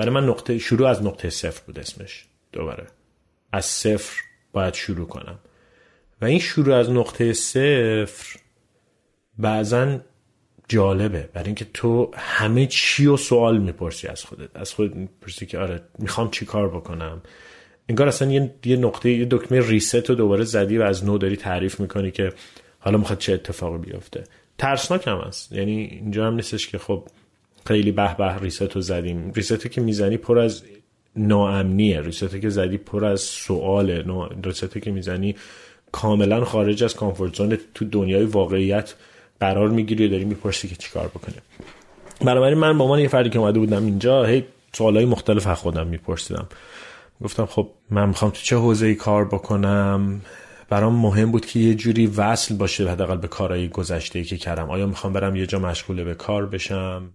برای 0.00 0.10
من 0.10 0.24
نقطه 0.24 0.58
شروع 0.58 0.88
از 0.88 1.02
نقطه 1.02 1.30
صفر 1.30 1.62
بود 1.66 1.78
اسمش. 1.78 2.24
دوباره. 2.52 2.86
از 3.52 3.64
صفر 3.64 4.20
باید 4.52 4.74
شروع 4.74 5.06
کنم. 5.06 5.38
و 6.22 6.24
این 6.24 6.38
شروع 6.38 6.74
از 6.74 6.90
نقطه 6.90 7.32
صفر 7.32 8.38
بعضا 9.38 10.00
جالبه. 10.68 11.28
برای 11.32 11.46
اینکه 11.46 11.66
تو 11.74 12.10
همه 12.16 12.66
چی 12.66 13.06
و 13.06 13.16
سوال 13.16 13.58
می‌پرسی 13.58 14.08
از 14.08 14.24
خودت. 14.24 14.56
از 14.56 14.72
خودت 14.72 14.96
می‌پرسی 14.96 15.46
که 15.46 15.58
آره 15.58 15.82
می‌خوام 15.98 16.30
چی 16.30 16.44
کار 16.44 16.68
بکنم. 16.68 17.22
انگار 17.88 18.08
اصلا 18.08 18.30
یه, 18.32 18.54
یه 18.64 18.76
نقطه 18.76 19.10
یه 19.10 19.26
دکمه 19.30 19.68
ریست 19.68 20.10
رو 20.10 20.14
دوباره 20.14 20.44
زدی 20.44 20.78
و 20.78 20.82
از 20.82 21.04
نو 21.04 21.18
داری 21.18 21.36
تعریف 21.36 21.80
می‌کنی 21.80 22.10
که 22.10 22.32
حالا 22.78 22.98
می‌خواد 22.98 23.18
چه 23.18 23.32
اتفاقی 23.32 23.78
بیفته. 23.78 24.24
ترسناک 24.58 25.06
هم 25.08 25.18
هست 25.18 25.52
یعنی 25.52 25.76
اینجا 25.76 26.26
هم 26.26 26.34
نیستش 26.34 26.68
که 26.68 26.78
خب 26.78 27.08
خیلی 27.70 27.92
به 27.92 28.14
به 28.18 28.38
reset 28.38 28.80
زدیم. 28.80 29.32
reset 29.34 29.70
که 29.70 29.80
می‌زنی 29.80 30.16
پر 30.16 30.38
از 30.38 30.62
ناامنیه. 31.16 32.00
reset 32.00 32.40
که 32.40 32.48
زدی 32.48 32.78
پر 32.78 33.04
از 33.04 33.20
سواله. 33.20 34.04
reset 34.44 34.78
که 34.78 34.90
می‌زنی 34.90 35.36
کاملا 35.92 36.44
خارج 36.44 36.84
از 36.84 36.94
comfort 36.94 37.34
zone 37.34 37.58
تو 37.74 37.84
دنیای 37.84 38.24
واقعیت 38.24 38.94
قرار 39.40 39.68
می‌گیری 39.68 40.06
و 40.06 40.10
داری 40.10 40.24
می‌پرسی 40.24 40.68
که 40.68 40.76
چیکار 40.76 41.08
بکنه. 41.08 41.34
بنابراین 42.20 42.58
من 42.58 42.78
با 42.78 42.86
من 42.86 43.00
یه 43.00 43.08
فردی 43.08 43.30
که 43.30 43.38
اومده 43.38 43.58
بودم 43.58 43.84
اینجا 43.84 44.24
هی 44.24 44.44
سوالای 44.72 45.04
مختلف 45.04 45.46
از 45.46 45.58
خودم 45.58 45.86
میپرسیدم. 45.86 46.48
گفتم 47.22 47.46
خب 47.46 47.68
من 47.90 48.08
می‌خوام 48.08 48.30
تو 48.30 48.40
چه 48.42 48.56
حوزه 48.56 48.86
ای 48.86 48.94
کار 48.94 49.24
بکنم؟ 49.24 50.20
برام 50.68 50.94
مهم 50.94 51.30
بود 51.30 51.46
که 51.46 51.58
یه 51.58 51.74
جوری 51.74 52.06
وصل 52.06 52.54
باشه 52.54 52.90
حداقل 52.90 53.16
به 53.16 53.28
کارهای 53.28 53.68
گذشته 53.68 54.24
که 54.24 54.36
کردم. 54.36 54.70
آیا 54.70 54.86
می‌خوام 54.86 55.12
برم 55.12 55.36
یه 55.36 55.46
جا 55.46 55.58
مشغول 55.58 56.04
به 56.04 56.14
کار 56.14 56.46
بشم؟ 56.46 57.10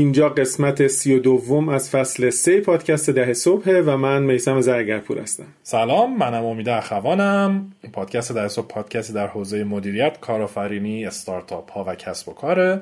اینجا 0.00 0.28
قسمت 0.28 0.86
سی 0.86 1.14
و 1.14 1.18
دوم 1.18 1.68
از 1.68 1.90
فصل 1.90 2.30
سه 2.30 2.60
پادکست 2.60 3.10
ده 3.10 3.32
صبح 3.32 3.80
و 3.80 3.96
من 3.96 4.22
میسم 4.22 4.60
زرگرپور 4.60 5.18
هستم. 5.18 5.44
سلام 5.62 6.16
منم 6.16 6.44
امید 6.44 6.68
اخوانم. 6.68 7.72
پادکست 7.92 8.32
ده 8.32 8.48
صبح 8.48 8.66
پادکستی 8.66 9.12
در 9.12 9.26
حوزه 9.26 9.64
مدیریت 9.64 10.20
کارآفرینی 10.20 11.06
استارتاپ 11.06 11.72
ها 11.72 11.84
و 11.88 11.94
کسب 11.94 12.28
و 12.28 12.32
کاره 12.32 12.80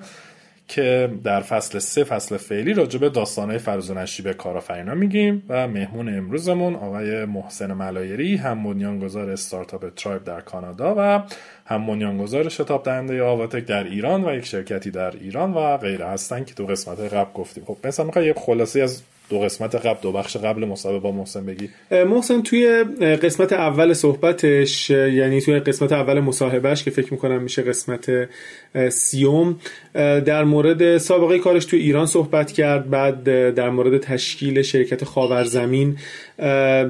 که 0.68 1.10
در 1.24 1.40
فصل 1.40 1.78
سه 1.78 2.04
فصل 2.04 2.36
فعلی 2.36 2.74
راجع 2.74 2.98
به 2.98 3.08
داستانهای 3.08 3.58
فراز 3.58 3.90
و 3.90 3.94
نشیب 3.94 4.32
کارآفرینا 4.32 4.94
میگیم 4.94 5.42
و 5.48 5.68
مهمون 5.68 6.18
امروزمون 6.18 6.74
آقای 6.74 7.24
محسن 7.24 7.72
ملایری 7.72 8.36
هم 8.36 8.64
بنیانگذار 8.64 9.30
استارتاپ 9.30 9.94
ترایب 9.94 10.24
در 10.24 10.40
کانادا 10.40 10.94
و 10.98 11.22
هم 11.68 11.86
بنیانگذار 11.86 12.48
شتاب 12.48 12.82
دهنده 12.82 13.22
آواتک 13.22 13.64
در 13.64 13.84
ایران 13.84 14.24
و 14.24 14.34
یک 14.34 14.46
شرکتی 14.46 14.90
در 14.90 15.10
ایران 15.20 15.52
و 15.52 15.76
غیره 15.76 16.06
هستن 16.06 16.44
که 16.44 16.54
تو 16.54 16.66
قسمت 16.66 17.00
قبل 17.00 17.32
گفتیم. 17.34 17.64
خب 17.64 17.76
مثلا 17.84 18.06
می‌خوای 18.06 18.26
یه 18.26 18.34
خلاصی 18.34 18.80
از 18.80 19.02
دو 19.30 19.38
قسمت 19.38 19.74
قبل 19.74 19.98
دو 20.02 20.12
بخش 20.12 20.36
قبل 20.36 20.64
مصاحبه 20.64 20.98
با 20.98 21.12
محسن 21.12 21.46
بگی؟ 21.46 21.70
محسن 21.90 22.42
توی 22.42 22.84
قسمت 23.22 23.52
اول 23.52 23.92
صحبتش 23.92 24.90
یعنی 24.90 25.40
توی 25.40 25.58
قسمت 25.58 25.92
اول 25.92 26.20
مصاحبهش 26.20 26.84
که 26.84 26.90
فکر 26.90 27.12
می‌کنم 27.12 27.42
میشه 27.42 27.62
قسمت 27.62 28.28
سیوم 28.88 29.60
در 29.94 30.44
مورد 30.44 30.98
سابقه 30.98 31.38
کارش 31.38 31.64
توی 31.64 31.80
ایران 31.80 32.06
صحبت 32.06 32.52
کرد 32.52 32.90
بعد 32.90 33.24
در 33.54 33.70
مورد 33.70 34.00
تشکیل 34.00 34.62
شرکت 34.62 35.04
خاورزمین 35.04 35.98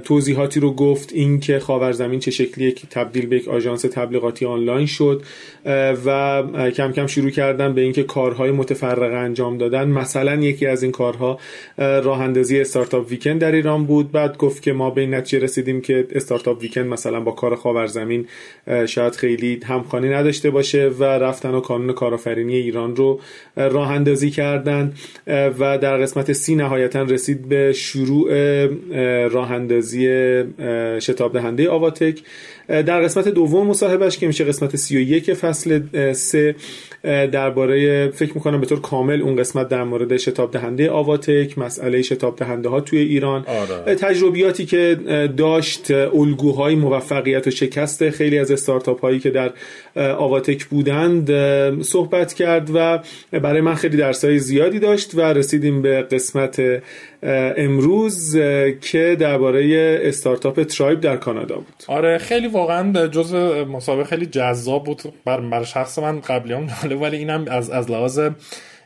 توضیحاتی 0.05 0.61
رو 0.61 0.75
گفت 0.75 1.13
این 1.13 1.41
که 1.41 1.59
خاورزمین 1.59 2.21
چه 2.21 2.31
شکلیه 2.31 2.73
که 2.73 2.87
تبدیل 2.87 3.27
به 3.27 3.37
یک 3.37 3.49
آژانس 3.49 3.83
تبلیغاتی 3.83 4.47
آنلاین 4.47 4.87
شد 4.87 5.23
و 6.07 6.43
کم 6.77 6.93
کم 6.93 7.07
شروع 7.07 7.31
کردن 7.31 7.75
به 7.75 7.81
اینکه 7.81 8.03
کارهای 8.03 8.51
متفرق 8.51 9.15
انجام 9.15 9.59
دادن. 9.59 9.89
مثلا 9.89 10.35
یکی 10.35 10.67
از 10.67 10.83
این 10.83 10.93
کارها 10.93 11.39
راه 11.79 12.21
اندازی 12.21 12.61
استارتاپ 12.61 13.11
ویکند 13.11 13.41
در 13.41 13.53
ایران 13.53 13.85
بود. 13.85 14.13
بعد 14.13 14.37
گفت 14.37 14.63
که 14.63 14.73
ما 14.73 14.91
به 14.91 15.01
این 15.01 15.15
نتیجه 15.15 15.45
رسیدیم 15.45 15.81
که 15.81 16.07
استارتاپ 16.13 16.63
ویکند 16.63 16.87
مثلا 16.87 17.21
با 17.21 17.33
کار 17.33 17.57
خاورزمین 17.57 18.27
شاید 18.87 19.17
خیلی 19.17 19.61
همخوانی 19.65 20.09
نداشته 20.09 20.51
باشه 20.51 20.89
و 20.89 21.05
رفتن 21.05 21.55
و 21.55 21.61
کانون 21.61 21.93
کارآفرینی 21.93 22.57
ایران 22.57 22.97
رو 22.97 23.21
راه 23.57 23.91
اندازی 23.91 24.31
کردن 24.31 24.93
و 25.27 25.79
در 25.79 25.97
قسمت 25.97 26.33
سی 26.33 26.55
نهایتا 26.55 27.03
رسید 27.03 27.49
به 27.49 27.73
شروع 27.73 28.29
راه 29.39 29.53
اندازی 29.53 30.09
شتاب 31.01 31.33
دهنده 31.33 31.71
آواتک 31.71 32.23
در 32.69 33.01
قسمت 33.01 33.29
دوم 33.29 33.67
مصاحبهش 33.67 34.19
که 34.19 34.27
میشه 34.27 34.45
قسمت 34.45 34.77
31 34.77 35.35
فصل 35.35 35.81
3 36.13 36.55
درباره 37.33 38.09
فکر 38.09 38.35
می‌کنم 38.35 38.61
به 38.61 38.67
طور 38.67 38.81
کامل 38.81 39.23
اون 39.23 39.37
قسمت 39.37 39.69
در 39.69 39.85
مورد 39.85 40.17
شتاب 40.17 40.51
دهنده 40.51 40.91
آواتک 40.91 41.59
مسئله 41.59 42.03
شتاب 42.03 42.37
دهنده 42.37 42.69
ها 42.69 42.81
توی 42.81 42.99
ایران 42.99 43.45
آره. 43.47 43.95
تجربیاتی 43.95 44.67
که 44.67 44.99
داشت 45.37 45.91
الگوهای 45.91 46.75
موفقیت 46.75 47.47
و 47.47 47.51
شکست 47.51 48.11
خیلی 48.11 48.39
از 48.39 48.51
استارتاپ 48.51 49.01
هایی 49.01 49.19
که 49.19 49.31
در 49.31 49.53
آواتک 49.97 50.65
بودند 50.65 51.31
صحبت 51.83 52.35
کرد 52.35 52.71
و 52.75 52.99
برای 53.33 53.61
من 53.61 53.75
خیلی 53.75 53.97
درسای 53.97 54.39
زیادی 54.39 54.79
داشت 54.79 55.15
و 55.15 55.21
رسیدیم 55.21 55.83
به 55.83 56.03
قسمت 56.03 56.83
امروز 57.23 58.37
که 58.81 59.17
درباره 59.21 59.99
استارتاپ 60.03 60.63
ترایب 60.63 61.01
در 61.01 61.17
کانادا 61.17 61.57
بود. 61.57 61.85
آره 61.87 62.19
خیلی 62.19 62.49
واقعا 62.49 63.07
جز 63.07 63.35
مسابقه 63.69 64.05
خیلی 64.05 64.27
جذاب 64.27 64.85
بود. 64.85 65.03
بر, 65.25 65.41
بر 65.41 65.65
شخص 65.65 65.99
من 65.99 66.21
قبلی 66.21 66.53
هم 66.53 66.69
ولی 67.01 67.17
اینم 67.17 67.45
از 67.51 67.71
از 67.71 67.91
لحاظ 67.91 68.21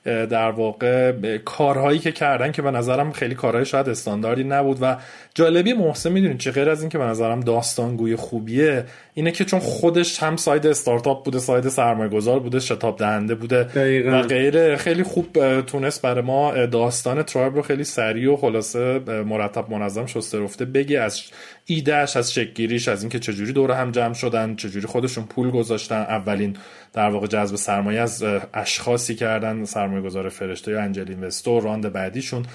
در 0.05 0.51
واقع 0.51 1.13
کارهایی 1.39 1.99
که 1.99 2.13
کردن 2.13 2.53
که 2.53 2.63
به 2.63 2.71
نظرم 2.71 3.13
خیلی 3.13 3.35
کارهای 3.35 3.65
شاید 3.65 3.89
استانداردی 3.89 4.45
نبود 4.45 4.79
و 4.81 4.97
جالبی 5.35 5.73
محسن 5.73 6.13
می‌دونید 6.13 6.39
چه 6.39 6.51
غیر 6.51 6.71
از 6.71 6.81
اینکه 6.81 6.99
به 6.99 7.05
نظرم 7.05 7.41
داستانگوی 7.41 8.17
خوبیه 8.17 8.85
اینه 9.15 9.31
که 9.31 9.45
چون 9.45 9.61
خودش 9.61 10.23
هم 10.23 10.37
ساید 10.37 10.67
استارتاپ 10.67 11.25
بوده 11.25 11.39
ساید 11.39 11.69
سرمایه 11.69 12.11
گذار 12.11 12.41
بوده 12.41 12.61
شتاب 12.61 12.99
دهنده 12.99 13.35
بوده 13.35 13.63
دقیقا. 13.63 14.11
و 14.11 14.23
غیره 14.23 14.77
خیلی 14.77 15.03
خوب 15.03 15.61
تونست 15.61 16.03
برای 16.03 16.23
ما 16.23 16.67
داستان 16.67 17.23
ترایب 17.23 17.55
رو 17.55 17.63
خیلی 17.63 17.85
سریع 17.85 18.33
و 18.33 18.37
خلاصه 18.37 18.99
مرتب 19.27 19.71
منظم 19.71 20.07
شسته 20.07 20.41
رفته 20.41 20.65
بگی 20.65 20.97
از 20.97 21.23
ایدهش 21.67 22.17
از 22.17 22.33
شکگیریش 22.33 22.89
از 22.89 23.03
اینکه 23.03 23.19
چجوری 23.19 23.53
دوره 23.53 23.75
هم 23.75 23.91
جمع 23.91 24.15
شدن 24.15 24.57
چجوری 24.57 24.87
خودشون 24.87 25.25
پول 25.25 25.51
گذاشتن. 25.51 26.01
اولین 26.01 26.57
در 26.93 27.11
واقع 27.11 27.27
جذب 27.27 27.57
سرمایه 27.57 28.01
از 28.01 28.25
اشخاصی 28.55 29.15
کردن 29.15 29.65
سرمایه 29.65 30.03
گذار 30.03 30.29
فرشته 30.29 30.71
یا 30.71 30.83
انجل 30.83 31.09
اینوستور 31.09 31.63
راند 31.63 31.93
بعدیشون. 31.93 32.47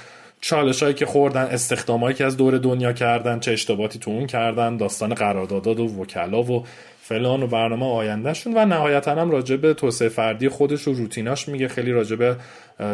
چالش 0.41 0.84
هایی 0.84 0.95
که 0.95 1.06
خوردن 1.06 1.41
استخدامایی 1.41 2.16
که 2.16 2.25
از 2.25 2.38
دور 2.38 2.57
دنیا 2.57 2.94
کردن 2.94 3.40
چه 3.40 3.51
اشتباهاتی 3.51 4.00
تو 4.00 4.12
اون 4.12 4.28
کردن 4.28 4.78
داستان 4.78 5.13
قراردادات 5.13 5.79
و 5.79 6.01
وکلا 6.01 6.44
و 6.44 6.66
فلان 7.07 7.44
و 7.44 7.47
برنامه 7.47 7.85
آیندهشون 7.85 8.53
و 8.57 8.66
نهایتا 8.66 9.12
هم 9.12 9.31
راجع 9.31 9.56
به 9.56 9.73
توسعه 9.73 10.09
فردی 10.09 10.50
خودش 10.50 10.88
و 10.88 10.94
روتیناش 10.94 11.50
میگه. 11.50 11.68
خیلی 11.68 11.92
راجع 11.92 12.15
به 12.15 12.36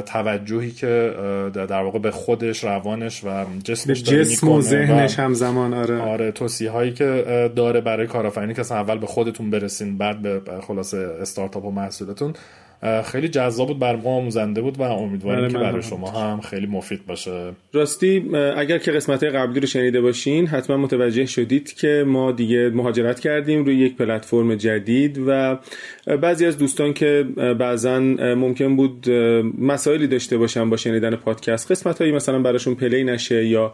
توجهی 0.05 0.71
که 0.71 1.13
در 1.53 1.83
واقع 1.83 1.99
به 1.99 2.11
خودش 2.11 2.63
روانش 2.63 3.23
و 3.23 3.45
جسمش 3.63 3.99
داره 3.99 4.25
جسم 4.25 4.49
و 4.49 4.61
ذهنش 4.61 5.19
همزمان 5.19 5.73
آره. 5.73 6.01
آره 6.01 6.31
توصیه 6.31 6.71
هایی 6.71 6.93
که 6.93 7.51
داره 7.55 7.81
برای 7.81 8.07
کارآفرینی 8.07 8.53
که 8.53 8.73
اول 8.73 8.97
به 8.97 9.07
خودتون 9.07 9.49
برسین 9.49 9.97
بعد 9.97 10.21
به 10.21 10.41
خلاصه 10.67 10.97
استارتاپ 11.21 11.65
و 11.65 11.71
محصولتون. 11.71 12.33
خیلی 13.05 13.27
جذاب 13.27 13.67
بود 13.67 13.79
بر 13.79 13.95
ما 13.95 14.09
آموزنده 14.09 14.61
بود 14.61 14.79
و 14.79 14.81
امیدواریم 14.81 15.47
که 15.47 15.57
برای 15.57 15.81
شما 15.83 16.11
هم 16.11 16.41
خیلی 16.41 16.67
مفید 16.67 17.05
باشه. 17.05 17.51
راستی 17.73 18.29
اگر 18.57 18.77
که 18.77 18.91
قسمت 18.91 19.23
قبلی 19.23 19.59
رو 19.59 19.67
شنیده 19.67 20.01
باشین 20.01 20.47
حتما 20.47 20.77
متوجه 20.77 21.25
شدید 21.25 21.73
که 21.73 22.03
ما 22.07 22.31
دیگه 22.31 22.69
مهاجرت 22.69 23.19
کردیم 23.19 23.65
روی 23.65 23.75
یک 23.75 23.95
پلتفرم 23.95 24.55
جدید 24.55 25.19
و 25.27 25.59
بعضی 26.21 26.45
از 26.45 26.57
دوستان 26.57 26.93
که 26.93 27.25
بعضا 27.59 27.99
ممکن 27.99 28.75
بود 28.75 29.09
مسائلی 29.59 30.07
داشته 30.07 30.37
باشن 30.37 30.69
با 30.69 30.77
شنیدن 30.77 31.15
پادکست 31.15 31.71
قسمت 31.71 31.99
هایی 31.99 32.11
مثلا 32.11 32.39
براشون 32.39 32.75
play 32.75 33.03
نشه 33.03 33.45
یا 33.45 33.73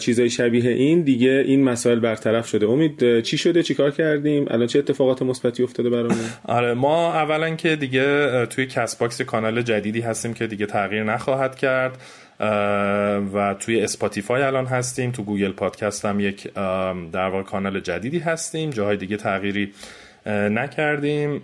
چیزای 0.00 0.30
شبیه 0.30 0.70
این 0.70 1.02
دیگه 1.02 1.44
این 1.46 1.64
مسائل 1.64 1.98
برطرف 1.98 2.48
شده. 2.48 2.66
امید 2.66 3.20
چی 3.20 3.38
شده؟ 3.38 3.62
چیکار 3.62 3.90
کردیم؟ 3.90 4.46
الان 4.50 4.66
چه 4.66 4.78
اتفاقات 4.78 5.22
مثبتی 5.22 5.62
افتاده 5.62 5.90
برامون؟ 5.90 6.18
آره 6.44 6.74
ما 6.74 7.12
اولا 7.12 7.54
که 7.54 7.76
دیگه 7.76 8.25
توی 8.46 8.66
Castbox 8.66 9.20
کانال 9.20 9.62
جدیدی 9.62 10.00
هستیم 10.00 10.34
که 10.34 10.46
دیگه 10.46 10.66
تغییر 10.66 11.04
نخواهد 11.04 11.56
کرد. 11.56 11.98
و 13.34 13.54
توی 13.60 13.80
Spotify 13.80 14.42
الان 14.42 14.66
هستیم. 14.66 15.10
تو 15.10 15.22
Google 15.22 15.52
Podcast 15.52 16.04
هم 16.04 16.20
یک 16.20 16.52
در 17.12 17.28
واقع 17.28 17.42
کانال 17.42 17.80
جدیدی 17.80 18.18
هستیم. 18.18 18.70
جاهای 18.70 18.96
دیگه 18.96 19.16
تغییری 19.16 19.72
نکردیم. 20.26 21.42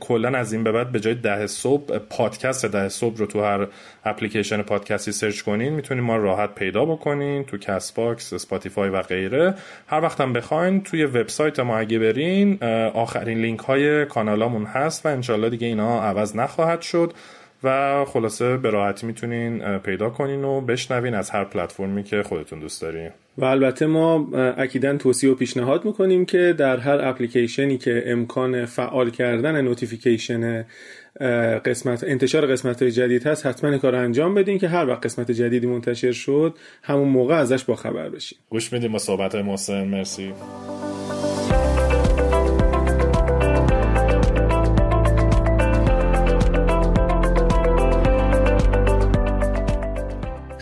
کلا 0.00 0.38
از 0.38 0.52
این 0.52 0.64
به 0.64 0.72
بعد 0.72 0.92
به 0.92 1.00
جای 1.00 1.14
ده 1.14 1.46
صبح 1.46 1.98
پادکست 1.98 2.66
ده 2.66 2.88
صبح 2.88 3.16
رو 3.16 3.26
تو 3.26 3.42
هر 3.42 3.66
اپلیکیشن 4.04 4.62
پادکستی 4.62 5.12
سرچ 5.12 5.42
کنین 5.42 5.72
می‌تونین 5.72 6.04
ما 6.04 6.16
راحت 6.16 6.54
پیدا 6.54 6.84
بکنین 6.84 7.44
تو 7.44 7.58
Castbox 7.58 8.32
Spotify 8.32 8.88
و 8.88 9.02
غیره. 9.02 9.54
هر 9.86 10.00
وقت 10.00 10.20
هم 10.20 10.32
بخواین 10.32 10.82
توی 10.82 11.04
وبسایت 11.04 11.60
ما 11.60 11.78
اگه 11.78 11.98
برین 11.98 12.64
آخرین 12.94 13.38
لینک 13.38 13.60
های 13.60 14.06
کانالامون 14.06 14.64
هست 14.64 15.06
و 15.06 15.08
انشالله 15.08 15.50
دیگه 15.50 15.66
اینا 15.66 16.02
عوض 16.02 16.36
نخواهد 16.36 16.82
شد. 16.82 17.12
و 17.64 18.04
خلاصه 18.04 18.56
به 18.56 18.70
راحتی 18.70 19.06
می‌تونین 19.06 19.78
پیدا 19.78 20.10
کنین 20.10 20.44
و 20.44 20.60
بشنوین 20.60 21.14
از 21.14 21.30
هر 21.30 21.44
پلتفرمی 21.44 22.02
که 22.02 22.22
خودتون 22.22 22.60
دوست 22.60 22.82
دارین 22.82 23.10
و 23.38 23.44
البته 23.44 23.86
ما 23.86 24.28
اکیدا 24.56 24.96
توصیه 24.96 25.30
و 25.30 25.34
پیشنهاد 25.34 25.84
می‌کنیم 25.84 26.26
که 26.26 26.54
در 26.58 26.76
هر 26.76 27.00
اپلیکیشنی 27.08 27.78
که 27.78 28.02
امکان 28.06 28.66
فعال 28.66 29.10
کردن 29.10 29.60
نوتیفیکیشن 29.60 30.64
قسمت 31.64 32.04
انتشار 32.04 32.46
قسمت 32.46 32.82
های 32.82 32.90
جدید 32.90 33.26
هست 33.26 33.46
حتما 33.46 33.78
کار 33.78 33.94
انجام 33.94 34.34
بدین 34.34 34.58
که 34.58 34.68
هر 34.68 34.88
وقت 34.88 35.04
قسمت 35.04 35.30
جدیدی 35.30 35.66
منتشر 35.66 36.12
شد 36.12 36.54
همون 36.82 37.08
موقع 37.08 37.34
ازش 37.34 37.64
با 37.64 37.74
خبر 37.74 38.08
بشین. 38.08 38.38
گوش 38.50 38.72
میدیم 38.72 38.92
با 38.92 38.98
صحبت 38.98 39.34
های 39.34 39.44
محسن. 39.44 39.84
مرسی. 39.84 40.32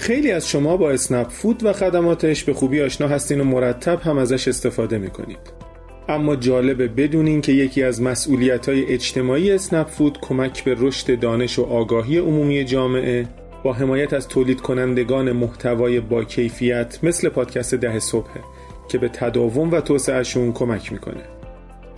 خیلی 0.02 0.30
از 0.30 0.48
شما 0.48 0.76
با 0.76 0.90
اسنپ 0.90 1.28
فود 1.28 1.64
و 1.64 1.72
خدماتش 1.72 2.44
به 2.44 2.52
خوبی 2.52 2.82
آشنا 2.82 3.08
هستین 3.08 3.40
و 3.40 3.44
مرتب 3.44 4.00
هم 4.00 4.18
ازش 4.18 4.48
استفاده 4.48 4.98
می‌کنید. 4.98 5.38
اما 6.08 6.36
جالبه 6.36 6.88
بدونین 6.88 7.40
که 7.40 7.52
یکی 7.52 7.82
از 7.82 8.02
مسئولیت 8.02 8.68
های 8.68 8.92
اجتماعی 8.92 9.52
اسنپ 9.52 9.88
فود 9.88 10.18
کمک 10.20 10.64
به 10.64 10.76
رشد 10.78 11.20
دانش 11.20 11.58
و 11.58 11.62
آگاهی 11.62 12.18
عمومی 12.18 12.64
جامعه 12.64 13.26
با 13.64 13.72
حمایت 13.72 14.12
از 14.12 14.28
تولید 14.28 14.60
کنندگان 14.60 15.32
محتوای 15.32 16.00
با 16.00 16.24
کیفیت 16.24 16.98
مثل 17.02 17.28
پادکست 17.28 17.74
ده 17.74 17.98
صبحه 17.98 18.40
که 18.88 18.98
به 18.98 19.08
تداوم 19.08 19.70
و 19.70 19.80
توسعهشون 19.80 20.52
کمک 20.52 20.92
می‌کنه. 20.92 21.22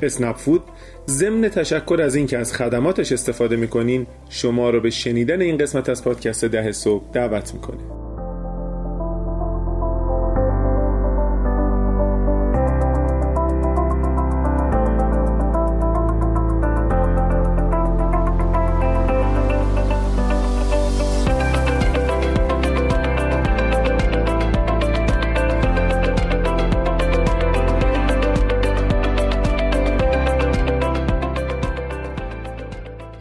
اسنپ 0.03 0.37
فود 0.37 0.62
ضمن 1.09 1.49
تشکر 1.49 2.01
از 2.03 2.15
اینکه 2.15 2.39
از 2.39 2.53
خدماتش 2.53 3.12
استفاده 3.12 3.56
می‌کنین 3.56 4.06
شما 4.29 4.71
رو 4.71 4.81
به 4.81 4.91
شنیدن 4.91 5.41
این 5.41 5.59
قسمت 5.59 5.89
از 5.89 6.05
پادکست 6.05 6.45
ده 6.45 6.73
صبح 6.73 7.05
دعوت 7.12 7.55
می‌کنه. 7.55 8.14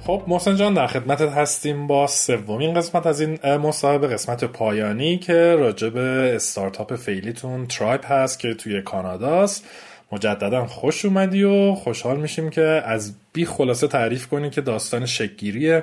محسن 0.10 0.56
جان 0.56 0.74
در 0.74 0.88
خدمتت 0.88 1.30
هستیم 1.30 1.88
با 1.88 2.08
سومین 2.08 2.74
قسمت 2.74 3.08
از 3.08 3.22
این 3.22 3.56
مصاحبه 3.56 4.08
قسمت 4.08 4.44
پایانی 4.44 5.18
که 5.18 5.56
راجع 5.56 5.90
به 5.90 6.32
استارتاپ 6.36 6.96
فعلیتون 6.96 7.68
ترایب 7.68 8.02
هست 8.04 8.40
که 8.40 8.54
توی 8.54 8.82
کاناداست. 8.82 9.66
مجددا 10.12 10.66
خوش 10.66 11.06
اومدی 11.06 11.44
و 11.44 11.76
خوشحال 11.76 12.18
میشیم 12.18 12.50
که 12.50 12.62
از 12.86 13.14
بی 13.34 13.46
خلاصه 13.46 13.88
تعریف 13.88 14.28
کنی 14.28 14.50
که 14.50 14.62
داستان 14.62 15.06
شکگیری 15.06 15.82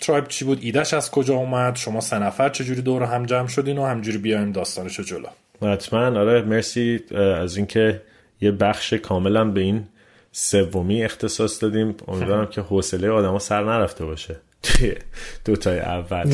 ترایب 0.00 0.28
چی 0.28 0.44
بود 0.44 0.58
ایدش 0.62 0.94
از 0.94 1.10
کجا 1.10 1.34
اومد 1.34 1.76
شما 1.76 2.00
سه 2.00 2.18
نفر 2.18 2.48
چجوری 2.48 2.82
دور 2.82 3.02
هم 3.02 3.26
جمع 3.26 3.48
شدین 3.48 3.78
و 3.78 3.86
همجوری 3.86 4.18
بیایم 4.18 4.52
داستانشو 4.52 5.02
جلو. 5.02 5.26
حتما 5.72 6.20
آره 6.20 6.42
مرسی 6.42 7.00
از 7.40 7.56
اینکه 7.56 8.02
یه 8.40 8.50
بخش 8.50 8.92
کاملا 8.92 9.44
به 9.44 9.60
این 9.60 9.84
سومی 10.32 11.04
اختصاص 11.04 11.62
دادیم. 11.62 11.94
امیدوارم 12.08 12.46
که 12.46 12.60
حوصله 12.60 13.10
آدما 13.10 13.38
سر 13.38 13.64
نرفته 13.64 14.04
باشه. 14.04 14.36
دو 15.44 15.56
تای 15.56 15.78
اول 15.78 16.26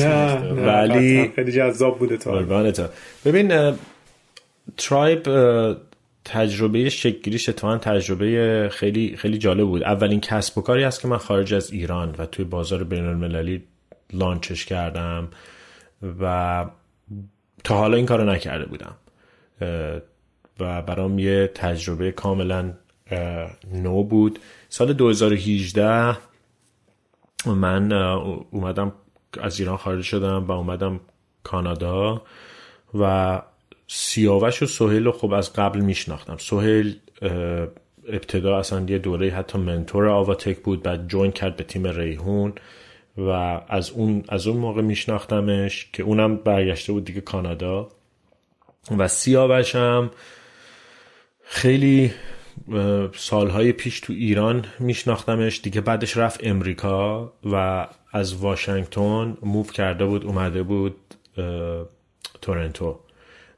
ولی 0.51 1.31
خیلی 1.35 1.51
جذاب 1.51 1.99
بوده 1.99 2.17
تا 2.17 2.89
ببین 3.25 3.73
ترایب 4.77 5.23
تجربه 6.25 6.89
شکگیریش 6.89 7.49
اتفاقا 7.49 7.77
تجربه 7.77 8.69
خیلی 8.71 9.15
خیلی 9.17 9.37
جالب 9.37 9.67
بود. 9.67 9.83
اولین 9.83 10.21
کسب 10.21 10.57
و 10.57 10.61
کاری 10.61 10.83
هست 10.83 11.01
که 11.01 11.07
من 11.07 11.17
خارج 11.17 11.53
از 11.53 11.71
ایران 11.71 12.15
و 12.17 12.25
توی 12.25 12.45
بازار 12.45 12.83
بین 12.83 13.05
المللی 13.05 13.63
لانچش 14.13 14.65
کردم 14.65 15.27
و 16.21 16.65
تا 17.63 17.77
حالا 17.77 17.97
این 17.97 18.05
کارو 18.05 18.23
نکرده 18.23 18.65
بودم. 18.65 18.95
و 20.59 20.81
برام 20.81 21.19
یه 21.19 21.47
تجربه 21.47 22.11
کاملا 22.11 22.73
نو 23.73 24.03
بود. 24.03 24.39
سال 24.69 24.93
2018 24.93 26.17
من 27.45 27.91
اومدم 28.51 28.93
از 29.41 29.59
ایران 29.59 29.77
خارج 29.77 30.03
شدم 30.03 30.45
و 30.47 30.51
اومدم 30.51 30.99
کانادا 31.43 32.21
و 32.99 33.41
سیاوش 33.87 34.63
و 34.63 34.65
سهیل 34.65 35.05
رو 35.05 35.11
خب 35.11 35.33
از 35.33 35.53
قبل 35.53 35.79
میشناختم. 35.79 36.37
سهیل 36.37 36.99
ابتدا 38.07 38.59
اصلا 38.59 38.85
یه 38.89 38.97
دوره 38.97 39.29
حتی 39.29 39.57
منتور 39.57 40.07
آواتک 40.07 40.59
بود 40.59 40.83
بعد 40.83 41.07
جوین 41.07 41.31
کرد 41.31 41.55
به 41.55 41.63
تیم 41.63 41.87
ریحون 41.87 42.53
و 43.17 43.29
از 43.67 43.89
اون 43.89 44.23
از 44.29 44.47
اون 44.47 44.57
موقع 44.57 44.81
میشناختمش 44.81 45.89
که 45.93 46.03
اونم 46.03 46.35
برگشته 46.35 46.93
بود 46.93 47.05
دیگه 47.05 47.21
کانادا. 47.21 47.87
و 48.97 49.07
سیاوش 49.07 49.75
خیلی 51.43 52.11
سالهای 53.15 53.71
پیش 53.71 53.99
تو 53.99 54.13
ایران 54.13 54.65
میشناختمش. 54.79 55.61
دیگه 55.61 55.81
بعدش 55.81 56.17
رفت 56.17 56.39
امریکا 56.43 57.33
و 57.51 57.87
از 58.11 58.35
واشنگتن 58.35 59.37
موو 59.41 59.65
کرده 59.65 60.05
بود 60.05 60.25
اومده 60.25 60.63
بود 60.63 60.95
تورنتو 62.41 62.99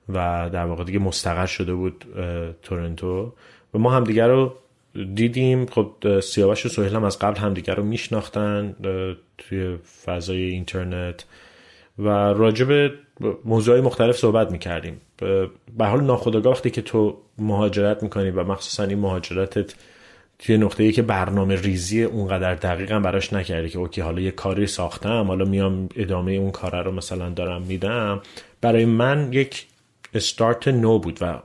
و 0.09 0.49
در 0.53 0.65
واقع 0.65 0.83
دیگه 0.83 0.99
مستقر 0.99 1.45
شده 1.45 1.73
بود 1.73 2.05
تورنتو. 2.63 3.33
و 3.73 3.79
ما 3.79 3.91
همدیگه 3.91 4.27
رو 4.27 4.55
دیدیم. 5.13 5.65
خب 5.65 6.19
سیاوش 6.19 6.65
و 6.65 6.69
سهیل 6.69 6.95
هم 6.95 7.03
از 7.03 7.19
قبل 7.19 7.37
همدیگه 7.37 7.73
رو 7.73 7.83
میشناختن 7.83 8.75
توی 9.37 9.77
فضای 10.05 10.41
اینترنت. 10.41 11.25
و 11.99 12.09
راجب 12.09 12.91
موضوعی 13.45 13.81
مختلف 13.81 14.17
صحبت 14.17 14.51
می‌کردیم. 14.51 15.01
به 15.77 15.85
حال 15.85 16.03
ناخودآگاه 16.03 16.53
وقتی 16.53 16.69
که 16.69 16.81
تو 16.81 17.17
مهاجرت 17.37 18.03
می‌کنی 18.03 18.29
و 18.29 18.43
مخصوصا 18.43 18.83
این 18.83 18.99
مهاجرتت 18.99 19.73
توی 20.39 20.57
نقطه 20.57 20.83
ای 20.83 20.91
که 20.91 21.01
برنامه 21.01 21.55
ریزی 21.55 22.03
اونقدر 22.03 22.55
دقیقا 22.55 22.99
براش 22.99 23.33
نکردی 23.33 23.69
که 23.69 23.79
اوکی 23.79 24.01
حالا 24.01 24.21
یه 24.21 24.31
کاری 24.31 24.67
ساختم 24.67 25.27
حالا 25.27 25.45
میام 25.45 25.89
ادامه 25.95 26.31
اون 26.31 26.51
کار 26.51 26.83
رو 26.83 26.91
مثلا 26.91 27.29
دارم 27.29 27.61
میدم. 27.61 28.21
برای 28.61 28.85
من 28.85 29.33
یک 29.33 29.67
استارت 30.13 30.67
نو 30.67 30.99
بود 30.99 31.17
و 31.21 31.39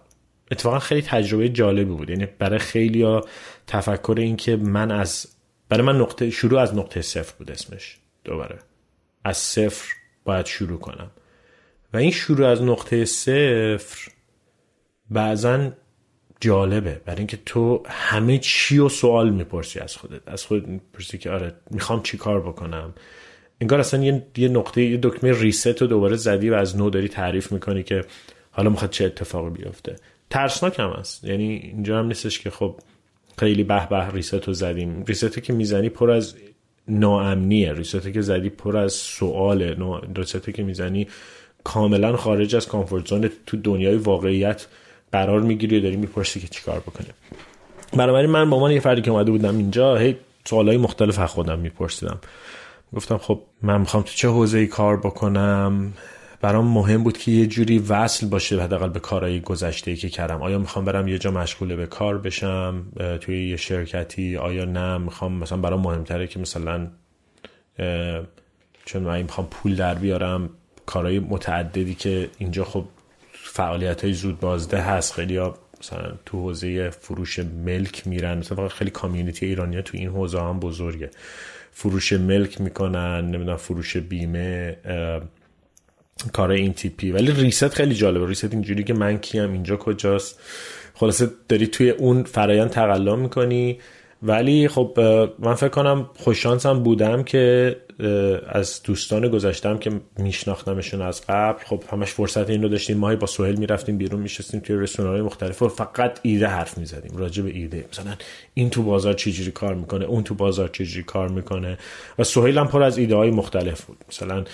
اتفاقا 0.50 0.78
خیلی 0.78 1.02
تجربه 1.02 1.48
جالبی 1.48 1.84
بود. 1.84 2.10
یعنی 2.10 2.26
برای 2.38 2.58
خیلی 2.58 3.20
تفکر 3.66 4.14
این 4.18 4.36
که 4.36 4.56
من 4.56 4.90
از 4.90 5.26
برای 5.68 5.86
من 5.86 5.98
نقطه 5.98 6.30
شروع 6.30 6.60
از 6.60 6.74
نقطه 6.74 7.02
صفر 7.02 7.34
بود 7.38 7.50
اسمش 7.50 7.98
دوباره. 8.24 8.58
از 9.24 9.36
صفر 9.36 9.88
باید 10.24 10.46
شروع 10.46 10.78
کنم. 10.78 11.10
و 11.94 11.96
این 11.96 12.10
شروع 12.10 12.46
از 12.46 12.62
نقطه 12.62 13.04
صفر 13.04 14.10
بعضا 15.10 15.70
جالبه. 16.40 17.00
برای 17.04 17.18
اینکه 17.18 17.38
تو 17.46 17.82
همه 17.88 18.38
چی 18.38 18.78
و 18.78 18.88
سوال 18.88 19.30
می‌پرسی 19.30 19.80
از 19.80 19.96
خودت. 19.96 20.20
از 20.26 20.44
خودت 20.44 20.68
می‌پرسی 20.68 21.18
که 21.18 21.30
آره 21.30 21.54
می‌خوام 21.70 22.02
چی 22.02 22.16
کار 22.16 22.40
بکنم. 22.40 22.94
انگار 23.60 23.80
اصلا 23.80 24.04
یه, 24.04 24.26
یه 24.36 24.48
نقطه 24.48 24.82
یه 24.82 24.98
دکمه 25.02 25.40
ریست 25.40 25.82
رو 25.82 25.86
دوباره 25.86 26.16
زدی 26.16 26.50
و 26.50 26.54
از 26.54 26.76
نو 26.76 26.90
داری 26.90 27.08
تعریف 27.08 27.52
می‌کنی 27.52 27.82
که 27.82 28.04
حالا 28.50 28.70
می‌خواد 28.70 28.90
چه 28.90 29.04
اتفاقی 29.04 29.50
بیفته. 29.50 29.96
ترسناک 30.30 30.78
هم 30.78 30.90
هست. 30.90 31.24
یعنی 31.24 31.44
اینجا 31.44 31.98
هم 31.98 32.06
نیستش 32.06 32.38
که 32.38 32.50
خب 32.50 32.80
خیلی 33.38 33.64
به 33.64 33.88
به 33.88 34.10
reset 34.10 34.48
رو 34.48 34.52
زدیم. 34.52 35.04
reset 35.04 35.42
که 35.42 35.52
می‌زنی 35.52 35.88
پر 35.88 36.10
از 36.10 36.34
ناامنیه. 36.88 37.72
reset 37.72 38.12
که 38.12 38.20
زدی 38.20 38.48
پر 38.48 38.76
از 38.76 38.92
سواله. 38.92 39.76
reset 40.16 40.50
که 40.50 40.62
می‌زنی 40.62 41.08
کاملا 41.64 42.16
خارج 42.16 42.56
از 42.56 42.68
comfort 42.68 43.08
zone 43.08 43.30
تو 43.46 43.56
دنیای 43.56 43.96
واقعیت 43.96 44.66
قرار 45.12 45.40
می‌گیری 45.40 45.78
و 45.78 45.82
داری 45.82 45.96
می‌پرسی 45.96 46.40
که 46.40 46.48
چیکار 46.48 46.80
بکنه. 46.80 47.06
بنابراین 47.92 48.30
من 48.30 48.50
با 48.50 48.56
عنوان 48.56 48.70
یه 48.70 48.80
فردی 48.80 49.02
که 49.02 49.10
اومده 49.10 49.30
بودم 49.30 49.56
اینجا 49.56 49.96
هی 49.96 50.16
سوالای 50.44 50.76
مختلف 50.76 51.18
از 51.18 51.30
خودم 51.30 51.58
میپرسیدم. 51.58 52.18
گفتم 52.96 53.18
خب 53.18 53.40
من 53.62 53.80
می‌خوام 53.80 54.02
تو 54.02 54.10
چه 54.14 54.28
حوزه 54.28 54.58
ای 54.58 54.66
کار 54.66 54.96
بکنم؟ 54.96 55.92
برام 56.42 56.66
مهم 56.66 57.02
بود 57.02 57.18
که 57.18 57.30
یه 57.30 57.46
جوری 57.46 57.78
وصل 57.78 58.26
باشه 58.26 58.62
حداقل 58.62 58.88
به 58.88 59.00
کارهای 59.00 59.40
گذشته 59.40 59.90
ای 59.90 59.96
که 59.96 60.08
کردم. 60.08 60.42
آیا 60.42 60.58
می‌خوام 60.58 60.84
برم 60.84 61.08
یه 61.08 61.18
جا 61.18 61.30
مشغول 61.30 61.76
به 61.76 61.86
کار 61.86 62.18
بشم؟ 62.18 62.86
توی 63.20 63.48
یه 63.48 63.56
شرکتی؟ 63.56 64.36
آیا 64.36 64.64
نه؟ 64.64 64.98
می‌خوام 64.98 65.32
مثلا 65.32 65.58
برام 65.58 65.80
مهمتره 65.80 66.26
که 66.26 66.40
مثلا 66.40 66.88
چون 68.84 69.02
من 69.02 69.22
می‌خوام 69.22 69.46
پول 69.50 69.76
در 69.76 69.94
بیارم 69.94 70.50
کارهای 70.86 71.18
متعددی 71.18 71.94
که 71.94 72.28
اینجا 72.38 72.64
خب 72.64 72.84
فعالیت 73.32 74.04
های 74.04 74.12
زود 74.12 74.40
بازده 74.40 74.80
هست. 74.80 75.12
خیلی 75.12 75.36
ها 75.36 75.58
مثلا 75.80 76.12
تو 76.26 76.38
حوزه 76.38 76.90
فروش 76.90 77.38
ملک 77.38 78.06
میرن. 78.06 78.38
مثلا 78.38 78.68
خیلی 78.68 78.90
کامیونیتی 78.90 79.46
ایرانی 79.46 79.82
تو 79.82 79.98
این 79.98 80.08
حوزه 80.08 80.40
هم 80.40 80.60
بزرگه. 80.60 81.10
فروش 81.70 82.12
ملک 82.12 82.60
می‌کنن 82.60 83.20
نمی‌دونم 83.30 83.56
فروش 83.56 83.96
بیمه 83.96 84.76
کار 86.32 86.50
این 86.50 86.72
تیپی. 86.72 87.10
ولی 87.10 87.32
ریست 87.32 87.68
خیلی 87.68 87.94
جالبه. 87.94 88.28
ریست 88.28 88.52
اینجوری 88.52 88.84
که 88.84 88.94
من 88.94 89.18
کیم 89.18 89.52
اینجا 89.52 89.76
کجاست؟ 89.76 90.40
خلاصه 90.94 91.30
داری 91.48 91.66
توی 91.66 91.90
اون 91.90 92.22
فرایند 92.22 92.70
تقلا 92.70 93.16
می‌کنی. 93.16 93.78
ولی 94.22 94.68
خب 94.68 95.00
من 95.38 95.54
فکر 95.54 95.68
کنم 95.68 96.10
خوششانسم 96.16 96.82
بودم 96.82 97.22
که 97.22 97.76
از 98.48 98.82
دوستان 98.82 99.28
گذاشتم 99.28 99.78
که 99.78 99.90
میشناختمشون 100.18 101.02
از 101.02 101.22
قبل. 101.28 101.64
خب 101.64 101.82
همش 101.92 102.10
فرصت 102.10 102.50
این 102.50 102.62
رو 102.62 102.68
داشتیم. 102.68 102.96
ماهی 102.96 103.16
با 103.16 103.26
سوهل 103.26 103.56
می‌رفتیم 103.56 103.98
بیرون 103.98 104.20
میشستیم 104.20 104.60
توی 104.60 104.76
رستوران 104.76 105.20
مختلف 105.20 105.62
و 105.62 105.68
فقط 105.68 106.18
ایده 106.22 106.46
حرف 106.46 106.78
می‌زدیم. 106.78 107.16
راجع 107.16 107.42
به 107.42 107.50
ایده. 107.50 107.84
مثلا 107.92 108.12
این 108.54 108.70
تو 108.70 108.82
بازار 108.82 109.14
چجوری 109.14 109.50
کار 109.50 109.74
می‌کنه؟ 109.74 110.04
اون 110.04 110.24
تو 110.24 110.34
بازار 110.34 110.68
چجوری 110.68 111.02
کار 111.02 111.28
می‌کنه؟ 111.28 111.78
و 112.18 112.24
سوهل 112.24 112.58
هم 112.58 112.68
پر 112.68 112.82
از 112.82 112.98
ایده 112.98 113.16
های 113.16 113.30
مختلف 113.30 113.84
بود. 113.84 113.98
مثلا 114.08 114.44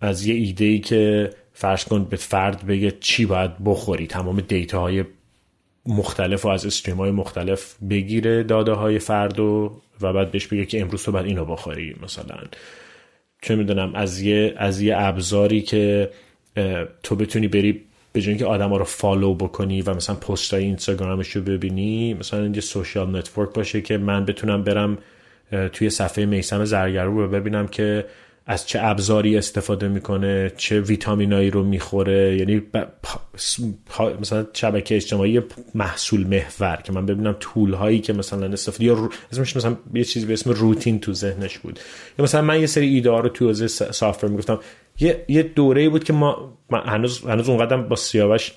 از 0.00 0.26
یه 0.26 0.34
ایده 0.34 0.64
ای 0.64 0.78
که 0.78 1.30
فرض 1.52 1.84
کن 1.84 2.04
به 2.04 2.16
فرد 2.16 2.66
بگه 2.66 2.90
چی 3.00 3.26
باید 3.26 3.50
بخوری 3.64 4.06
تمام 4.06 4.40
دیتا 4.40 4.80
های 4.80 5.04
مختلف 5.86 6.44
و 6.44 6.48
از 6.48 6.66
stream 6.66 6.96
های 6.96 7.10
مختلف 7.10 7.74
بگیره 7.90 8.42
داده 8.42 8.72
های 8.72 8.98
فرد 8.98 9.40
و, 9.40 9.80
و 10.00 10.12
بعد 10.12 10.30
بهش 10.30 10.46
بگه 10.46 10.66
که 10.66 10.80
امروز 10.80 11.02
تو 11.02 11.12
باید 11.12 11.26
اینو 11.26 11.44
بخوری 11.44 11.96
مثلا. 12.02 12.36
چه 13.42 13.56
می‌دونم 13.56 13.94
از 13.94 14.20
یه 14.20 14.54
از 14.56 14.80
یه 14.80 14.94
ابزاری 14.98 15.62
که 15.62 16.10
تو 17.02 17.16
بتونی 17.16 17.48
بری 17.48 17.84
به 18.12 18.20
جای 18.20 18.28
اینکه 18.28 18.46
آدما 18.46 18.76
رو 18.76 18.84
follow 18.84 19.34
بکنی 19.34 19.82
و 19.82 19.94
مثلا 19.94 20.16
پستای 20.16 20.64
اینستاگرامش 20.64 21.30
رو 21.30 21.42
ببینی 21.42 22.14
مثلا 22.14 22.46
یه 22.46 22.60
social 22.60 23.16
network 23.16 23.52
باشه 23.52 23.80
که 23.80 23.98
من 23.98 24.24
بتونم 24.24 24.62
برم 24.62 24.98
توی 25.72 25.90
صفحه 25.90 26.26
میسم 26.26 26.64
زرگرو 26.64 27.22
رو 27.22 27.28
ببینم 27.28 27.68
که 27.68 28.04
از 28.48 28.66
چه 28.66 28.78
ابزاری 28.82 29.38
استفاده 29.38 29.88
می‌کنه 29.88 30.52
چه 30.56 30.80
ویتامینایی 30.80 31.50
رو 31.50 31.62
می‌خوره 31.62 32.36
یعنی 32.36 32.62
مثلا 34.20 34.46
شبکه 34.52 34.96
اجتماعی 34.96 35.42
محصول 35.74 36.26
محور 36.26 36.76
که 36.84 36.92
من 36.92 37.06
ببینم 37.06 37.36
طول 37.40 37.74
هایی 37.74 38.00
که 38.00 38.12
مثلا 38.12 38.46
استفاده 38.46 38.84
یا 38.84 39.10
اسمش 39.32 39.56
مثلا 39.56 39.76
یه 39.94 40.04
چیزی 40.04 40.26
به 40.26 40.32
اسم 40.32 40.50
روتین 40.50 41.00
تو 41.00 41.12
ذهنش 41.12 41.58
بود. 41.58 41.80
یا 42.18 42.22
مثلا 42.22 42.42
من 42.42 42.60
یه 42.60 42.66
سری 42.66 42.94
ایده 42.94 43.10
رو 43.10 43.28
تو 43.28 43.46
حوزه 43.46 43.66
سافر 43.66 44.26
می‌گفتم. 44.26 44.60
یه 45.00 45.24
یه 45.28 45.42
دوره 45.42 45.88
بود 45.88 46.04
که 46.04 46.12
ما 46.12 46.58
هنوز 46.70 47.24
هنوز 47.24 47.48
اونقدر 47.48 47.76
با 47.76 47.96
سیاوش 47.96 48.52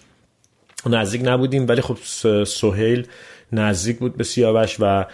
نزدیک 0.85 1.21
نبودیم 1.25 1.67
ولی 1.67 1.81
خب 1.81 1.97
سهیل 2.43 3.07
نزدیک 3.51 3.97
بود 3.97 4.17
به 4.17 4.23
سیاوش 4.23 4.77
و 4.79 5.05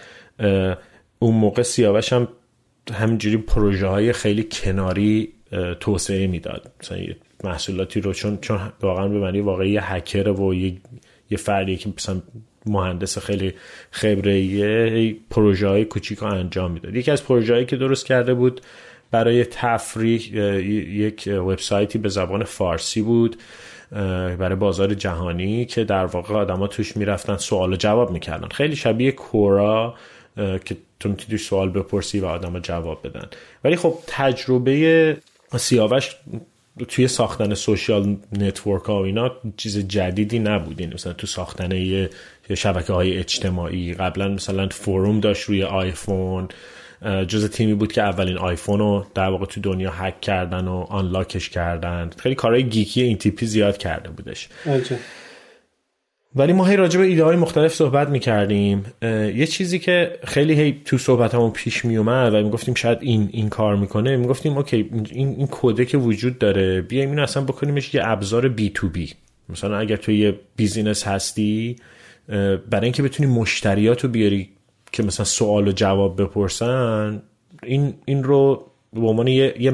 اون 1.18 1.34
موقع 1.34 1.62
سیاوش 1.62 2.12
هم 2.12 2.28
همینجوری 2.94 3.36
پروژه 3.36 3.86
های 3.86 4.12
خیلی 4.12 4.46
کناری 4.50 5.28
توسعه 5.80 6.26
می‌داد. 6.26 6.70
مثلا 6.82 6.98
محصولاتی 7.44 8.00
رو 8.00 8.12
چون 8.12 8.38
چون 8.40 8.60
واقعا 8.82 9.08
به 9.08 9.18
معنی 9.18 9.40
واقعی 9.40 9.70
یه 9.70 9.92
هکر 9.94 10.28
و 10.28 10.54
یه, 10.54 10.76
یه 11.30 11.38
فردی 11.38 11.76
که 11.76 11.92
مثلا 11.96 12.22
مهندس 12.66 13.18
خیلی 13.18 13.54
خبره 13.90 14.40
یه 14.40 15.16
پروژه 15.30 15.68
های 15.68 15.84
کوچیک 15.84 16.18
رو 16.18 16.26
انجام 16.26 16.70
می‌داد. 16.70 16.94
یکی 16.94 17.10
از 17.10 17.24
پروژه 17.24 17.52
هایی 17.54 17.66
که 17.66 17.76
درست 17.76 18.06
کرده 18.06 18.34
بود 18.34 18.60
برای 19.10 19.44
تفریح 19.44 20.34
یک 20.94 21.28
وبسایتی 21.32 21.98
به 21.98 22.08
زبان 22.08 22.44
فارسی 22.44 23.02
بود 23.02 23.36
برای 24.38 24.56
بازار 24.56 24.94
جهانی 24.94 25.64
که 25.64 25.84
در 25.84 26.06
واقع 26.06 26.34
آدما 26.34 26.66
توش 26.66 26.96
می‌رفتن 26.96 27.36
سوال 27.36 27.72
و 27.72 27.76
جواب 27.76 28.10
می‌کردن. 28.10 28.48
خیلی 28.48 28.76
شبیه 28.76 29.12
کورا 29.12 29.94
که 30.36 30.76
تو 31.00 31.08
می‌تونی 31.08 31.38
سوال 31.38 31.70
بپرسی 31.70 32.20
و 32.20 32.26
آدم 32.26 32.58
جواب 32.58 33.06
بدن. 33.08 33.28
ولی 33.64 33.76
خب 33.76 33.98
تجربه 34.06 35.16
سیاوش 35.56 36.16
توی 36.88 37.08
ساختن 37.08 37.54
social 37.54 38.16
network 38.32 38.82
ها 38.82 39.02
و 39.02 39.04
اینا 39.04 39.32
چیز 39.56 39.78
جدیدی 39.78 40.38
نبود. 40.38 40.80
یعنی 40.80 40.94
مثلا 40.94 41.12
تو 41.12 41.26
ساختن 41.26 42.08
شبکه 42.54 42.92
های 42.92 43.18
اجتماعی 43.18 43.94
قبلا 43.94 44.28
مثلا 44.28 44.68
forum 44.68 45.20
داشت 45.20 45.42
روی 45.42 45.62
آیفون. 45.62 46.48
جزو 47.28 47.50
تیمی 47.50 47.74
بود 47.74 47.92
که 47.92 48.02
اولین 48.02 48.38
آیفون 48.38 48.78
رو 48.78 49.06
در 49.14 49.28
واقع 49.28 49.46
تو 49.46 49.60
دنیا 49.60 49.90
هک 49.90 50.20
کردن 50.20 50.68
و 50.68 50.86
unlock 50.88 51.34
ش 51.34 51.50
کردن. 51.50 52.10
خیلی 52.18 52.34
کارهای 52.34 52.64
geek 52.64 52.94
ی 52.94 53.02
این 53.02 53.18
تیپی 53.18 53.46
زیاد 53.46 53.78
کرده 53.78 54.08
بودش. 54.08 54.48
ولی 56.36 56.52
ما 56.52 56.64
هی 56.64 56.76
راجع 56.76 57.00
به 57.00 57.06
ایده 57.06 57.24
های 57.24 57.36
مختلف 57.36 57.74
صحبت 57.74 58.08
می‌کردیم. 58.08 58.84
یه 59.34 59.46
چیزی 59.46 59.78
که 59.78 60.18
خیلی 60.24 60.54
هی 60.54 60.82
تو 60.84 60.98
صحبت 60.98 61.34
همون 61.34 61.50
پیش 61.50 61.84
میومد 61.84 62.34
و 62.34 62.42
می‌گفتیم 62.42 62.74
شاید 62.74 62.98
این 63.00 63.28
این 63.32 63.48
کار 63.48 63.76
می‌کنه 63.76 64.16
می‌گفتیم 64.16 64.56
okay 64.56 64.76
این 64.76 65.28
این 65.28 65.48
کده 65.50 65.84
که 65.84 65.98
وجود 65.98 66.38
داره 66.38 66.80
بیایم 66.80 67.10
اینو 67.10 67.22
اصلا 67.22 67.44
بکنیمش 67.44 67.94
یه 67.94 68.00
ابزار 68.04 68.48
B2B 68.48 69.12
مثلا 69.48 69.78
اگر 69.78 69.96
تو 69.96 70.12
یه 70.12 70.34
business 70.56 71.06
هستی 71.06 71.76
برای 72.70 72.84
اینکه 72.84 73.02
بتونی 73.02 73.32
مشتریات 73.32 74.04
رو 74.04 74.10
بیاری 74.10 74.48
که 74.92 75.02
مثلا 75.02 75.24
سوال 75.24 75.68
و 75.68 75.72
جواب 75.72 76.22
بپرسن 76.22 77.22
این 77.62 77.94
این 78.04 78.24
رو 78.24 78.66
به 78.92 79.06
عنوان 79.06 79.28
یه 79.28 79.70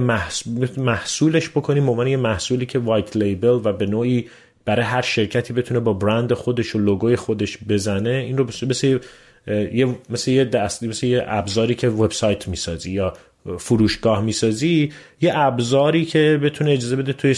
محصولش 0.77 1.51
بکنیم 1.51 1.85
به 1.85 1.91
عنوان 1.91 2.07
یه 2.07 2.17
محصولی 2.17 2.67
که 2.67 2.79
white 2.79 3.17
label 3.17 3.61
و 3.65 3.73
به 3.73 3.87
نوعی 3.87 4.27
برای 4.65 4.85
هر 4.85 5.03
شرکتی 5.03 5.53
بتونه 5.53 5.81
با 5.81 5.93
برند 5.93 6.33
خودش 6.33 6.75
و 6.77 6.79
لوگوی 6.79 7.17
خودش 7.17 7.59
بزنه 7.69 8.11
این 8.11 8.39
رو 8.39 8.47
مثل 8.47 8.99
یه 9.47 9.97
مثل 10.11 10.31
یه 10.31 10.45
دست 10.45 10.83
مثل 10.83 11.07
یه 11.07 11.25
ابزاری 11.27 11.75
که 11.75 11.89
وبسایت 11.89 12.49
می‌سازی 12.49 12.93
یا 12.93 13.13
فروشگاه 13.59 14.23
می‌سازی 14.23 14.93
یه 15.21 15.33
ابزاری 15.35 16.05
که 16.05 16.41
بتونه 16.43 16.71
اجازه 16.71 16.97
بده 16.97 17.13
توی 17.13 17.37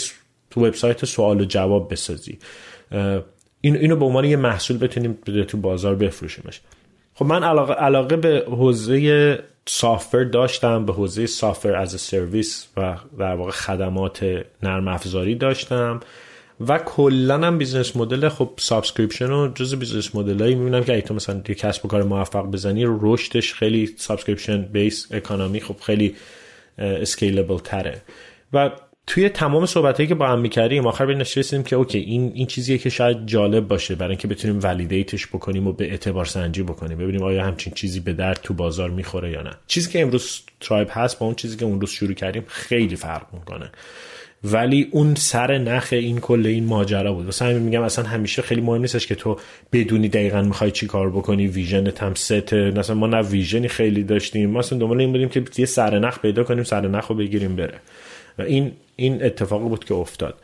تو 0.51 0.67
وبسایت 0.67 1.05
سوال 1.05 1.41
و 1.41 1.45
جواب 1.45 1.93
بسازی. 1.93 2.39
این 3.61 3.77
اینو 3.77 3.97
به 3.97 4.05
عنوان 4.05 4.25
یه 4.25 4.37
محصول 4.37 4.79
بتونیم 4.79 5.19
تو 5.49 5.57
بازار 5.57 5.95
بفروشیمش. 5.95 6.61
خب 7.15 7.25
من 7.25 7.45
علاقه, 7.45 7.75
علاقه 7.75 8.17
به 8.17 8.45
حوزه 8.49 9.39
سافر 9.67 10.25
داشتم 10.25 10.87
به 10.87 10.93
حوزه 10.93 11.27
سافر 11.27 11.75
از 11.75 12.01
سرویس 12.01 12.67
و 12.77 12.97
در 13.19 13.35
واقع 13.35 13.51
خدمات 13.51 14.45
نرم 14.63 14.89
افزاری 14.89 15.35
داشتم. 15.35 16.01
و 16.61 16.79
کلا 16.79 17.47
هم 17.47 17.59
business 17.59 17.97
model 17.97 18.29
خب 18.29 18.51
subscription 18.57 19.31
و 19.31 19.53
جزو 19.55 19.75
business 19.75 20.15
model 20.15 20.43
ایی 20.43 20.55
می‌بینم 20.55 20.85
که 20.85 20.93
اگه 20.93 21.03
تو 21.03 21.15
مثلا 21.15 21.43
یه 21.49 21.55
کسب 21.55 21.85
و 21.85 21.89
کار 21.89 22.03
موفق 22.03 22.47
بزنی 22.47 22.85
رشدش 22.87 23.55
خیلی 23.55 23.95
subscription 23.97 24.63
based 24.63 25.07
economy 25.11 25.61
خب 25.61 25.77
خیلی 25.83 26.15
scalable 26.79 27.59
تره. 27.59 28.03
و 28.53 28.71
توی 29.07 29.29
تمام 29.29 29.67
صحبت 29.67 29.97
هایی 29.97 30.09
که 30.09 30.15
با 30.15 30.29
هم 30.29 30.41
می‌کردیم 30.41 30.87
آخر 30.87 31.07
به 31.07 31.13
رسیدیم 31.13 31.63
که 31.63 31.77
okay 31.77 31.99
این 31.99 32.33
این 32.35 32.47
چیزیه 32.47 32.79
که 32.79 32.91
شاید 32.91 33.27
جالب 33.27 33.69
باشه 33.69 33.95
برای 33.95 34.11
اینکه 34.11 34.29
بتونیم 34.29 34.61
validate 34.63 35.14
ش 35.14 35.27
بکنیم 35.27 35.67
و 35.67 35.73
به 35.73 35.85
اعتبار 35.85 36.25
سنجی 36.25 36.63
بکنیم. 36.63 36.99
ببینیم 36.99 37.23
آیا 37.23 37.45
همچین 37.45 37.73
چیزی 37.73 38.01
به 38.01 38.13
درد 38.13 38.41
تو 38.43 38.55
بازار 38.55 38.91
می‌خوره 38.91 39.31
یا 39.31 39.43
نه. 39.43 39.51
چیزی 39.67 39.91
که 39.91 40.03
امروز 40.03 40.41
Tribe 40.61 40.89
هست 40.91 41.19
با 41.19 41.27
اون 41.27 41.35
چیزی 41.35 41.57
که 41.57 41.65
اون 41.65 41.81
روز 41.81 41.91
شروع 41.91 42.15
کردیم 42.15 42.45
خیلی 42.47 42.97
فرق 42.97 43.27
می‌کنه. 43.33 43.71
ولی 44.45 44.89
اون 44.91 45.15
سر 45.15 45.59
نخ 45.59 45.89
این 45.91 46.21
کل 46.21 46.47
این 46.47 46.65
ماجرا 46.65 47.13
بود. 47.13 47.25
واسه 47.25 47.45
همین 47.45 47.59
میگم 47.59 47.83
اصلا 47.83 48.05
همیشه 48.05 48.43
خیلی 48.43 48.61
مهم 48.61 48.81
نیستش 48.81 49.07
که 49.07 49.15
تو 49.15 49.37
بدونی 49.73 50.09
دقیقا 50.09 50.43
می‌خوای 50.43 50.71
چی 50.71 50.87
کار 50.87 51.11
بکنی 51.11 51.47
vision 51.47 51.87
هم 51.87 52.15
ست 52.15 52.55
مثلا 52.55 52.97
ما 52.97 53.07
نه 53.07 53.23
vision 53.23 53.62
ی 53.62 53.69
خیلی 53.69 54.03
داشتیم. 54.03 54.51
ما 54.51 54.59
اصلا 54.59 54.79
دنبال 54.79 55.01
این 55.01 55.13
بودیم 55.13 55.29
که 55.29 55.45
یه 55.57 55.67
سر 55.67 55.99
نخ 55.99 56.19
پیدا 56.19 56.45
کنیم 56.45 56.65
سر 56.65 56.89
نخ 56.89 57.07
رو 57.07 57.15
بگیریم 57.15 57.57
بره. 57.57 57.75
و 58.39 58.43
این 58.43 58.73
این 58.97 59.25
اتفاقی 59.25 59.69
بود 59.69 59.85
که 59.85 59.95
افتاد. 59.95 60.35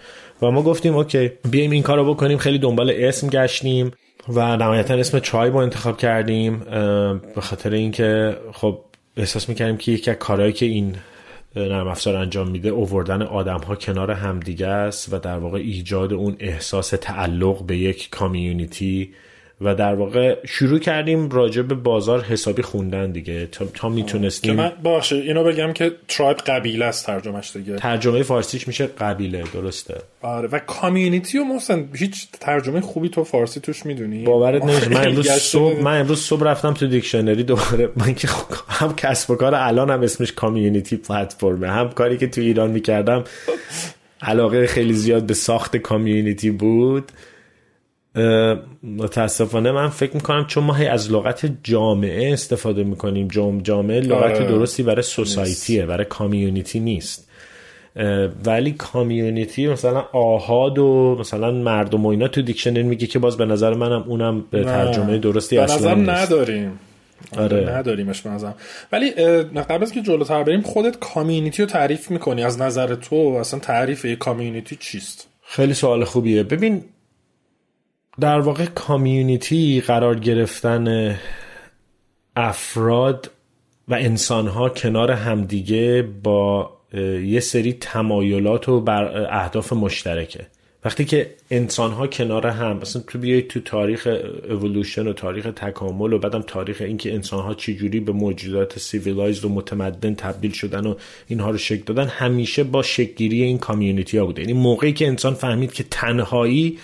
و 0.43 0.51
ما 0.51 0.63
گفتیم 0.63 0.97
okay 0.97 1.31
بیایم 1.51 1.71
این 1.71 1.83
کارو 1.83 2.15
بکنیم. 2.15 2.39
خیلی 2.39 2.59
دنبال 2.59 2.93
اسم 2.97 3.29
گشتیم 3.29 3.91
و 4.29 4.57
نهایتا 4.57 4.95
اسم 4.95 5.19
چای 5.19 5.51
رو 5.51 5.57
انتخاب 5.57 5.99
کردیم. 5.99 6.59
به 7.35 7.41
خاطر 7.41 7.71
اینکه 7.71 8.37
خب 8.53 8.79
احساس 9.17 9.49
می‌کردیم 9.49 9.77
که 9.77 9.93
یکی 9.93 10.11
از 10.11 10.17
کارهایی 10.17 10.53
که 10.53 10.67
این 10.67 10.97
نرم 11.57 11.89
افزار 11.89 12.17
انجام 12.17 12.51
میده 12.51 12.69
اووردن 12.69 13.23
آدم 13.23 13.59
ها 13.61 13.77
کنار 13.77 14.11
همدیگه 14.11 14.67
است 14.67 15.13
و 15.13 15.19
در 15.19 15.39
واقع 15.39 15.59
ایجاد 15.59 16.13
اون 16.13 16.37
احساس 16.41 16.91
تعلق 16.91 17.67
به 17.67 17.79
یک 17.79 18.11
کامیونیتی 18.11 19.15
و 19.61 19.75
در 19.75 19.95
واقع 19.95 20.39
شروع 20.47 20.79
کردیم 20.79 21.31
راجع 21.31 21.63
به 21.63 21.75
بازار 21.75 22.23
حسابی 22.23 22.63
خوندن 22.63 23.13
دیگه. 23.13 23.47
تا, 23.47 23.65
تا 23.65 23.89
می‌تونستیم 23.89 24.55
من 24.55 24.73
باشه 24.83 25.17
اینو 25.17 25.45
بگم 25.45 25.73
که 25.73 25.93
ترایب 26.09 26.37
قبیله 26.37 26.85
است 26.85 27.07
ترجمهش 27.07 27.57
دیگه. 27.57 27.77
ترجمه 27.77 28.23
فارسیش 28.23 28.69
میشه 28.69 28.87
قبیله 28.87 29.45
درسته. 29.55 29.95
آره 30.23 30.49
و 30.49 30.59
کامیونیتی 30.59 31.39
و 31.39 31.45
محسن 31.45 31.89
هیچ 31.95 32.29
ترجمه 32.41 32.81
خوبی 32.81 33.09
تو 33.09 33.25
فارسی 33.25 33.61
توش 33.61 33.87
می‌دونی؟ 33.87 34.25
باورت 34.25 34.65
نمیشه. 34.65 34.89
من 34.89 35.07
امروز 35.07 35.31
صبح 35.31 35.83
من 35.83 36.01
امروز 36.01 36.21
صبح 36.21 36.45
رفتم 36.45 36.75
تو 36.75 36.87
دیکشنری 36.87 37.43
دوباره. 37.43 37.89
من 37.97 38.15
که 38.15 38.29
هم 38.69 38.95
کسب 38.95 39.31
و 39.31 39.35
کار 39.35 39.55
الان 39.55 39.91
هم 39.91 40.03
اسمش 40.03 40.33
کامیونیتی 40.33 40.97
پلتفرمه 40.97 41.69
هم 41.69 41.91
کاری 41.91 42.19
که 42.19 42.27
تو 42.27 42.41
ایران 42.41 42.71
می‌کردم 42.71 43.25
علاقه 44.23 44.67
خیلی 44.67 44.93
زیاد 44.93 45.23
به 45.23 45.35
ساخت 45.35 45.77
کامیونیتی 45.77 46.51
بود. 46.51 47.13
متاسفانه 48.83 49.73
من 49.73 49.89
فکر 49.89 50.15
می‌کنم 50.15 50.47
چون 50.47 50.65
ما 50.65 50.77
از 50.77 51.13
لغت 51.13 51.53
جامعه 51.63 52.33
استفاده 52.33 52.85
می‌کنیم. 52.85 53.29
جام 53.29 53.63
جامعه 53.63 54.01
لغت 54.01 54.37
آره. 54.37 54.47
درستی 54.47 54.83
برای 54.83 55.03
سوسایتیه 55.03 55.87
برای 55.87 56.05
کامیونیتی 56.05 56.81
نیست. 56.81 57.31
ولی 58.45 58.73
کامیونیتی 58.73 59.69
مثلا 59.69 60.05
آهاد 60.13 60.79
و 60.79 61.17
مثلا 61.21 61.51
مردم 61.51 62.07
و 62.07 62.09
اینا 62.09 62.29
تو 62.29 62.43
دیکشنری 62.43 62.83
میگه 62.83 63.07
که 63.07 63.19
باز 63.19 63.37
به 63.37 63.45
نظر 63.45 63.75
منم 63.75 64.03
اونم 64.03 64.45
به 64.51 64.65
ترجمه 64.65 65.19
درستی 65.19 65.57
به 65.57 65.63
اصلا 65.63 65.95
نیست. 65.95 66.11
نداریم. 66.11 66.79
آره. 67.39 67.71
نداریمش 67.71 68.23
به 68.23 68.31
ولی 68.93 69.11
قبل 69.63 69.83
از 69.83 69.93
که 69.93 70.03
جلوتر 70.03 70.43
بریم 70.43 70.61
خودت 70.61 70.99
کامیونیتی 70.99 71.63
رو 71.63 71.69
تعریف 71.69 72.11
می‌کنی 72.11 72.45
از 72.45 72.61
نظر 72.61 72.95
تو؟ 72.95 73.17
اصلا 73.17 73.61
تعریف 73.61 74.19
کامیونیتی 74.19 74.77
چیست؟ 74.77 75.29
خیلی 75.43 75.75
سوال 75.75 76.05
خوبیه. 76.05 76.43
ببین 76.43 76.83
در 78.21 78.41
واقع 78.41 78.65
کامیونیتی 78.65 79.81
قرار 79.81 80.19
گرفتن 80.19 81.17
افراد 82.37 83.31
و 83.89 83.95
انسانها 83.95 84.69
کنار 84.69 85.11
همدیگه 85.11 86.09
با 86.23 86.71
یه 87.25 87.41
سری 87.41 87.73
تمایلات 87.73 88.69
و 88.69 88.81
بر 88.81 89.27
اهداف 89.31 89.73
مشترکه. 89.73 90.47
وقتی 90.85 91.05
که 91.05 91.35
انسان 91.51 91.93
ها 91.93 92.07
کنار 92.07 92.47
هم 92.47 92.77
مثلا 92.77 93.03
تو 93.07 93.19
بیای 93.19 93.43
تو 93.43 93.61
تاریخ 93.61 94.09
اولوشن 94.51 95.07
و 95.07 95.13
تاریخ 95.13 95.47
تکامل 95.57 96.13
و 96.13 96.19
بعدم 96.19 96.43
تاریخ 96.43 96.81
اینکه 96.81 97.15
انسان 97.15 97.43
ها 97.43 97.55
چجوری 97.55 98.01
به 98.01 98.13
موجودات 98.13 98.79
سیویلایزد 98.79 99.45
و 99.45 99.49
متمدن 99.49 100.15
تبدیل 100.15 100.53
شدن 100.53 100.87
و 100.87 100.95
اینها 101.29 101.51
رو 101.51 101.59
شکل 101.59 101.83
دادن 101.87 102.07
همیشه 102.07 102.65
با 102.65 102.83
شکلگیری 102.83 103.43
این 103.43 103.59
کامیونیتی 103.59 104.19
ها 104.19 104.27
بوده. 104.27 104.43
یعنی 104.43 104.53
موقعی 104.53 104.93
که 104.93 105.07
انسان 105.07 105.35
فهمید 105.35 105.73
که 105.73 105.85
تنهایی 105.91 106.79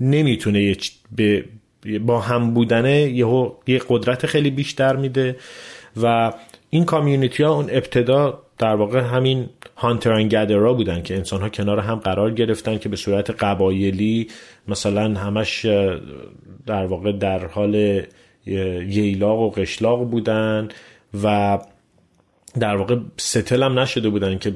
نمی‌تونه 0.00 0.76
به 1.16 1.44
با 2.00 2.20
هم 2.20 2.54
بودنه 2.54 3.00
یه, 3.00 3.80
قدرت 3.88 4.26
خیلی 4.26 4.50
بیشتر 4.50 4.96
میده 4.96 5.36
و 6.02 6.32
این 6.70 6.84
کامیونیتی 6.84 7.42
ها 7.42 7.54
اون 7.54 7.66
ابتدا 7.70 8.42
در 8.58 8.74
واقع 8.74 9.00
همین 9.00 9.48
هانتر 9.76 10.12
ان 10.12 10.28
بودن 10.72 11.02
که 11.02 11.16
انسان 11.16 11.40
ها 11.40 11.48
کنار 11.48 11.78
هم 11.78 11.94
قرار 11.94 12.30
گرفتن 12.30 12.78
که 12.78 12.88
به 12.88 12.96
صورت 12.96 13.30
قبایلی 13.30 14.28
مثلا 14.68 15.14
همش 15.20 15.66
در 16.66 16.86
واقع 16.86 17.12
در 17.12 17.46
حال 17.46 18.02
ییلاق 18.46 19.38
و 19.38 19.50
قشلاق 19.50 20.10
بودن 20.10 20.68
و 21.22 21.58
در 22.60 22.76
واقع 22.76 22.96
ستل 23.16 23.62
هم 23.62 23.78
نشده 23.78 24.08
بودن 24.08 24.38
که 24.38 24.54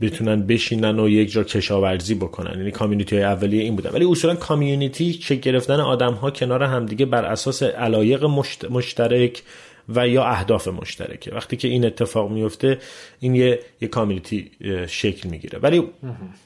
بتونن 0.00 0.46
بشینن 0.46 0.98
و 0.98 1.08
یک 1.08 1.32
جا 1.32 1.44
کشاورزی 1.44 2.14
بکنن. 2.14 2.58
یعنی 2.58 2.70
کامیونیتی 2.70 3.16
های 3.16 3.24
اولیه 3.24 3.62
این 3.62 3.76
بودن. 3.76 3.90
ولی 3.90 4.04
اصولا 4.04 4.34
کامیونیتی 4.34 5.12
چه 5.12 5.34
گرفتن 5.34 5.80
آدم 5.80 6.12
ها 6.12 6.30
کنار 6.30 6.62
همدیگه 6.62 7.06
بر 7.06 7.24
اساس 7.24 7.62
علایق 7.62 8.24
مشترک 8.70 9.42
و 9.88 10.08
یا 10.08 10.24
اهداف 10.24 10.68
مشترکه. 10.68 11.34
وقتی 11.34 11.56
که 11.56 11.68
این 11.68 11.84
اتفاق 11.84 12.30
میفته 12.30 12.78
این 13.20 13.34
یه, 13.34 13.60
یه 13.80 13.88
کامیونیتی 13.88 14.50
شکل 14.88 15.28
می‌گیره. 15.28 15.58
ولی 15.58 15.82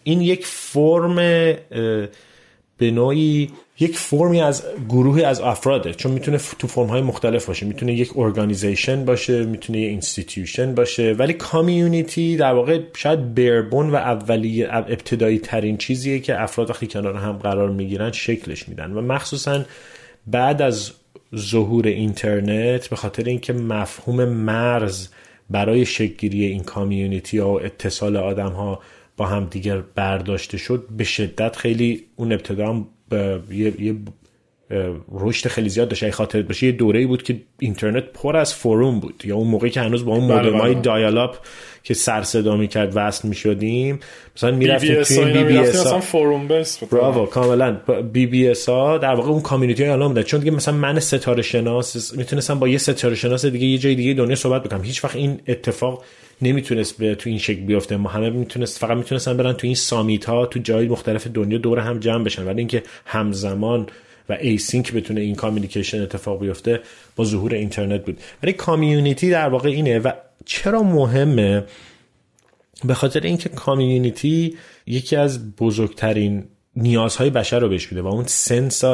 این 0.05 0.21
یک 0.21 0.47
فرم 0.47 1.17
به 2.79 2.91
نوعی 2.91 3.51
یک 3.81 3.97
فرمی 3.97 4.41
از 4.41 4.65
گروهی 4.89 5.23
از 5.23 5.41
افراده 5.41 5.95
چون 5.95 6.13
می‌تونه 6.13 6.39
تو 6.59 6.67
فرم 6.67 6.87
های 6.87 7.01
مختلف 7.01 7.47
باشه. 7.47 7.67
می‌تونه 7.67 7.95
یک 7.95 8.11
organization 8.17 9.05
باشه 9.05 9.45
می‌تونه 9.45 9.79
یک 9.79 9.89
institution 9.89 10.75
باشه. 10.75 11.13
ولی 11.13 11.33
community 11.33 12.37
در 12.37 12.53
واقع 12.53 12.81
شاید 12.97 13.35
bare 13.35 13.63
bone 13.63 13.91
و 13.91 13.95
اولی 13.95 14.65
ابتدایی 14.65 15.39
ترین 15.39 15.77
چیزیه 15.77 16.19
که 16.19 16.43
افراد 16.43 16.71
وقتی 16.71 16.87
کنار 16.87 17.17
هم 17.17 17.33
قرار 17.33 17.71
می‌گیرن 17.71 18.13
شکلش 18.13 18.69
میدن. 18.69 18.93
و 18.93 19.01
مخصوصا 19.01 19.65
بعد 20.27 20.63
از 20.63 20.93
ظهور 21.37 21.87
اینترنت 21.87 22.89
به 22.89 22.97
خاطر 22.97 23.25
اینکه 23.25 23.53
مفهوم 23.53 24.25
مرز 24.25 25.09
برای 25.51 25.87
شکلگیری 25.87 26.45
این 26.45 26.63
community 26.63 27.39
و 27.39 27.47
اتصال 27.47 28.17
آدم 28.17 28.53
ها 28.53 28.81
با 29.17 29.27
هم 29.27 29.45
دیگر 29.45 29.83
برداشته 29.95 30.59
شد 30.59 30.87
به 30.97 31.05
شدت 31.05 31.57
خیلی 31.57 32.05
اون 32.17 32.33
ابتدا 32.33 32.87
یه, 33.13 33.73
یه 33.81 33.95
رشد 35.13 35.49
خیلی 35.49 35.69
زیاد 35.69 35.89
داشت. 35.89 36.11
خاطر 36.11 36.43
باشه 36.43 36.67
یه 36.67 36.73
دوره 36.73 37.07
بود 37.07 37.23
که 37.23 37.41
اینترنت 37.59 38.05
پر 38.05 38.37
از 38.37 38.55
forum 38.55 39.01
بود. 39.01 39.23
یا 39.25 39.37
اون 39.37 39.49
موقعی 39.49 39.71
که 39.71 39.81
هنوز 39.81 40.05
با 40.05 40.15
اون 40.15 40.29
بله 40.29 40.59
های 40.59 40.75
dial-up 40.75 41.37
که 41.83 41.95
سر 41.95 42.23
صدا 42.23 42.57
می‌کرد 42.57 42.93
وصل 42.95 43.29
می‌شدیم. 43.29 44.01
مثلا 44.37 44.51
می‌رفتیم 44.51 45.03
توی 45.03 45.25
BBS 45.25 45.87
forum 45.87 46.49
BBS 46.49 46.85
bravo 46.85 47.27
کاملا. 47.27 47.73
BBS 48.13 48.69
ها 48.69 48.99
در 48.99 49.15
واقع 49.15 49.29
اون 49.29 49.41
community 49.41 49.83
های 49.83 49.93
الان 49.93 50.23
چون 50.23 50.41
دیگه 50.41 50.53
مثلا 50.53 50.75
من 50.75 51.01
ستاره 51.01 51.43
شناس 51.43 52.15
می‌تونستم 52.15 52.59
با 52.59 52.69
یه 52.69 52.79
ستاره 52.79 53.15
شناس 53.15 53.47
دیگه 53.47 53.67
یه 53.67 53.79
جای 53.79 53.95
دیگه 53.95 54.15
دنیا 54.15 54.37
صحبت 54.37 54.63
بکنم. 54.63 54.83
هیچ 54.83 55.05
وقت 55.05 55.17
این 55.17 55.41
اتفاق 55.49 56.05
نمی‌تونست 56.43 56.99
به 56.99 57.15
تو 57.15 57.31
این 57.31 57.39
شکل 57.39 57.61
بیفته. 57.61 57.97
ما 57.97 58.09
همه 58.09 58.31
می‌تونست 58.31 58.79
فقط 58.79 58.97
می‌تونستن 58.97 59.37
برن 59.37 59.53
تو 59.53 59.67
این 59.67 59.77
summit 59.77 60.25
ها 60.25 60.47
تو 60.47 60.59
جای 60.59 60.89
مختلف 60.89 61.27
دنیا 61.27 61.59
دور 61.59 61.79
هم 61.79 61.99
جمع 61.99 62.25
بشن. 62.25 62.45
ولی 62.45 62.59
اینکه 62.59 62.83
همزمان 63.07 63.87
و 64.29 64.37
async 64.41 64.93
بتونه 64.93 65.21
این 65.21 65.35
communication 65.35 66.03
اتفاق 66.03 66.41
بیفته 66.41 66.81
با 67.17 67.25
ظهور 67.25 67.55
اینترنت 67.55 68.05
بود. 68.05 68.21
ولی 68.43 68.53
community 68.53 69.31
در 69.31 69.49
واقع 69.49 69.69
اینه 69.69 69.99
و 69.99 70.13
چرا 70.45 70.83
مهمه؟ 70.83 71.65
به 72.85 72.95
خاطر 72.95 73.21
اینکه 73.21 73.49
community 73.49 74.57
یکی 74.87 75.17
از 75.17 75.57
بزرگترین 75.57 76.45
نیازهای 76.77 77.31
بشر 77.31 77.59
رو 77.59 77.69
بهش 77.69 77.93
میده 77.93 78.03
و 78.03 78.07
اون 78.07 78.25
sense 78.27 78.85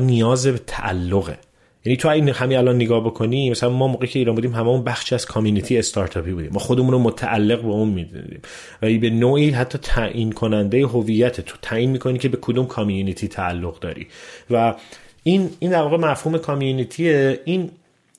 نیاز 0.00 0.46
به 0.46 0.60
تعلقه. 0.66 1.38
یعنی 1.84 1.96
تو 1.96 2.08
این 2.08 2.28
همین 2.28 2.58
الان 2.58 2.76
نگاه 2.76 3.04
بکنی 3.04 3.50
مثلا 3.50 3.70
ما 3.70 3.86
موقعی 3.86 4.08
که 4.08 4.18
ایران 4.18 4.34
بودیم 4.34 4.54
همون 4.54 4.84
بخشی 4.84 5.14
از 5.14 5.26
community 5.26 5.78
استارتاپی 5.78 6.32
بودیم. 6.32 6.50
ما 6.52 6.58
خودمون 6.58 6.92
رو 6.92 6.98
متعلق 6.98 7.62
به 7.62 7.68
اون 7.68 7.88
می‌دونیم 7.88 8.40
و 8.82 8.98
به 8.98 9.10
نوعی 9.10 9.50
حتی 9.50 9.78
تعیین 9.78 10.32
کننده 10.32 10.86
هویت 10.86 11.40
تو 11.40 11.56
تعیین 11.62 11.90
می‌کنی 11.90 12.18
که 12.18 12.28
به 12.28 12.38
کدوم 12.40 12.66
community 12.66 13.28
تعلق 13.28 13.78
داری. 13.78 14.06
و 14.50 14.74
این 15.22 15.50
این 15.58 15.70
در 15.70 15.82
واقع 15.82 15.96
مفهوم 15.96 16.38
community 16.38 17.08
این 17.44 17.70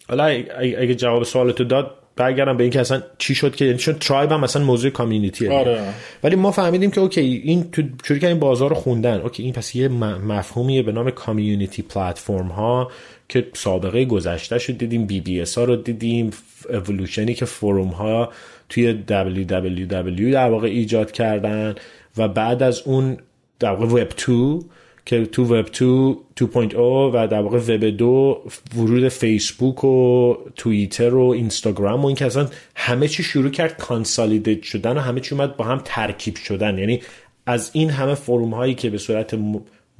حالا 0.10 0.24
اگه 0.60 0.96
جواب 0.96 1.24
سوالتو 1.24 1.64
داد 1.64 1.92
برگردم 2.16 2.58
به 2.58 2.64
اینکه 2.64 2.80
اصلا 2.80 3.02
چی 3.18 3.36
شد 3.36 3.56
که 3.56 3.66
یعنی 3.66 3.78
چون 3.78 3.94
Tribe 3.94 4.32
هم 4.32 4.40
مثلا 4.40 4.64
موضوع 4.64 4.92
community 4.92 5.46
ه 5.46 5.52
آره. 5.52 5.82
ولی 6.24 6.36
ما 6.36 6.52
فهمیدیم 6.52 6.92
که 6.92 7.02
okay 7.02 7.22
این 7.22 7.72
تو 7.72 7.82
شروع 8.04 8.26
این 8.26 8.40
بازار 8.40 8.70
رو 8.70 8.76
خوندن. 8.76 9.22
okay 9.22 9.44
این 9.44 9.54
پس 9.54 9.76
یه 9.76 9.88
مفهومیه 9.88 10.84
به 10.84 10.92
نام 10.92 11.12
community 11.12 11.82
platform 11.82 12.48
ها 12.48 12.92
که 13.30 13.48
سابقه 13.54 14.06
گذشته 14.06 14.58
شد. 14.58 14.78
دیدیم 14.78 15.06
BBS 15.06 15.58
ها 15.58 15.64
رو 15.64 15.76
دیدیم 15.76 16.32
اولوشنی 16.70 17.34
که 17.34 17.46
forum 17.46 17.88
ها 17.88 18.30
توی 18.70 18.94
www 18.94 20.34
در 20.34 20.50
واقع 20.50 20.68
ایجاد 20.68 21.12
کردن 21.12 21.76
و 22.18 22.28
بعد 22.28 22.64
از 22.64 22.82
اون 22.86 23.18
در 23.60 23.72
واقع 23.72 24.02
وب 24.02 24.08
2 24.28 24.64
که 25.06 25.26
تو 25.26 25.44
وب 25.44 25.66
2 25.80 26.24
2.0 26.40 26.76
و 27.14 27.28
در 27.28 27.42
واقع 27.42 27.58
وب 27.58 27.86
2 27.86 28.44
ورود 28.76 29.08
فیسبوک 29.08 29.84
و 29.84 30.36
توییتر 30.56 31.16
و 31.16 31.30
اینستاگرام 31.30 32.02
و 32.02 32.06
این 32.06 32.16
که 32.16 32.26
اصلا 32.26 32.48
همه 32.76 33.08
چی 33.08 33.24
شروع 33.24 33.50
کرد 33.50 33.78
consolidate 33.78 34.64
شدن 34.64 34.98
و 34.98 35.00
همه 35.00 35.20
چی 35.20 35.36
اومد 35.36 35.58
با 35.58 35.66
هم 35.66 35.82
ترکیب 35.86 36.36
شدن. 36.36 36.78
یعنی 36.78 37.02
از 37.46 37.70
این 37.74 37.90
همه 37.90 38.16
forum 38.16 38.54
هایی 38.54 38.74
که 38.74 38.90
به 38.90 38.98
صورت 38.98 39.36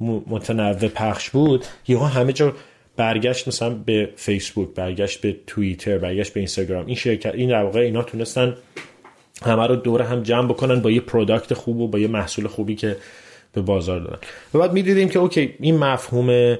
متنوع 0.00 0.88
پخش 0.88 1.30
بود 1.30 1.64
یهو 1.88 2.04
همه 2.04 2.32
جا 2.32 2.52
برگشت 2.96 3.48
مثلا 3.48 3.70
به 3.70 4.10
فیسبوک 4.16 4.68
برگشت 4.74 5.20
به 5.20 5.36
توییتر 5.46 5.98
برگشت 5.98 6.32
به 6.32 6.40
اینستاگرام 6.40 6.86
این 6.86 6.96
شرکت 6.96 7.34
این 7.34 7.48
در 7.48 7.62
واقع 7.62 7.80
اینا 7.80 8.02
تونستن 8.02 8.56
همه 9.42 9.66
رو 9.66 9.76
دور 9.76 10.02
هم 10.02 10.22
جمع 10.22 10.48
بکنن 10.48 10.80
با 10.80 10.90
یه 10.90 11.00
product 11.00 11.54
خوب 11.54 11.80
و 11.80 11.88
با 11.88 11.98
یه 11.98 12.08
محصول 12.08 12.46
خوبی 12.46 12.74
که 12.74 12.96
به 13.56 13.62
بازار 13.62 14.00
دادن 14.00 14.18
و 14.54 14.58
بعد 14.58 14.72
می‌دیدیم 14.72 15.08
که 15.08 15.18
اوکی 15.18 15.54
این 15.60 15.78
مفهوم 15.78 16.56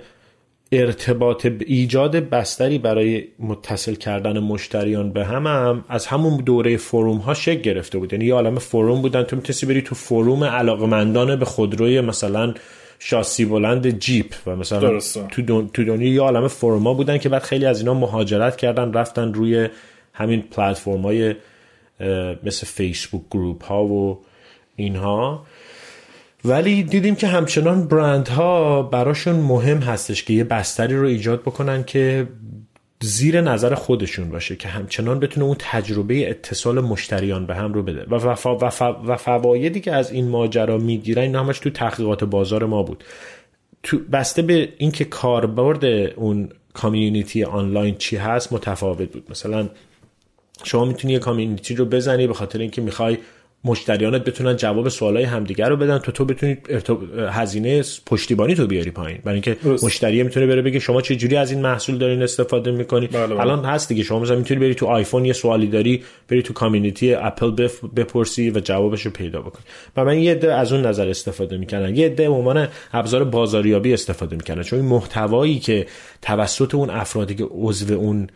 ارتباط 0.72 1.46
ایجاد 1.66 2.16
بستری 2.16 2.78
برای 2.78 3.24
متصل 3.38 3.94
کردن 3.94 4.38
مشتریان 4.38 5.12
به 5.12 5.24
هم, 5.24 5.46
هم 5.46 5.84
از 5.88 6.06
همون 6.06 6.36
دوره 6.36 6.76
forum 6.76 7.16
ها 7.16 7.34
شکل 7.34 7.60
گرفته 7.60 7.98
بود. 7.98 8.12
یعنی 8.12 8.24
یه 8.24 8.34
عالم 8.34 8.58
forum 8.58 9.02
بودن. 9.02 9.22
تو 9.22 9.36
می‌تونستی 9.36 9.66
بری 9.66 9.82
تو 9.82 9.94
forum 9.94 10.44
علاقمندان 10.44 11.36
به 11.36 11.44
خودروی 11.44 12.00
مثلا 12.00 12.54
شاسی 12.98 13.44
بلند 13.44 13.98
جیپ 13.98 14.34
و 14.46 14.56
مثلا 14.56 14.80
درسته. 14.80 15.26
تو, 15.30 15.42
دن... 15.42 15.70
تو 15.74 15.84
دنیا 15.84 16.12
یه 16.12 16.20
عالم 16.20 16.48
فرما 16.48 16.94
بودن 16.94 17.18
که 17.18 17.28
بعد 17.28 17.42
خیلی 17.42 17.66
از 17.66 17.80
اینا 17.80 17.94
مهاجرت 17.94 18.56
کردن 18.56 18.92
رفتن 18.92 19.34
روی 19.34 19.68
همین 20.12 20.42
پلتفرم 20.42 21.02
های 21.02 21.34
مثل 22.42 22.66
فیسبوک 22.66 23.22
گروپ 23.30 23.64
ها 23.64 23.84
و 23.84 24.18
اینها. 24.76 25.46
ولی 26.46 26.82
دیدیم 26.82 27.14
که 27.14 27.26
همچنان 27.26 27.88
برندها 27.88 28.82
براشون 28.82 29.36
مهم 29.36 29.78
هستش 29.78 30.24
که 30.24 30.32
یه 30.32 30.44
بستری 30.44 30.96
رو 30.96 31.06
ایجاد 31.06 31.40
بکنن 31.40 31.84
که 31.84 32.28
زیر 33.00 33.40
نظر 33.40 33.74
خودشون 33.74 34.28
باشه 34.28 34.56
که 34.56 34.68
همچنان 34.68 35.20
بتونه 35.20 35.46
اون 35.46 35.56
تجربه 35.58 36.30
اتصال 36.30 36.80
مشتریان 36.80 37.46
به 37.46 37.54
هم 37.54 37.72
رو 37.72 37.82
بده. 37.82 38.06
و, 38.10 38.14
و, 38.14 38.70
و 39.06 39.16
فوایدی 39.16 39.80
که 39.80 39.92
از 39.92 40.12
این 40.12 40.28
ماجرا 40.28 40.78
می‌گیرن 40.78 41.22
این 41.22 41.34
همش 41.34 41.58
تو 41.58 41.70
تحقیقات 41.70 42.24
بازار 42.24 42.64
ما 42.64 42.82
بود. 42.82 43.04
تو 43.82 43.98
بسته 44.12 44.42
به 44.42 44.68
اینکه 44.78 45.04
کاربرد 45.04 45.84
اون 46.16 46.48
کامیونیتی 46.74 47.44
آنلاین 47.44 47.94
چی 47.94 48.16
هست 48.16 48.52
متفاوت 48.52 49.12
بود. 49.12 49.26
مثلا 49.30 49.68
شما 50.64 50.84
می‌تونی 50.84 51.12
یه 51.12 51.18
کامیونیتی 51.18 51.74
رو 51.74 51.84
بزنی 51.84 52.26
به 52.26 52.34
خاطر 52.34 52.58
اینکه 52.58 52.80
می‌خوای 52.80 53.18
مشتریانت 53.66 54.24
بتونن 54.24 54.56
جواب 54.56 54.88
سوالای 54.88 55.24
همدیگر 55.24 55.68
رو 55.68 55.76
بدن. 55.76 55.98
تو 55.98 56.12
تو 56.12 56.24
بتونی 56.24 56.56
هزینه 57.30 57.82
پشتیبانی 58.06 58.54
تو 58.54 58.66
بیاری 58.66 58.90
پایین. 58.90 59.18
برای 59.24 59.34
اینکه 59.34 59.56
مشتری 59.82 60.22
می‌تونه 60.22 60.46
بره 60.46 60.62
بگه 60.62 60.78
شما 60.78 61.00
چه 61.00 61.16
جوری 61.16 61.36
از 61.36 61.50
این 61.50 61.60
محصول 61.60 61.98
دارین 61.98 62.22
استفاده 62.22 62.70
می‌کنی؟ 62.70 63.06
بله 63.06 63.26
بله. 63.26 63.40
الان 63.40 63.64
هست 63.64 63.88
دیگه. 63.88 64.02
شما 64.02 64.20
مثلا 64.20 64.36
می‌تونی 64.36 64.60
بری 64.60 64.74
تو 64.74 64.86
آیفون 64.86 65.24
یه 65.24 65.32
سوالی 65.32 65.66
داری 65.66 66.02
بری 66.28 66.42
تو 66.42 66.52
کامیونیتی 66.52 67.14
اپل 67.14 67.50
بف... 67.50 67.84
بپرسی 67.84 68.50
و 68.50 68.60
جوابش 68.60 69.06
رو 69.06 69.12
پیدا 69.12 69.40
بکنی. 69.40 69.64
و 69.96 70.04
من 70.04 70.18
یه 70.18 70.30
عده 70.30 70.54
از 70.54 70.72
اون 70.72 70.86
نظر 70.86 71.08
استفاده 71.08 71.56
می‌کنن 71.56 71.96
یه 71.96 72.06
عده 72.06 72.28
عنوان 72.28 72.68
ابزار 72.92 73.24
بازاریابی 73.24 73.92
استفاده 73.92 74.36
می‌کنن 74.36 74.62
چون 74.62 74.78
این 74.78 74.88
محتوایی 74.88 75.58
که 75.58 75.86
توسط 76.22 76.74
اون 76.74 76.90
افرادی 76.90 77.34
که 77.34 77.44
عضو 77.50 77.94
اون 77.94 78.26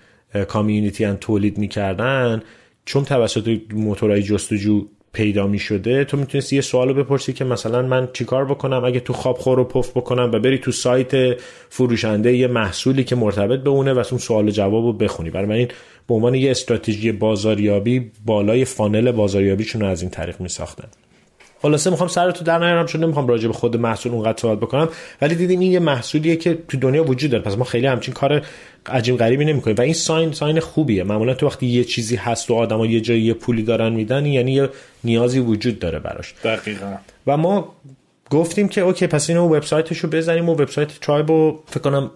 کامیونیتی 0.48 1.04
ان 1.04 1.16
تولید 1.16 1.58
می‌کردن 1.58 2.42
چون 2.84 3.04
توسط 3.04 3.58
موتورهای 3.72 4.22
جستجو 4.22 4.86
پیدا 5.12 5.46
می 5.46 5.58
شده 5.58 6.04
تو 6.04 6.16
می‌تونستی 6.16 6.56
یه 6.56 6.62
سوالو 6.62 6.94
بپرسی 6.94 7.32
که 7.32 7.44
مثلا 7.44 7.82
من 7.82 8.08
چیکار 8.12 8.44
بکنم 8.44 8.84
اگه 8.84 9.00
تو 9.00 9.12
خواب 9.12 9.38
خور 9.38 9.56
رو 9.56 9.64
پف 9.64 9.90
بکنم 9.90 10.30
و 10.32 10.38
بری 10.38 10.58
تو 10.58 10.72
سایت 10.72 11.40
فروشنده 11.68 12.36
یه 12.36 12.46
محصولی 12.46 13.04
که 13.04 13.16
مرتبط 13.16 13.60
به 13.60 13.70
اونه 13.70 13.92
و 13.92 13.98
اون 14.10 14.18
سوال 14.18 14.48
و 14.48 14.50
جواب 14.50 14.84
رو 14.84 14.92
بخونی. 14.92 15.30
برای 15.30 15.46
من 15.46 15.54
این 15.54 15.68
به 16.08 16.14
عنوان 16.14 16.34
یه 16.34 16.50
استراتژی 16.50 17.12
بازاریابی 17.12 18.10
بالای 18.26 18.64
funnel 18.64 19.12
بازاریابیشون 19.12 19.80
رو 19.80 19.86
از 19.86 20.02
این 20.02 20.10
طریق 20.10 20.40
می 20.40 20.48
ساختن 20.48 20.88
خلاصه 21.62 21.90
می‌خوام 21.90 22.08
سرتو 22.08 22.44
درد 22.44 22.58
نیارم 22.58 22.86
چون 22.86 23.04
نمی‌خوام 23.04 23.26
راجع 23.28 23.46
به 23.46 23.54
خود 23.54 23.76
محصول 23.76 24.12
اونقدر 24.12 24.40
صحبت 24.40 24.58
بکنم. 24.60 24.88
ولی 25.22 25.34
دیدیم 25.34 25.60
این 25.60 25.72
یه 25.72 25.78
محصولیه 25.78 26.36
که 26.36 26.58
تو 26.68 26.78
دنیا 26.78 27.04
وجود 27.04 27.30
داره. 27.30 27.42
پس 27.42 27.58
ما 27.58 27.64
خیلی 27.64 27.86
همچین 27.86 28.14
کار 28.14 28.42
عجیب 28.86 29.16
غریبی 29.16 29.44
نمی‌کنیم. 29.44 29.76
و 29.76 29.80
این 29.80 29.92
sign 29.92 30.32
sign 30.32 30.60
خوبیه. 30.60 31.04
معمولا 31.04 31.34
تو 31.34 31.46
وقتی 31.46 31.66
یه 31.66 31.84
چیزی 31.84 32.16
هست 32.16 32.50
و 32.50 32.54
آدما 32.54 32.86
یه 32.86 33.00
جایی 33.00 33.22
یه 33.22 33.34
پولی 33.34 33.62
دارن 33.62 33.92
میدن 33.92 34.26
یعنی 34.26 34.52
یه 34.52 34.68
نیازی 35.04 35.38
وجود 35.38 35.78
داره 35.78 35.98
براش. 35.98 36.34
دقیقا. 36.44 36.94
و 37.26 37.36
ما 37.36 37.74
گفتیم 38.30 38.68
که 38.68 38.80
okay 38.80 39.06
پس 39.06 39.30
اینو 39.30 39.56
وبسایتش 39.56 39.98
رو 39.98 40.08
بزنیم 40.08 40.48
و 40.48 40.52
وبسایت 40.52 40.88
ترایب 41.00 41.26
فکر 41.66 41.80
کنم 41.80 42.10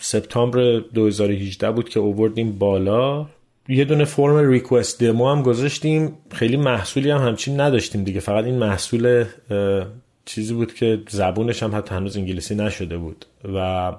سپتامبر 0.00 0.80
2018 0.94 1.70
بود 1.70 1.88
که 1.88 2.00
اووردیم 2.00 2.58
بالا. 2.58 3.26
یه 3.70 3.84
دونه 3.84 4.04
فرم 4.04 4.50
ریکوست 4.50 5.02
دمو 5.02 5.28
هم 5.28 5.42
گذاشتیم. 5.42 6.18
خیلی 6.30 6.56
محصولی 6.56 7.10
هم 7.10 7.26
همچین 7.28 7.60
نداشتیم 7.60 8.04
دیگه. 8.04 8.20
فقط 8.20 8.44
این 8.44 8.58
محصول 8.58 9.24
چیزی 10.24 10.54
بود 10.54 10.74
که 10.74 11.02
زبونش 11.08 11.62
هم 11.62 11.76
حتی 11.76 11.94
هنوز 11.94 12.16
انگلیسی 12.16 12.54
نشده 12.54 12.98
بود 12.98 13.26
و 13.54 13.92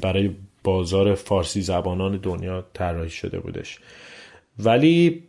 برای 0.00 0.30
بازار 0.64 1.14
فارسی 1.14 1.62
زبانان 1.62 2.16
دنیا 2.16 2.64
طراحی 2.74 3.10
شده 3.10 3.38
بودش. 3.38 3.78
ولی 4.58 5.22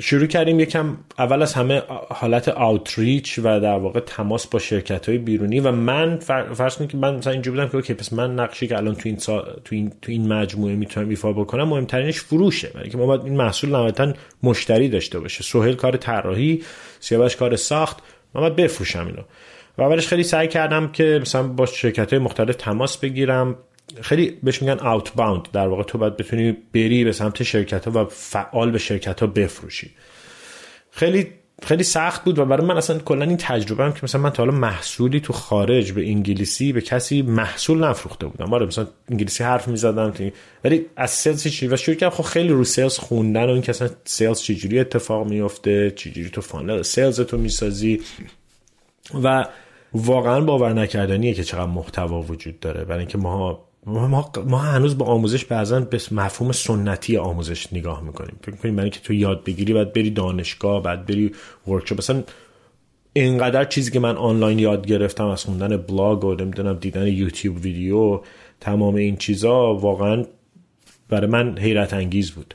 شروع 0.00 0.26
کردیم 0.26 0.60
یکم 0.60 0.96
اول 1.18 1.42
از 1.42 1.54
همه 1.54 1.82
حالت 2.08 2.48
آوتریچ 2.48 3.38
و 3.38 3.60
در 3.60 3.78
واقع 3.78 4.00
تماس 4.00 4.46
با 4.46 4.58
شرکت 4.58 5.08
های 5.08 5.18
بیرونی 5.18 5.60
و 5.60 5.72
من 5.72 6.18
فرض 6.54 6.76
کنید 6.76 6.90
که 6.90 6.96
من 6.96 7.14
مثلا 7.14 7.32
اینجوری 7.32 7.56
بودم 7.56 7.68
که 7.68 7.76
اوکی 7.76 7.94
پس 7.94 8.12
من 8.12 8.34
نقشی 8.34 8.66
که 8.66 8.76
الان 8.76 8.94
تو 8.94 9.08
این. 9.08 9.16
تو 9.16 9.40
این, 9.70 9.92
تو 10.02 10.12
این 10.12 10.32
مجموعه 10.32 10.74
می‌تونم 10.74 11.08
ایفا 11.08 11.32
بکنم 11.32 11.68
مهمترینش 11.68 12.20
فروشه. 12.20 12.68
برای 12.68 12.90
که 12.90 12.98
ما 12.98 13.06
باید 13.06 13.24
این 13.24 13.36
محصول 13.36 13.70
نهایتا 13.70 14.12
مشتری 14.42 14.88
داشته 14.88 15.18
باشه. 15.20 15.42
سهل 15.42 15.74
کار 15.74 15.96
طراحی 15.96 16.62
سیاوش 17.00 17.36
کار 17.36 17.56
ساخت 17.56 17.98
من 18.34 18.40
باید 18.40 18.56
بفروشم 18.56 19.06
اینو. 19.06 19.22
و 19.78 19.82
اولش 19.82 20.08
خیلی 20.08 20.22
سعی 20.22 20.48
کردم 20.48 20.92
که 20.92 21.18
مثلا 21.22 21.42
با 21.42 21.66
شرکت 21.66 22.12
های 22.12 22.22
مختلف 22.22 22.56
تماس 22.56 22.96
بگیرم. 22.96 23.56
خیلی 24.00 24.38
بهش 24.42 24.62
میگن 24.62 24.86
اوت 24.86 25.14
باوند 25.14 25.48
در 25.52 25.68
واقع 25.68 25.82
تو 25.82 25.98
باید 25.98 26.16
بتونی 26.16 26.56
بری 26.74 27.04
به 27.04 27.12
سمت 27.12 27.42
شرکت 27.42 27.88
ها 27.88 28.04
و 28.04 28.08
فعال 28.08 28.70
به 28.70 28.78
شرکت 28.78 29.20
ها 29.20 29.26
بفروشی. 29.26 29.90
خیلی 30.90 31.26
خیلی 31.62 31.82
سخت 31.82 32.24
بود 32.24 32.38
و 32.38 32.44
برای 32.44 32.66
من 32.66 32.76
اصلا 32.76 32.98
کلا 32.98 33.24
این 33.24 33.36
تجربه 33.36 33.84
هم 33.84 33.92
که 33.92 34.00
مثلا 34.02 34.20
من 34.20 34.30
تا 34.30 34.44
حالا 34.44 34.58
محصولی 34.58 35.20
تو 35.20 35.32
خارج 35.32 35.92
به 35.92 36.08
انگلیسی 36.08 36.72
به 36.72 36.80
کسی 36.80 37.22
محصول 37.22 37.84
نفروخته 37.84 38.26
بودم. 38.26 38.54
آره 38.54 38.66
مثلا 38.66 38.86
انگلیسی 39.10 39.44
حرف 39.44 39.68
می‌زدم 39.68 40.12
ولی 40.64 40.86
از 40.96 41.10
سلز 41.10 41.48
چی 41.48 41.66
و 41.66 41.76
شروع 41.76 41.96
کردم 41.96 42.16
خب 42.16 42.22
خیلی 42.22 42.48
رو 42.48 42.64
سلز 42.64 42.98
خوندن 42.98 43.44
و 43.44 43.50
این 43.50 43.62
که 43.62 43.70
اصلا 43.70 43.88
سلز 44.04 44.40
چجوری 44.40 44.78
اتفاق 44.78 45.26
میفته 45.26 45.90
چجوری 45.90 46.30
تو 46.30 46.40
فانل 46.40 46.82
سلز 46.82 47.20
تو 47.20 47.38
می‌سازی. 47.38 48.00
و 49.22 49.46
واقعا 49.92 50.40
باور 50.40 50.72
نکردنیه 50.72 51.34
که 51.34 51.44
چقدر 51.44 51.66
محتوا 51.66 52.22
وجود 52.22 52.60
داره. 52.60 52.84
برای 52.84 52.98
اینکه 52.98 53.18
ما 53.18 53.69
ما, 53.86 54.30
ما 54.46 54.58
هنوز 54.58 54.98
با 54.98 55.06
آموزش 55.06 55.44
بعضا 55.44 55.80
به 55.80 56.00
مفهوم 56.12 56.52
سنتی 56.52 57.16
آموزش 57.16 57.72
نگاه 57.72 58.02
می‌کنیم. 58.02 58.36
فکر 58.42 58.56
کنیم 58.56 58.76
برای 58.76 58.90
که 58.90 59.00
تو 59.00 59.12
یاد 59.12 59.44
بگیری 59.44 59.72
بعد 59.72 59.92
بری 59.92 60.10
دانشگاه 60.10 60.82
بعد 60.82 61.06
بری 61.06 61.32
workshop 61.68 61.98
مثلا 61.98 62.22
اینقدر 63.12 63.64
چیزی 63.64 63.90
که 63.90 64.00
من 64.00 64.16
آنلاین 64.16 64.58
یاد 64.58 64.86
گرفتم 64.86 65.26
از 65.26 65.44
خوندن 65.44 65.76
بلاگ 65.76 66.24
و 66.24 66.34
نمی‌دونم 66.34 66.74
دیدن 66.74 67.06
یوتیوب 67.06 67.56
ویدیو 67.56 68.20
تمام 68.60 68.94
این 68.94 69.16
چیزا 69.16 69.74
واقعا 69.74 70.24
برای 71.08 71.26
من 71.26 71.58
حیرت 71.58 71.94
انگیز 71.94 72.30
بود. 72.30 72.54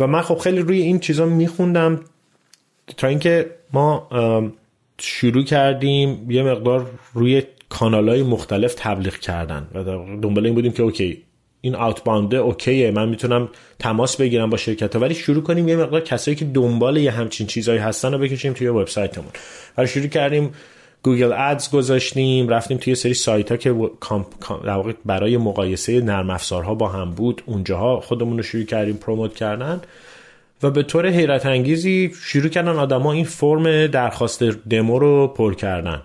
و 0.00 0.06
من 0.06 0.22
خب 0.22 0.38
خیلی 0.38 0.58
روی 0.58 0.80
این 0.80 0.98
چیزا 0.98 1.26
میخوندم 1.26 2.00
تا 2.96 3.06
اینکه 3.06 3.50
ما 3.72 4.08
شروع 4.98 5.44
کردیم 5.44 6.30
یه 6.30 6.42
مقدار 6.42 6.90
روی 7.14 7.42
کانال 7.68 8.08
های 8.08 8.22
مختلف 8.22 8.74
تبلیغ 8.78 9.14
کردن. 9.14 9.68
و 9.74 9.84
دنبال 10.22 10.46
این 10.46 10.54
بودیم 10.54 10.72
که 10.72 10.82
okay 10.82 11.22
این 11.64 11.76
بانده 12.04 12.36
okay 12.36 12.79
ه 12.79 12.90
من 12.90 13.08
می‌تونم 13.08 13.48
تماس 13.78 14.16
بگیرم 14.16 14.50
با 14.50 14.56
شرکت 14.56 14.96
ها 14.96 15.02
ولی 15.02 15.14
شروع 15.14 15.42
کنیم 15.42 15.68
یه 15.68 15.76
مقدار 15.76 16.00
کسایی 16.00 16.36
که 16.36 16.44
دنبال 16.44 16.96
یه 16.96 17.10
همچین 17.10 17.46
چیزهایی 17.46 17.80
هستن 17.80 18.12
رو 18.12 18.18
بکشیم 18.18 18.52
توی 18.52 18.68
وبسایتمون. 18.68 19.28
و 19.78 19.86
شروع 19.86 20.06
کردیم 20.06 20.50
گوگل 21.02 21.32
ادز 21.32 21.70
گذاشتیم 21.70 22.48
رفتیم 22.48 22.78
توی 22.78 22.94
سری 22.94 23.14
سایت 23.14 23.50
ها 23.50 23.56
که 23.56 23.74
برای 25.04 25.36
مقایسه 25.36 26.00
نرم 26.00 26.30
افزارها 26.30 26.74
با 26.74 26.88
هم 26.88 27.10
بود. 27.10 27.42
اونجاها 27.46 28.00
خودمون 28.00 28.36
رو 28.36 28.42
شروع 28.42 28.64
کردیم 28.64 28.96
پروموت 28.96 29.34
کردن. 29.34 29.80
و 30.62 30.70
به 30.70 30.82
طور 30.82 31.06
حیرت 31.06 31.46
انگیزی 31.46 32.12
شروع 32.24 32.48
کردن 32.48 32.76
آدما 32.76 33.12
این 33.12 33.24
فرم 33.24 33.86
درخواست 33.86 34.42
دمو 34.42 34.98
رو 34.98 35.28
پر 35.28 35.54
کردن. 35.54 36.02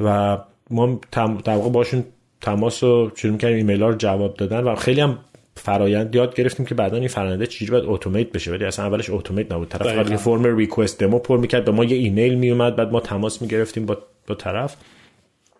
و 0.00 0.38
ما 0.72 1.00
در 1.14 1.54
واقع 1.54 1.70
باشون 1.70 2.04
تماس 2.40 2.84
رو 2.84 3.10
شروع 3.14 3.36
کردیم 3.36 3.56
ایمیل 3.56 3.82
ها 3.82 3.88
رو 3.88 3.96
جواب 3.96 4.36
دادن 4.36 4.60
و 4.60 4.74
خیلی 4.74 5.00
هم 5.00 5.18
فرایند 5.56 6.14
یاد 6.14 6.34
گرفتیم 6.34 6.66
که 6.66 6.74
بعدا 6.74 6.96
این 6.96 7.08
فرآیند 7.08 7.44
چجوری 7.44 7.70
باید 7.70 7.84
automate 7.86 8.26
بشه 8.26 8.50
ولی 8.50 8.64
اصلا 8.64 8.86
اولش 8.86 9.10
automate 9.10 9.52
نبود. 9.52 9.68
طرف 9.68 9.82
فقط 9.82 10.10
یه 10.10 10.16
فرم 10.16 10.56
request 10.56 10.98
demo 10.98 11.18
پر 11.18 11.38
می‌کرد 11.38 11.64
به 11.64 11.72
ما 11.72 11.84
یه 11.84 11.96
ایمیل 11.96 12.34
میومد 12.34 12.76
بعد 12.76 12.92
ما 12.92 13.00
تماس 13.00 13.42
می‌گرفتیم 13.42 13.86
با 13.86 13.98
با 14.26 14.34
طرف. 14.34 14.76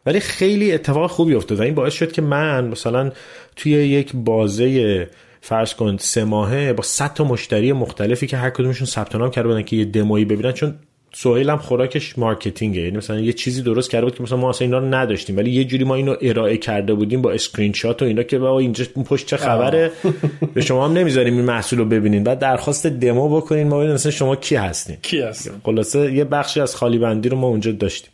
ولی 0.07 0.21
خیلی 0.21 0.73
اتفاق 0.73 1.11
خوبی 1.11 1.35
افتاد 1.35 1.61
و 1.61 1.63
این 1.63 1.75
باعث 1.75 1.93
شد 1.93 2.13
که 2.13 2.23
من 2.23 2.69
مثلا 2.69 3.13
توی 3.57 3.73
یک 3.73 4.13
بازه 4.15 5.09
فرض 5.41 5.75
کن 5.75 5.97
سه 5.97 6.25
ماهه 6.25 6.73
با 6.73 6.83
100 6.83 7.15
تا 7.15 7.25
مشتری 7.25 7.73
مختلفی 7.73 8.27
که 8.27 8.37
هر 8.37 8.51
کدومشون 8.51 8.87
ثبت 8.87 9.17
نام 9.17 9.31
کرده 9.31 9.49
بودن 9.49 9.63
که 9.63 9.77
یه 9.77 9.85
دمویی 9.85 10.25
ببینن 10.25 10.53
چون 10.53 10.75
سهیل 11.15 11.51
هم 11.51 11.59
خوراکش 11.59 12.19
marketing 12.19 12.69
ه. 12.69 12.81
یعنی 12.81 12.97
مثلا 12.97 13.21
یه 13.21 13.33
چیزی 13.33 13.63
درست 13.63 13.91
کرده 13.91 14.05
بود 14.05 14.15
که 14.15 14.23
مثلا 14.23 14.39
ما 14.39 14.51
اصلا 14.51 14.65
اینا 14.65 14.79
رو 14.79 14.95
نداشتیم. 14.95 15.37
ولی 15.37 15.51
یه 15.51 15.65
جوری 15.65 15.85
ما 15.85 15.95
اینو 15.95 16.17
ارائه 16.21 16.57
کرده 16.57 16.95
بودیم 16.95 17.23
با 17.23 17.33
اسکرین 17.33 17.73
شات 17.73 18.03
و 18.03 18.05
اینا 18.05 18.23
که 18.23 18.39
بابا 18.39 18.59
اینجا 18.59 18.85
پشت 18.85 19.27
چه 19.27 19.37
خبره؟ 19.37 19.91
به 20.55 20.61
شما 20.61 20.85
هم 20.85 20.93
نمی‌ذاریم 20.93 21.37
این 21.37 21.45
محصول 21.45 21.79
رو 21.79 21.85
ببینین. 21.85 22.25
بعد 22.25 22.39
درخواست 22.39 22.87
دمو 22.87 23.37
بکنین. 23.37 23.69
ما 23.69 23.77
ببینیم 23.77 23.95
مثلا 23.95 24.13
شما 24.13 24.37
کی 24.37 24.57
هستین. 24.57 24.97
کی 25.03 25.21
هستین؟ 25.21 25.53
خلاصه 25.65 26.13
یه 26.13 26.25
بخشی 26.25 26.61
از 26.61 26.77
خالی 26.77 26.99
بندی 26.99 27.29
رو 27.29 27.37
ما 27.37 27.47
اونجا 27.47 27.73
داشتیم. 27.73 28.11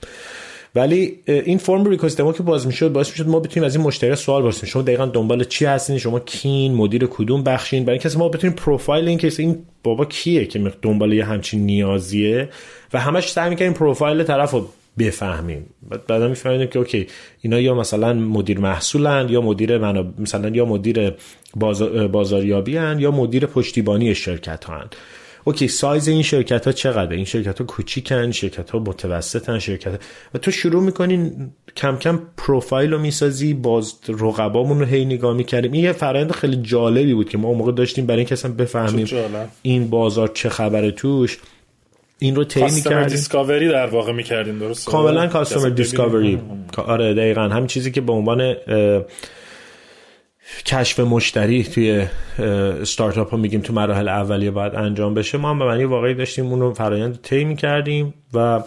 ولی 0.74 1.18
این 1.26 1.58
فرم 1.58 1.84
ریکوست 1.84 2.16
که 2.16 2.42
باز 2.42 2.66
می‌شد 2.66 2.92
باعث 2.92 3.10
می‌شد 3.10 3.28
ما 3.28 3.40
بتونیم 3.40 3.66
از 3.66 3.76
این 3.76 3.84
مشتری 3.84 4.16
سوال 4.16 4.42
بپرسیم. 4.42 4.68
شما 4.68 4.82
دقیقا 4.82 5.06
دنبال 5.06 5.44
چی 5.44 5.64
هستین؟ 5.64 5.98
شما 5.98 6.20
کین 6.20 6.74
مدیر 6.74 7.06
کدوم 7.06 7.42
بخشین؟ 7.42 7.84
برای 7.84 7.98
اینکه 7.98 8.18
ما 8.18 8.28
بتونیم 8.28 8.56
پروفایل 8.56 9.08
این 9.08 9.18
کسی 9.18 9.42
این 9.42 9.58
بابا 9.82 10.04
کیه 10.04 10.44
که 10.44 10.72
دنبال 10.82 11.12
یه 11.12 11.24
همچین 11.24 11.66
نیازیه؟ 11.66 12.48
و 12.92 13.00
همش 13.00 13.28
سعی 13.32 13.50
می‌کنیم 13.50 13.72
پروفایل 13.72 14.22
طرف 14.22 14.54
بفهمیم. 14.98 15.66
بعدا 16.08 16.28
می‌فهمیم 16.28 16.66
که 16.66 16.78
اوکی 16.78 17.06
اینا 17.40 17.60
یا 17.60 17.74
مثلا 17.74 18.12
مدیر 18.12 18.58
محصولن 18.58 19.26
یا 19.28 19.40
مدیر 19.40 19.78
مثلا 20.18 20.48
یا 20.48 20.64
مدیر 20.64 21.12
بازاریابی 22.12 22.76
هن 22.76 22.98
یا 22.98 23.10
مدیر 23.10 23.46
پشتیبانی 23.46 24.14
شرکت 24.14 24.70
هن. 24.70 24.86
okay 25.48 25.68
سایز 25.68 26.08
این 26.08 26.22
شرکت 26.22 26.66
ها 26.66 26.72
چقدر 26.72 27.12
این 27.12 27.24
شرکت 27.24 27.58
ها 27.58 27.64
کوچیکن 27.66 28.30
شرکت 28.30 28.70
ها 28.70 28.78
متوسطن 28.78 29.58
شرکت 29.58 30.00
و 30.34 30.38
تو 30.38 30.50
شروع 30.50 30.82
می‌کنین 30.82 31.50
کم 31.76 31.96
کم 31.96 32.20
پروفایل 32.36 32.92
رو 32.92 32.98
می‌سازی 32.98 33.54
باز 33.54 33.94
رقبامون 34.08 34.80
رو 34.80 34.86
هی 34.86 35.04
نگاه 35.04 35.36
می‌کردیم. 35.36 35.72
این 35.72 35.84
یه 35.84 35.92
فرآیند 35.92 36.32
خیلی 36.32 36.56
جالبی 36.56 37.14
بود 37.14 37.28
که 37.28 37.38
ما 37.38 37.48
اون 37.48 37.58
موقع 37.58 37.72
داشتیم 37.72 38.06
برای 38.06 38.18
اینکه 38.18 38.32
اصلا 38.32 38.52
بفهمیم 38.52 39.06
این 39.62 39.90
بازار 39.90 40.28
چه 40.28 40.48
خبره 40.48 40.90
توش. 40.90 41.38
این 42.18 42.36
رو 42.36 42.44
طی 42.44 42.62
می‌کردیم. 42.62 43.08
discovery 43.08 43.68
در 43.68 43.86
واقع 43.86 44.12
می‌کردیم 44.12 44.58
درست 44.58 44.86
کاملا 44.86 45.26
customer 45.26 45.68
discovery 45.68 46.40
آره 46.76 47.14
دقیقا. 47.14 47.42
همین 47.42 47.66
چیزی 47.66 47.90
که 47.90 48.00
به 48.00 48.12
عنوان 48.12 48.56
کشف 50.66 51.00
مشتری 51.00 51.64
توی 51.64 52.06
استارتاپ 52.38 53.30
ها 53.30 53.36
میگیم 53.36 53.60
تو 53.60 53.72
مراحل 53.72 54.08
اولیه 54.08 54.50
باید 54.50 54.74
انجام 54.74 55.14
بشه. 55.14 55.38
ما 55.38 55.50
هم 55.50 55.58
به 55.58 55.64
معنی 55.64 55.84
واقعی 55.84 56.14
داشتیم 56.14 56.46
اون 56.46 56.60
رو 56.60 56.74
فرایند 56.74 57.18
طی 57.22 57.44
می‌کردیم 57.44 58.14
و 58.34 58.62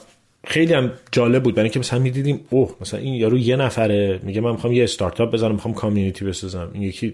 خیلی 0.48 0.74
هم 0.74 0.92
جالب 1.12 1.44
بود. 1.44 1.56
برای 1.56 1.64
اینکه 1.64 1.80
مثلا 1.80 2.00
می‌دیدیم 2.00 2.40
اوه 2.50 2.76
مثلا 2.82 3.00
این 3.00 3.14
یارو 3.14 3.38
یه 3.38 3.56
نفره 3.56 4.20
میگه 4.24 4.42
من 4.42 4.52
می‌خوام 4.52 4.74
یه 4.74 4.84
استارتاپ 4.84 5.34
بزنم 5.34 5.52
می‌خوام 5.52 5.74
کامیونیتی 5.74 6.26
بسازم. 6.26 6.70
این 6.74 6.84
یکی 6.84 7.08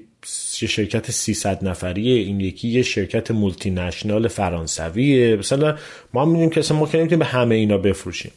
یه 0.61 0.67
شرکت 0.67 1.11
300 1.11 1.67
نفریه 1.67 2.19
این 2.19 2.39
یکی 2.39 2.67
یه 2.67 2.81
شرکت 2.81 3.31
مولتی 3.31 3.71
نشنال 3.71 4.27
فرانسویه. 4.27 5.35
مثلا 5.35 5.75
ما 6.13 6.21
هم 6.21 6.27
می‌دونیم 6.27 6.49
که 6.49 6.59
اصلا 6.59 6.77
ما 6.77 6.85
به 6.85 7.25
همه 7.25 7.55
اینا 7.55 7.77
بفروشیم. 7.77 8.31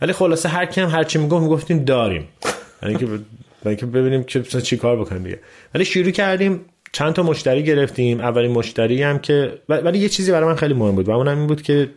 ولی 0.00 0.12
خلاصه 0.12 0.48
هر 0.48 0.66
کم 0.66 0.88
هر 0.88 1.04
چی 1.04 1.18
می‌گفت 1.18 1.42
می‌گفتیم 1.42 1.84
داریم. 1.84 2.28
یعنی 2.82 2.94
که 2.94 3.06
اینکه 3.68 3.86
ببینیم 3.86 4.22
که 4.22 4.42
چی 4.42 4.76
کار 4.76 5.00
بکنیم 5.00 5.22
دیگه. 5.22 5.40
ولی 5.74 5.84
شروع 5.84 6.10
کردیم 6.10 6.60
چند 6.92 7.12
تا 7.12 7.22
مشتری 7.22 7.62
گرفتیم. 7.62 8.20
اولین 8.20 8.50
مشتری 8.50 9.02
هم 9.02 9.18
که 9.18 9.58
ولی 9.68 9.98
یه 9.98 10.08
چیزی 10.08 10.32
برای 10.32 10.48
من 10.48 10.56
خیلی 10.56 10.74
مهم 10.74 10.94
بود 10.94 11.08
و 11.08 11.10
اونم 11.10 11.38
این 11.38 11.46
بود 11.46 11.62
که 11.62 11.90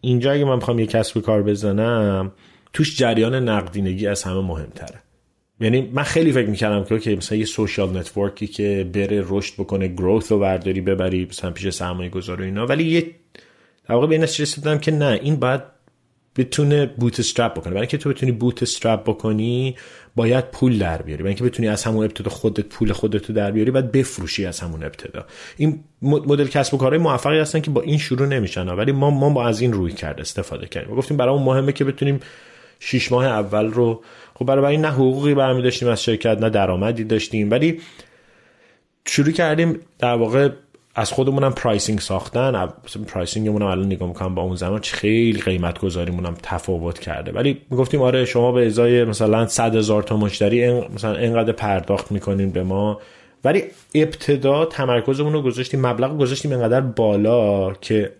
اینجا 0.00 0.32
اگه 0.32 0.44
من 0.44 0.58
بخوام 0.58 0.78
یه 0.78 0.86
کسب 0.86 1.20
کار 1.20 1.42
بزنم 1.42 2.32
توش 2.72 2.98
جریان 2.98 3.48
نقدینگی 3.48 4.06
از 4.06 4.22
همه 4.22 4.40
مهمتره. 4.40 5.02
یعنی 5.60 5.90
من 5.92 6.02
خیلی 6.02 6.32
فکر 6.32 6.48
می‌کردم 6.48 6.84
که 6.84 6.94
okay 6.94 7.16
مثلا 7.16 7.38
یه 7.38 7.44
social 7.44 7.96
network 7.96 8.40
ی 8.40 8.46
که 8.46 8.90
بره 8.92 9.24
رشد 9.28 9.54
بکنه 9.54 9.88
growth 9.88 10.32
رو 10.32 10.38
برداری 10.38 10.80
ببری 10.80 11.26
مثلا 11.30 11.50
پیش 11.50 11.68
سرمایه 11.68 12.10
گذار 12.10 12.40
و 12.40 12.44
اینا. 12.44 12.66
ولی 12.66 12.84
یه 12.84 13.10
در 13.88 13.94
واقع 13.94 14.06
به 14.06 14.26
این 14.66 14.78
که 14.78 14.90
نه 14.90 15.20
این 15.22 15.36
باید 15.36 15.75
بتونه 16.36 16.86
بوت 16.86 17.20
استرپ 17.20 17.52
بکنه. 17.52 17.70
برای 17.70 17.80
اینکه 17.80 17.98
تو 17.98 18.10
بتونی 18.10 18.32
بوت 18.32 18.62
استرپ 18.62 19.02
بکنی 19.02 19.76
باید 20.16 20.50
پول 20.50 20.78
در 20.78 21.02
بیاری. 21.02 21.22
برای 21.22 21.30
اینکه 21.30 21.44
بتونی 21.44 21.68
از 21.68 21.84
همون 21.84 22.04
ابتدا 22.04 22.30
خودت 22.30 22.64
پول 22.64 22.92
خودت 22.92 23.26
رو 23.26 23.34
در 23.34 23.50
بیاری 23.50 23.70
باید 23.70 23.92
بفروشی 23.92 24.46
از 24.46 24.60
همون 24.60 24.84
ابتدا. 24.84 25.24
این 25.56 25.84
مدل 26.02 26.46
کسب 26.46 26.74
و 26.74 26.76
کارهای 26.76 26.98
موفقی 26.98 27.38
هستن 27.38 27.60
که 27.60 27.70
با 27.70 27.80
این 27.80 27.98
شروع 27.98 28.26
نمیشن 28.28 28.68
ولی 28.68 28.92
ما 28.92 29.10
ما 29.10 29.30
با 29.30 29.46
از 29.46 29.60
این 29.60 29.72
روی 29.72 29.92
کرد 29.92 30.20
استفاده 30.20 30.66
کردیم. 30.66 30.94
گفتیم 30.94 31.16
برای 31.16 31.38
مهمه 31.38 31.72
که 31.72 31.84
بتونیم 31.84 32.20
شش 32.80 33.12
ماه 33.12 33.26
اول 33.26 33.66
رو 33.66 34.02
خب 34.34 34.44
برای 34.44 34.72
این 34.72 34.80
نه 34.80 34.90
حقوقی 34.90 35.34
برمی 35.34 35.62
داشتیم 35.62 35.88
از 35.88 36.02
شرکت 36.02 36.38
نه 36.38 36.50
درآمدی 36.50 37.04
داشتیم. 37.04 37.50
ولی 37.50 37.80
شروع 39.06 39.30
کردیم 39.30 39.80
در 39.98 40.14
واقع 40.14 40.48
از 40.98 41.12
خودمونم 41.12 41.52
pricing 41.52 42.00
ساختن 42.00 42.68
pricing 43.08 43.46
مون 43.46 43.62
هم 43.62 43.68
الان 43.68 43.86
نگاه 43.86 44.08
می‌کنم 44.08 44.34
با 44.34 44.42
اون 44.42 44.56
زمان 44.56 44.80
خیلی 44.80 45.40
قیمت 45.40 45.78
گذاریمون 45.78 46.34
تفاوت 46.42 46.98
کرده. 46.98 47.32
ولی 47.32 47.60
می‌گفتیم 47.70 48.02
آره 48.02 48.24
شما 48.24 48.52
به 48.52 48.66
ازای 48.66 49.04
مثلا 49.04 49.46
100 49.46 49.76
هزار 49.76 50.02
تا 50.02 50.16
مشتری 50.16 50.80
مثلا 50.80 51.16
اینقدر 51.16 51.52
پرداخت 51.52 52.12
می‌کنین 52.12 52.50
به 52.50 52.62
ما. 52.62 53.00
ولی 53.44 53.62
ابتدا 53.94 54.64
تمرکزمون 54.64 55.32
رو 55.32 55.42
گذاشتیم 55.42 55.86
مبلغ 55.86 56.18
گذاشتیم 56.18 56.52
اینقدر 56.52 56.80
بالا 56.80 57.72
که 57.72 58.12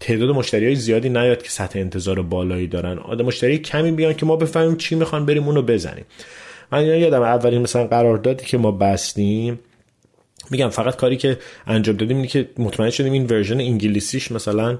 تعداد 0.00 0.30
مشتری 0.30 0.64
های 0.64 0.74
زیادی 0.74 1.08
نیاد 1.08 1.42
که 1.42 1.50
سطح 1.50 1.78
انتظار 1.78 2.22
بالایی 2.22 2.66
دارن. 2.66 2.98
آدم 2.98 3.24
مشتری 3.24 3.58
کمی 3.58 3.92
بیان 3.92 4.14
که 4.14 4.26
ما 4.26 4.36
بفهمیم 4.36 4.76
چی 4.76 4.94
می‌خوان 4.94 5.26
بریم 5.26 5.46
اونو 5.46 5.62
بزنیم. 5.62 6.04
من 6.72 6.86
یادم 6.86 7.22
اولین 7.22 7.62
مثلا 7.62 7.86
قراردادی 7.86 8.44
که 8.44 8.58
ما 8.58 8.70
بستیم 8.70 9.58
میگم 10.50 10.68
فقط 10.68 10.96
کاری 10.96 11.16
که 11.16 11.38
انجام 11.66 11.96
دادیم 11.96 12.16
اینه 12.16 12.28
که 12.28 12.48
مطمئن 12.58 12.90
شدیم 12.90 13.12
این 13.12 13.26
version 13.26 13.60
انگلیسیش 13.60 14.32
مثلا 14.32 14.78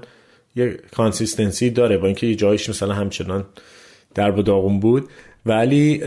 یه 0.55 0.79
consistency 0.95 1.69
داره 1.69 1.97
با 1.97 2.07
اینکه 2.07 2.27
یه 2.27 2.35
جایش 2.35 2.69
مثلا 2.69 2.93
همچنان 2.93 3.45
در 4.15 4.31
داغون 4.31 4.79
بود. 4.79 5.09
ولی 5.45 6.03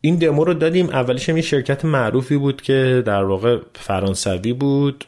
این 0.00 0.16
دمو 0.16 0.44
رو 0.44 0.54
دادیم. 0.54 0.88
اولیش 0.88 1.28
هم 1.28 1.36
یه 1.36 1.42
شرکت 1.42 1.84
معروفی 1.84 2.36
بود 2.36 2.62
که 2.62 3.02
در 3.06 3.24
واقع 3.24 3.58
فرانسوی 3.74 4.52
بود. 4.52 5.04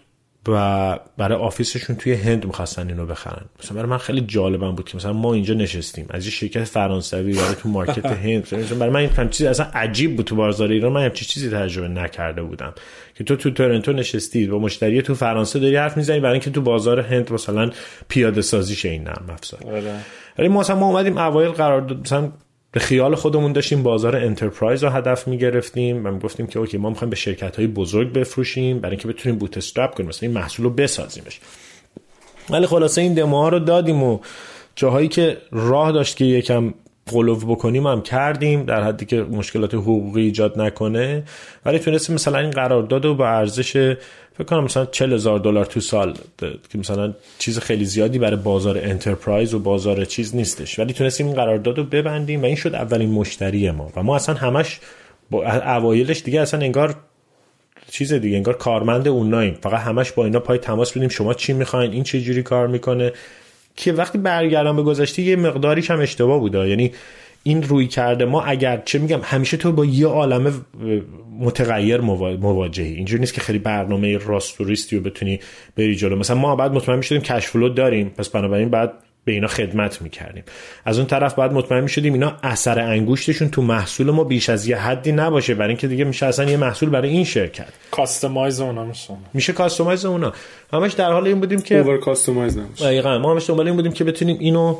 و 0.48 0.98
برای 1.18 1.38
office 1.38 1.73
شون 1.73 1.96
توی 1.96 2.12
هند 2.12 2.46
می‌خواستن 2.46 2.88
اینو 2.88 3.06
بخرن. 3.06 3.44
مثلا 3.62 3.76
برای 3.76 3.90
من 3.90 3.98
خیلی 3.98 4.20
جالبم 4.20 4.74
بود 4.74 4.88
که 4.88 4.96
مثلا 4.96 5.12
ما 5.12 5.34
اینجا 5.34 5.54
نشستیم. 5.54 6.06
از 6.10 6.24
یه 6.24 6.32
شرکت 6.32 6.64
فرانسوی 6.64 7.32
برای 7.32 7.54
تو 7.54 7.68
market 7.68 8.06
هند. 8.06 8.54
مثلا 8.54 8.78
برای 8.78 8.92
من 8.92 9.00
این 9.18 9.28
چیزی 9.28 9.46
اصلا 9.46 9.66
عجیب 9.74 10.16
بود 10.16 10.26
تو 10.26 10.36
بازار 10.36 10.68
ایران. 10.68 10.92
من 10.92 11.04
همچین 11.04 11.28
چیزی 11.28 11.50
تجربه 11.50 11.88
نکرده 11.88 12.42
بودم. 12.42 12.74
که 13.14 13.24
تو 13.24 13.36
تو 13.36 13.50
تورنتو 13.50 13.92
نشستی 13.92 14.46
با 14.46 14.58
مشتری 14.58 15.02
تو 15.02 15.14
فرانسه 15.14 15.58
داری 15.58 15.76
حرف 15.76 15.96
می‌زنی 15.96 16.20
برای 16.20 16.32
اینکه 16.32 16.50
تو 16.50 16.60
بازار 16.60 17.00
هند 17.00 17.32
مثلا 17.32 17.70
پیاده 18.08 18.42
سازیش 18.42 18.84
این 18.84 19.02
نرم 19.02 19.26
افزار. 19.30 19.60
آره. 19.66 19.94
ولی 20.38 20.48
ما 20.48 20.60
مثلا 20.60 20.76
ما 20.76 20.86
اومدیم 20.86 21.18
اوایل 21.18 21.50
قرار 21.50 21.96
مثلا 22.04 22.32
به 22.72 22.80
خیال 22.80 23.14
خودمون 23.14 23.52
داشتیم 23.52 23.82
بازار 23.82 24.16
enterprise 24.16 24.84
رو 24.84 24.90
هدف 24.90 25.28
می‌گرفتیم 25.28 26.06
و 26.06 26.10
می‌گفتیم 26.10 26.46
که 26.46 26.58
okay 26.58 26.78
ما 26.78 26.88
می‌خوایم 26.90 27.10
به 27.10 27.16
شرکت 27.16 27.56
های 27.56 27.66
بزرگ 27.66 28.12
بفروشیم 28.12 28.78
برای 28.78 28.90
اینکه 28.90 29.08
بتونیم 29.08 29.38
bootstrap 29.38 29.94
کنیم 29.94 30.08
مثلا 30.08 30.28
این 30.28 30.38
محصول 30.38 30.64
رو 30.64 30.70
بسازیمش. 30.70 31.40
ولی 32.50 32.66
خلاصه 32.66 33.00
این 33.00 33.14
دمو 33.14 33.36
ها 33.36 33.48
رو 33.48 33.58
دادیم 33.58 34.02
و 34.02 34.18
جاهایی 34.76 35.08
که 35.08 35.38
راه 35.50 35.92
داشت 35.92 36.16
که 36.16 36.24
یکم 36.24 36.74
غلو 37.06 37.44
بکنیم 37.44 37.86
هم 37.86 38.02
کردیم 38.02 38.64
در 38.64 38.82
حدی 38.82 39.04
که 39.04 39.22
مشکلات 39.22 39.74
حقوقی 39.74 40.22
ایجاد 40.22 40.60
نکنه. 40.60 41.22
ولی 41.64 41.78
تونستیم 41.78 42.14
مثلا 42.14 42.38
این 42.38 42.50
قرارداد 42.50 43.04
رو 43.04 43.14
به 43.14 43.24
ارزش 43.24 43.96
فکر 44.40 44.48
کنم 44.48 44.64
مثلا 44.64 44.86
40 44.86 45.12
هزار 45.12 45.38
دلار 45.38 45.64
تو 45.64 45.80
سال 45.80 46.14
که 46.38 46.78
مثلا 46.78 47.14
چیز 47.38 47.58
خیلی 47.58 47.84
زیادی 47.84 48.18
برای 48.18 48.36
بازار 48.36 48.78
انترپرایز 48.78 49.54
و 49.54 49.58
بازار 49.58 50.04
چیز 50.04 50.36
نیستش. 50.36 50.78
ولی 50.78 50.92
تونستیم 50.92 51.26
این 51.26 51.36
قرارداد 51.36 51.78
رو 51.78 51.84
ببندیم 51.84 52.42
و 52.42 52.44
این 52.44 52.56
شد 52.56 52.74
اولین 52.74 53.10
مشتری 53.10 53.70
ما. 53.70 53.92
و 53.96 54.02
ما 54.02 54.16
اصلا 54.16 54.34
همش 54.34 54.80
با 55.30 55.44
اوایلش 55.46 56.22
دیگه 56.22 56.40
اصلا 56.40 56.60
انگار 56.60 56.94
چیز 57.90 58.12
دیگه 58.12 58.36
انگار 58.36 58.56
کارمند 58.56 59.08
اوناییم. 59.08 59.58
فقط 59.62 59.80
همش 59.80 60.12
با 60.12 60.24
اینا 60.24 60.40
پای 60.40 60.58
تماس 60.58 60.96
بدیم 60.96 61.08
شما 61.08 61.34
چی 61.34 61.52
می‌خواین؟ 61.52 61.92
این 61.92 62.02
چه 62.02 62.20
جوری 62.20 62.42
کار 62.42 62.66
می‌کنه؟ 62.66 63.12
که 63.76 63.92
وقتی 63.92 64.18
برگردم 64.18 64.76
به 64.76 64.82
گذشته 64.82 65.22
یه 65.22 65.36
مقداریش 65.36 65.90
هم 65.90 66.00
اشتباه 66.00 66.40
بوده. 66.40 66.68
یعنی 66.68 66.92
این 67.42 67.62
روی 67.62 67.86
کرده 67.86 68.24
ما 68.24 68.42
اگر 68.42 68.82
چه 68.84 68.98
میگم 68.98 69.20
همیشه 69.22 69.56
تو 69.56 69.72
با 69.72 69.84
یه 69.84 70.06
عالم 70.06 70.64
متغیر 71.38 72.00
مواجهی. 72.00 72.94
اینجوری 72.94 73.20
نیست 73.20 73.34
که 73.34 73.40
خیلی 73.40 73.58
برنامه 73.58 74.18
راست 74.18 74.60
و 74.60 74.64
ریستی 74.64 74.96
رو 74.96 75.02
بتونی 75.02 75.40
بری 75.76 75.96
جلو. 75.96 76.16
مثلا 76.16 76.36
ما 76.36 76.56
بعد 76.56 76.72
مطمئن 76.72 76.96
می‌شدیم 76.96 77.22
کشفلو 77.22 77.68
داریم 77.68 78.08
پس 78.08 78.28
بنابراین 78.28 78.68
بعد 78.68 78.92
به 79.24 79.32
اینا 79.32 79.46
خدمت 79.46 80.02
می‌کردیم. 80.02 80.42
از 80.84 80.98
اون 80.98 81.06
طرف 81.06 81.34
بعد 81.34 81.52
مطمئن 81.52 81.80
می‌شدیم 81.80 82.12
اینا 82.12 82.36
اثر 82.42 82.80
انگشتشون 82.80 83.48
تو 83.48 83.62
محصول 83.62 84.10
ما 84.10 84.24
بیش 84.24 84.48
از 84.48 84.66
یه 84.66 84.76
حدی 84.76 85.12
نباشه. 85.12 85.54
برای 85.54 85.68
اینکه 85.68 85.88
دیگه 85.88 86.04
میشه 86.04 86.26
اصلا 86.26 86.50
یه 86.50 86.56
محصول 86.56 86.88
برای 86.88 87.10
این 87.10 87.24
شرکت. 87.24 87.68
کاستماایز 87.90 88.60
اونا 88.60 88.84
میشه 88.84 89.14
میشه 89.34 89.52
کاستماایز 89.52 90.04
اونا. 90.04 90.32
همش 90.72 90.92
در 90.92 91.12
حال 91.12 91.26
این 91.26 91.40
بودیم 91.40 91.60
که 91.60 91.78
اوور 91.78 91.98
کاستماایز 91.98 92.58
نمیشه. 92.58 93.18
ما 93.18 93.32
همش 93.32 93.50
دنبال 93.50 93.66
این 93.66 93.76
بودیم 93.76 93.92
که 93.92 94.04
بتونیم 94.04 94.36
اینو 94.40 94.76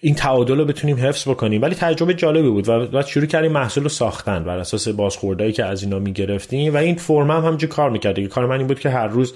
این 0.00 0.14
تعادل 0.14 0.58
رو 0.58 0.64
بتونیم 0.64 0.96
حفظ 0.96 1.28
بکنیم. 1.28 1.62
ولی 1.62 1.74
تجربه 1.74 2.14
جالبی 2.14 2.48
بود 2.48 2.68
و 2.68 2.86
بعد 2.86 3.06
شروع 3.06 3.26
کردیم 3.26 3.52
محصول 3.52 3.82
رو 3.82 3.88
ساختن 3.88 4.44
بر 4.44 4.58
اساس 4.58 4.88
بازخوردهایی 4.88 5.52
که 5.52 5.64
از 5.64 5.82
اینا 5.82 5.98
می‌گرفتیم 5.98 6.74
و 6.74 6.76
این 6.76 6.96
فرم 6.96 7.30
هم 7.30 7.44
همینجوری 7.44 7.72
کار 7.72 7.90
می‌کرد. 7.90 8.26
کار 8.26 8.46
من 8.46 8.58
این 8.58 8.66
بود 8.66 8.80
که 8.80 8.90
هر 8.90 9.06
روز 9.06 9.34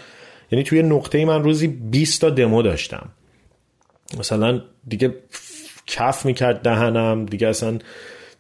یعنی 0.51 0.63
توی 0.63 0.83
نقطه 0.83 1.25
من 1.25 1.43
روزی 1.43 1.67
20 1.67 2.21
تا 2.21 2.31
دمو 2.31 2.63
داشتم. 2.63 3.09
مثلا 4.19 4.61
دیگه 4.89 5.15
کف 5.87 6.27
می‌کرد 6.27 6.63
دهنم 6.63 7.27
دیگه 7.27 7.49
اصلا 7.49 7.79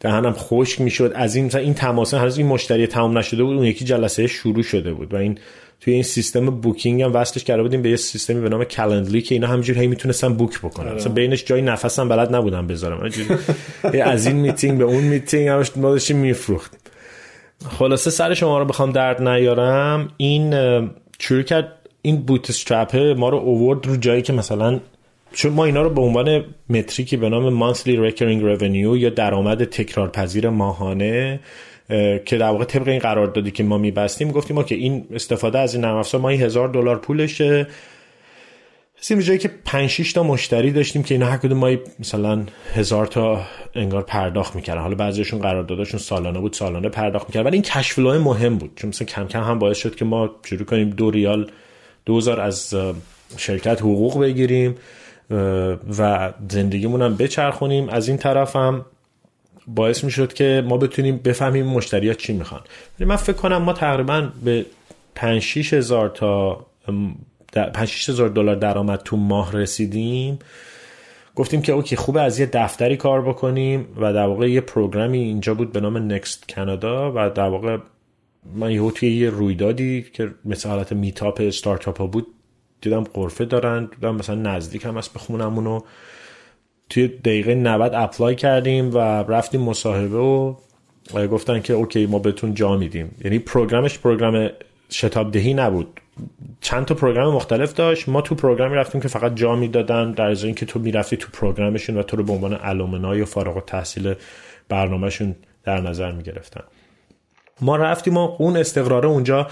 دهنم 0.00 0.32
خشک 0.32 0.80
می‌شد. 0.80 1.12
از 1.14 1.36
این 1.36 1.44
مثلا 1.44 1.60
این 1.60 1.74
تماس 1.74 2.14
هنوز 2.14 2.38
این 2.38 2.46
مشتری 2.46 2.86
تمام 2.86 3.18
نشده 3.18 3.44
بود 3.44 3.56
اون 3.56 3.66
یکی 3.66 3.84
جلسه 3.84 4.26
شروع 4.26 4.62
شده 4.62 4.92
بود 4.92 5.14
و 5.14 5.16
این 5.16 5.38
توی 5.84 5.94
این 5.94 6.02
سیستم 6.02 6.46
بوکینگ 6.46 7.02
هم 7.02 7.14
وصلش 7.14 7.44
کرده 7.44 7.62
بودیم 7.62 7.82
به 7.82 7.90
یه 7.90 7.96
سیستمی 7.96 8.40
به 8.40 8.48
نام 8.48 8.64
کلندلی 8.64 9.22
که 9.22 9.34
اینا 9.34 9.46
همینجوری 9.46 9.80
هی 9.80 9.86
می‌تونستن 9.86 10.34
بوک 10.34 10.58
بکنن. 10.58 10.86
آره. 10.86 10.96
مثلا 10.96 11.12
بینش 11.12 11.44
جای 11.44 11.62
نفسم 11.62 12.08
بلد 12.08 12.34
نبودم 12.34 12.66
بذارم. 12.66 13.10
از 14.02 14.26
این 14.26 14.36
میتینگ 14.36 14.78
به 14.78 14.84
اون 14.84 15.02
میتینگ 15.02 15.48
همش 15.48 15.76
ما 15.76 15.90
داشتیم 15.90 16.16
میفروختیم. 16.16 16.80
خلاصه 17.78 18.10
سر 18.10 18.34
شما 18.34 18.58
رو 18.58 18.64
بخوام 18.64 18.92
درد 18.92 19.28
نیارم. 19.28 20.08
این 20.16 20.54
شروع 21.18 21.42
کرد 21.42 21.72
این 22.02 22.16
bootstrap 22.16 22.96
ما 22.96 23.28
رو 23.28 23.38
اوورد 23.38 23.86
رو 23.86 23.96
جایی 23.96 24.22
که 24.22 24.32
مثلا 24.32 24.80
چون 25.32 25.52
ما 25.52 25.64
اینا 25.64 25.82
رو 25.82 25.90
به 25.90 26.00
عنوان 26.00 26.44
metric 26.70 27.10
ی 27.10 27.16
به 27.16 27.28
نام 27.28 27.72
monthly 27.72 28.10
recurring 28.10 28.58
revenue 28.58 28.98
یا 28.98 29.10
درآمد 29.10 29.64
تکرار 29.64 30.08
پذیر 30.08 30.48
ماهانه 30.48 31.40
که 32.24 32.36
در 32.38 32.48
واقع 32.48 32.64
طبق 32.64 32.88
این 32.88 32.98
قراردادی 32.98 33.50
که 33.50 33.62
ما 33.62 33.78
میبستیم 33.78 34.30
گفتیم 34.30 34.62
که 34.62 34.74
این 34.74 35.06
استفاده 35.14 35.58
از 35.58 35.74
این 35.74 35.84
نرم 35.84 35.96
افزار 35.96 36.20
ماهی 36.20 36.36
هزار 36.36 36.68
دلار 36.68 36.98
پولشه. 36.98 37.66
رسیدیم 39.02 39.22
جایی 39.22 39.38
که 39.38 39.50
5 39.64 39.90
6 39.90 40.12
تا 40.12 40.22
مشتری 40.22 40.70
داشتیم 40.70 41.02
که 41.02 41.14
اینا 41.14 41.26
هر 41.26 41.36
کدوم 41.36 41.58
ماهی 41.58 41.78
مثلا 41.98 42.44
هزار 42.74 43.06
تا 43.06 43.42
انگار 43.74 44.02
پرداخت 44.02 44.56
می‌کردن. 44.56 44.80
حالا 44.80 44.94
بعضیشون 44.94 45.40
قراردادشون 45.40 46.00
سالانه 46.00 46.40
بود 46.40 46.52
سالانه 46.52 46.88
پرداخت 46.88 47.26
می‌کردن. 47.26 47.46
ولی 47.46 47.56
این 47.56 47.62
کش 47.62 47.98
مهم 47.98 48.58
بود. 48.58 48.70
چون 48.76 48.88
مثلا 48.88 49.06
کم 49.06 49.26
کم 49.26 49.42
هم 49.42 49.58
باعث 49.58 49.76
شد 49.76 49.94
که 49.94 50.04
ما 50.04 50.30
شروع 50.44 50.64
کنیم 50.64 50.90
دو 50.90 51.10
ریال 51.10 51.50
دوزار 52.06 52.40
از 52.40 52.74
شرکت 53.36 53.80
حقوق 53.80 54.20
بگیریم 54.20 54.74
و 55.98 56.32
زندگیمون 56.48 57.02
هم 57.02 57.16
بچرخونیم. 57.16 57.88
از 57.88 58.08
این 58.08 58.16
طرف 58.16 58.56
هم 58.56 58.86
باعث 59.66 60.04
می‌شد 60.04 60.32
که 60.32 60.64
ما 60.66 60.76
بتونیم 60.76 61.16
بفهمیم 61.16 61.66
مشتری 61.66 62.14
چی 62.14 62.32
می‌خوان. 62.32 62.60
من 62.98 63.16
فکر 63.16 63.36
کنم 63.36 63.56
ما 63.56 63.72
تقریبا 63.72 64.28
به 64.44 64.66
5 65.14 65.42
6 65.42 65.72
هزار 65.72 66.08
تا 66.08 66.66
5 67.52 67.88
6 67.88 68.08
هزار 68.08 68.28
دلار 68.28 68.56
درآمد 68.56 69.00
تو 69.04 69.16
ماه 69.16 69.52
رسیدیم. 69.52 70.38
گفتیم 71.34 71.62
که 71.62 71.72
okay 71.72 71.96
خوبه 71.96 72.22
از 72.22 72.38
یه 72.38 72.46
دفتری 72.46 72.96
کار 72.96 73.22
بکنیم 73.22 73.86
و 74.00 74.12
در 74.12 74.26
واقع 74.26 74.50
یه 74.50 74.60
program 74.60 75.11
ی 75.11 75.18
اینجا 75.18 75.54
بود 75.54 75.72
به 75.72 75.80
نام 75.80 76.12
Next 76.12 76.54
Canada 76.54 77.12
و 77.16 77.30
در 77.30 77.48
واقع 77.48 77.78
من 78.54 78.70
یهو 78.70 78.90
توی 78.90 79.16
یه 79.16 79.30
رویدادی 79.30 80.02
که 80.12 80.30
مثل 80.44 80.68
حالت 80.68 80.92
meetup 80.92 81.40
استارتاپ 81.40 81.98
ها 81.98 82.06
بود 82.06 82.26
دیدم 82.80 83.04
غرفه 83.04 83.44
دارن 83.44 83.84
دیدم 83.84 84.14
مثلا 84.14 84.34
نزدیک 84.34 84.84
هم 84.84 84.98
هست 84.98 85.12
به 85.12 85.18
خونمون 85.18 85.82
توی 86.90 87.08
دقیقه 87.08 87.54
90 87.54 87.94
apply 87.94 88.34
کردیم 88.34 88.94
و 88.94 88.98
رفتیم 88.98 89.60
مصاحبه 89.60 90.18
و 90.18 90.54
گفتن 91.30 91.60
که 91.60 91.72
okay 91.72 92.06
ما 92.06 92.18
بهتون 92.18 92.54
جا 92.54 92.76
میدیم. 92.76 93.14
یعنی 93.24 93.38
program 93.38 93.85
ش 93.85 93.98
program 93.98 94.48
شتاب 94.90 95.30
دهی 95.30 95.54
نبود. 95.54 96.00
چند 96.60 96.84
تا 96.84 96.94
پروگرام 96.94 97.34
مختلف 97.34 97.74
داشت. 97.74 98.08
ما 98.08 98.20
تو 98.20 98.34
پروگرامی 98.34 98.76
رفتیم 98.76 99.00
که 99.00 99.08
فقط 99.08 99.34
جا 99.34 99.56
می‌دادن 99.56 100.12
در 100.12 100.30
ازای 100.30 100.46
اینکه 100.46 100.66
تو 100.66 100.78
می‌رفتی 100.78 101.16
تو 101.16 101.28
پروگرامشون 101.32 101.96
و 101.96 102.02
تو 102.02 102.16
رو 102.16 102.24
به 102.24 102.32
عنوان 102.32 102.54
علومنای 102.54 103.20
و 103.20 103.24
فارغ 103.24 103.56
التحصیل 103.56 104.14
برنامهشون 104.68 105.34
در 105.64 105.80
نظر 105.80 106.12
می‌گرفتن. 106.12 106.64
ما 107.60 107.76
رفتیم 107.76 108.16
و 108.16 108.36
اون 108.38 108.56
استقراره 108.56 109.08
اونجا 109.08 109.48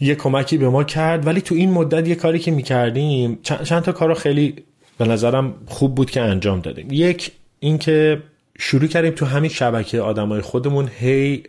یه 0.00 0.14
کمکی 0.14 0.58
به 0.58 0.68
ما 0.68 0.84
کرد. 0.84 1.26
ولی 1.26 1.40
تو 1.40 1.54
این 1.54 1.70
مدت 1.70 2.08
یه 2.08 2.14
کاری 2.14 2.38
که 2.38 2.50
می‌کردیم 2.50 3.38
چند 3.42 3.82
تا 3.82 3.92
کار 3.92 4.14
خیلی 4.14 4.64
به 4.98 5.04
نظرم 5.04 5.54
خوب 5.66 5.94
بود 5.94 6.10
که 6.10 6.20
انجام 6.20 6.60
دادیم. 6.60 6.88
یک 6.90 7.32
اینکه 7.60 8.22
شروع 8.58 8.86
کردیم 8.86 9.10
تو 9.10 9.26
همین 9.26 9.50
شبکه 9.50 10.00
آدمای 10.00 10.40
خودمون 10.40 10.88
هی 10.98 11.42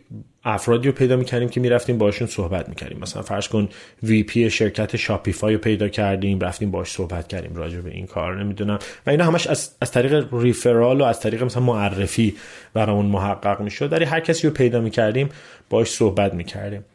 افرادی 0.44 0.88
رو 0.88 0.94
پیدا 0.94 1.16
می‌کردیم 1.16 1.50
که 1.50 1.60
می‌رفتیم 1.60 1.98
باشون 1.98 2.28
صحبت 2.28 2.70
می‌کردیم. 2.70 3.00
مثلا 3.00 3.22
فرض 3.22 3.48
کن 3.48 3.70
وی 4.04 4.24
پی 4.24 4.50
شرکت 4.50 4.96
شاپیفای 4.96 5.54
رو 5.54 5.60
پیدا 5.60 5.88
کردیم 5.88 6.40
رفتیم 6.40 6.72
باش 6.72 6.88
صحبت 6.88 7.28
کردیم 7.28 7.56
راجع 7.56 7.82
به 7.82 7.92
این 7.92 8.06
کار 8.06 8.44
نمی‌دونم. 8.44 8.80
و 9.06 9.10
اینا 9.10 9.26
همش 9.26 9.48
از, 9.48 9.76
از 9.82 9.92
طریق 9.92 10.28
ریفرال 10.32 11.02
و 11.02 11.04
از 11.04 11.20
طریق 11.20 11.44
مثلا 11.44 11.64
معرفی 11.64 12.36
برامون 12.74 13.06
محقق 13.06 13.62
می‌شد. 13.62 13.90
در 13.90 14.04
هر 14.04 14.20
کسی 14.20 14.48
رو 14.48 14.54
پیدا 14.54 14.82
می‌کردیم 14.82 15.30
باش 15.70 15.88
صحبت 15.88 16.34
می‌کردیم. 16.34 16.86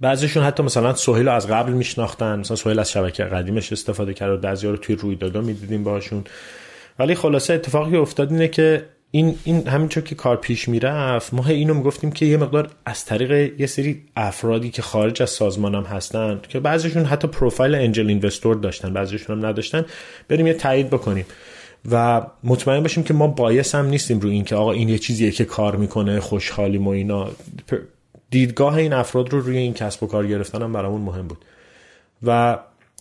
بعضیشون 0.00 0.42
حتی 0.42 0.62
مثلا 0.62 0.94
سهیل 0.94 1.28
از 1.28 1.46
قبل 1.46 1.72
میشناختن 1.72 2.38
مثلا 2.38 2.56
سهیل 2.56 2.78
از 2.78 2.90
شبکه 2.90 3.24
قدیمش 3.24 3.72
استفاده 3.72 4.14
کرد 4.14 4.30
و 4.30 4.36
بعضیا 4.36 4.70
رو 4.70 4.76
توی 4.76 4.96
رویدادا 4.96 5.40
می‌دیدیم 5.40 5.84
باشون 5.84 6.24
ولی 6.98 7.14
خلاصه 7.14 7.54
اتفاقی 7.54 7.96
افتاد 7.96 8.32
اینه 8.32 8.48
که 8.48 8.84
این 9.10 9.38
این 9.44 9.68
همینطور 9.68 10.02
که 10.02 10.14
کار 10.14 10.36
پیش 10.36 10.68
می‌رفت 10.68 11.34
ما 11.34 11.46
اینو 11.46 11.74
می‌گفتیم 11.74 12.12
که 12.12 12.26
یه 12.26 12.36
مقدار 12.36 12.70
از 12.86 13.04
طریق 13.04 13.60
یه 13.60 13.66
سری 13.66 14.02
افرادی 14.16 14.70
که 14.70 14.82
خارج 14.82 15.22
از 15.22 15.30
سازمان 15.30 15.74
هم 15.74 15.82
هستن 15.82 16.40
که 16.48 16.60
بعضیشون 16.60 17.04
حتی 17.04 17.28
پروفایل 17.28 17.74
انجل 17.74 18.08
اینوستور 18.08 18.56
داشتن 18.56 18.92
بعضیشون 18.92 19.38
هم 19.38 19.46
نداشتن 19.46 19.84
بریم 20.28 20.46
یه 20.46 20.54
تایید 20.54 20.90
بکنیم. 20.90 21.26
و 21.90 22.22
مطمئن 22.44 22.80
باشیم 22.80 23.02
که 23.02 23.14
ما 23.14 23.26
بایس 23.26 23.74
هم 23.74 23.86
نیستیم 23.86 24.20
رو 24.20 24.28
این 24.28 24.44
که 24.44 24.56
آقا 24.56 24.72
این 24.72 24.88
یه 24.88 24.98
چیزیه 24.98 25.30
که 25.30 25.44
کار 25.44 25.76
می‌کنه 25.76 26.20
خوشحالیم 26.20 26.86
و 26.86 26.90
اینا. 26.90 27.28
دیدگاه 28.30 28.74
این 28.74 28.92
افراد 28.92 29.32
رو 29.32 29.40
روی 29.40 29.56
این 29.56 29.74
کسب 29.74 30.02
و 30.02 30.06
کار 30.06 30.26
گرفتن 30.26 30.62
هم 30.62 30.72
برامون 30.72 31.00
مهم 31.00 31.28
بود. 31.28 31.44
و 32.22 32.58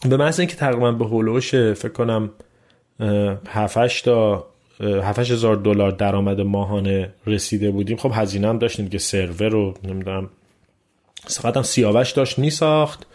به 0.10 0.18
محض 0.18 0.40
اینکه 0.40 0.56
تقریبا 0.56 0.92
به 0.92 1.06
هولوش 1.06 1.56
فکر 1.56 1.90
کنم 1.90 2.30
7 3.50 4.06
تا 4.06 4.48
7 4.82 5.20
هزار 5.20 5.56
دلار 5.56 5.92
درآمد 5.92 6.42
ماهانه 6.42 7.10
رسیده 7.28 7.72
بودیم. 7.72 7.98
خب 7.98 8.12
هزینه 8.14 8.48
هم 8.48 8.58
داشتیم 8.58 8.90
که 8.90 8.98
سرور 8.98 9.50
رو 9.50 9.74
نمی‌دونم 9.84 10.30
فقط 11.28 11.58
هم 11.58 11.64
سیاوش 11.64 12.12
داشت 12.12 12.40
میساخت. 12.40 13.06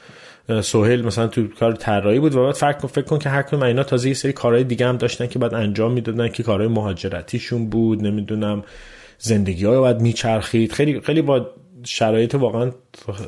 سهیل 0.62 1.05
مثلا 1.05 1.27
تو 1.27 1.48
کار 1.48 1.72
طراحی 1.72 2.18
بود 2.18 2.35
و 2.35 2.44
بعد 2.44 2.55
فکر 2.55 2.87
فکر 2.87 3.05
کن 3.05 3.18
که 3.18 3.29
هر 3.29 3.42
کدوم 3.42 3.62
اینا 3.62 3.83
تازه 3.83 4.09
یه 4.09 4.14
سری 4.14 4.33
کارهای 4.33 4.64
دیگه 4.64 4.87
هم 4.87 4.96
داشتن 4.96 5.27
که 5.27 5.38
بعد 5.38 5.55
انجام 5.55 5.92
می‌دادن 5.92 6.29
که 6.29 6.42
کارهای 6.42 6.68
مهاجرتیشون 6.68 7.70
بود 7.70 8.03
نمی‌دونم 8.03 8.64
زندگی 9.18 9.64
های 9.64 9.79
باید 9.79 10.01
میچرخید. 10.01 10.72
خیلی 10.72 11.01
خیلی 11.01 11.22
با 11.22 11.51
شرایط 11.85 12.35
واقعا 12.35 12.71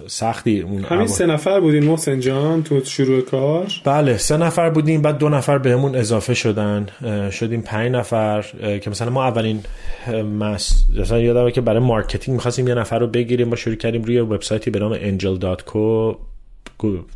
سختی 0.06 0.60
اون 0.60 0.84
همین 0.84 1.06
سه 1.06 1.26
نفر 1.26 1.60
بودین 1.60 1.84
محسن 1.84 2.20
جان 2.20 2.62
تو 2.62 2.84
شروع 2.84 3.20
کار؟ 3.20 3.66
بله 3.84 4.16
سه 4.16 4.36
نفر 4.36 4.70
بودیم 4.70 5.02
بعد 5.02 5.18
دو 5.18 5.28
نفر 5.28 5.58
بهمون 5.58 5.94
اضافه 5.94 6.34
شدن. 6.34 6.86
شدیم 7.30 7.60
پنج 7.62 7.92
نفر 7.92 8.42
که 8.82 8.90
مثلا 8.90 9.10
ما 9.10 9.24
اولین 9.24 10.84
مثلا 11.00 11.20
یادمه 11.20 11.50
که 11.50 11.60
برای 11.60 11.80
مارکتینگ 11.80 12.34
می‌خواستیم 12.34 12.68
یه 12.68 12.74
نفر 12.74 12.98
رو 12.98 13.06
بگیریم 13.06 13.48
ما 13.48 13.56
شروع 13.56 13.76
کردیم 13.76 14.02
روی 14.02 14.20
وبسایتی 14.20 14.70
به 14.70 14.78
نام 14.78 15.18
angel.co 15.18 16.16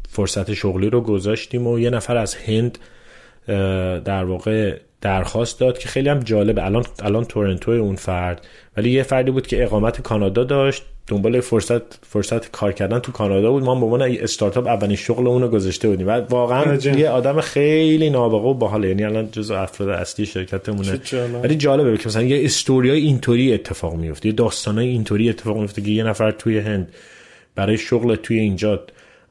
فرصت 0.09 0.55
شغلی 0.55 0.91
رو 0.91 1.01
گذاشتیم 1.01 1.67
و 1.67 1.79
یه 1.79 1.91
نفر 1.91 2.17
از 2.17 2.35
هند 2.35 2.79
در 4.05 4.25
واقع 4.25 4.79
درخواست 5.01 5.61
داد 5.61 5.79
که 5.79 5.89
خیلی 5.89 6.09
هم 6.09 6.19
جالبه 6.19 6.65
الان 6.65 6.85
الان 7.03 7.25
تورنتو 7.25 7.71
اون 7.71 7.97
فرد 7.97 8.47
ولی 8.77 8.91
یه 8.91 9.03
فردی 9.03 9.31
بود 9.31 9.47
که 9.47 9.63
اقامت 9.63 10.01
کانادا 10.01 10.45
داشت. 10.45 10.85
دنبال 11.09 11.41
فرصت 11.41 12.07
فرصت 12.07 12.51
کار 12.51 12.73
کردن 12.73 12.99
تو 12.99 13.13
کانادا 13.13 13.51
بود. 13.51 13.63
ما 13.63 13.75
به 13.75 13.85
عنوان 13.85 14.03
استارتاپ 14.03 14.67
اولین 14.67 14.97
شغل 14.97 15.27
اون 15.27 15.43
رو 15.43 15.49
گذاشته 15.49 15.89
بودیم. 15.89 16.09
و 16.09 16.11
واقعا 16.11 16.75
یه 16.75 17.09
آدم 17.09 17.41
خیلی 17.41 18.11
نابغه 18.11 18.49
و 18.49 18.55
باحاله. 18.55 18.89
یعنی 18.89 19.05
الان 19.05 19.31
جزء 19.31 19.57
افراد 19.57 19.89
اصلی 19.89 20.27
شرکتمونه. 20.27 21.01
ولی 21.43 21.55
جالبه 21.55 21.97
که 21.97 22.09
مثلا 22.09 22.23
یه 22.23 22.45
استوریای 22.45 23.01
اینطوری 23.01 23.55
اتفاق 23.55 23.95
میفته. 23.95 24.29
یه 24.29 24.35
داستانای 24.35 24.89
اینطوری 24.89 25.29
اتفاق 25.29 25.59
میفته 25.59 25.83
که 25.83 25.91
یه 25.91 26.05
نفر 26.05 26.31
توی 26.31 26.59
هند 26.59 26.93
برای 27.55 27.79
شغل 27.79 28.15
توی 28.15 28.39
اینجا 28.39 28.81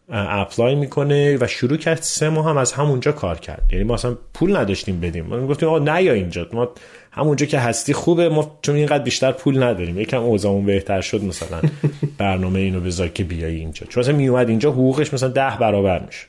اپلای 0.09 0.75
می‌کنه 0.75 1.37
و 1.41 1.47
شروع 1.47 1.77
کرد 1.77 2.01
سه 2.01 2.29
ماه 2.29 2.49
هم 2.49 2.57
از 2.57 2.73
همونجا 2.73 3.11
کار 3.11 3.39
کرد. 3.39 3.63
یعنی 3.71 3.83
ما 3.83 3.93
اصلا 3.93 4.17
پول 4.33 4.57
نداشتیم 4.57 4.99
بدیم. 4.99 5.25
ما 5.25 5.47
گفتیم 5.47 5.69
آقا 5.69 5.79
نه 5.79 6.03
یا 6.03 6.13
اینجا. 6.13 6.47
ما 6.53 6.69
همونجا 7.17 7.45
که 7.45 7.59
هستی 7.59 7.93
خوبه 7.93 8.29
ما 8.29 8.59
چون 8.61 8.75
اینقدر 8.75 9.03
بیشتر 9.03 9.31
پول 9.31 9.63
نداریم. 9.63 9.99
یکم 9.99 10.23
اوضاعمون 10.23 10.65
بهتر 10.65 11.01
شد 11.01 11.23
مثلا 11.23 11.61
برنامه 12.17 12.59
اینو 12.59 12.79
بذار 12.79 13.07
که 13.07 13.23
بیای 13.23 13.55
اینجا. 13.55 13.85
چون 13.89 14.03
مثلا 14.03 14.15
میومد 14.15 14.49
اینجا 14.49 14.71
حقوقش 14.71 15.13
مثلا 15.13 15.29
ده 15.29 15.57
برابر 15.59 15.99
می‌شد. 15.99 16.27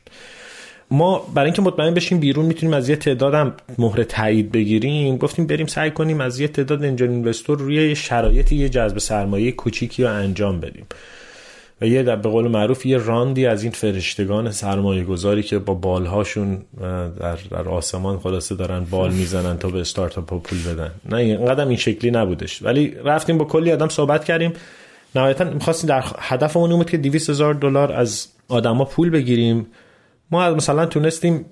ما 0.90 1.18
برای 1.34 1.46
اینکه 1.46 1.62
مطمئن 1.62 1.94
بشیم 1.94 2.20
بیرون 2.20 2.46
می‌تونیم 2.46 2.74
از 2.74 2.88
یه 2.88 2.96
تعدادم 2.96 3.54
مهر 3.78 4.02
تایید 4.02 4.52
بگیریم. 4.52 5.16
گفتیم 5.16 5.46
بریم 5.46 5.66
سعی 5.66 5.90
کنیم 5.90 6.20
از 6.20 6.40
یه 6.40 6.48
تعداد 6.48 6.84
انجل 6.84 7.10
اینوستور 7.10 7.58
روی 7.58 7.96
شرایطی 7.96 8.56
یه 8.56 8.68
جذب 8.68 8.98
سرمایه 8.98 9.52
کوچیکی 9.52 10.02
رو 10.02 10.12
انجام 10.12 10.60
بدیم. 10.60 10.86
و 11.80 11.86
یه 11.86 12.02
به 12.02 12.16
قول 12.16 12.48
معروف 12.48 12.86
یه 12.86 12.98
راندی 12.98 13.46
از 13.46 13.62
این 13.62 13.72
فرشتگان 13.72 14.50
سرمایه 14.50 15.04
گذاری 15.04 15.42
که 15.42 15.58
با 15.58 15.74
بالهاشون 15.74 16.64
در, 17.20 17.38
در 17.50 17.68
آسمان 17.68 18.18
خلاصه 18.18 18.54
دارن 18.54 18.84
بال 18.84 19.12
می‌زنن 19.12 19.58
تا 19.58 19.68
به 19.68 19.80
استارتاپ 19.80 20.42
پول 20.42 20.58
بدن. 20.74 20.90
نه 21.10 21.16
اینقدر 21.16 21.66
این 21.66 21.76
شکلی 21.76 22.10
نبودش. 22.10 22.62
ولی 22.62 22.94
رفتیم 23.04 23.38
با 23.38 23.44
کلی 23.44 23.72
آدم 23.72 23.88
صحبت 23.88 24.24
کردیم. 24.24 24.52
نهایتا 25.14 25.44
می‌خواستیم 25.44 25.88
در 25.88 26.04
هدفمون 26.18 26.76
بود 26.76 26.90
که 26.90 26.96
200 26.96 27.30
هزار 27.30 27.54
دلار 27.54 27.92
از 27.92 28.28
آدما 28.48 28.84
پول 28.84 29.10
بگیریم. 29.10 29.66
ما 30.30 30.50
مثلا 30.50 30.86
تونستیم 30.86 31.44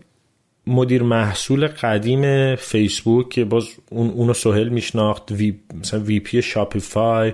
مدیر 0.66 1.02
محصول 1.02 1.66
قدیم 1.66 2.54
فیسبوک 2.56 3.28
که 3.28 3.44
باز 3.44 3.68
اون 3.90 4.10
اونو 4.10 4.34
سهل 4.34 4.68
میشناخت 4.68 5.32
وی 5.32 5.54
مثلا 5.80 6.00
VP 6.00 6.42
شاپیفای 6.42 7.32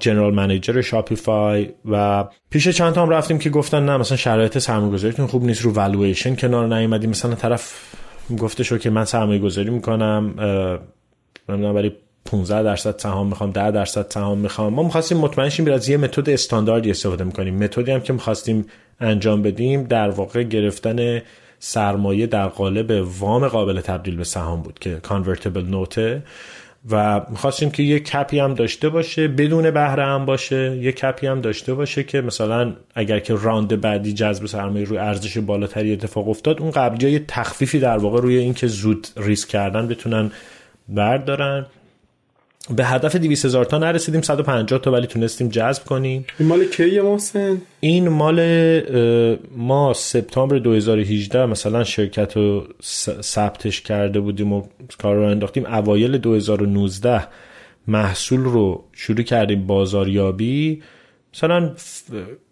general 0.00 0.34
manager 0.34 0.80
شاپیفای 0.80 1.68
و 1.90 2.24
پیش 2.50 2.68
چند 2.68 2.92
تا 2.92 3.02
هم 3.02 3.10
رفتیم 3.10 3.38
که 3.38 3.50
گفتن 3.50 3.84
نه 3.84 3.96
مثلا 3.96 4.16
شرایط 4.16 4.58
سرمایه‌گذاریتون 4.58 5.26
خوب 5.26 5.44
نیست 5.44 5.62
رو 5.62 5.72
والویشن 5.72 6.36
کنار 6.36 6.74
نیومدیم 6.74 7.10
مثلا 7.10 7.34
طرف 7.34 7.94
گفته 8.38 8.78
که 8.78 8.90
من 8.90 9.04
سرمایه 9.04 9.38
گذاری 9.38 9.70
می‌کنم 9.70 10.34
نمی‌دونم 11.48 11.74
برای 11.74 11.92
15 12.24 12.62
درصد 12.62 12.98
سهام 12.98 13.26
می‌خوام 13.26 13.50
10 13.50 13.70
درصد 13.70 14.06
سهام 14.10 14.38
می‌خوام. 14.38 14.74
ما 14.74 14.82
می‌خواستیم 14.82 15.18
مطمئن 15.18 15.48
شیم 15.48 15.72
از 15.72 15.88
یه 15.88 15.96
متد 15.96 16.30
استانداردی 16.30 16.90
استفاده 16.90 17.24
می‌کنیم. 17.24 17.58
متدی 17.58 17.90
هم 17.90 18.00
که 18.00 18.12
می‌خواستیم 18.12 18.66
انجام 19.00 19.42
بدیم 19.42 19.84
در 19.84 20.10
واقع 20.10 20.42
گرفتن 20.42 21.22
سرمایه 21.58 22.26
در 22.26 22.46
قالب 22.46 23.04
وام 23.18 23.48
قابل 23.48 23.80
تبدیل 23.80 24.16
به 24.16 24.24
سهام 24.24 24.62
بود 24.62 24.78
که 24.78 24.94
convertible 24.94 25.64
note 25.64 26.10
ـه 26.10 26.22
و 26.90 27.20
می‌خواستیم 27.30 27.70
که 27.70 27.82
یه 27.82 28.00
cap 28.00 28.28
ـی 28.28 28.38
هم 28.38 28.54
داشته 28.54 28.88
باشه 28.88 29.28
بدون 29.28 29.70
بهره 29.70 30.04
هم 30.04 30.24
باشه. 30.24 30.76
یه 30.76 30.92
cap 30.92 31.18
ـی 31.18 31.26
هم 31.26 31.40
داشته 31.40 31.74
باشه 31.74 32.02
که 32.02 32.20
مثلا 32.20 32.72
اگر 32.94 33.18
که 33.18 33.34
round 33.34 33.80
بعدی 33.80 34.12
جذب 34.12 34.46
سرمایه 34.46 34.84
روی 34.84 34.98
ارزش 34.98 35.38
بالاتری 35.38 35.92
اتفاق 35.92 36.28
افتاد 36.28 36.60
اون 36.60 36.70
قبلی 36.70 37.10
یه 37.10 37.24
تخفیفی 37.28 37.78
در 37.78 37.98
واقع 37.98 38.20
روی 38.20 38.36
اینکه 38.36 38.66
زود 38.66 39.08
ریسک 39.16 39.48
کردن 39.48 39.88
بتونن 39.88 40.30
بردارن. 40.88 41.66
به 42.70 42.84
هدف 42.84 43.16
200 43.16 43.44
هزار 43.44 43.64
تا 43.64 43.78
نرسیدیم 43.78 44.22
150 44.22 44.80
تا 44.80 44.92
ولی 44.92 45.06
تونستیم 45.06 45.48
جذب 45.48 45.84
کنیم. 45.84 46.24
این 46.38 46.48
مال 46.48 46.64
کیه 46.64 47.02
محسن؟ 47.02 47.62
این 47.80 48.08
مال 48.08 48.40
ما 49.56 49.92
سپتامبر 49.92 50.58
2018 50.58 51.46
مثلا 51.46 51.84
شرکت 51.84 52.36
رو 52.36 52.66
ثبتش 53.22 53.80
کرده 53.80 54.20
بودیم 54.20 54.52
و 54.52 54.62
کار 55.02 55.16
رو 55.16 55.22
انداختیم. 55.22 55.66
اوایل 55.66 56.18
2019 56.18 57.26
محصول 57.88 58.40
رو 58.40 58.84
شروع 58.92 59.22
کردیم 59.22 59.66
بازاریابی. 59.66 60.82
مثلا 61.34 61.70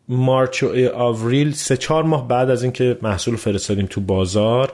مارچ 0.08 0.62
و 0.62 0.66
آوریل 0.94 1.52
سه 1.52 1.76
چهار 1.76 2.02
ماه 2.02 2.28
بعد 2.28 2.50
از 2.50 2.62
اینکه 2.62 2.98
محصول 3.02 3.36
فرستادیم 3.36 3.86
تو 3.86 4.00
بازار 4.00 4.72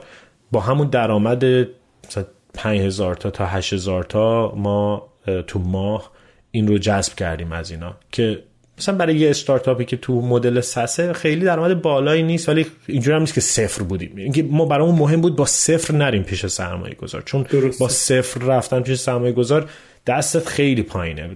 با 0.51 0.59
همون 0.59 0.87
درآمد 0.87 1.45
مثلا 1.45 2.25
5000 2.53 3.15
تا 3.15 3.29
تا 3.29 3.45
8000 3.45 4.03
تا 4.03 4.55
ما 4.55 5.06
تو 5.47 5.59
ماه 5.59 6.11
این 6.51 6.67
رو 6.67 6.77
جذب 6.77 7.15
کردیم 7.15 7.51
از 7.51 7.71
اینا. 7.71 7.95
که 8.11 8.43
مثلا 8.77 8.95
برای 8.95 9.15
یه 9.15 9.29
استارتاپی 9.29 9.85
که 9.85 9.97
تو 9.97 10.21
مدل 10.21 10.61
سسه 10.61 11.13
خیلی 11.13 11.45
درآمد 11.45 11.81
بالایی 11.81 12.23
نیست 12.23 12.49
ولی 12.49 12.65
اینجوری 12.87 13.15
هم 13.15 13.21
نیست 13.21 13.33
که 13.33 13.41
صفر 13.41 13.83
بودیم. 13.83 14.11
اینکه 14.15 14.43
ما 14.43 14.65
برامون 14.65 14.95
مهم 14.95 15.21
بود 15.21 15.35
با 15.35 15.45
صفر 15.45 15.93
نریم 15.93 16.23
پیش 16.23 16.45
سرمایه 16.45 16.95
گذار 16.95 17.21
چون 17.21 17.43
درسته. 17.43 17.79
با 17.79 17.89
صفر 17.89 18.41
رفتن 18.41 18.79
پیش 18.79 18.99
سرمایه 18.99 19.31
گذار 19.31 19.69
دستت 20.07 20.47
خیلی 20.47 20.81
پایینه. 20.81 21.29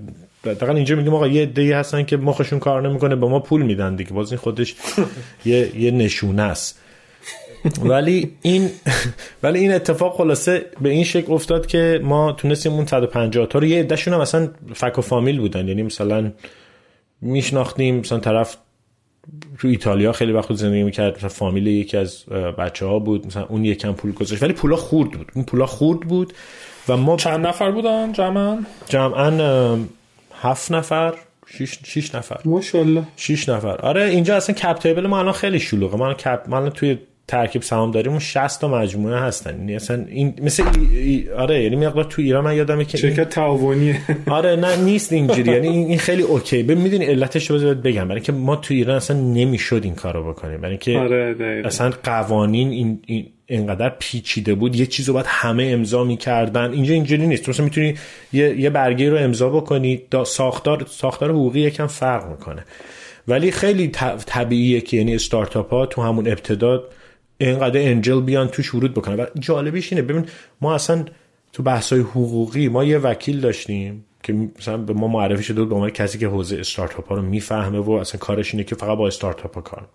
دقیقا 0.43 0.73
اینجا 0.73 0.95
میگیم 0.95 1.13
آقا 1.13 1.27
یه 1.27 1.45
دی 1.45 1.71
هستن 1.71 2.03
که 2.03 2.17
مخشون 2.17 2.59
کار 2.59 2.89
نمی‌کنه 2.89 3.15
به 3.15 3.27
ما 3.27 3.39
پول 3.39 3.61
میدن 3.61 3.95
دیگه. 3.95 4.11
باز 4.11 4.31
این 4.31 4.39
خودش 4.39 4.75
یه 5.45 5.77
یه 5.79 5.91
نشونه 5.91 6.41
است. 6.41 6.79
ولی 7.83 8.31
این 8.41 8.69
ولی 9.43 9.59
این 9.59 9.71
اتفاق 9.73 10.17
خلاصه 10.17 10.65
به 10.81 10.89
این 10.89 11.03
شکل 11.03 11.33
افتاد 11.33 11.65
که 11.65 11.99
ما 12.03 12.31
تونستیم 12.31 12.73
اون 12.73 12.85
150 12.85 13.45
تا 13.45 13.59
رو 13.59 13.65
یه 13.65 13.79
عدهشون 13.79 14.13
هم 14.13 14.19
اصلا 14.19 14.49
فک 14.73 14.97
و 14.97 15.01
فامیل 15.01 15.39
بودن. 15.39 15.67
یعنی 15.67 15.83
مثلا 15.83 16.31
میشناختیم 17.21 17.95
مثلا 17.95 18.19
طرف 18.19 18.57
تو 19.59 19.67
ایتالیا 19.67 20.11
خیلی 20.11 20.31
وقت 20.31 20.53
زندگی 20.53 20.83
می‌کرد 20.83 21.15
مثلا 21.15 21.29
فامیل 21.29 21.67
یکی 21.67 21.97
از 21.97 22.25
بچه 22.57 22.85
ها 22.85 22.99
بود 22.99 23.27
مثلا 23.27 23.45
اون 23.45 23.65
یکم 23.65 23.93
پول 23.93 24.11
گذاشت. 24.11 24.43
ولی 24.43 24.53
پولا 24.53 24.75
خورد 24.75 25.11
بود. 25.11 25.31
اون 25.35 25.45
پولا 25.45 25.65
خورد 25.65 25.99
بود 25.99 26.33
و 26.89 26.97
ما 26.97 27.17
چند 27.17 27.47
نفر 27.47 27.71
بودن؟ 27.71 28.11
جمعا؟ 28.13 28.59
جمعا 28.89 29.77
هفت 30.41 30.71
نفر 30.71 31.13
شش, 31.45 31.79
شش 31.83 32.15
نفر. 32.15 32.39
ماشاءالله. 32.45 33.03
شش 33.15 33.49
نفر. 33.49 33.77
آره 33.77 34.03
اینجا 34.03 34.35
اصلا 34.35 34.55
کپ 34.55 34.77
تیبل 34.77 35.07
ما 35.07 35.19
الان 35.19 35.33
خیلی 35.33 35.59
شلوغه. 35.59 35.97
من 35.97 36.13
کپ 36.13 36.43
من 36.47 36.69
توی 36.69 36.97
ترکیب 37.31 37.61
سهام 37.61 37.91
داریم 37.91 38.19
60 38.19 38.61
تا 38.61 38.67
مجموعه 38.67 39.19
هستن. 39.19 39.59
یعنی 39.59 39.75
اصلا 39.75 40.05
این 40.09 40.33
مثل 40.41 40.63
ای... 40.91 41.29
آره 41.37 41.63
یعنی 41.63 41.75
مقدار 41.75 42.03
تو 42.03 42.21
ایران 42.21 42.43
من 42.43 42.55
یادمه 42.55 42.85
که 42.85 42.97
شرکت 42.97 43.29
تعاونیه. 43.29 44.01
آره 44.27 44.55
نه 44.55 44.75
نیست 44.75 45.13
اینجوری. 45.13 45.51
یعنی 45.51 45.67
این 45.67 45.97
خیلی 45.97 46.21
اوکی. 46.21 46.63
ببین 46.63 46.77
می‌دونی 46.77 47.05
علتش 47.05 47.51
رو 47.51 47.75
بگم. 47.75 48.03
برای 48.03 48.15
اینکه 48.15 48.31
ما 48.31 48.55
تو 48.55 48.73
ایران 48.73 48.95
اصلا 48.95 49.17
نمی‌شد 49.17 49.81
این 49.83 49.95
کارو 49.95 50.29
بکنیم. 50.29 50.57
برای 50.57 50.71
اینکه 50.71 50.99
آره 50.99 51.61
اصلا 51.65 51.91
قوانین 52.03 52.69
این, 52.69 52.99
این 53.05 53.25
اینقدر 53.45 53.93
پیچیده 53.99 54.55
بود. 54.55 54.75
یه 54.75 54.85
چیزو 54.85 55.13
باید 55.13 55.25
همه 55.29 55.63
امضا 55.63 56.03
می‌کردن. 56.03 56.71
اینجا 56.71 56.93
اینجوری 56.93 57.27
نیست. 57.27 57.49
مثلا 57.49 57.63
می‌تونی 57.63 57.95
یه 58.33 58.59
یه 58.59 58.69
برگه 58.69 59.09
رو 59.09 59.17
امضا 59.17 59.49
بکنی 59.49 60.01
ساختار 60.25 60.85
ساختار 60.89 61.29
حقوقی 61.29 61.59
یکم 61.59 61.87
فرق 61.87 62.29
می‌کنه. 62.29 62.65
ولی 63.27 63.51
خیلی 63.51 63.87
طبیعیه 64.25 64.81
که 64.81 64.97
یعنی 64.97 65.15
استارتاپ 65.15 65.69
ها 65.69 65.85
تو 65.85 66.01
همون 66.01 66.27
ابتدا 66.27 66.83
اینقدر 67.45 67.79
انجل 67.79 68.21
بیان 68.21 68.47
توش 68.47 68.75
ورود 68.75 68.93
بکنن. 68.93 69.19
و 69.19 69.25
جالبیش 69.39 69.93
اینه 69.93 70.05
ببین 70.05 70.25
ما 70.61 70.75
اصلا 70.75 71.05
تو 71.53 71.63
بحث 71.63 71.93
های 71.93 72.01
حقوقی 72.01 72.67
ما 72.67 72.83
یه 72.83 72.97
وکیل 72.97 73.39
داشتیم 73.39 74.05
که 74.23 74.33
مثلا 74.59 74.77
به 74.77 74.93
ما 74.93 75.07
معرفی 75.07 75.43
شده 75.43 75.65
به 75.65 75.75
عنوان 75.75 75.89
کسی 75.89 76.17
که 76.17 76.27
حوزه 76.27 76.57
استارتاپ 76.59 77.07
ها 77.07 77.15
رو 77.15 77.21
می‌فهمه 77.21 77.79
و 77.79 77.91
اصلا 77.91 78.19
کارش 78.19 78.53
اینه 78.53 78.63
که 78.63 78.75
فقط 78.75 78.97
با 78.97 79.07
استارتاپ 79.07 79.55
ها 79.55 79.61
کار 79.61 79.87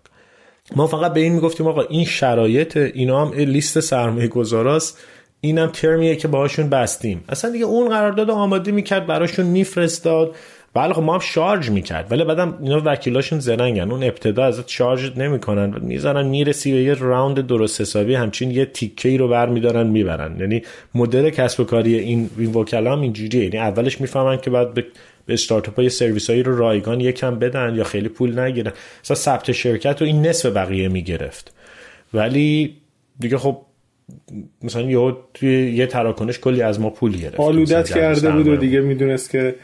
ما 0.75 0.87
فقط 0.87 1.13
به 1.13 1.19
این 1.19 1.33
می‌گفتیم 1.33 1.67
آقا 1.67 1.81
این 1.81 2.05
شرایط 2.05 2.77
اینا 2.77 3.25
هم 3.25 3.33
لیست 3.33 3.79
سرمایه 3.79 4.27
گذاراست 4.27 4.99
اینم 5.41 5.67
ترمیه 5.67 6.15
که 6.15 6.27
باهاشون 6.27 6.69
بستیم. 6.69 7.23
اصلا 7.29 7.51
دیگه 7.51 7.65
اون 7.65 7.89
قرارداد 7.89 8.29
آماده 8.29 8.71
می‌کرد 8.71 9.05
براشون 9.05 9.45
میفرستاد. 9.45 10.35
بله 10.77 10.93
خب 10.93 11.01
ما 11.01 11.13
هم 11.13 11.19
شارژ 11.19 11.69
می‌کرد. 11.69 12.11
ولی 12.11 12.23
بعدم 12.23 12.57
اینا 12.61 12.81
وکیلاشون 12.85 13.39
زرنگن. 13.39 13.91
اون 13.91 14.03
ابتدا 14.03 14.43
ازت 14.45 14.69
شارژ 14.69 15.11
نمی‌کنن. 15.17 15.73
می‌ذارن 15.81 16.27
می‌رسی 16.27 16.71
به 16.71 16.77
یه 16.77 16.93
راوند 16.93 17.47
درست 17.47 17.81
حسابی 17.81 18.15
همچین 18.15 18.51
یه 18.51 18.65
تیکه 18.65 19.17
رو 19.17 19.27
برمیدارن 19.27 19.87
می‌برن. 19.87 20.39
یعنی 20.39 20.61
مدل 20.95 21.29
کسب 21.29 21.59
و 21.59 21.63
کاری 21.63 21.95
این 21.95 22.29
این 22.37 22.53
وکلا 22.53 22.93
هم 22.93 23.01
اینجوریه. 23.01 23.43
یعنی 23.43 23.57
اولش 23.57 24.01
می‌فهمن 24.01 24.37
که 24.37 24.49
بعد 24.49 24.73
به 24.73 24.85
به 25.25 25.33
استارتاپ 25.33 25.75
های 25.75 25.89
سرویس 25.89 26.29
هایی 26.29 26.43
رو 26.43 26.57
رایگان 26.57 27.01
یکم 27.01 27.39
بدن 27.39 27.75
یا 27.75 27.83
خیلی 27.83 28.09
پول 28.09 28.39
نگیرن. 28.39 28.71
مثلا 29.03 29.17
ثبت 29.17 29.51
شرکت 29.51 30.01
رو 30.01 30.07
این 30.07 30.27
نصف 30.27 30.45
بقیه 30.45 30.87
می‌گرفت. 30.87 31.53
ولی 32.13 32.77
دیگه 33.19 33.37
خب 33.37 33.61
مثلا 34.63 34.81
یه 34.81 35.13
یه 35.73 35.85
تراکنش 35.85 36.39
کلی 36.39 36.61
از 36.61 36.79
ما 36.79 36.89
پول 36.89 37.17
گرفت. 37.17 37.39
آلودت 37.39 37.89
کرده 37.89 38.31
بود 38.31 38.47
و 38.47 38.55
دیگه 38.55 38.79
می‌دونست 38.79 39.29
که 39.29 39.55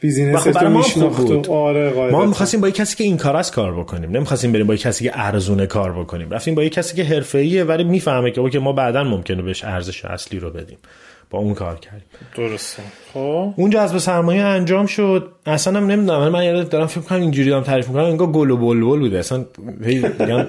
بیزینس 0.00 0.36
خب 0.38 0.64
ما 0.64 1.08
بود. 1.08 1.48
آره 1.48 2.10
ما 2.10 2.26
می‌خواستیم 2.26 2.60
با 2.60 2.68
یه 2.68 2.72
کسی 2.72 2.96
که 2.96 3.04
این 3.04 3.16
کاره 3.16 3.36
است 3.36 3.52
کار 3.52 3.80
بکنیم. 3.80 4.10
نمی‌خواستیم 4.10 4.52
بریم 4.52 4.66
با 4.66 4.74
یه 4.74 4.80
کسی 4.80 5.04
که 5.04 5.10
ارزونه 5.14 5.66
کار 5.66 5.92
بکنیم. 5.92 6.30
رفتیم 6.30 6.54
با 6.54 6.62
یه 6.62 6.70
کسی 6.70 6.96
که 6.96 7.04
حرفه‌ایه 7.04 7.64
ولی 7.64 7.84
می‌فهمه 7.84 8.30
که 8.30 8.40
okay 8.40 8.58
ما 8.58 8.72
بعدا 8.72 9.04
ممکنه 9.04 9.42
بهش 9.42 9.64
ارزش 9.64 10.04
اصلی 10.04 10.38
رو 10.38 10.50
بدیم. 10.50 10.78
با 11.30 11.38
اون 11.38 11.54
کار 11.54 11.76
کردیم. 11.76 12.02
درسته. 12.36 12.82
خب. 13.14 13.54
اون 13.56 13.70
جذب 13.70 13.98
سرمایه 13.98 14.42
انجام 14.42 14.86
شد. 14.86 15.28
اصلا 15.46 15.80
هم 15.80 15.86
نمی‌دونم. 15.86 16.28
من 16.28 16.44
یاد 16.44 16.68
دارم 16.68 16.86
فکر 16.86 17.00
کنم 17.00 17.20
اینجوری 17.20 17.50
دارم 17.50 17.62
تعریف 17.62 17.88
می‌کنم. 17.88 18.04
انگار 18.04 18.26
گل 18.26 18.50
و 18.50 18.56
بلبل 18.56 18.98
بوده. 18.98 19.18
اصلا 19.18 19.44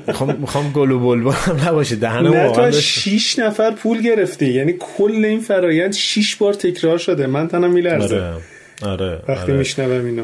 می‌خوام 0.07 0.35
می‌خوام 0.35 0.71
گل 0.71 0.91
و 0.91 0.99
بلبل 0.99 1.31
هم 1.31 1.67
نباشه. 1.67 1.95
دهنه 1.95 2.27
نه 2.27 2.51
تو 2.51 2.71
6 2.71 3.39
نفر 3.39 3.71
پول 3.71 4.01
گرفتی. 4.01 4.53
یعنی 4.53 4.73
کل 4.97 5.25
این 5.25 5.39
فرایند 5.39 5.93
6 5.93 6.35
بار 6.35 6.53
تکرار 6.53 6.97
شده. 6.97 7.27
من 7.27 7.47
تنم 7.47 7.71
میلرزه. 7.71 8.33
آره. 8.83 9.19
وقتی 9.27 9.51
آره. 9.51 9.53
میشنوم 9.53 10.05
اینو. 10.05 10.23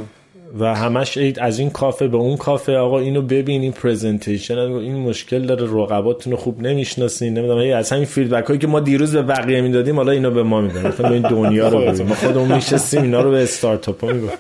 و 0.60 0.76
همش 0.76 1.18
از 1.18 1.60
این 1.60 1.70
کافه 1.70 2.08
به 2.08 2.18
اون 2.18 2.38
کافه 2.38 2.76
آقا 2.78 3.00
اینو 3.00 3.22
ببین 3.22 3.62
این 3.62 3.72
presentation 3.72 4.58
این 4.58 4.96
مشکل 4.96 5.46
داره 5.46 5.64
رقباتون 5.64 6.32
رو 6.32 6.38
خوب 6.38 6.62
نمی‌شناسین. 6.62 7.38
نمی‌دونم 7.38 7.78
از 7.78 7.92
همین 7.92 8.06
feedback 8.06 8.46
هایی 8.46 8.60
که 8.60 8.68
ما 8.68 8.80
دیروز 8.80 9.16
به 9.16 9.22
بقیه 9.22 9.62
می‌دادیم 9.62 9.96
حالا 9.96 10.12
اینو 10.12 10.32
به 10.32 10.44
ما 10.44 10.62
میدن. 10.62 10.88
مثلا 10.88 11.10
این 11.10 11.22
دنیا 11.22 11.70
رو 11.70 11.80
ببین 11.80 12.08
ما 12.08 12.16
خودمون 12.16 12.56
میشستیم 12.56 13.02
اینا 13.02 13.22
رو 13.22 13.32
به 13.32 13.44
استارتاپ 13.44 14.04
ها 14.04 14.14
می‌گفت 14.14 14.38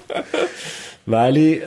ولی 1.07 1.61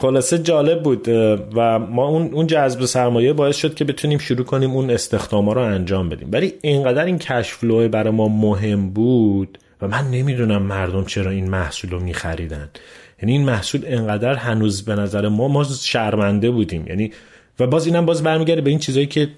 خلاصه 0.00 0.38
جالب 0.38 0.82
بود 0.82 1.08
و 1.54 1.78
ما 1.78 2.08
اون 2.08 2.30
اون 2.32 2.46
جذب 2.46 2.84
سرمایه 2.84 3.32
باعث 3.32 3.56
شد 3.56 3.74
که 3.74 3.84
بتونیم 3.84 4.18
شروع 4.18 4.44
کنیم 4.44 4.70
اون 4.70 4.90
استخداما 4.90 5.52
رو 5.52 5.60
انجام 5.60 6.08
بدیم. 6.08 6.28
ولی 6.32 6.52
اینقدر 6.62 7.04
این 7.04 7.18
کش 7.18 7.52
فلو 7.52 7.88
برای 7.88 8.10
ما 8.10 8.28
مهم 8.28 8.90
بود 8.90 9.58
و 9.82 9.88
من 9.88 10.10
نمی‌دونم 10.10 10.62
مردم 10.62 11.04
چرا 11.04 11.30
این 11.30 11.50
محصول 11.50 11.90
رو 11.90 12.00
میخریدن. 12.00 12.70
یعنی 13.22 13.32
این 13.32 13.44
محصول 13.44 13.82
انقدر 13.86 14.34
هنوز 14.34 14.84
به 14.84 14.94
نظر 14.94 15.28
ما 15.28 15.48
ما 15.48 15.64
شرمنده 15.64 16.50
بودیم. 16.50 16.86
یعنی 16.86 17.12
و 17.60 17.66
باز 17.66 17.86
اینم 17.86 18.06
باز 18.06 18.22
برمیگرده 18.22 18.60
به 18.60 18.70
این 18.70 18.78
چیزایی 18.78 19.06
که 19.06 19.28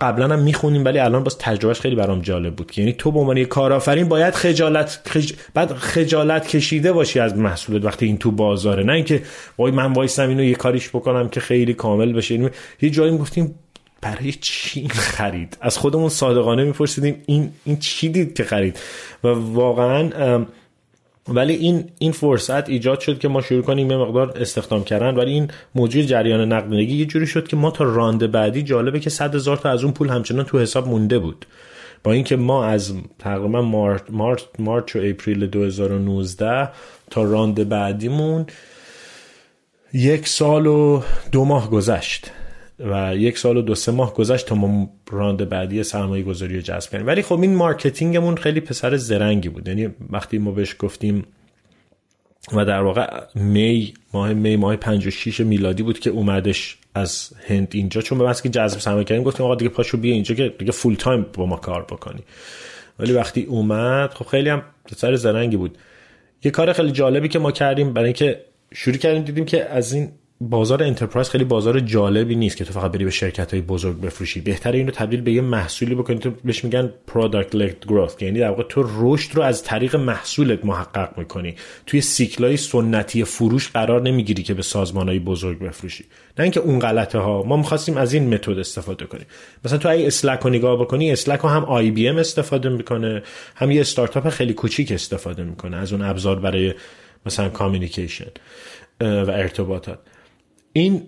قبلا 0.00 0.28
هم 0.28 0.38
می‌خونیم 0.38 0.84
ولی 0.84 0.98
الان 0.98 1.24
باز 1.24 1.38
تجربهش 1.38 1.80
خیلی 1.80 1.96
برام 1.96 2.20
جالب 2.20 2.56
بود 2.56 2.78
یعنی 2.78 2.92
تو 2.92 3.12
به 3.12 3.18
عنوان 3.18 3.44
کارآفرین 3.44 4.08
باید 4.08 4.34
خجالت 4.34 5.00
خج... 5.06 5.32
بعد 5.54 5.72
خجالت 5.72 6.48
کشیده 6.48 6.92
باشی 6.92 7.20
از 7.20 7.36
محصولت 7.36 7.84
وقتی 7.84 8.06
این 8.06 8.18
تو 8.18 8.30
بازاره. 8.30 8.82
نه 8.84 8.92
اینکه 8.92 9.22
وای 9.58 9.72
من 9.72 9.92
وایسم 9.92 10.28
اینو 10.28 10.44
یه 10.44 10.54
کاریش 10.54 10.88
بکنم 10.88 11.28
که 11.28 11.40
خیلی 11.40 11.74
کامل 11.74 12.12
بشه. 12.12 12.34
یعنی 12.34 12.48
یه 12.82 12.90
جایی 12.90 13.18
گفتیم 13.18 13.54
برای 14.02 14.32
چی 14.32 14.88
خرید؟ 14.88 15.56
از 15.60 15.78
خودمون 15.78 16.08
صادقانه 16.08 16.64
میپرسیدیم 16.64 17.22
این 17.26 17.50
این 17.64 17.78
چی 17.78 18.08
دید 18.08 18.34
که 18.34 18.44
خرید؟ 18.44 18.78
و 19.24 19.28
واقعا 19.28 20.44
ولی 21.28 21.54
این 21.54 21.84
این 21.98 22.12
فرصت 22.12 22.68
ایجاد 22.68 23.00
شد 23.00 23.18
که 23.18 23.28
ما 23.28 23.40
شروع 23.40 23.62
کنیم 23.62 23.90
یه 23.90 23.96
مقدار 23.96 24.38
استخدام 24.38 24.84
کردن. 24.84 25.14
ولی 25.16 25.32
این 25.32 25.50
موجود 25.74 26.02
جریان 26.02 26.52
نقدینگی 26.52 26.96
یه 26.96 27.04
جوری 27.04 27.26
شد 27.26 27.48
که 27.48 27.56
ما 27.56 27.70
تا 27.70 27.84
راند 27.84 28.30
بعدی 28.30 28.62
جالبه 28.62 29.00
که 29.00 29.10
100 29.10 29.34
هزار 29.34 29.56
تا 29.56 29.70
از 29.70 29.84
اون 29.84 29.92
پول 29.92 30.08
همچنان 30.08 30.44
تو 30.44 30.58
حساب 30.58 30.88
مونده 30.88 31.18
بود. 31.18 31.46
با 32.04 32.12
اینکه 32.12 32.36
ما 32.36 32.64
از 32.64 32.94
تقریبا 33.18 33.62
مارچ 33.62 34.02
مارچ 34.10 34.42
مارچ 34.58 34.96
و 34.96 34.98
اپریل 35.02 35.46
2019 35.46 36.68
تا 37.10 37.22
round 37.22 37.68
بعدیمون 37.68 38.46
یک 39.92 40.28
سال 40.28 40.66
و 40.66 41.02
دو 41.32 41.44
ماه 41.44 41.70
گذشت. 41.70 42.30
و 42.90 43.16
یک 43.16 43.38
سال 43.38 43.56
و 43.56 43.62
دو 43.62 43.74
سه 43.74 43.92
ماه 43.92 44.14
گذشت 44.14 44.46
تا 44.46 44.54
ما 44.54 44.90
round 45.10 45.48
بعدی 45.48 45.82
سرمایه 45.82 46.22
گذاری 46.22 46.54
رو 46.54 46.60
جذب 46.60 46.90
کردیم. 46.90 47.06
ولی 47.06 47.22
خب 47.22 47.40
این 47.40 47.54
مارکتینگمون 47.54 48.36
خیلی 48.36 48.60
پسر 48.60 48.96
زرنگی 48.96 49.48
بود. 49.48 49.68
یعنی 49.68 49.88
وقتی 50.10 50.38
ما 50.38 50.50
بهش 50.50 50.76
گفتیم 50.78 51.24
و 52.52 52.64
در 52.64 52.82
واقع 52.82 53.20
می 53.34 53.94
ماه 54.14 54.32
می 54.32 54.56
ماه 54.56 54.76
56 54.76 55.40
میلادی 55.40 55.82
بود 55.82 55.98
که 55.98 56.10
اومدش 56.10 56.78
از 56.94 57.30
هند 57.46 57.68
اینجا. 57.74 58.00
چون 58.00 58.18
به 58.18 58.34
که 58.42 58.48
جذب 58.48 58.78
سرمایه 58.78 59.04
کردیم 59.04 59.24
گفتیم 59.24 59.46
آقا 59.46 59.54
دیگه 59.54 59.70
پاشو 59.70 59.98
بیا 59.98 60.14
اینجا 60.14 60.34
که 60.34 60.54
دیگه 60.58 60.72
full 60.72 60.94
time 60.94 61.26
با 61.34 61.46
ما 61.46 61.56
کار 61.56 61.82
بکنی. 61.82 62.20
ولی 62.98 63.12
وقتی 63.12 63.42
اومد 63.42 64.14
خب 64.14 64.26
خیلی 64.26 64.48
هم 64.48 64.62
پسر 64.96 65.14
زرنگی 65.16 65.56
بود. 65.56 65.78
یه 66.44 66.50
کار 66.50 66.72
خیلی 66.72 66.92
جالبی 66.92 67.28
که 67.28 67.38
ما 67.38 67.52
کردیم 67.52 67.92
برای 67.92 68.06
اینکه 68.06 68.44
شروع 68.74 68.96
کردیم 68.96 69.22
دیدیم 69.22 69.44
که 69.44 69.64
از 69.64 69.92
این 69.92 70.12
بازار 70.50 70.82
enterprise 70.82 71.28
خیلی 71.28 71.44
بازار 71.44 71.80
جالبی 71.80 72.34
نیست 72.34 72.56
که 72.56 72.64
تو 72.64 72.72
فقط 72.72 72.92
بری 72.92 73.04
به 73.04 73.10
شرکت 73.10 73.52
های 73.52 73.62
بزرگ 73.62 74.00
بفروشی. 74.00 74.40
بهتره 74.40 74.78
اینو 74.78 74.90
تبدیل 74.90 75.20
به 75.20 75.32
یه 75.32 75.40
محصولی 75.40 75.94
بکنی. 75.94 76.18
تو 76.18 76.30
بهش 76.44 76.64
میگن 76.64 76.92
product 77.08 77.54
led 77.54 77.88
growth. 77.88 78.22
یعنی 78.22 78.38
در 78.38 78.48
واقع 78.48 78.62
تو 78.62 78.84
رشد 79.00 79.36
رو 79.36 79.42
از 79.42 79.64
طریق 79.64 79.96
محصولت 79.96 80.64
محقق 80.64 81.18
می‌کنی. 81.18 81.54
توی 81.86 82.00
cycle 82.00 82.40
های 82.40 82.56
سنتی 82.56 83.24
فروش 83.24 83.68
قرار 83.68 84.02
نمی‌گیری 84.02 84.42
که 84.42 84.54
به 84.54 84.62
سازمان 84.62 85.08
های 85.08 85.18
بزرگ 85.18 85.58
بفروشی. 85.58 86.04
نه 86.38 86.42
اینکه 86.42 86.60
اون 86.60 86.78
غلطه 86.78 87.18
ها 87.18 87.42
ما 87.42 87.56
می‌خواستیم 87.56 87.96
از 87.96 88.12
این 88.12 88.34
متد 88.34 88.58
استفاده 88.58 89.04
کنیم. 89.04 89.26
مثلا 89.64 89.78
تو 89.78 89.88
اگه 89.88 90.06
اسلک 90.06 90.40
رو 90.40 90.50
نگاه 90.50 90.80
بکنی 90.80 91.12
اسلک 91.12 91.40
رو 91.40 91.48
هم 91.48 91.64
آی 91.64 91.90
بی 91.90 92.08
ام 92.08 92.16
استفاده 92.16 92.68
می‌کنه 92.68 93.22
هم 93.54 93.70
یه 93.70 93.80
استارتاپ 93.80 94.28
خیلی 94.28 94.52
کوچیک 94.52 94.92
استفاده 94.92 95.42
می‌کنه 95.42 95.76
از 95.76 95.92
اون 95.92 96.02
ابزار 96.02 96.40
برای 96.40 96.74
مثلا 97.26 97.48
communication 97.48 98.30
و 99.00 99.30
ارتباطات. 99.30 99.98
این 100.72 101.02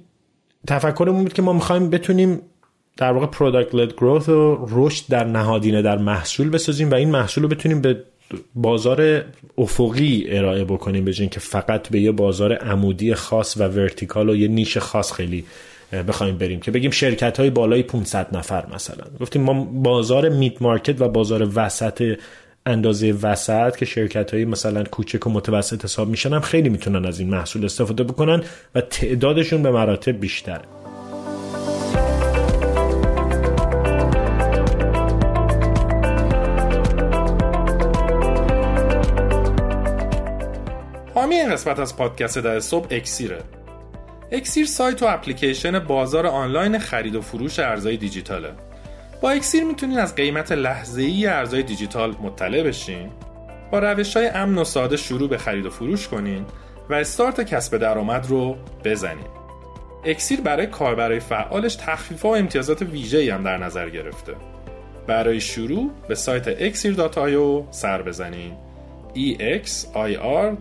تفکرمون 0.67 1.23
بود 1.23 1.33
که 1.33 1.43
ما 1.43 1.53
می‌خوایم 1.53 1.91
بتونیم 1.91 2.41
در 2.97 3.13
واقع 3.13 3.27
product 3.27 3.75
led 3.75 3.93
growth 3.93 4.29
و 4.29 4.67
رشد 4.71 5.05
در 5.09 5.25
نهادینه 5.25 5.83
در 5.83 5.99
محصول 5.99 6.51
بسازیم 6.51 6.91
و 6.91 6.95
این 6.95 7.11
محصول 7.11 7.43
رو 7.43 7.49
بتونیم 7.49 7.81
به 7.81 8.03
بازار 8.55 9.25
افقی 9.59 10.27
ارائه 10.29 10.65
بکنیم 10.65 11.05
به 11.05 11.13
که 11.13 11.41
فقط 11.41 11.89
به 11.89 12.01
یه 12.01 12.13
بازار 12.13 12.53
عمودی 12.55 13.15
خاص 13.15 13.57
و 13.57 13.69
vertical 13.69 14.29
و 14.29 14.37
یه 14.37 14.49
niche 14.49 14.79
خاص 14.79 15.13
خیلی 15.13 15.45
بخوایم 16.09 16.39
بریم 16.39 16.61
که 16.61 16.71
بگیم 16.71 16.91
شرکت 16.91 17.41
های 17.41 17.51
بالای 17.51 17.83
500 17.83 18.37
نفر 18.37 18.67
مثلا. 18.75 19.05
گفتیم 19.21 19.43
ما 19.43 19.65
بازار 19.65 20.29
میت 20.29 20.63
مارکت 20.63 21.01
و 21.01 21.09
بازار 21.09 21.49
وسط 21.55 22.19
اندازه 22.67 23.13
وسط 23.23 23.77
که 23.77 23.85
شرکت 23.85 24.35
های 24.35 24.45
مثلا 24.45 24.85
کوچک 24.85 25.27
و 25.27 25.31
متوسط 25.31 25.85
حساب 25.85 26.09
میشن 26.09 26.33
هم 26.33 26.41
خیلی 26.41 26.69
می‌تونن 26.69 27.07
از 27.07 27.21
این 27.21 27.31
محصول 27.31 27.65
استفاده 27.65 28.05
بکنن 28.05 28.43
و 28.75 28.81
تعدادشون 28.81 29.63
به 29.63 29.71
مراتب 29.71 30.13
بیشتره 30.13 30.63
حامی 41.15 41.35
این 41.35 41.53
قسمت 41.53 41.79
از 41.79 41.97
پادکست 41.97 42.39
در 42.39 42.61
صبح 42.61 42.87
اکسیره. 42.91 43.39
اکسیر 44.33 44.67
سایت 44.67 45.03
و 45.03 45.07
اپلیکیشن 45.07 45.79
بازار 45.79 46.27
آنلاین 46.27 46.79
خرید 46.79 47.15
و 47.15 47.21
فروش 47.21 47.59
ارزهای 47.59 47.97
دیجیتاله. 47.97 48.53
با 49.21 49.31
اکسیر 49.31 49.65
می‌تونین 49.65 49.99
از 49.99 50.15
قیمت 50.15 50.53
لحظه 50.53 51.03
ای 51.03 51.27
ارزهای 51.27 51.63
دیجیتال 51.63 52.15
مطلع 52.23 52.63
بشین 52.63 53.11
با 53.71 53.79
روش 53.79 54.17
های 54.17 54.27
امن 54.27 54.59
و 54.59 54.65
ساده 54.65 54.97
شروع 54.97 55.29
به 55.29 55.39
خرید 55.39 55.67
و 55.67 55.71
فروش 55.71 56.09
کنین 56.09 56.45
و 56.91 56.95
استارت 56.95 57.41
کسب 57.41 57.79
درآمد 57.79 58.27
رو 58.27 58.57
بزنین. 58.85 59.27
اکسیر 60.05 60.41
برای 60.41 60.67
کاربرای 60.67 61.21
فعالش 61.21 61.77
تخفیف 61.77 62.25
و 62.25 62.29
امتیازات 62.29 62.83
ویژه‌ای 62.83 63.31
هم 63.31 63.43
در 63.43 63.59
نظر 63.59 63.89
گرفته. 63.91 64.35
برای 65.07 65.41
شروع 65.41 65.91
به 66.09 66.15
سایت 66.15 66.75
exir.io 66.75 67.65
سر 67.71 68.03
بزنین. 68.03 68.53
Exir.io 69.15 70.55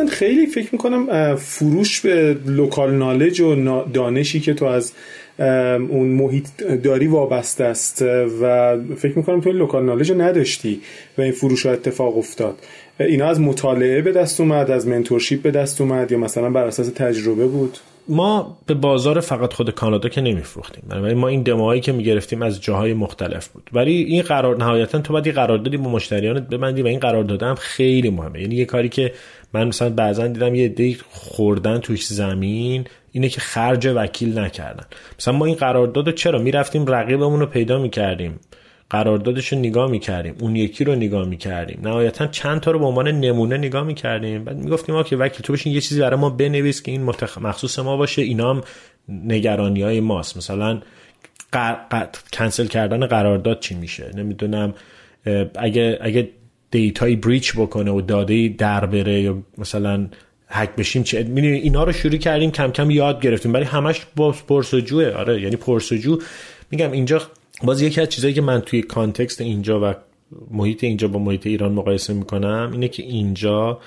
محسن 0.00 0.14
خیلی 0.14 0.46
فکر 0.46 0.68
می‌کنم 0.72 1.36
فروش 1.36 2.00
به 2.00 2.36
local 2.46 2.94
knowledge 2.94 3.40
و 3.40 3.84
دانشی 3.92 4.40
که 4.40 4.54
تو 4.54 4.64
از 4.64 4.92
اون 5.38 6.08
محیط 6.08 6.46
داری 6.82 7.06
وابسته 7.06 7.64
است 7.64 8.02
و 8.42 8.76
فکر 8.96 9.18
می‌کنم 9.18 9.40
تو 9.40 9.52
local 9.52 9.84
knowledge 9.84 10.10
رو 10.10 10.20
نداشتی 10.20 10.80
و 11.18 11.22
این 11.22 11.32
فروش 11.32 11.66
ها 11.66 11.72
اتفاق 11.72 12.18
افتاد. 12.18 12.54
اینا 13.00 13.26
از 13.26 13.40
مطالعه 13.40 14.02
به 14.02 14.12
دست 14.12 14.40
اومد 14.40 14.70
از 14.70 14.88
mentorship 14.88 15.42
به 15.42 15.50
دست 15.50 15.80
اومد 15.80 16.12
یا 16.12 16.18
مثلا 16.18 16.50
بر 16.50 16.66
اساس 16.66 16.88
تجربه 16.88 17.46
بود؟ 17.46 17.78
ما 18.08 18.58
به 18.66 18.74
بازار 18.74 19.20
فقط 19.20 19.52
خود 19.52 19.70
کانادا 19.70 20.08
که 20.08 20.20
نمیفروختیم. 20.20 20.84
ولی 20.88 21.14
ما 21.14 21.28
این 21.28 21.42
دماهایی 21.42 21.80
که 21.80 21.92
می‌گرفتیم 21.92 22.42
از 22.42 22.62
جاهای 22.62 22.94
مختلف 22.94 23.48
بود. 23.48 23.70
ولی 23.72 23.92
این 23.92 24.22
قرار 24.22 24.56
نهایتا 24.56 24.98
تو 24.98 25.12
باید 25.12 25.28
قراردادی 25.28 25.76
با 25.76 25.90
مشتریانت 25.90 26.48
ببندی 26.48 26.82
و 26.82 26.86
این 26.86 26.98
قرارداد 26.98 27.42
هم 27.42 27.54
خیلی 27.54 28.10
مهمه. 28.10 28.40
یعنی 28.40 28.54
یه 28.54 28.64
کاری 28.64 28.88
که 28.88 29.12
من 29.54 29.68
مثلا 29.68 29.90
بعضا 29.90 30.26
دیدم 30.26 30.54
یه 30.54 30.68
دی 30.68 30.98
خوردن 31.10 31.78
توش 31.78 32.06
زمین 32.06 32.84
اینه 33.12 33.28
که 33.28 33.40
خرج 33.40 33.86
وکیل 33.86 34.38
نکردن. 34.38 34.84
مثلا 35.18 35.34
ما 35.34 35.46
این 35.46 35.54
قرارداد 35.54 36.06
رو 36.06 36.12
چرا 36.12 36.38
می‌رفتیم؟ 36.38 36.86
رقیبمون 36.86 37.40
رو 37.40 37.46
پیدا 37.46 37.78
می‌کردیم. 37.78 38.40
قراردادش 38.90 39.52
رو 39.52 39.58
نگاه 39.58 39.90
می‌کردیم. 39.90 40.34
اون 40.40 40.56
یکی 40.56 40.84
رو 40.84 40.94
نگاه 40.94 41.28
می‌کردیم. 41.28 41.80
نهایتا 41.82 42.26
چند 42.26 42.60
تا 42.60 42.70
رو 42.70 42.78
به 42.78 42.84
عنوان 42.84 43.08
نمونه 43.08 43.56
نگاه 43.56 43.84
می‌کردیم. 43.84 44.44
بعد 44.44 44.56
می‌گفتیم 44.56 45.02
که 45.02 45.16
وکیل 45.16 45.40
تو 45.40 45.52
بشین 45.52 45.72
یه 45.72 45.80
چیزی 45.80 46.00
برای 46.00 46.20
ما 46.20 46.30
بنویس 46.30 46.82
که 46.82 46.90
این 46.90 47.02
متخ... 47.02 47.38
مخصوص 47.38 47.78
ما 47.78 47.96
باشه. 47.96 48.22
اینا 48.22 48.50
هم 48.50 48.62
نگرانی 49.08 49.82
های 49.82 50.00
ماست. 50.00 50.36
مثلا 50.36 50.80
قر... 51.52 51.76
کنسل 52.32 52.66
کردن 52.66 53.06
قرارداد 53.06 53.60
چی 53.60 53.74
میشه؟ 53.74 54.10
نمی‌دونم. 54.16 54.74
اگه 55.58 55.98
اگه 56.00 56.28
data 56.70 57.16
breach 57.16 57.52
بکنه 57.56 57.90
و 57.90 58.00
داده 58.00 58.48
در 58.48 58.86
بره 58.86 59.20
یا 59.22 59.42
مثلا 59.58 60.06
هک 60.48 60.74
بشیم 60.76 61.02
چه 61.02 61.26
اینا 61.36 61.84
رو 61.84 61.92
شروع 61.92 62.16
کردیم 62.16 62.50
کم 62.50 62.70
کم 62.70 62.90
یاد 62.90 63.22
گرفتیم. 63.22 63.54
ولی 63.54 63.64
همش 63.64 64.06
با 64.16 64.32
پرسجوه. 64.32 65.10
آره 65.10 65.42
یعنی 65.42 65.56
پرسجو. 65.56 66.18
میگم 66.70 66.92
اینجا 66.92 67.22
باز 67.62 67.82
یکی 67.82 68.00
از 68.00 68.08
چیزایی 68.08 68.34
که 68.34 68.40
من 68.40 68.60
توی 68.60 68.82
context 68.82 69.40
اینجا 69.40 69.90
و 69.90 69.94
محیط 70.50 70.84
اینجا 70.84 71.08
با 71.08 71.18
محیط 71.18 71.46
ایران 71.46 71.72
مقایسه 71.72 72.12
می‌کنم 72.12 72.70
اینه 72.72 72.88
که 72.88 73.02
اینجا 73.02 73.80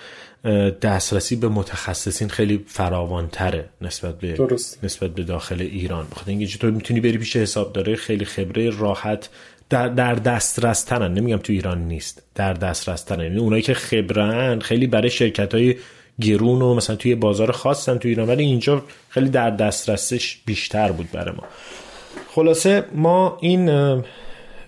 دسترسی 0.82 1.36
به 1.36 1.48
متخصصین 1.48 2.28
خیلی 2.28 2.64
فراوانتره 2.68 3.70
نسبت 3.82 4.20
به 4.20 4.34
درست. 4.34 4.84
نسبت 4.84 5.12
به 5.12 5.24
داخل 5.24 5.62
ایران. 5.62 6.08
بخاطر 6.12 6.32
اینکه 6.32 6.58
تو 6.58 6.72
می‌تونی 6.72 7.00
بری 7.00 7.18
پیش 7.18 7.36
حسابداره 7.36 7.96
خیلی 7.96 8.26
خبره 8.26 8.70
راحت 8.70 9.30
در, 9.74 9.88
در 9.88 10.16
دسترس 10.16 10.84
ترن 10.84 11.14
نمیگم 11.14 11.38
تو 11.38 11.54
ایران 11.54 11.88
نیست. 11.88 12.24
در 12.36 12.54
دسترس 12.54 13.04
ترن 13.04 13.24
یعنی 13.24 13.38
اونایی 13.38 13.62
که 13.62 13.74
خبرن 13.74 14.60
خیلی 14.60 14.88
برای 14.88 15.10
شرکت 15.10 15.54
های 15.54 15.76
گرون 16.22 16.62
و 16.62 16.74
مثلا 16.74 16.96
توی 16.96 17.16
بازار 17.16 17.52
خاصن 17.52 17.98
تو 17.98 18.08
ایران 18.08 18.28
ولی 18.28 18.44
اینجا 18.44 18.84
خیلی 19.10 19.30
در 19.30 19.50
دسترسش 19.50 20.38
بیشتر 20.46 20.92
بود 20.92 21.12
برای 21.12 21.36
ما. 21.36 21.44
خلاصه 22.36 22.84
ما 22.94 23.38
این 23.42 24.04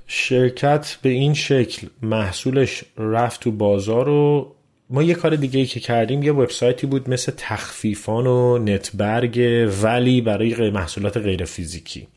شرکت 0.08 0.98
به 1.02 1.10
این 1.10 1.34
شکل 1.34 1.88
محصولش 2.02 2.84
رفت 2.98 3.42
تو 3.42 3.52
بازار 3.52 4.10
و 4.10 4.52
ما 4.90 5.04
یه 5.04 5.14
کار 5.14 5.36
دیگه 5.36 5.60
ای 5.60 5.66
که 5.66 5.80
کردیم 5.80 6.24
یه 6.24 6.32
وبسایتی 6.32 6.88
بود 6.88 7.10
مثل 7.10 7.32
تخفیفان 7.38 8.28
و 8.28 8.58
نتبرگ 8.58 9.70
ولی 9.84 10.22
برای 10.22 10.70
محصولات 10.70 11.18
غیر 11.18 11.46
فیزیکی 11.46 12.08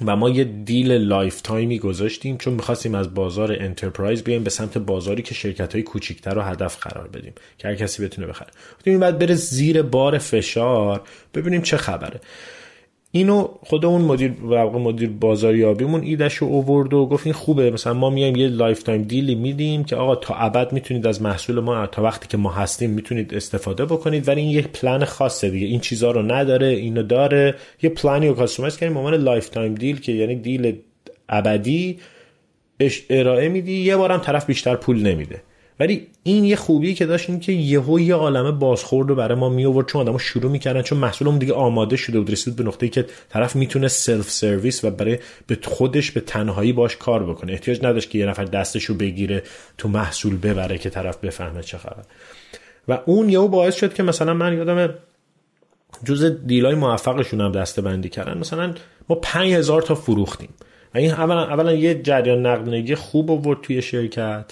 و 0.00 0.16
ما 0.16 0.30
یه 0.30 0.44
دیل 0.44 0.92
lifetime 0.92 1.40
ی 1.40 1.78
گذاشتیم 1.78 2.36
چون 2.36 2.54
می‌خواستیم 2.54 2.94
از 2.94 3.14
بازار 3.14 3.56
enterprise 3.60 4.22
بیایم 4.22 4.44
به 4.44 4.50
سمت 4.50 4.78
بازاری 4.78 5.22
که 5.22 5.34
شرکت 5.34 5.72
های 5.72 5.82
کوچیکتر 5.82 6.34
رو 6.34 6.42
هدف 6.42 6.76
قرار 6.76 7.08
بدیم 7.08 7.32
که 7.58 7.68
هر 7.68 7.74
کسی 7.74 8.04
بتونه 8.04 8.26
بخره. 8.26 8.50
گفتیم 8.76 9.00
بعد 9.00 9.18
بره 9.18 9.34
زیر 9.34 9.82
بار 9.82 10.18
فشار 10.18 11.02
ببینیم 11.34 11.62
چه 11.62 11.76
خبره. 11.76 12.20
اینو 13.14 13.48
خود 13.62 13.84
اون 13.84 14.02
مدیر 14.02 14.30
مدیر 14.74 15.10
بازاریابیمون 15.20 16.02
ایدش 16.02 16.34
رو 16.34 16.46
اوورد 16.46 16.94
و 16.94 17.06
گفت 17.06 17.26
این 17.26 17.32
خوبه. 17.32 17.70
مثلا 17.70 17.94
ما 17.94 18.10
میایم 18.10 18.36
یه 18.36 18.48
lifetime 18.48 18.82
deal 18.82 19.02
ی 19.02 19.34
میدیم 19.34 19.84
که 19.84 19.96
آقا 19.96 20.16
تا 20.16 20.34
ابد 20.34 20.72
می‌تونید 20.72 21.06
از 21.06 21.22
محصول 21.22 21.60
ما 21.60 21.86
تا 21.86 22.02
وقتی 22.02 22.28
که 22.28 22.36
ما 22.36 22.50
هستیم 22.50 22.90
می‌تونید 22.90 23.34
استفاده 23.34 23.84
بکنید. 23.84 24.28
ولی 24.28 24.40
این 24.40 24.50
یک 24.50 24.68
پلن 24.68 25.04
خاصه 25.04 25.50
دیگه. 25.50 25.66
این 25.66 25.80
چیزها 25.80 26.10
رو 26.10 26.22
نداره 26.22 26.66
اینو 26.66 27.02
داره. 27.02 27.54
یه 27.82 27.90
پلانی 27.90 28.28
رو 28.28 28.34
customize 28.34 28.76
کنیم 28.76 28.96
عنوان 28.96 29.14
lifetime 29.14 29.74
deal 29.74 30.00
که 30.00 30.12
یعنی 30.12 30.36
deal 30.36 30.76
ابدی 31.28 31.98
ارائه 33.10 33.48
میدی. 33.48 33.72
یه 33.72 33.96
بارم 33.96 34.18
طرف 34.18 34.46
بیشتر 34.46 34.76
پول 34.76 35.02
نمیده. 35.02 35.42
ولی 35.82 36.06
این 36.22 36.44
یه 36.44 36.56
خوبی 36.56 36.94
که 36.94 37.06
داشت 37.06 37.30
این 37.30 37.40
که 37.40 37.52
یهو 37.52 38.00
یه 38.00 38.14
عالمه 38.14 38.52
بازخورد 38.52 39.08
رو 39.08 39.14
برای 39.14 39.38
ما 39.38 39.48
می 39.48 39.66
آورد 39.66 39.86
چون 39.86 40.00
آدمو 40.00 40.18
شروع 40.18 40.50
می‌کردن 40.50 40.82
چون 40.82 40.98
محصولمون 40.98 41.38
دیگه 41.38 41.52
آماده 41.52 41.96
شده 41.96 42.18
بود 42.18 42.30
رسید 42.30 42.56
به 42.56 42.64
نقطه‌ای 42.64 42.90
که 42.90 43.06
طرف 43.28 43.56
می‌تونه 43.56 43.88
self-service 43.88 44.84
و 44.84 44.90
برای 44.90 45.18
به 45.46 45.58
خودش 45.64 46.10
به 46.10 46.20
تنهایی 46.20 46.72
باش 46.72 46.96
کار 46.96 47.22
بکنه. 47.24 47.52
احتیاج 47.52 47.84
نداشت 47.84 48.10
که 48.10 48.18
یه 48.18 48.26
نفر 48.26 48.44
دستش 48.44 48.84
رو 48.84 48.94
بگیره 48.94 49.42
تو 49.78 49.88
محصول 49.88 50.36
ببره 50.36 50.78
که 50.78 50.90
طرف 50.90 51.16
بفهمه 51.16 51.62
چه 51.62 51.78
خبر 51.78 52.02
و 52.88 52.98
اون 53.06 53.28
یهو 53.28 53.48
باعث 53.48 53.76
شد 53.76 53.94
که 53.94 54.02
مثلا 54.02 54.34
من 54.34 54.56
یادم 54.56 54.94
جز 56.04 56.46
دیلای 56.46 56.74
موفقشون 56.74 57.40
هم 57.40 57.52
دسته 57.52 57.82
بندی 57.82 58.08
کردن. 58.08 58.38
مثلا 58.38 58.74
ما 59.08 59.16
5000 59.16 59.82
تا 59.82 59.94
فروختیم. 59.94 60.48
و 60.94 60.98
این 60.98 61.10
اولا, 61.10 61.44
اولا 61.44 61.72
یه 61.72 62.02
جریان 62.02 62.46
نقدینگی 62.46 62.94
خوب 62.94 63.30
آورد 63.30 63.60
توی 63.60 63.82
شرکت. 63.82 64.44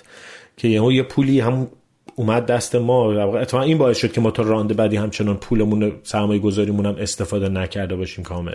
که 0.61 0.69
یهو 0.69 0.93
یه 0.93 1.03
پولی 1.03 1.41
هم 1.41 1.69
اومد 2.17 2.47
دست 2.47 2.75
ما. 2.75 3.13
اتفاقا 3.13 3.65
این 3.65 3.79
باعث 3.79 3.99
شد 3.99 4.13
که 4.13 4.21
ما 4.21 4.31
تا 4.31 4.43
رانده 4.43 4.75
بعدی 4.75 4.97
همچنان 4.97 5.37
پولمون 5.37 5.93
سرمایه 6.03 6.41
گذاریمون 6.41 6.87
هم 6.87 6.97
استفاده 6.99 7.49
نکرده 7.49 7.97
باشیم 7.97 8.25
کامل. 8.25 8.55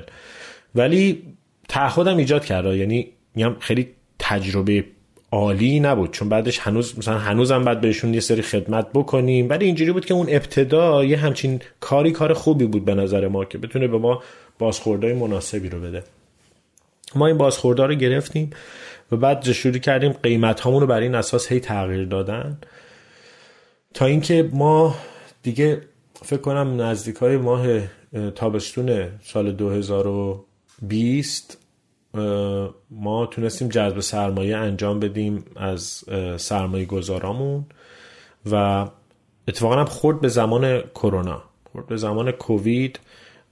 ولی 0.75 1.23
تعهدم 1.69 2.17
ایجاد 2.17 2.45
کرده 2.45 2.77
یعنی 2.77 3.07
میگم 3.35 3.55
خیلی 3.59 3.87
تجربه 4.19 4.85
عالی 5.31 5.79
نبود. 5.79 6.11
چون 6.11 6.29
بعدش 6.29 6.59
هنوز 6.59 6.99
مثلا 6.99 7.17
هنوزم 7.17 7.63
بعد 7.63 7.81
بهشون 7.81 8.13
یه 8.13 8.19
سری 8.19 8.41
خدمت 8.41 8.87
بکنیم. 8.93 9.49
ولی 9.49 9.65
اینجوری 9.65 9.91
بود 9.91 10.05
که 10.05 10.13
اون 10.13 10.27
ابتدا 10.29 11.03
یه 11.03 11.17
همچین 11.17 11.61
کاری 11.79 12.11
کار 12.11 12.33
خوبی 12.33 12.65
بود 12.65 12.85
به 12.85 12.95
نظر 12.95 13.27
ما 13.27 13.45
که 13.45 13.57
بتونه 13.57 13.87
به 13.87 13.97
ما 13.97 14.23
بازخوردهای 14.59 15.13
مناسبی 15.13 15.69
رو 15.69 15.79
بده. 15.79 16.03
ما 17.15 17.27
این 17.27 17.37
بازخوردها 17.37 17.85
رو 17.85 17.95
گرفتیم. 17.95 18.49
و 19.11 19.15
بعد 19.15 19.51
شروع 19.51 19.77
کردیم 19.77 20.11
قیمت 20.11 20.59
هامون 20.59 20.81
رو 20.81 20.87
بر 20.87 20.99
این 20.99 21.15
اساس 21.15 21.51
هی 21.51 21.59
تغییر 21.59 22.05
دادن. 22.05 22.57
تا 23.93 24.05
اینکه 24.05 24.49
ما 24.53 24.95
دیگه 25.43 25.81
فکر 26.13 26.41
کنم 26.41 26.81
نزدیک 26.81 27.15
های 27.15 27.37
ماه 27.37 27.67
تابستون 28.35 29.07
سال 29.23 29.51
2020 29.51 31.57
ما 32.91 33.25
تونستیم 33.25 33.69
جذب 33.69 33.99
سرمایه 33.99 34.57
انجام 34.57 34.99
بدیم 34.99 35.45
از 35.55 36.03
سرمایه 36.37 36.85
گذارامون 36.85 37.65
و 38.51 38.85
اتفاقا 39.47 39.75
هم 39.75 39.85
خورد 39.85 40.21
به 40.21 40.27
زمان 40.27 40.81
کرونا. 40.81 41.43
خورد 41.71 41.87
به 41.87 41.97
زمان 41.97 42.31
کووید. 42.31 42.99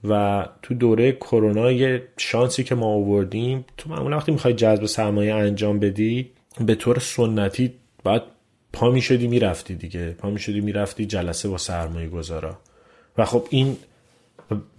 و 0.08 0.46
تو 0.62 0.74
دوره 0.74 1.12
کرونا 1.12 1.72
یه 1.72 2.02
شانسی 2.16 2.64
که 2.64 2.74
ما 2.74 2.86
آوردیم 2.86 3.64
تو 3.76 3.90
معمولا 3.90 4.16
وقتی 4.16 4.32
می‌خوای 4.32 4.54
جذب 4.54 4.86
سرمایه 4.86 5.34
انجام 5.34 5.78
بدی 5.78 6.30
به 6.60 6.74
طور 6.74 6.98
سنتی 6.98 7.72
باید 8.04 8.22
پا 8.72 8.90
می‌شدی 8.90 9.26
می‌رفتی 9.26 9.74
دیگه. 9.74 10.10
پا 10.10 10.30
می‌شدی 10.30 10.60
می‌رفتی 10.60 11.06
جلسه 11.06 11.48
با 11.48 11.58
سرمایه 11.58 12.08
گذارا 12.08 12.58
و 13.18 13.24
خب 13.24 13.46
این 13.50 13.76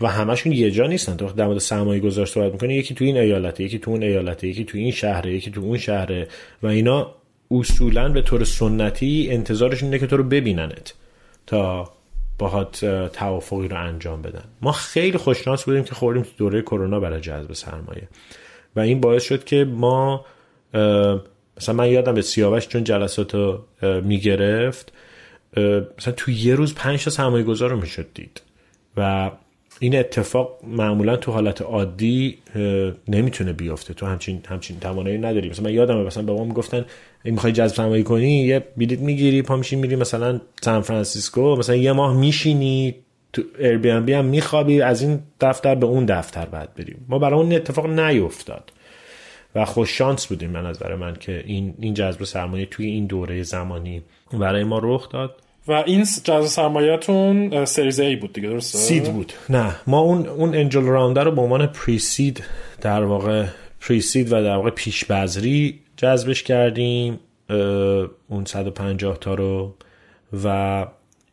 و 0.01 0.07
همشون 0.07 0.51
یه 0.51 0.71
جا 0.71 0.87
نیستن. 0.87 1.15
تو 1.15 1.27
در 1.27 1.45
مورد 1.45 1.57
سرمایه 1.57 1.99
گذار 1.99 2.25
صحبت 2.25 2.51
می‌کنی 2.51 2.73
یکی 2.73 2.93
تو 2.93 3.05
این 3.05 3.17
ایالته 3.17 3.63
یکی 3.63 3.79
تو 3.79 3.91
اون 3.91 4.03
ایالته 4.03 4.47
یکی 4.47 4.63
تو 4.65 4.77
این 4.77 4.91
شهره 4.91 5.33
یکی 5.33 5.51
تو 5.51 5.61
اون 5.61 5.77
شهره. 5.77 6.27
و 6.63 6.67
اینا 6.67 7.15
اصولا 7.51 8.09
به 8.09 8.21
طور 8.21 8.43
سنتی 8.43 9.27
انتظارشون 9.31 9.87
اینه 9.87 9.99
که 9.99 10.07
تو 10.07 10.17
رو 10.17 10.23
ببیننت 10.23 10.93
تا 11.47 11.89
باهات 12.37 12.85
توافقی 13.07 13.67
رو 13.67 13.83
انجام 13.83 14.21
بدن. 14.21 14.43
ما 14.61 14.71
خیلی 14.71 15.17
خوششانس 15.17 15.63
بودیم 15.63 15.83
که 15.83 15.95
خوردیم 15.95 16.23
تو 16.23 16.29
دوره 16.37 16.61
کرونا 16.61 16.99
برای 16.99 17.21
جذب 17.21 17.53
سرمایه. 17.53 18.07
و 18.75 18.79
این 18.79 19.01
باعث 19.01 19.23
شد 19.23 19.43
که 19.43 19.65
ما 19.65 20.25
مثلا 21.57 21.75
من 21.75 21.89
یادم 21.89 22.13
به 22.13 22.21
سیاوش 22.21 22.67
چون 22.67 22.83
جلسات 22.83 23.35
رو 23.35 23.65
می‌گرفت 23.81 24.93
مثلا 25.97 26.13
تو 26.17 26.31
یه 26.31 26.55
روز 26.55 26.75
پنج 26.75 27.03
تا 27.03 27.09
سرمایه 27.09 27.43
گذار 27.43 27.69
رو 27.69 27.79
می‌شد 27.79 28.07
دید. 28.13 28.41
و 28.97 29.31
این 29.79 29.95
اتفاق 29.95 30.59
معمولا 30.63 31.17
تو 31.17 31.31
حالت 31.31 31.61
عادی 31.61 32.37
نمی‌تونه 33.07 33.53
بیفته. 33.53 33.93
تو 33.93 34.05
همچین 34.05 34.41
همچین 34.47 34.79
توانایی 34.79 35.17
نداری. 35.17 35.49
مثلا 35.49 35.65
من 35.65 35.73
یادمه 35.73 36.03
مثلا 36.03 36.23
به 36.23 36.33
ما 36.33 36.43
می‌گفتن 36.43 36.85
می‌خوای 37.23 37.53
جذب 37.53 37.75
سرمایه 37.75 38.03
کنی 38.03 38.45
یه 38.45 38.63
بلیط 38.77 38.99
می‌گیری 38.99 39.41
پا 39.41 39.55
میشی 39.55 39.75
میری 39.75 39.95
مثلا 39.95 40.41
سان 40.61 40.81
فرانسیسکو 40.81 41.55
مثلا 41.55 41.75
یه 41.75 41.91
ماه 41.91 42.17
میشینی 42.17 42.95
تو 43.33 43.41
Airbnb 43.59 44.13
هم 44.13 44.25
میخوابی 44.25 44.81
از 44.81 45.01
این 45.01 45.19
دفتر 45.41 45.75
به 45.75 45.85
اون 45.85 46.05
دفتر 46.05 46.45
بعد 46.45 46.73
بریم. 46.73 47.05
ما 47.09 47.19
برای 47.19 47.39
اون 47.39 47.53
اتفاق 47.53 47.87
نیفتاد. 47.87 48.71
و 49.55 49.65
خوش 49.65 49.97
شانس 49.97 50.27
بودیم 50.27 50.49
من 50.49 50.65
از 50.65 50.79
برای 50.79 50.97
من 50.97 51.15
که 51.15 51.43
این 51.45 51.73
این 51.79 51.93
جذب 51.93 52.23
سرمایه 52.23 52.65
توی 52.65 52.85
این 52.85 53.05
دوره 53.05 53.43
زمانی 53.43 54.01
برای 54.33 54.63
ما 54.63 54.79
رخ 54.83 55.09
داد. 55.09 55.41
و 55.67 55.71
این 55.71 56.03
جذب 56.23 56.45
سرمایه‌تون 56.45 57.65
سریز 57.65 57.99
ای 57.99 58.15
بود 58.15 58.33
دیگه 58.33 58.47
درسته؟ 58.49 58.77
سید 58.77 59.13
بود. 59.13 59.33
نه 59.49 59.75
ما 59.87 59.99
اون 59.99 60.27
اون 60.27 60.55
انجل 60.55 60.83
راوندر 60.83 61.23
رو 61.23 61.31
به 61.31 61.41
عنوان 61.41 61.67
پریسید 61.67 62.43
در 62.81 63.03
واقع 63.03 63.45
پریسید 63.81 64.27
و 64.33 64.43
در 64.43 64.55
واقع 64.55 64.69
پیش 64.69 65.05
بذری 65.05 65.79
جذبش 65.97 66.43
کردیم 66.43 67.19
اون 68.27 68.45
150 68.45 69.17
تا 69.17 69.33
رو 69.33 69.73
و 70.43 70.87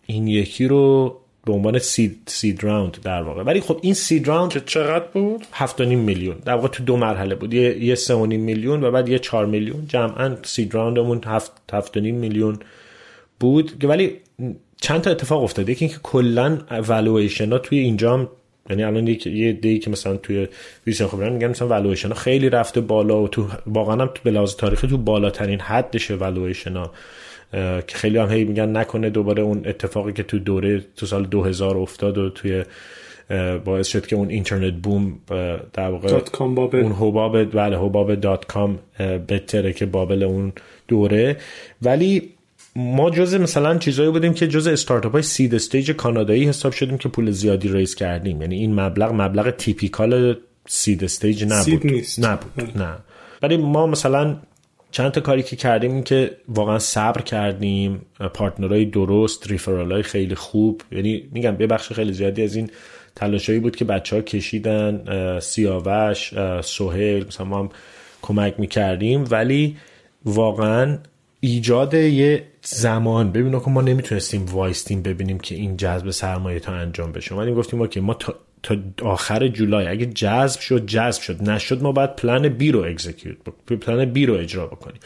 این 0.07 0.29
یکی 0.29 0.69
رو 0.69 1.17
به 1.47 1.53
عنوان 1.53 1.79
سید, 1.79 2.19
سید 2.27 2.65
راوند 2.65 2.97
در 3.05 3.23
واقع. 3.23 3.43
ولی 3.43 3.61
خب 3.61 3.79
این 3.83 3.95
سید 3.95 4.29
راوند 4.29 4.65
چقدر 4.65 5.05
بود؟ 5.13 5.47
7.5 5.55 5.81
میلیون. 5.81 6.37
در 6.45 6.55
واقع 6.55 6.69
تو 6.69 6.85
دو 6.85 6.97
مرحله 6.97 7.35
بود. 7.35 7.55
یه 7.55 7.85
یه 7.85 7.95
3.5 7.95 8.11
میلیون 8.13 8.85
و 8.85 8.91
بعد 8.91 9.09
یه 9.09 9.19
4 9.19 9.47
میلیون. 9.47 9.87
جمعا 9.89 10.37
سید 10.43 10.75
راوندمون 10.75 11.21
7 11.25 11.53
7.5 11.73 11.97
میلیون 11.97 12.59
بود 13.43 13.85
ولی 13.85 14.17
چند 14.81 15.01
تا 15.01 15.11
اتفاق 15.11 15.43
افتاد. 15.43 15.69
یکی 15.69 15.85
اینکه 15.85 16.01
کلا 16.03 16.59
والویشن 16.89 17.53
ها 17.53 17.59
توی 17.59 17.79
اینجا 17.79 18.31
یعنی 18.71 18.85
الان 18.85 19.07
یه 19.27 19.53
دیتا 19.53 19.79
که 19.79 19.91
مثلا 19.91 20.17
توی 20.17 20.49
ویژن 20.87 21.07
خبرا 21.07 21.33
میگن 21.33 21.47
مثلا 21.47 21.69
والویشن 21.69 22.09
ها 22.09 22.15
خیلی 22.15 22.51
رفته 22.51 22.81
بالا 22.81 23.23
و 23.23 23.29
تو 23.29 23.47
واقعا 23.67 23.97
هم 23.97 24.07
تو 24.07 24.21
به 24.25 24.31
لحاظ 24.31 24.55
تاریخی 24.57 24.89
تو 24.89 24.99
بالاترین 24.99 25.61
حدشه 25.61 26.15
والویشن 26.15 26.77
ها 26.77 26.91
که 27.87 27.97
خیلی 27.97 28.19
هم 28.19 28.31
هی 28.31 28.45
میگن 28.45 28.77
نکنه 28.77 29.11
دوباره 29.11 29.43
اون 29.43 29.63
اتفاقی 29.67 30.13
که 30.13 30.23
تو 30.23 30.39
دوره 30.39 30.85
تو 30.97 31.07
سال 31.07 31.27
2000 31.27 31.77
افتاد 31.77 32.19
و 32.19 32.31
توی 32.31 32.65
باعث 33.65 33.87
شد 33.87 34.07
که 34.07 34.17
اون 34.17 34.31
internet 34.31 34.75
boom 34.75 35.19
در 35.73 35.91
واقع 35.91 36.21
اون 36.73 36.93
حباب 36.93 37.45
بله 37.45 37.79
حباب 37.79 38.15
dot-com 38.15 38.79
بهتره 39.27 39.73
که 39.73 39.87
bubble 39.87 40.23
اون 40.23 40.53
دوره. 40.89 41.37
ولی 41.83 42.33
ما 42.77 43.11
جز 43.11 43.35
مثلا 43.35 43.79
چیزایی 43.79 44.11
بودیم 44.11 44.35
که 44.35 44.49
جز 44.49 44.67
استارتاپ 44.67 45.13
های 45.13 45.23
seed 45.23 45.55
stage 45.55 45.91
کانادایی 45.91 46.45
حساب 46.45 46.73
شدیم 46.73 46.99
که 46.99 47.09
پول 47.09 47.31
زیادی 47.31 47.69
raise 47.69 47.95
کردیم. 47.95 48.43
یعنی 48.43 48.57
این 48.57 48.81
مبلغ 48.81 49.13
مبلغ 49.13 49.51
typical 49.51 50.37
seed 50.69 51.05
stage 51.05 51.45
نبود. 51.45 51.63
seed 51.63 51.87
نیست. 51.87 52.25
نبود. 52.25 52.79
نه. 52.79 52.95
ولی 53.43 53.57
ما 53.57 53.87
مثلا 53.87 54.37
چند 54.91 55.11
تا 55.11 55.21
کاری 55.21 55.43
که 55.43 55.57
کردیم 55.57 55.93
این 55.93 56.03
که 56.03 56.37
واقعا 56.49 56.79
صبر 56.79 57.21
کردیم. 57.21 58.01
partner 58.35 58.74
های 58.74 58.85
درست 58.85 59.51
referral 59.51 59.93
های 59.93 60.03
خیلی 60.03 60.35
خوب. 60.35 60.83
یعنی 60.93 61.29
میگم 61.33 61.57
یه 61.61 61.67
بخش 61.67 61.93
خیلی 61.93 62.13
زیادی 62.13 62.43
از 62.43 62.57
این 62.57 62.71
تلاشایی 63.17 63.59
بود 63.59 63.77
که 63.77 63.85
بچه 63.85 64.17
ها 64.17 64.23
کشیدن 64.23 65.05
سیاوش 65.41 66.35
سوهل 66.61 67.25
مثلا 67.27 67.47
ما 67.47 67.59
هم 67.59 67.71
کمک 68.23 68.55
می‌کردیم. 68.61 69.25
ولی 69.31 69.77
واقعا 70.25 70.99
ایجاد 71.45 71.95
یه 71.95 72.43
زمان. 72.63 73.33
ببینیم 73.33 73.61
که 73.61 73.71
ما 73.71 73.81
نمی‌تونستیم 73.83 74.47
وایستیم 74.47 75.03
ببینیم 75.03 75.39
که 75.39 75.55
این 75.55 75.77
جذب 75.77 76.11
سرمایه 76.11 76.61
تا 76.61 76.73
انجام 76.73 77.13
بشه. 77.13 77.33
اومدیم 77.33 77.55
گفتیم 77.55 77.87
که 77.87 78.01
ما 78.01 78.15
تا, 78.15 78.35
تا 78.63 78.77
آخر 79.03 79.49
جولای 79.49 79.87
اگه 79.87 80.07
جذب 80.07 80.61
شد 80.61 80.87
جذب 80.87 81.23
شد. 81.23 81.51
نشد 81.51 81.83
ما 81.83 81.93
باید 81.93 82.17
پلن 82.17 82.49
بی 82.49 82.73
رو 82.73 82.81
اکزیکیوت 82.81 83.37
پلن 83.81 84.05
بی 84.05 84.27
رو 84.27 84.35
اجرا 84.35 84.67
بکنیم. 84.67 85.01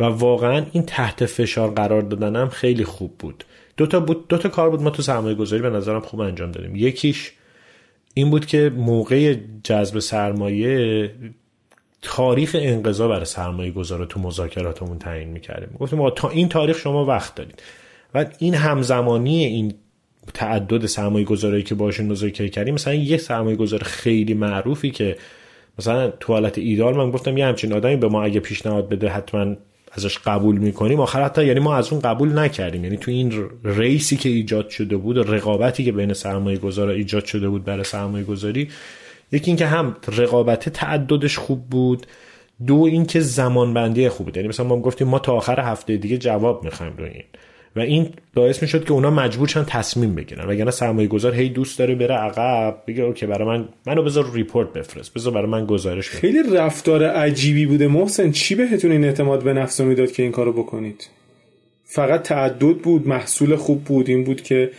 و 0.00 0.04
واقعا 0.04 0.66
این 0.72 0.82
تحت 0.82 1.26
فشار 1.26 1.70
قرار 1.70 2.02
دادنم 2.02 2.48
خیلی 2.48 2.84
خوب 2.84 3.14
بود. 3.18 3.44
دو 3.76 3.86
تا 3.86 4.00
بود 4.00 4.28
دو 4.28 4.38
تا 4.38 4.48
کار 4.48 4.70
بود 4.70 4.82
ما 4.82 4.90
تو 4.90 5.02
سرمایه 5.02 5.34
گذاری 5.34 5.62
به 5.62 5.70
نظرم 5.70 6.00
خوب 6.00 6.20
انجام 6.20 6.52
دادیم. 6.52 6.76
یکیش 6.76 7.32
این 8.14 8.30
بود 8.30 8.46
که 8.46 8.72
موقع 8.76 9.36
جذب 9.64 9.98
سرمایه 9.98 11.10
تاریخ 12.02 12.56
انقضا 12.58 13.08
برای 13.08 13.24
سرمایه 13.24 13.72
تو 14.08 14.20
مذاکراتمون 14.20 14.98
تعیین 14.98 15.28
می‌کردیم. 15.28 15.76
گفتیم 15.80 16.10
تا 16.10 16.28
این 16.28 16.48
تاریخ 16.48 16.78
شما 16.78 17.04
وقت 17.04 17.34
دارید. 17.34 17.62
و 18.14 18.26
این 18.38 18.54
همزمانی 18.54 19.44
این 19.44 19.74
تعدد 20.34 20.86
سرمایه 20.86 21.24
گذاری 21.24 21.62
که 21.62 21.74
باشون 21.74 22.06
مذاکره 22.06 22.48
کردیم 22.48 22.74
مثلا 22.74 22.94
یه 22.94 23.16
سرمایه 23.16 23.56
گذار 23.56 23.82
خیلی 23.82 24.34
معروفی 24.34 24.90
که 24.90 25.16
مثلا 25.78 26.10
تو 26.10 26.32
حالت 26.32 26.58
ایدال 26.58 26.96
من 26.96 27.10
گفتم 27.10 27.36
یه 27.36 27.46
همچین 27.46 27.72
آدمی 27.72 27.96
به 27.96 28.08
ما 28.08 28.22
اگه 28.22 28.40
پیشنهاد 28.40 28.88
بده 28.88 29.08
حتما 29.08 29.56
ازش 29.92 30.18
قبول 30.18 30.58
می‌کنیم. 30.58 31.00
آخر 31.00 31.22
حتی 31.24 31.44
یعنی 31.44 31.60
ما 31.60 31.76
از 31.76 31.92
اون 31.92 32.00
قبول 32.00 32.38
نکردیم. 32.38 32.84
یعنی 32.84 32.96
تو 32.96 33.10
این 33.10 33.50
ریسی 33.64 34.16
که 34.16 34.28
ایجاد 34.28 34.68
شده 34.68 34.96
بود 34.96 35.16
و 35.16 35.22
رقابتی 35.22 35.84
که 35.84 35.92
بین 35.92 36.12
سرمایه 36.12 36.58
گذار 36.58 36.88
ایجاد 36.88 37.24
شده 37.24 37.48
بود 37.48 37.64
برای 37.64 37.84
سرمایه 37.84 38.24
گذاری 38.24 38.68
یکی 39.32 39.50
اینکه 39.50 39.66
هم 39.66 39.96
رقابت 40.16 40.68
تعددش 40.68 41.38
خوب 41.38 41.66
بود 41.66 42.06
دو 42.66 42.76
اینکه 42.76 43.20
زمان 43.20 43.74
بندی 43.74 44.08
خوب 44.08 44.26
بود. 44.26 44.36
یعنی 44.36 44.48
مثلا 44.48 44.66
ما 44.66 44.80
گفتیم 44.80 45.08
ما 45.08 45.18
تا 45.18 45.32
آخر 45.32 45.60
هفته 45.60 45.96
دیگه 45.96 46.18
جواب 46.18 46.64
می‌خوایم 46.64 46.92
رو 46.98 47.04
این. 47.04 47.24
و 47.76 47.80
این 47.80 48.08
باعث 48.34 48.62
می‌شد 48.62 48.84
که 48.84 48.92
اونا 48.92 49.10
مجبور 49.10 49.48
شن 49.48 49.64
تصمیم 49.64 50.14
بگیرن. 50.14 50.48
وگرنه 50.48 50.70
سرمایه 50.70 51.08
گذار 51.08 51.34
هی 51.34 51.48
دوست 51.48 51.78
داره 51.78 51.94
بره 51.94 52.14
عقب 52.14 52.82
بگه 52.86 53.02
okay 53.02 53.26
برای 53.26 53.48
من 53.48 53.68
منو 53.86 54.02
بذار 54.02 54.32
report 54.34 54.72
بفرست 54.72 55.14
بذار 55.14 55.32
برای 55.32 55.46
من 55.46 55.66
گزارش 55.66 56.08
خیلی 56.08 56.42
رفتار 56.56 57.04
عجیبی 57.04 57.66
بوده. 57.66 57.88
محسن 57.88 58.30
چی 58.30 58.54
بهتون 58.54 58.92
این 58.92 59.04
اعتماد 59.04 59.44
به 59.44 59.52
نفس 59.52 59.80
می‌داد 59.80 60.12
که 60.12 60.22
این 60.22 60.32
کارو 60.32 60.52
بکنید؟ 60.52 61.08
فقط 61.84 62.22
تعدد 62.22 62.76
بود 62.76 63.08
محصول 63.08 63.56
خوب 63.56 63.84
بود 63.84 64.08
این 64.08 64.24
بود 64.24 64.42
که 64.42 64.70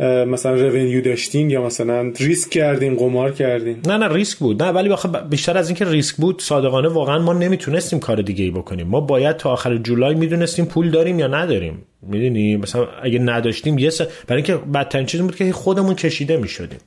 مثلا 0.00 0.54
رونیو 0.54 1.00
داشتین 1.00 1.50
یا 1.50 1.62
مثلا 1.62 2.12
ریسک 2.20 2.50
کردین 2.50 2.96
قمار 2.96 3.32
کردین؟ 3.32 3.76
نه 3.86 3.96
نه 3.96 4.14
ریسک 4.14 4.38
بود. 4.38 4.62
نه 4.62 4.68
ولی 4.68 4.94
بیشتر 5.30 5.58
از 5.58 5.68
اینکه 5.68 5.84
ریسک 5.84 6.16
بود 6.16 6.42
صادقانه 6.42 6.88
واقعا 6.88 7.18
ما 7.18 7.32
نمی‌تونستیم 7.32 7.98
کار 7.98 8.22
دیگه 8.22 8.44
ای 8.44 8.50
بکنیم. 8.50 8.86
ما 8.86 9.00
باید 9.00 9.36
تا 9.36 9.50
آخر 9.50 9.76
جولای 9.76 10.14
می‌دونستیم 10.14 10.64
پول 10.64 10.90
داریم 10.90 11.18
یا 11.18 11.26
نداریم. 11.26 11.82
می‌دونی؟ 12.02 12.56
مثلا 12.56 12.88
اگه 13.02 13.18
نداشتیم 13.18 13.78
یه 13.78 13.90
برای 14.26 14.42
اینکه 14.42 14.56
بدترین 14.56 15.06
چیز 15.06 15.20
بود 15.20 15.36
که 15.36 15.52
خودمون 15.52 15.94
کشیده 15.94 16.36
می‌شدیم. 16.36 16.80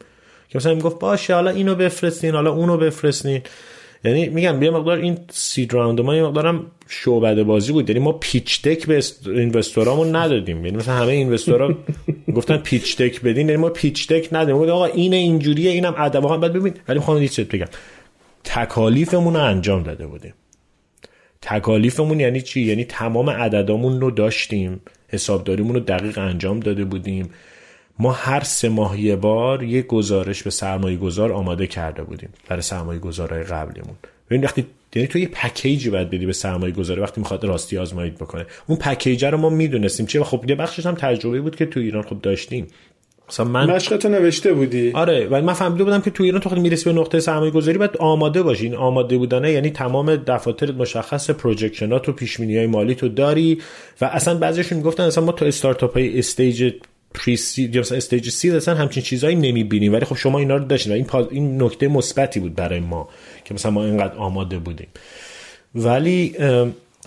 که 0.49 0.57
مثلا 0.57 0.73
می‌گفت 0.73 0.99
باشه 0.99 1.33
حالا 1.33 1.51
اینو 1.51 1.75
بفرستین 1.75 2.35
حالا 2.35 2.51
اونو 2.51 2.77
بفرستین. 2.77 3.41
یعنی 4.03 4.29
میگم 4.29 4.63
یه 4.63 4.69
مقدار 4.69 4.97
این 4.97 5.17
سید 5.29 5.73
راوند 5.73 6.01
ما 6.01 6.15
یه 6.15 6.23
مقدارم 6.23 6.65
شعبده 6.87 7.43
بازی 7.43 7.71
بود. 7.71 7.89
یعنی 7.89 7.99
ما 7.99 8.11
پیچ 8.11 8.61
دک 8.61 8.87
به 8.87 9.03
اینوستورامون 9.25 10.15
ندادیم. 10.15 10.65
یعنی 10.65 10.77
مثلا 10.77 10.93
همه 10.93 11.11
اینوستورا 11.11 11.77
گفتن 12.35 12.57
پیچ 12.57 12.97
دک 13.01 13.21
بدین. 13.21 13.49
یعنی 13.49 13.61
ما 13.61 13.69
پیچ 13.69 14.07
دک 14.07 14.29
ندادیم. 14.31 14.55
آقا 14.55 14.85
این 14.85 15.13
اینجوریه 15.13 15.71
اینم 15.71 15.95
ادب. 15.97 16.37
بعد 16.37 16.53
ببین 16.53 16.73
ولی 16.87 16.99
می‌خوام 16.99 17.27
چیز 17.27 17.47
بگم. 17.47 17.67
تکالیفمون 18.43 19.33
رو 19.33 19.43
انجام 19.43 19.83
داده 19.83 20.07
بودیم. 20.07 20.33
تکالیفمون 21.41 22.19
یعنی 22.19 22.41
چی؟ 22.41 22.61
یعنی 22.61 22.85
تمام 22.85 23.29
عددامون 23.29 24.01
رو 24.01 24.11
داشتیم. 24.11 24.81
حسابداریمون 25.07 25.75
رو 25.75 25.79
دقیق 25.79 26.17
انجام 26.17 26.59
داده 26.59 26.83
بودیم. 26.83 27.29
ما 27.99 28.11
هر 28.11 28.43
سه 28.43 28.69
ماه 28.69 29.01
یه 29.01 29.15
بار 29.15 29.63
یه 29.63 29.81
گزارش 29.81 30.43
به 30.43 30.49
سرمایه 30.49 30.97
گذار 30.97 31.31
آماده 31.31 31.67
کرده 31.67 32.03
بودیم 32.03 32.29
برای 32.49 32.61
سرمایه 32.61 32.99
گذارهای 32.99 33.43
قبلیمون. 33.43 33.95
ببین 34.29 34.43
وقتی 34.43 34.65
یعنی 34.95 35.07
تو 35.07 35.19
یه 35.19 35.27
پکیجی 35.27 35.89
باید 35.89 36.09
بدی 36.09 36.25
به 36.25 36.33
سرمایه 36.33 36.73
گذاری 36.73 37.01
وقتی 37.01 37.21
می‌خواد 37.21 37.43
راستی 37.43 37.77
آزمایید 37.77 38.15
بکنه. 38.15 38.45
اون 38.67 38.77
پکیج 38.77 39.25
رو 39.25 39.37
ما 39.37 39.49
می‌دونستیم 39.49 40.05
چه 40.05 40.23
خب 40.23 40.45
یه 40.49 40.55
بخشش 40.55 40.85
هم 40.85 40.95
تجربه 40.95 41.41
بود 41.41 41.55
که 41.55 41.65
تو 41.65 41.79
ایران 41.79 42.03
خب 42.03 42.21
داشتیم. 42.21 42.67
مثلا 43.29 43.45
من 43.45 43.75
مشقتو 43.75 44.09
نوشته 44.09 44.53
بودی؟ 44.53 44.91
آره 44.91 45.27
ولی 45.27 45.45
من 45.45 45.53
فهمیده 45.53 45.83
بودم 45.83 46.01
که 46.01 46.11
تو 46.11 46.23
ایران 46.23 46.41
تو 46.41 46.49
خیلی 46.49 46.61
می‌رسی 46.61 46.85
به 46.85 46.93
نقطه 46.93 47.19
سرمایه 47.19 47.51
گذاری 47.51 47.77
باید 47.77 47.97
آماده 47.97 48.43
باشی. 48.43 48.63
این 48.63 48.75
آماده 48.75 49.17
بودنه 49.17 49.51
یعنی 49.51 49.69
تمام 49.69 50.15
دفاتر 50.15 50.71
مشخص 50.71 51.29
projection 51.29 52.02
ات 52.02 52.09
و 52.09 52.11
پیش‌بینی 52.11 52.39
های 52.39 52.67
مالی 52.67 52.95
تو 52.95 53.09
داری 53.09 53.61
و 54.01 54.05
اصلا 54.05 54.37
بعضیشون 54.37 54.77
می‌گفتن 54.77 55.03
اصلا 55.03 55.23
ما 55.23 55.31
تو 55.31 55.45
استارتاپ 55.45 55.93
های 55.93 56.19
stage 56.19 56.73
pre-seed 57.13 57.75
یا 57.75 57.81
stage 57.81 58.29
seed 58.29 58.51
اصلا 58.51 58.75
همچین 58.75 59.03
چیزایی 59.03 59.35
نمی‌بینیم. 59.35 59.93
ولی 59.93 60.05
خب 60.05 60.15
شما 60.15 60.39
اینا 60.39 60.55
رو 60.55 60.65
داشتین 60.65 60.93
این 60.93 61.07
این 61.31 61.63
نکته 61.63 61.87
مثبتی 61.87 62.39
بود 62.39 62.55
برای 62.55 62.79
ما 62.79 63.09
که 63.45 63.53
مثلا 63.53 63.71
ما 63.71 63.85
اینقدر 63.85 64.15
آماده 64.15 64.57
بودیم. 64.57 64.87
ولی 65.75 66.35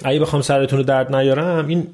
اگه 0.04 0.20
بخوام 0.20 0.42
سرتون 0.42 0.78
رو 0.78 0.84
درد 0.84 1.16
نیارم 1.16 1.68
این 1.68 1.86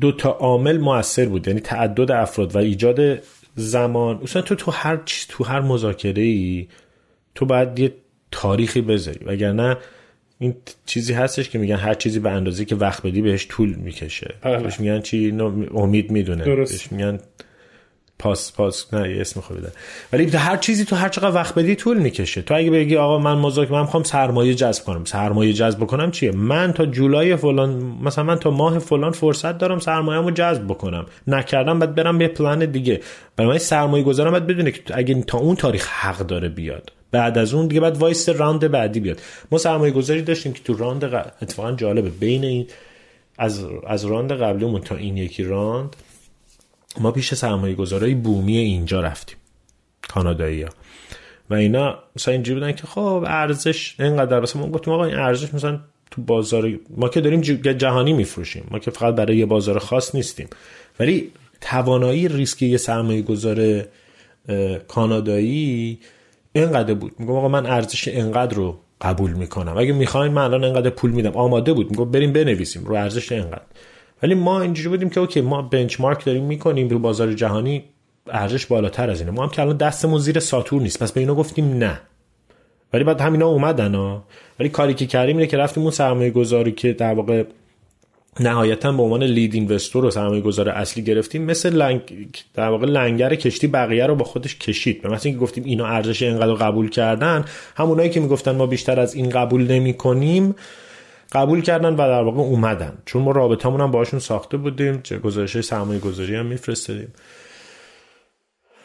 دو 0.00 0.12
تا 0.12 0.30
عامل 0.30 0.78
موثر 0.78 1.24
بود. 1.24 1.48
یعنی 1.48 1.60
تعدد 1.60 2.10
افراد 2.10 2.56
و 2.56 2.58
ایجاد 2.58 3.18
زمان. 3.54 4.20
اصلا 4.22 4.42
تو 4.42 4.54
تو 4.54 4.70
هر 4.70 5.00
تو 5.28 5.44
هر 5.44 5.60
مذاکره 5.60 6.22
ای 6.22 6.68
تو 7.34 7.46
باید 7.46 7.78
یه 7.78 7.92
تاریخی 8.30 8.80
بذاری. 8.80 9.24
وگرنه 9.24 9.76
این 10.42 10.54
چیزی 10.86 11.12
هستش 11.12 11.48
که 11.48 11.58
میگن 11.58 11.76
هر 11.76 11.94
چیزی 11.94 12.18
به 12.18 12.30
اندازه 12.30 12.64
که 12.64 12.76
وقت 12.76 13.06
بدی 13.06 13.22
بهش 13.22 13.46
طول 13.48 13.74
می‌کشه. 13.74 14.34
بله. 14.42 14.62
بهش 14.62 14.80
میگن 14.80 15.00
چی؟ 15.00 15.38
امید 15.74 16.10
می‌دونه. 16.10 16.44
بهش 16.44 16.92
میگن 16.92 17.18
پاس 18.20 18.52
پاس 18.52 18.94
نه 18.94 19.14
یه 19.14 19.20
اسم 19.20 19.40
خوبی 19.40 19.60
ولی 20.12 20.30
هر 20.30 20.56
چیزی 20.56 20.84
تو 20.84 20.96
هر 20.96 21.08
چقدر 21.08 21.34
وقت 21.34 21.54
بدی 21.54 21.74
طول 21.74 21.98
می‌کشه. 21.98 22.42
تو 22.42 22.54
اگه 22.54 22.70
بگی 22.70 22.96
آقا 22.96 23.18
من 23.18 23.38
مذاکره 23.38 23.72
من 23.72 23.80
می‌خوام 23.80 24.02
سرمایه 24.02 24.54
جذب 24.54 24.84
کنم. 24.84 25.04
سرمایه 25.04 25.52
جذب 25.52 25.78
بکنم 25.78 26.10
چیه؟ 26.10 26.30
من 26.32 26.72
تا 26.72 26.86
جولای 26.86 27.36
فلان 27.36 27.70
مثلا 28.02 28.24
من 28.24 28.38
تا 28.38 28.50
ماه 28.50 28.78
فلان 28.78 29.12
فرصت 29.12 29.58
دارم 29.58 29.78
سرمایه‌مو 29.78 30.30
جذب 30.30 30.64
بکنم. 30.64 31.06
نکردم 31.26 31.78
بعد 31.78 31.94
برم 31.94 32.18
به 32.18 32.28
پلن 32.28 32.58
دیگه. 32.58 33.00
برای 33.36 33.50
من 33.50 33.58
سرمایه 33.58 34.04
گذارم 34.04 34.32
بعد 34.32 34.46
بدونه 34.46 34.70
که 34.70 34.80
اگه 34.94 35.22
تا 35.22 35.38
اون 35.38 35.56
تاریخ 35.56 35.88
حق 35.88 36.18
داره 36.18 36.48
بیاد. 36.48 36.92
بعد 37.10 37.38
از 37.38 37.54
اون 37.54 37.66
دیگه 37.66 37.80
بعد 37.80 37.96
واسه 37.96 38.28
round 38.28 38.70
بعدی 38.70 39.00
بیاد. 39.00 39.20
ما 39.52 39.58
سرمایه 39.58 39.92
گذاری 39.92 40.22
داشتیم 40.22 40.52
که 40.52 40.62
تو 40.62 40.76
round 40.76 41.04
اتفاقا 41.42 41.72
جالبه. 41.72 42.10
بین 42.10 42.44
این 42.44 42.66
از 43.38 43.64
از 43.86 44.04
round 44.04 44.32
قبلیمون 44.32 44.80
تا 44.80 44.96
این 44.96 45.16
یکی 45.16 45.44
round 45.44 45.96
ما 46.98 47.10
پیش 47.10 47.34
سرمایه 47.34 47.74
گذارای 47.74 48.14
بومی 48.14 48.56
اینجا 48.56 49.00
رفتیم 49.00 49.36
کانادایی 50.08 50.62
ها 50.62 50.68
و 51.50 51.54
اینا 51.54 51.98
مثلا 52.16 52.32
اینجوری 52.34 52.60
بودن 52.60 52.72
که 52.72 52.86
خب 52.86 53.24
ارزش 53.26 53.94
اینقدر 54.00 54.40
مثلا 54.40 54.62
ما 54.62 54.68
گفتیم 54.68 54.94
آقا 54.94 55.04
این 55.04 55.16
ارزش 55.16 55.54
مثلا 55.54 55.80
تو 56.10 56.22
بازار 56.22 56.78
ما 56.96 57.08
که 57.08 57.20
داریم 57.20 57.40
جهانی 57.40 58.12
میفروشیم 58.12 58.64
ما 58.70 58.78
که 58.78 58.90
فقط 58.90 59.14
برای 59.14 59.36
یه 59.36 59.46
بازار 59.46 59.78
خاص 59.78 60.14
نیستیم. 60.14 60.48
ولی 61.00 61.30
توانایی 61.60 62.28
ریسکی 62.28 62.66
یه 62.66 62.76
سرمایه 62.76 63.22
گذار 63.22 63.84
کانادایی 64.88 65.98
اینقدر 66.52 66.94
بود. 66.94 67.12
میگم 67.18 67.32
آقا 67.32 67.48
من 67.48 67.66
ارزش 67.66 68.08
اینقدر 68.08 68.54
رو 68.54 68.78
قبول 69.00 69.32
می‌کنم. 69.32 69.78
اگه 69.78 69.92
می‌خواین 69.92 70.32
من 70.32 70.42
الان 70.42 70.64
اینقدر 70.64 70.90
پول 70.90 71.10
میدم. 71.10 71.32
آماده 71.32 71.72
بود. 71.72 71.90
میگم 71.90 72.10
بریم 72.10 72.32
بنویسیم. 72.32 72.84
رو 72.84 72.94
ارزش 72.94 73.32
اینقدر. 73.32 73.62
ولی 74.22 74.34
ما 74.34 74.60
اینجوری 74.60 74.88
بودیم 74.88 75.10
که 75.10 75.20
okay 75.20 75.40
ما 75.40 75.62
benchmark 75.62 76.24
داریم 76.24 76.44
می‌کنیم 76.44 76.88
رو 76.88 76.98
بازار 76.98 77.32
جهانی 77.32 77.84
ارزش 78.26 78.66
بالاتر 78.66 79.10
از 79.10 79.20
اینه. 79.20 79.32
ما 79.32 79.42
هم 79.42 79.48
که 79.48 79.62
الان 79.62 79.76
دستمون 79.76 80.18
زیر 80.18 80.40
ساتور 80.40 80.82
نیست 80.82 81.02
پس 81.02 81.12
به 81.12 81.20
اینا 81.20 81.34
گفتیم 81.34 81.78
نه. 81.78 82.00
ولی 82.92 83.04
بعد 83.04 83.20
همینا 83.20 83.46
اومدن 83.46 83.94
ها. 83.94 84.24
ولی 84.60 84.68
کاری 84.68 84.94
که 84.94 85.06
کردیم 85.06 85.36
اینه 85.36 85.46
که 85.46 85.56
رفتیم 85.56 85.82
اون 85.82 85.92
سرمایه 85.92 86.30
گذاری 86.30 86.72
که 86.72 86.92
در 86.92 87.14
واقع 87.14 87.44
نهایتا 88.40 88.92
به 88.92 89.02
عنوان 89.02 89.22
لید 89.22 89.54
اینوستور 89.54 90.04
و 90.04 90.10
سرمایه 90.10 90.40
گذار 90.40 90.68
اصلی 90.68 91.02
گرفتیم 91.02 91.42
مثل 91.42 91.76
لنگ 91.76 92.00
در 92.54 92.68
واقع 92.68 92.86
لنگر 92.86 93.34
کشتی 93.34 93.66
بقیه 93.66 94.06
رو 94.06 94.14
با 94.14 94.24
خودش 94.24 94.56
کشید. 94.56 95.02
به 95.02 95.08
مثل 95.08 95.28
اینکه 95.28 95.40
گفتیم 95.40 95.64
اینا 95.64 95.86
ارزش 95.86 96.22
اینقدر 96.22 96.54
قبول 96.54 96.90
کردن 96.90 97.44
همونایی 97.76 98.10
که 98.10 98.20
می‌گفتن 98.20 98.56
ما 98.56 98.66
بیشتر 98.66 99.00
از 99.00 99.14
این 99.14 99.28
قبول 99.28 99.66
نمی 99.66 99.94
کنیم 99.94 100.54
قبول 101.32 101.60
کردن 101.60 101.92
و 101.92 101.96
در 101.96 102.22
واقع 102.22 102.40
اومدن. 102.40 102.98
چون 103.06 103.22
ما 103.22 103.30
رابطمون 103.30 103.80
هم 103.80 103.90
باشون 103.90 104.20
ساخته 104.20 104.56
بودیم 104.56 105.00
چه 105.02 105.18
گزارش 105.18 105.60
سرمایه 105.60 106.00
گذاری 106.00 106.36
هم 106.36 106.46
میفرستادیم. 106.46 107.12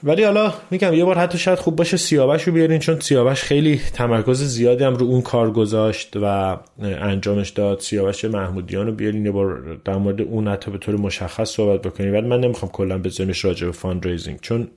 ولی 0.04 0.24
حالا 0.24 0.54
میگم 0.72 0.93
یه 0.93 1.06
بار 1.06 1.18
حتی 1.18 1.38
شاید 1.38 1.60
خوب 1.60 1.76
باشه 1.76 1.98
سیاوش 1.98 2.43
رو 2.43 2.54
بیارین 2.54 2.80
چون 2.80 3.00
سیاوش 3.00 3.43
خیلی 3.43 3.82
تمرکز 3.93 4.43
زیادی 4.43 4.84
هم 4.84 4.96
رو 4.96 5.06
اون 5.06 5.22
کار 5.22 5.52
گذاشت 5.52 6.18
و 6.22 6.58
انجامش 6.82 7.50
داد. 7.50 7.80
سیاوش 7.80 8.26
محمودیان 8.26 8.86
رو 8.86 8.91
بیارین 8.91 9.26
یه 9.26 9.32
بار 9.32 9.78
در 9.86 9.96
مورد 9.96 10.22
اون 10.22 10.48
حتی 10.48 10.72
به 10.72 10.78
طور 10.78 10.96
مشخص 10.96 11.50
صحبت 11.50 11.82
بکنیم 11.82 12.14
ولی 12.14 12.28
من 12.28 12.39
نمی‌خوام 12.39 12.72
کلا 12.72 12.98
بزنیش 12.98 13.46
راجع 13.46 13.66
به 13.66 13.72
fund 13.72 14.39
چون 14.41 14.68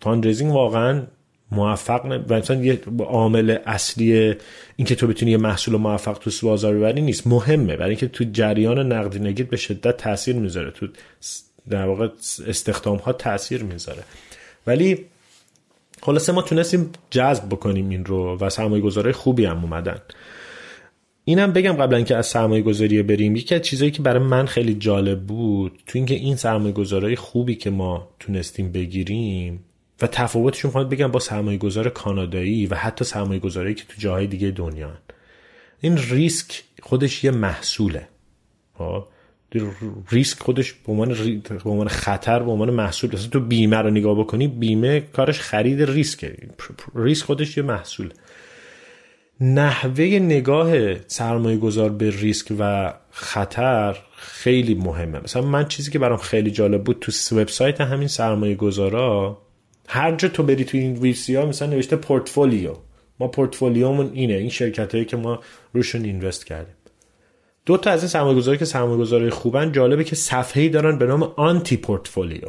fund 0.00 0.42
واقعا 0.42 1.02
موفق 1.50 2.06
نه. 2.06 2.24
مثلا 2.30 2.64
یه 2.64 2.80
عامل 3.00 3.58
اصلی 3.66 4.34
اینکه 4.76 4.94
تو 4.94 5.06
بتونی 5.06 5.30
یه 5.30 5.36
محصول 5.36 5.76
موفق 5.76 6.18
تو 6.18 6.30
بازار 6.42 6.74
ببری 6.74 7.00
نیست. 7.00 7.26
مهمه. 7.26 7.76
برای 7.76 7.90
اینکه 7.90 8.08
تو 8.08 8.24
جریان 8.32 8.92
نقدینگی 8.92 9.42
به 9.42 9.56
شدت 9.56 9.96
تاثیر 9.96 10.36
می‌ذاره. 10.36 10.70
تو 10.70 10.88
در 11.68 11.86
واقع 11.86 12.08
استخدام 12.46 12.96
ها 12.96 13.12
تاثیر 13.12 13.62
می‌ذاره. 13.62 14.02
ولی 14.66 15.04
خلاصه 16.02 16.32
ما 16.32 16.42
تونستیم 16.42 16.90
جذب 17.10 17.46
بکنیم 17.46 17.88
این 17.88 18.04
رو 18.04 18.38
و 18.38 18.50
سرمایه 18.50 18.82
گذاره 18.82 19.12
خوبی 19.12 19.44
هم 19.44 19.62
اومدن. 19.62 19.98
اینم 21.24 21.52
بگم 21.52 21.72
قبل 21.72 21.94
اینکه 21.94 22.16
از 22.16 22.26
سرمایه 22.26 22.62
گذاری 22.62 23.02
بریم 23.02 23.36
یکی 23.36 23.54
از 23.54 23.62
چیزایی 23.62 23.90
که 23.90 24.02
برای 24.02 24.22
من 24.22 24.46
خیلی 24.46 24.74
جالب 24.74 25.20
بود 25.26 25.82
تو 25.86 25.98
اینکه 25.98 26.14
این 26.14 26.36
سرمایه 26.36 26.72
گذاری 26.72 27.16
خوبی 27.16 27.54
که 27.54 27.70
ما 27.70 28.08
تونستیم 28.20 28.72
بگیریم 28.72 29.64
و 30.02 30.06
تفاوتشون 30.06 30.70
خواهد 30.70 30.88
بگم 30.88 31.10
با 31.10 31.20
سرمایه 31.20 31.58
گذار 31.58 31.88
کانادایی 31.88 32.66
و 32.66 32.74
حتی 32.74 33.04
سرمایه 33.04 33.40
گذاری 33.40 33.74
که 33.74 33.84
تو 33.84 33.94
جاهای 33.98 34.26
دیگه 34.26 34.50
دنیا 34.50 34.90
این 35.80 35.98
ریسک 35.98 36.62
خودش 36.82 37.24
یه 37.24 37.30
محصوله. 37.30 38.08
خب؟ 38.74 39.04
ریسک 40.10 40.40
خودش 40.40 40.72
به 40.72 40.92
عنوان 40.92 41.40
به 41.64 41.70
عنوان 41.70 41.88
خطر 41.88 42.42
به 42.42 42.50
عنوان 42.50 42.70
محصول. 42.70 43.14
مثلا 43.14 43.28
تو 43.28 43.40
بیمه 43.40 43.76
رو 43.76 43.90
نگاه 43.90 44.18
بکنی 44.18 44.48
بیمه 44.48 45.00
کارش 45.00 45.40
خرید 45.40 45.82
ریسکه. 45.82 46.36
ریسک 46.94 47.24
خودش 47.24 47.56
یه 47.56 47.62
محصول 47.62 48.12
نحوه 49.40 50.04
نگاه 50.04 50.94
سرمایه 51.06 51.56
گذار 51.56 51.90
به 51.90 52.10
ریسک 52.10 52.52
و 52.58 52.94
خطر 53.10 53.98
خیلی 54.16 54.74
مهمه. 54.74 55.20
مثلا 55.20 55.42
من 55.42 55.68
چیزی 55.68 55.90
که 55.90 55.98
برام 55.98 56.18
خیلی 56.18 56.50
جالب 56.50 56.84
بود 56.84 56.98
تو 57.00 57.36
وبسایت 57.36 57.80
همین 57.80 58.08
سرمایه 58.08 58.54
گذارا 58.54 59.38
هر 59.88 60.16
جا 60.16 60.28
تو 60.28 60.42
بری 60.42 60.64
تو 60.64 60.78
این 60.78 60.96
ویسی 60.96 61.34
ها 61.34 61.46
مثلا 61.46 61.68
نوشته 61.68 61.96
پورتفولیو. 61.96 62.72
ما 63.20 63.28
پورتفولیومون 63.28 64.10
اینه. 64.12 64.34
این 64.34 64.48
شرکت 64.48 64.92
هایی 64.92 65.04
که 65.04 65.16
ما 65.16 65.40
روشون 65.72 66.04
اینوست 66.04 66.46
کردیم. 66.46 66.74
دو 67.66 67.76
تا 67.76 67.90
از 67.90 68.02
این 68.02 68.08
سرمایه 68.08 68.36
گذاری 68.36 68.58
که 68.58 68.64
سرمایه 68.64 68.98
گذاری 68.98 69.30
خوبن 69.30 69.72
جالبه 69.72 70.04
که 70.04 70.16
صفحه‌ای 70.16 70.68
دارن 70.68 70.98
به 70.98 71.06
نام 71.06 71.22
آنتی 71.22 71.76
پورتفولیو. 71.76 72.48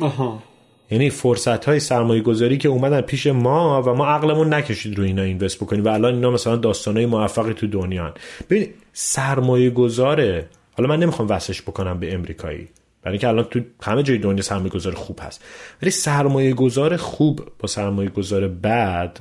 آها. 0.00 0.42
یعنی 0.90 1.10
فرصت 1.10 1.64
های 1.64 1.80
سرمایه 1.80 2.22
گذاری 2.22 2.58
که 2.58 2.68
اومدن 2.68 3.00
پیش 3.00 3.26
ما 3.26 3.82
و 3.82 3.94
ما 3.94 4.06
عقلمون 4.06 4.54
نکشید 4.54 4.98
رو 4.98 5.04
اینا 5.04 5.22
اینوست 5.22 5.56
بکنیم 5.56 5.84
و 5.84 5.88
الان 5.88 6.14
اینا 6.14 6.30
مثلا 6.30 6.56
داستان 6.56 6.96
های 6.96 7.06
موفقی 7.06 7.52
تو 7.52 7.66
دنیا 7.66 8.14
ببین 8.50 8.68
سرمایه 8.92 9.70
گذاره 9.70 10.48
حالا 10.72 10.88
من 10.88 10.98
نمی‌خوام 10.98 11.28
وسش 11.28 11.62
بکنم 11.62 12.00
به 12.00 12.14
امریکایی. 12.14 12.68
برای 13.06 13.14
اینکه 13.14 13.28
الان 13.28 13.44
تو 13.44 13.60
همه 13.82 14.02
جای 14.02 14.18
دنیا 14.18 14.42
سرمایه 14.42 14.70
گذار 14.70 14.94
خوب 14.94 15.20
هست. 15.22 15.44
ولی 15.82 15.90
سرمایه 15.90 16.54
گذار 16.54 16.96
خوب 16.96 17.40
با 17.58 17.68
سرمایه 17.68 18.08
گذار 18.08 18.48
بد 18.48 19.18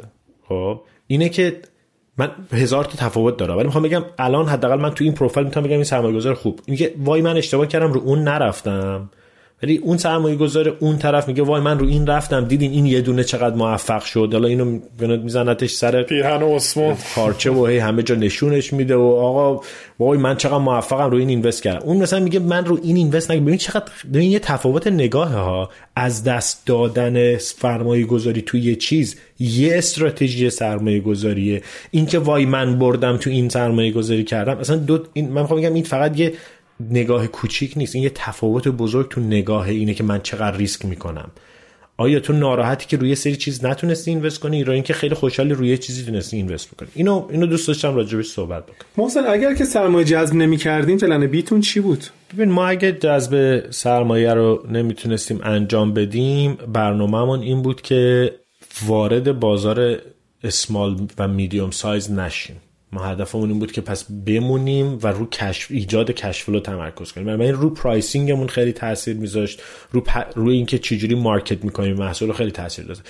خب 0.48 0.82
اینه 1.08 1.30
که 1.30 1.62
من 2.18 2.32
هزار 2.52 2.84
تا 2.84 2.98
تفاوت 2.98 3.38
داره 3.38 3.54
ولی 3.54 3.64
می‌خوام 3.64 3.84
بگم 3.84 4.04
الان 4.20 4.48
حداقل 4.48 4.80
من 4.80 4.90
تو 4.90 5.04
این 5.04 5.14
پروفایل 5.14 5.48
می‌تونم 5.48 5.66
بگم 5.66 5.76
این 5.76 5.84
سرمایه 5.84 6.16
گذار 6.16 6.34
خوب. 6.34 6.60
اینکه 6.66 6.94
وای 6.98 7.22
من 7.22 7.38
اشتباه 7.38 7.68
کردم 7.68 7.94
رو 7.94 8.02
اون 8.02 8.24
نرفتم. 8.24 9.10
ولی 9.66 9.78
اون 9.78 9.98
سرمایه 9.98 10.36
گذار 10.36 10.78
اون 10.80 10.98
طرف 10.98 11.28
میگه 11.28 11.44
وای 11.44 11.62
من 11.62 11.80
رو 11.80 11.88
این 11.88 12.08
رفتم 12.08 12.46
دیدین 12.46 12.72
این 12.72 12.86
یه 12.86 13.02
دونه 13.02 13.24
چقدر 13.24 13.56
موفق 13.56 14.04
شد؟ 14.04 14.30
حالا 14.34 14.48
اینو 14.48 14.80
میزنتش 15.00 15.72
سر 15.72 16.04
پیرهن 16.04 16.44
و 16.44 16.56
عثمان. 16.56 16.98
پارچه 17.16 17.52
و 17.52 17.66
هی 17.66 17.78
همه 17.78 18.04
جا 18.04 18.16
نشونش 18.16 18.74
میده 18.74 18.96
و 18.96 19.02
آقا 19.02 19.62
وای 20.00 20.18
من 20.18 20.38
چقدر 20.38 20.58
موفقم 20.58 21.10
رو 21.10 21.18
این 21.18 21.30
اینوست 21.30 21.64
کردم. 21.64 21.86
اون 21.86 21.98
مثلا 21.98 22.20
میگه 22.20 22.40
من 22.40 22.66
رو 22.66 22.80
این 22.84 22.96
اینوست 22.96 23.32
نکردم 23.32 23.46
ببین 23.46 23.58
چقدر 23.58 23.92
ببین 24.14 24.32
یه 24.32 24.40
تفاوت 24.40 24.88
نگاه 24.88 25.30
ها. 25.30 25.70
از 25.96 26.24
دست 26.24 26.66
دادن 26.66 27.38
سرمایه 27.38 28.06
گذاری 28.06 28.42
تو 28.42 28.58
یه 28.58 28.76
چیز 28.76 29.16
یه 29.40 29.78
استراتژی 29.78 30.50
سرمایه 30.50 31.00
گذاریه. 31.00 31.62
اینکه 31.92 32.20
وای 32.20 32.46
من 32.46 32.80
بردم 32.80 33.18
تو 33.18 33.30
این 33.30 33.50
سرمایه 33.50 33.92
گذاری 33.92 34.24
کردم. 34.24 34.58
اصلا 34.58 34.76
دو 34.76 35.00
این 35.14 35.30
من 35.30 35.42
می‌خوام 35.42 35.60
بگم 35.60 35.74
این 35.74 35.84
فقط 35.84 36.20
یه 36.20 36.34
نگاه 36.80 37.28
کوچیک 37.28 37.74
نیست. 37.78 37.96
این 37.96 38.04
یه 38.04 38.12
تفاوت 38.16 38.68
بزرگ 38.68 39.10
تو 39.10 39.22
نگاه 39.22 39.70
اینه 39.70 39.94
که 39.94 40.04
من 40.04 40.22
چقدر 40.22 40.58
ریسک 40.58 40.86
می‌کنم. 40.86 41.32
آیا 41.98 42.20
تو 42.20 42.34
ناراحتی 42.34 42.88
که 42.88 42.98
روی 42.98 43.16
سری 43.16 43.36
چیز 43.36 43.66
نتونستی 43.66 44.12
اینوست 44.12 44.40
کنی 44.40 44.58
یا 44.58 44.72
اینکه 44.72 44.94
خیلی 44.94 45.16
خوشحالی 45.16 45.54
روی 45.54 45.78
چیزی 45.78 46.06
تونستی 46.06 46.38
اینوست 46.38 46.72
بکنی؟ 46.72 46.90
اینو 46.94 47.28
اینو 47.32 47.46
دوست 47.46 47.68
داشتم 47.68 47.96
راجبش 47.96 48.26
صحبت 48.26 48.64
بکنم. 48.64 48.88
محسن 48.98 49.24
اگر 49.28 49.54
که 49.54 49.66
سرمایه 49.66 50.06
جذب 50.06 50.36
نمی‌کردیم 50.36 50.98
پلن 50.98 51.28
بیتون 51.28 51.62
چی 51.62 51.80
بود؟ 51.80 52.06
ببین 52.34 52.52
ما 52.52 52.68
اگه 52.68 52.92
جذب 52.92 53.64
سرمایه 53.72 54.34
رو 54.34 54.66
نمی‌تونستیم 54.72 55.40
انجام 55.44 55.94
بدیم 55.94 56.58
برنامهمون 56.74 57.40
این 57.40 57.62
بود 57.62 57.82
که 57.82 58.32
وارد 58.86 59.40
بازار 59.40 59.98
small 60.44 61.08
و 61.18 61.28
medium 61.28 61.72
size 61.72 62.12
نشیم. 62.12 62.56
ما 62.96 63.06
هدفمون 63.06 63.50
این 63.50 63.60
بود 63.60 63.72
که 63.72 63.82
پس 63.82 64.06
بمونیم 64.26 65.00
و 65.04 65.08
رو 65.08 65.30
کشف 65.30 65.72
ایجاد 65.72 66.12
کشف 66.12 66.46
رو 66.46 66.60
تمرکز 66.60 67.12
کنیم. 67.12 67.36
من 67.36 67.48
رو 67.48 67.70
pricing 67.70 68.24
مون 68.24 68.48
خیلی 68.48 68.74
تاثیر 68.74 69.18
میذاشت. 69.18 69.62
رو 69.92 70.02
پ... 70.02 70.18
روی 70.36 70.56
اینکه 70.56 70.78
چجوری 70.78 71.16
market 71.16 71.64
می‌کنیم 71.64 71.96
محصول 71.96 72.32
خیلی 72.32 72.52
تاثیر 72.52 72.86
داشت 72.86 73.02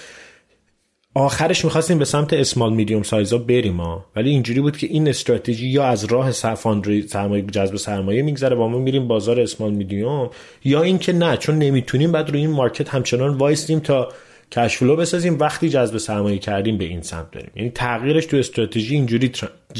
آخرش 1.13 1.65
می‌خواستیم 1.65 1.99
به 1.99 2.05
سمت 2.05 2.33
small 2.33 2.73
medium 2.73 3.03
size 3.03 3.31
ا 3.31 3.37
بریم 3.37 3.77
ها. 3.77 4.05
ولی 4.15 4.29
اینجوری 4.29 4.61
بود 4.61 4.77
که 4.77 4.87
این 4.87 5.07
استراتژی 5.07 5.67
یا 5.67 5.85
از 5.85 6.05
راه 6.05 6.31
سرمایه 6.31 7.41
جذب 7.41 7.75
سرمایه 7.75 8.21
میگذره 8.21 8.55
یا 8.55 8.67
ما 8.67 8.77
میریم 8.77 9.07
بازار 9.07 9.41
small 9.41 9.71
medium 9.73 10.29
یا 10.63 10.81
اینکه 10.81 11.13
نه 11.13 11.37
چون 11.37 11.57
نمی‌تونیم 11.57 12.11
بعد 12.11 12.29
روی 12.29 12.39
این 12.39 12.51
مارکت 12.51 12.89
همچنان 12.89 13.37
وایستیم 13.37 13.79
تا 13.79 14.09
کشفلو 14.51 14.95
بسازیم. 14.95 15.39
وقتی 15.39 15.69
جذب 15.69 15.97
سرمایه 15.97 16.37
کردیم 16.37 16.77
به 16.77 16.85
این 16.85 17.01
سمت 17.01 17.31
بریم. 17.31 17.51
یعنی 17.55 17.69
تغییرش 17.69 18.25
تو 18.25 18.37
استراتژی 18.37 18.95
اینجوری 18.95 19.31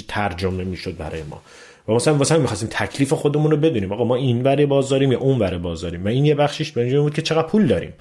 ترجمه 0.08 0.64
می‌شد 0.64 0.98
برای 0.98 1.24
ما. 1.24 1.42
و 1.88 1.94
مثلا 1.94 2.16
واسه 2.16 2.38
می‌خواستیم 2.38 2.70
تکلیف 2.72 3.14
خودمون 3.14 3.52
رو 3.52 3.58
بدونیم. 3.58 3.92
آقا 3.92 4.04
ما 4.04 4.16
این 4.16 4.44
ور 4.44 4.66
بازاریم 4.66 5.12
یا 5.12 5.20
اون 5.20 5.40
ور 5.40 5.58
بازاریم 5.58 6.06
و 6.06 6.08
این 6.08 6.26
یه 6.26 6.36
بخشش 6.36 6.72
به 6.72 7.02
بود 7.02 7.14
که 7.14 7.22
چقدر 7.22 7.48
پول 7.48 7.68
داریم. 7.68 7.94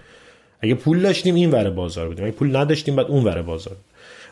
اگه 0.61 0.75
پول 0.75 1.03
داشتیم 1.03 1.35
این 1.35 1.51
ور 1.51 1.71
بازار 1.71 2.09
بودیم. 2.09 2.25
اگه 2.25 2.35
پول 2.35 2.57
نداشتیم 2.57 2.97
بعد 2.97 3.07
اون 3.07 3.25
ور 3.25 3.43
بازار 3.43 3.77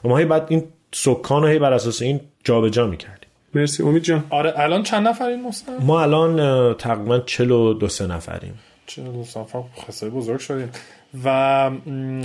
و 0.04 0.08
ما 0.08 0.24
بعد 0.24 0.46
این 0.48 0.64
سکان 0.92 1.42
رو 1.42 1.58
بر 1.58 1.72
اساس 1.72 2.02
این 2.02 2.20
جابجا 2.44 2.86
می‌کردیم. 2.86 3.28
مرسی. 3.54 3.82
امید 3.82 4.02
جان. 4.02 4.24
آره 4.30 4.52
الان 4.56 4.82
چند 4.82 5.08
نفرین 5.08 5.42
مثلا؟ 5.42 5.78
ما 5.80 6.02
الان 6.02 6.74
تقریبا 6.74 7.18
42 7.18 7.88
سه 7.88 8.06
نفریم. 8.06 8.54
42 8.86 9.40
نفر 9.40 9.62
خیلی 10.00 10.10
بزرگ 10.10 10.40
شدیم. 10.40 10.70
و 11.24 11.70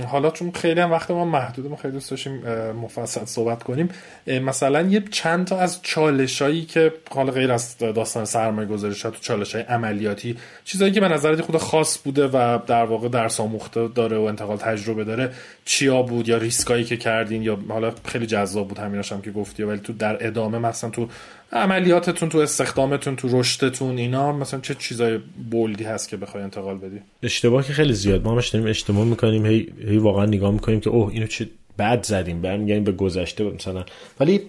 حالا 0.06 0.30
چون 0.30 0.50
خیلی 0.50 0.80
هم 0.80 0.92
وقت 0.92 1.10
ما 1.10 1.24
محدود 1.24 1.66
ما 1.66 1.76
خیلی 1.76 1.92
دوست 1.92 2.10
داشتیم 2.10 2.42
مفصل 2.72 3.24
صحبت 3.24 3.62
کنیم 3.62 3.88
مثلا 4.26 4.82
یه 4.82 5.04
چند 5.10 5.46
تا 5.46 5.58
از 5.58 5.82
چالشایی 5.82 6.64
که 6.64 6.92
حالا 7.10 7.32
غیر 7.32 7.52
از 7.52 7.78
داستان 7.78 8.24
سرمایه 8.24 8.68
گذاری 8.68 8.94
شد 8.94 9.16
چالش 9.20 9.54
های 9.54 9.64
عملیاتی 9.64 10.36
چیزایی 10.64 10.92
که 10.92 11.00
به 11.00 11.08
نظرت 11.08 11.40
خود 11.40 11.56
خاص 11.56 11.98
بوده 11.98 12.26
و 12.26 12.58
در 12.66 12.84
واقع 12.84 13.08
درس 13.08 13.40
آموخته 13.40 13.88
داره 13.88 14.18
و 14.18 14.22
انتقال 14.22 14.56
تجربه 14.56 15.04
داره 15.04 15.30
چیا 15.64 16.02
بود 16.02 16.28
یا 16.28 16.36
ریسکایی 16.36 16.84
که 16.84 16.96
کردین 16.96 17.42
یا 17.42 17.58
حالا 17.68 17.92
خیلی 18.04 18.26
جذاب 18.26 18.68
بود 18.68 18.78
همیناش 18.78 19.12
هم 19.12 19.22
که 19.22 19.30
گفتی 19.30 19.62
ولی 19.62 19.78
تو 19.78 19.92
در 19.92 20.26
ادامه 20.26 20.58
مثلا 20.58 20.90
تو 20.90 21.08
عملیاتتون 21.52 22.28
تو 22.28 22.38
استخدامتون 22.38 23.16
تو 23.16 23.40
رشدتون 23.40 23.98
اینا 23.98 24.32
مثلا 24.32 24.60
چه 24.60 24.74
چیزای 24.74 25.18
بولدی 25.50 25.84
هست 25.84 26.08
که 26.08 26.16
بخوای 26.16 26.42
انتقال 26.42 26.78
بدی؟ 26.78 27.00
اشتباه 27.22 27.66
که 27.66 27.72
خیلی 27.72 27.92
زیاد. 27.92 28.24
ما 28.24 28.32
همش 28.32 28.48
داریم 28.48 28.68
اشتباه 28.68 29.04
می‌کنیم 29.04 29.46
هی, 29.46 29.72
هی 29.88 29.98
واقعا 29.98 30.26
نگاه 30.26 30.50
می‌کنیم 30.50 30.80
که 30.80 30.90
اوه 30.90 31.12
اینو 31.12 31.26
چه 31.26 31.48
بد 31.78 32.02
زدیم. 32.02 32.42
برمیگردیم 32.42 32.84
به 32.84 32.92
گذشته 32.92 33.44
مثلا. 33.44 33.84
ولی 34.20 34.40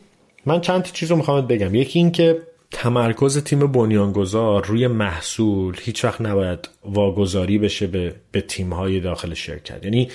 من 0.45 0.61
چند 0.61 0.91
چیز 0.91 1.11
رو 1.11 1.17
می‌خوام 1.17 1.47
بگم. 1.47 1.75
یکی 1.75 1.99
این 1.99 2.11
که 2.11 2.41
تمرکز 2.71 3.43
تیم 3.43 3.71
بنیانگذار 3.71 4.65
روی 4.65 4.87
محصول 4.87 5.75
هیچ 5.81 6.05
وقت 6.05 6.21
نباید 6.21 6.69
واگذاری 6.85 7.57
بشه 7.57 7.87
به, 7.87 8.15
به 8.31 8.41
تیم 8.41 8.99
داخل 8.99 9.33
شرکت. 9.33 9.83
یعنی 9.83 10.09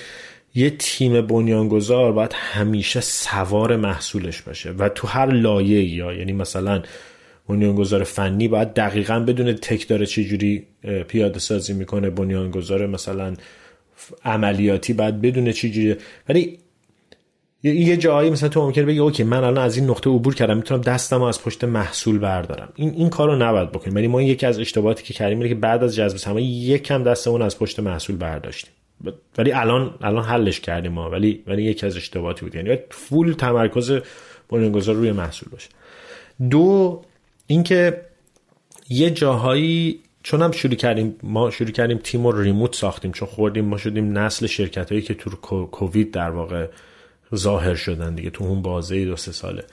یه 0.55 0.69
تیم 0.69 1.21
بنیانگذار 1.21 2.11
باید 2.11 2.31
همیشه 2.33 3.01
سوار 3.01 3.75
محصولش 3.75 4.41
باشه 4.41 4.71
و 4.71 4.89
تو 4.89 5.07
هر 5.07 5.31
لایه 5.31 5.83
یا 5.83 6.13
یعنی 6.13 6.33
مثلا 6.33 6.83
بنیانگذار 7.49 8.03
فنی 8.03 8.47
باید 8.47 8.73
دقیقا 8.73 9.19
بدون 9.19 9.53
تک 9.53 9.87
داره 9.87 10.05
چجوری 10.05 10.67
پیاده 11.07 11.39
سازی 11.39 11.73
می‌کنه. 11.73 12.09
بنیانگذار 12.09 12.87
مثلا 12.87 13.33
عملیاتی 14.25 14.93
باید 14.93 15.21
بدون 15.21 15.51
چجوری 15.51 15.95
ولی 16.29 16.59
یه 17.63 17.97
جایی 17.97 18.29
مثلا 18.29 18.49
تو 18.49 18.61
ممکنه 18.61 18.85
بگی 18.85 18.99
اوکی 18.99 19.23
من 19.23 19.37
الان 19.37 19.57
از 19.57 19.77
این 19.77 19.89
نقطه 19.89 20.09
عبور 20.09 20.35
کردم 20.35 20.57
می‌تونم 20.57 20.81
دستم 20.81 21.21
از 21.21 21.41
پشت 21.41 21.63
محصول 21.63 22.19
بردارم. 22.19 22.69
این 22.75 22.89
این 22.89 23.09
کارو 23.09 23.35
نباید 23.35 23.71
بکنیم. 23.71 23.95
ولی 23.95 24.07
ما 24.07 24.21
یکی 24.21 24.45
از 24.45 24.59
اشتباهاتی 24.59 25.03
که 25.03 25.13
کردیم 25.13 25.37
اینه 25.37 25.49
که 25.49 25.55
بعد 25.55 25.83
از 25.83 25.95
جذب 25.95 26.17
سرمایه 26.17 26.47
یکم 26.47 27.03
دستمون 27.03 27.41
از 27.41 27.59
پشت 27.59 27.79
محصول 27.79 28.15
برداشتیم. 28.15 28.71
ولی 29.37 29.51
الان 29.51 29.95
الان 30.01 30.23
حلش 30.23 30.59
کردیم 30.59 30.91
ما 30.91 31.09
ولی 31.09 31.43
ولی 31.47 31.63
یکی 31.63 31.85
از 31.85 31.97
اشتباهاتی 31.97 32.41
بود. 32.41 32.55
یعنی 32.55 32.77
فول 32.89 33.33
تمرکز 33.33 33.99
بنیانگذار 34.49 34.95
روی 34.95 35.11
محصول 35.11 35.49
باشه. 35.51 35.69
دو 36.49 37.01
اینکه 37.47 38.01
یه 38.89 39.11
جاهایی 39.11 39.99
چون 40.23 40.41
هم 40.41 40.51
شروع 40.51 40.75
کردیم 40.75 41.15
ما 41.23 41.51
شروع 41.51 41.71
کردیم 41.71 41.97
تیم 41.97 42.27
رو 42.27 42.41
ریموت 42.41 42.75
ساختیم 42.75 43.11
چون 43.11 43.27
خوردیم 43.27 43.65
ما 43.65 43.77
شدیم 43.77 44.17
نسل 44.17 44.47
شرکت 44.47 44.91
هایی 44.91 45.01
که 45.01 45.13
تو 45.13 45.29
کووید 45.65 46.11
در 46.11 46.29
واقع 46.29 46.67
ظاهر 47.35 47.75
شدن 47.75 48.15
دیگه 48.15 48.29
تو 48.29 48.43
اون 48.43 48.61
بازه 48.61 49.05
دو 49.05 49.15
سه 49.15 49.31
ساله. 49.31 49.63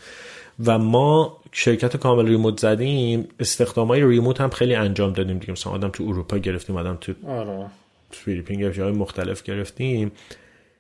و 0.67 0.79
ما 0.79 1.41
شرکت 1.53 1.97
کامل 1.97 2.27
ریموت 2.27 2.61
زدیم 2.61 3.29
استخدام 3.41 3.89
های 3.89 4.05
ریموت 4.05 4.41
هم 4.41 4.51
خیلی 4.51 4.75
انجام 4.75 5.13
دادیم 5.13 5.39
دیگه. 5.39 5.53
مثلا 5.53 5.73
آدم 5.73 5.89
تو 5.89 6.05
اروپا 6.05 6.39
گرفتیم 6.39 6.77
آدم 6.77 6.99
تو 7.01 7.13
آره. 7.29 7.67
گرفتیم 8.15 8.83
های 8.83 8.93
مختلف 8.93 9.43
گرفتیم. 9.43 10.13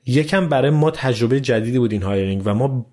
یکم 0.06 0.48
برای 0.48 0.70
ما 0.70 0.90
تجربه 0.90 1.40
جدیدی 1.40 1.78
بود 1.78 1.92
این 1.92 2.02
هایرینگ 2.02 2.42
و 2.44 2.54
ما 2.54 2.86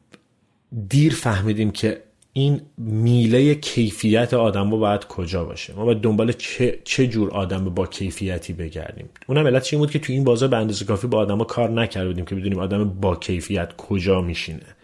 دیر 0.90 1.14
فهمیدیم 1.14 1.72
که 1.72 2.02
این 2.34 2.62
میله 2.78 3.56
کیفیت 3.56 4.34
آدم 4.34 4.72
رو 4.72 4.78
باید 4.78 5.06
کجا 5.06 5.44
باشه. 5.44 5.74
ما 5.76 5.86
باید 5.86 6.02
دنبال 6.02 6.32
چه, 6.32 6.80
چه 6.84 7.08
جور 7.08 7.32
آدم 7.32 7.66
با 7.66 7.88
کیفیتی 7.88 8.54
بگردیم. 8.54 9.10
اونم 9.28 9.48
علت 9.48 9.64
چی 9.64 9.76
بود 9.76 9.92
که 9.92 10.00
تو 10.00 10.14
این 10.14 10.24
بازار 10.24 10.50
به 10.50 10.58
اندازه 10.58 10.86
کافی 10.86 11.08
با 11.08 11.18
آدم 11.18 11.44
کار 11.44 11.70
نکردیم 11.70 12.26
که 12.26 12.36
بدونیم 12.36 12.60
آدم 12.60 12.84
با 12.84 13.16
کیفیت 13.16 13.78
کجا 13.78 14.22
میشینه. 14.22 14.76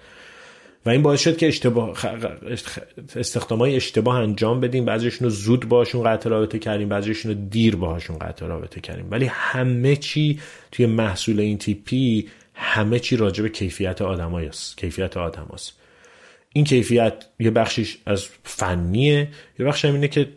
و 0.85 0.89
این 0.89 1.01
باعث 1.01 1.21
شد 1.21 1.37
که 1.37 1.47
اشتباه 1.47 1.97
های 3.49 3.75
اشتباه 3.75 4.15
انجام 4.15 4.61
بدیم 4.61 4.85
بعضیشون 4.85 5.25
رو 5.25 5.29
زود 5.29 5.69
باشون 5.69 6.03
قطع 6.03 6.29
رابطه 6.29 6.59
کردیم 6.59 6.89
بعضیشون 6.89 7.31
رو 7.31 7.37
دیر 7.49 7.75
باهاشون 7.75 8.17
قطع 8.17 8.45
رابطه 8.45 8.81
کردیم. 8.81 9.07
ولی 9.11 9.25
همه 9.25 9.95
چی 9.95 10.39
توی 10.71 10.85
محصول 10.85 11.39
این 11.39 11.57
تیپی 11.57 12.29
همه 12.53 12.99
چی 12.99 13.17
راجع 13.17 13.43
به 13.43 13.49
کیفیت 13.49 14.01
آدماست 14.01 14.77
کیفیت 14.77 15.17
آدماست 15.17 15.73
این 16.53 16.65
کیفیت 16.65 17.25
یه 17.39 17.51
بخشیش 17.51 17.97
از 18.05 18.27
فنیه 18.43 19.27
یه 19.59 19.65
بخش 19.65 19.85
اینه 19.85 20.07
که 20.07 20.29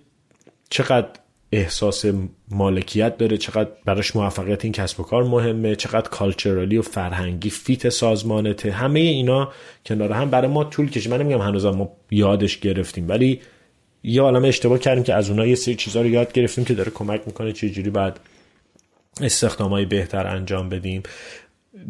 چقدر 0.70 1.09
احساس 1.53 2.05
مالکیت 2.51 3.18
داره 3.18 3.36
چقدر 3.36 3.70
براش 3.84 4.16
موفقیت 4.16 4.64
این 4.64 4.72
کسب 4.72 5.01
و 5.01 5.03
کار 5.03 5.24
مهمه 5.24 5.76
چقدر 5.76 6.09
کالچرالی 6.09 6.78
و 6.78 6.82
فرهنگی 6.82 7.51
فیت 7.51 7.88
سازمانته. 7.88 8.72
همه 8.72 9.01
اینا 9.01 9.53
کنار 9.86 10.12
هم 10.12 10.30
برای 10.30 10.49
ما 10.49 10.64
طول 10.64 10.90
کشید. 10.90 11.12
من 11.12 11.20
نمیگم 11.20 11.40
هنوز 11.40 11.66
ما 11.66 11.92
یادش 12.11 12.61
گرفتیم 12.61 13.09
ولی 13.09 13.40
یه 14.03 14.22
عالم 14.22 14.44
اشتباه 14.44 14.78
کردیم 14.78 15.05
که 15.05 15.14
از 15.14 15.30
اونها 15.30 15.46
یه 15.46 15.55
سری 15.55 15.74
چیزها 15.74 16.03
رو 16.03 16.09
یاد 16.09 16.32
گرفتیم 16.32 16.64
که 16.64 16.74
داره 16.74 16.90
کمک 16.90 17.22
می‌کنه 17.26 17.53
چجوری 17.53 17.90
بعد 17.90 18.20
استخدامای 19.20 19.84
بهتر 19.84 20.26
انجام 20.26 20.68
بدیم. 20.68 21.03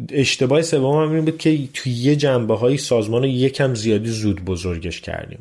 اشتباه 0.09 0.61
سوم 0.61 1.03
هم 1.03 1.11
این 1.11 1.25
بود 1.25 1.37
که 1.37 1.59
توی 1.73 1.91
یه 1.91 2.15
جنبه 2.15 2.55
های 2.55 2.77
سازمان 2.77 3.21
رو 3.21 3.27
یکم 3.27 3.75
زیادی 3.75 4.09
زود 4.09 4.45
بزرگش 4.45 5.01
کردیم. 5.01 5.39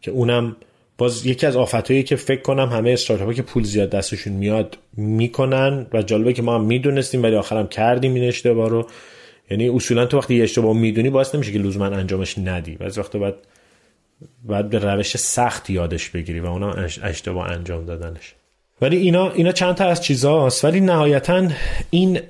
که 0.00 0.10
اونم 0.10 0.56
باز 0.98 1.26
یکی 1.26 1.46
از 1.46 1.56
آفتهایی 1.56 2.02
که 2.02 2.16
فکر 2.16 2.42
کنم 2.42 2.68
همه 2.68 2.90
استارتاپ 2.90 3.32
که 3.32 3.42
پول 3.42 3.64
زیاد 3.64 3.90
دستشون 3.90 4.32
میاد 4.32 4.78
می‌کنن 4.96 5.86
و 5.92 6.02
جالبه 6.02 6.32
که 6.32 6.42
ما 6.42 6.54
هم 6.54 6.64
می‌دونستیم 6.64 7.22
ولی 7.22 7.36
آخرم 7.36 7.66
کردیم 7.66 8.14
این 8.14 8.24
اشتباه 8.24 8.68
رو. 8.68 8.86
یعنی 9.50 9.68
اصولا 9.68 10.06
تو 10.06 10.18
وقتی 10.18 10.34
یه 10.34 10.44
اشتباه 10.44 10.76
می‌دونی 10.76 11.10
باعث 11.10 11.34
نمیشه 11.34 11.52
که 11.52 11.58
لزوما 11.58 11.86
انجامش 11.86 12.38
ندی. 12.38 12.76
بعضی 12.76 13.00
وقت 13.00 13.16
باید 13.16 13.34
باید 14.44 14.70
به 14.70 14.78
روش 14.78 15.16
سخت 15.16 15.70
یادش 15.70 16.10
بگیری 16.10 16.40
و 16.40 16.46
اونا 16.46 16.72
اشتباه 17.02 17.50
انجام 17.50 17.84
دادنش. 17.84 18.34
ولی 18.80 18.96
اینا 18.96 19.30
اینا 19.30 19.52
چند 19.52 19.74
تا 19.74 19.84
از 19.84 20.02
چیزاست. 20.02 20.64
ولی 20.64 20.80
نهایتا 20.80 21.48
این 21.90 22.20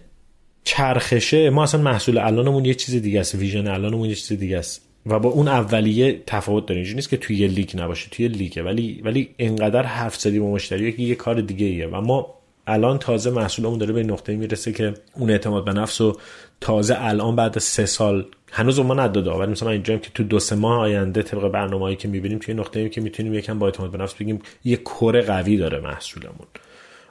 چرخشه 0.65 1.51
ما 1.51 1.63
اصلا 1.63 1.83
محصول 1.83 2.19
الانمون 2.19 2.65
یه 2.65 2.75
چیز 2.75 2.95
دیگه 2.95 3.21
است. 3.21 3.35
ویژن 3.35 3.67
الانمون 3.67 4.09
یه 4.09 4.15
چیز 4.15 4.39
دیگه 4.39 4.59
است. 4.59 4.86
و 5.07 5.19
با 5.19 5.29
اون 5.29 5.49
اولیه 5.49 6.23
تفاوت 6.27 6.67
داره. 6.67 6.77
اینجوری 6.77 6.95
نیست 6.95 7.09
که 7.09 7.17
توی 7.17 7.37
یه 7.37 7.49
لیگ 7.49 7.71
نباشه 7.75 8.09
توی 8.11 8.29
لیگه. 8.29 8.63
ولی 8.63 9.01
ولی 9.05 9.29
انقدر 9.39 9.83
حرف 9.83 10.17
زدی 10.17 10.39
با 10.39 10.51
مشتری 10.51 10.93
که 10.93 11.03
یه 11.03 11.15
کار 11.15 11.41
دیگه 11.41 11.67
ایه 11.67 11.87
و 11.87 12.01
ما 12.01 12.35
الان 12.67 12.99
تازه 12.99 13.31
محصولمون 13.31 13.79
داره 13.79 13.93
به 13.93 14.03
نقطه 14.03 14.37
می‌رسه 14.37 14.73
که 14.73 14.95
اون 15.15 15.31
اعتماد 15.31 15.65
به 15.65 15.73
نفس 15.73 16.01
و 16.01 16.17
تازه 16.61 16.97
الان 16.99 17.37
بعد 17.37 17.59
سه 17.59 17.87
سال 17.87 18.27
هنوز 18.53 18.81
ما 18.81 18.95
نداده. 18.95 19.31
ولی 19.31 19.53
مثلا 19.53 19.71
اینجا 19.71 19.97
که 19.97 20.11
تو 20.15 20.23
دو 20.23 20.39
سه 20.39 20.57
ماه 20.57 20.79
آینده 20.79 21.23
طبق 21.23 21.49
برنامه‌ای 21.49 21.97
که 21.97 22.09
می‌بینیم 22.09 22.39
توی 22.39 22.55
نقطه 22.55 22.89
که 22.89 23.01
می‌تونیم 23.01 23.35
یکم 23.35 23.59
با 23.59 23.67
اعتماد 23.67 23.91
به 23.91 23.99
نفس 23.99 24.15
بگیم 24.15 24.43
یه 24.65 24.77
کور 24.77 25.21
قوی 25.21 25.57
داره 25.57 25.81
محصولمون. 25.81 26.47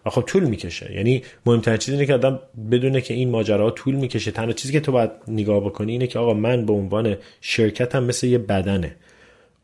و 0.06 0.10
خب 0.10 0.22
طول 0.22 0.44
می‌کشه. 0.44 0.94
یعنی 0.94 1.24
مهمترین 1.46 1.78
چیز 1.78 1.94
اینه 1.94 2.06
که 2.06 2.14
آدم 2.14 2.40
بدونه 2.72 3.02
که 3.02 3.14
این 3.14 3.30
ماجرا 3.30 3.72
طول 3.72 3.96
می‌کشه. 3.96 4.32
تنها 4.32 4.54
چیزی 4.54 4.74
که 4.74 4.80
تو 4.80 4.92
باید 4.92 5.12
نگاه 5.28 5.60
بکنی 5.60 5.92
اینه 5.92 6.08
که 6.08 6.20
آقا 6.20 6.34
من 6.34 6.66
به 6.66 6.74
عنوان 6.74 7.18
شرکتم 7.42 8.04
مثل 8.04 8.28
یه 8.28 8.38
بدنه. 8.38 8.96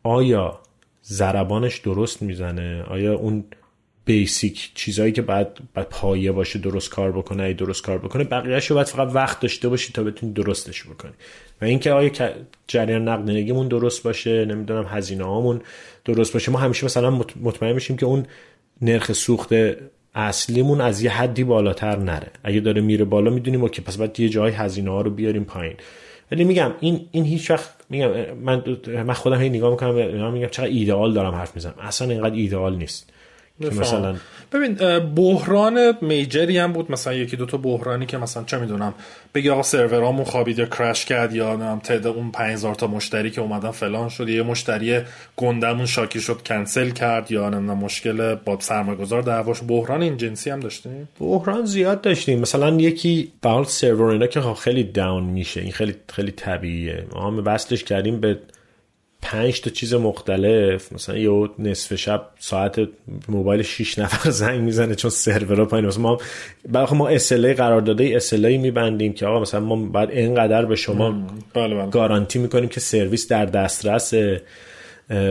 آیا 0.03 0.59
ضربانش 1.05 1.77
درست 1.77 2.21
می‌زنه؟ 2.21 2.83
آیا 2.83 3.15
اون 3.15 3.43
بیسیک 4.05 4.71
چیزهایی 4.75 5.11
که 5.11 5.21
بعد 5.21 5.59
پایه 5.89 6.31
باشه 6.31 6.59
درست 6.59 6.89
کار 6.89 7.11
بکنه؟ 7.11 7.43
ای 7.43 7.53
درست 7.53 7.83
کار 7.83 7.97
بکنه 7.97 8.23
بقیه‌اش 8.23 8.67
رو 8.67 8.75
باید 8.75 8.87
فقط 8.87 9.15
وقت 9.15 9.39
داشته 9.39 9.69
باشی 9.69 9.93
تا 9.93 10.03
بتونی 10.03 10.33
درستش 10.33 10.83
بکنی. 10.83 11.11
و 11.61 11.65
اینکه 11.65 11.91
آیا 11.91 12.11
جریان 12.67 13.07
نقدینگیمون 13.07 13.67
درست 13.67 14.03
باشه 14.03 14.45
نمی‌دونم 14.45 14.85
هزینه 14.89 15.23
هامون 15.23 15.61
درست 16.05 16.33
باشه. 16.33 16.51
ما 16.51 16.59
همیشه 16.59 16.85
مثلا 16.85 17.21
مطمئن 17.41 17.73
میشیم 17.73 17.97
که 17.97 18.05
اون 18.05 18.25
نرخ 18.81 19.11
سوخت 19.11 19.49
اصلیمون 20.15 20.81
از 20.81 21.01
یه 21.01 21.11
حدی 21.11 21.43
بالاتر 21.43 21.95
نره. 21.95 22.27
اگه 22.43 22.59
داره 22.59 22.81
میره 22.81 23.05
بالا 23.05 23.31
می‌دونیم 23.31 23.67
که 23.67 23.81
پس 23.81 23.97
باید 23.97 24.19
یه 24.19 24.29
جای 24.29 24.51
هزینه 24.51 24.91
ها 24.91 25.01
رو 25.01 25.11
بیاریم 25.11 25.43
پایین. 25.43 25.75
ولی 26.31 26.43
میگم 26.43 26.71
این 26.79 27.07
این 27.11 27.25
هیچ 27.25 27.51
وقت 27.51 27.69
میگم 27.89 28.09
من 28.43 28.63
من 28.87 29.13
خودم 29.13 29.41
هی 29.41 29.49
نگاه 29.49 29.71
می‌کنم 29.71 30.33
میگم 30.33 30.47
چقدر 30.47 30.69
ایدئال 30.69 31.13
دارم 31.13 31.35
حرف 31.35 31.55
می‌زنم. 31.55 31.73
اصلا 31.81 32.09
اینقدر 32.09 32.35
ایدئال 32.35 32.75
نیست. 32.75 33.10
مثلا 33.65 34.15
ببین 34.51 34.73
بحران 34.99 35.93
میجری 36.01 36.57
هم 36.57 36.73
بود. 36.73 36.91
مثلا 36.91 37.13
یکی 37.13 37.37
دوتا 37.37 37.57
بحرانی 37.57 38.05
که 38.05 38.17
مثلا 38.17 38.43
چه 38.43 38.57
می‌دونم 38.57 38.93
بگی 39.35 39.49
آقا 39.49 39.63
سرورامون 39.63 40.25
خوابید 40.25 40.59
یا 40.59 40.65
کرش 40.65 41.05
کرد 41.05 41.35
یا 41.35 41.55
نم 41.55 41.79
تعداد 41.83 42.15
اون 42.15 42.31
5000 42.31 42.75
تا 42.75 42.87
مشتری 42.87 43.31
که 43.31 43.41
اومدن 43.41 43.71
فلان 43.71 44.09
شد. 44.09 44.29
یه 44.29 44.43
مشتری 44.43 44.99
گندمون 45.35 45.85
شاکی 45.85 46.21
شد 46.21 46.41
کنسل 46.45 46.89
کرد 46.89 47.31
یا 47.31 47.49
نمی‌دونم 47.49 47.77
مشکل 47.77 48.35
با 48.35 48.57
سرمایه‌گذار 48.59 49.21
دعواش. 49.21 49.61
بحران 49.67 50.01
این 50.01 50.17
جنسی 50.17 50.49
هم 50.49 50.59
داشتیم؟ 50.59 51.09
بحران 51.19 51.65
زیاد 51.65 52.01
داشتیم. 52.01 52.39
مثلا 52.39 52.75
یکی 52.75 53.31
به 53.41 53.63
سرور 53.63 54.11
اینا 54.11 54.27
که 54.27 54.41
خب 54.41 54.53
خیلی 54.53 54.83
داون 54.83 55.23
میشه. 55.23 55.61
این 55.61 55.71
خیلی 55.71 55.95
خیلی 56.13 56.31
طبیعیه. 56.31 57.05
ما 57.15 57.27
هم 57.27 57.57
کردیم 57.83 58.19
به 58.19 58.37
پنج 59.21 59.61
تا 59.61 59.69
چیز 59.69 59.93
مختلف 59.93 60.93
مثلا 60.93 61.17
یه 61.17 61.49
نصف 61.59 61.95
شب 61.95 62.27
ساعت 62.39 62.81
موبایل 63.29 63.61
6 63.61 63.99
نفر 63.99 64.29
زنگ 64.41 64.61
می‌زنه 64.61 64.95
چون 64.95 65.11
سرورها 65.11 65.65
پایین. 65.65 65.87
مثلا 65.87 66.01
ما 66.01 66.17
برای 66.69 66.87
ما 66.93 67.07
اسلی 67.07 67.53
قرار 67.53 67.81
داده 67.81 68.11
اسلی 68.15 68.57
میبندیم 68.57 69.13
که 69.13 69.25
آقا 69.25 69.39
مثلا 69.39 69.59
ما 69.59 69.75
بعد 69.75 70.11
اینقدر 70.11 70.65
به 70.65 70.75
شما 70.75 71.27
بله 71.53 71.75
بله. 71.75 71.89
گارانتی 71.89 72.39
می‌کنیم 72.39 72.69
که 72.69 72.79
سرویس 72.79 73.27
در 73.27 73.45
دسترس 73.45 74.13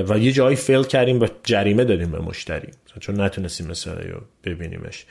و 0.08 0.18
یه 0.18 0.32
جایی 0.32 0.56
fail 0.56 0.82
کردیم 0.82 1.18
با 1.18 1.28
جریمه 1.44 1.84
دادیم 1.84 2.10
به 2.10 2.18
مشتری. 2.18 2.68
چون 3.00 3.20
نتونستیم 3.20 3.66
مثلا 3.66 3.94
ببینیمش. 4.44 5.04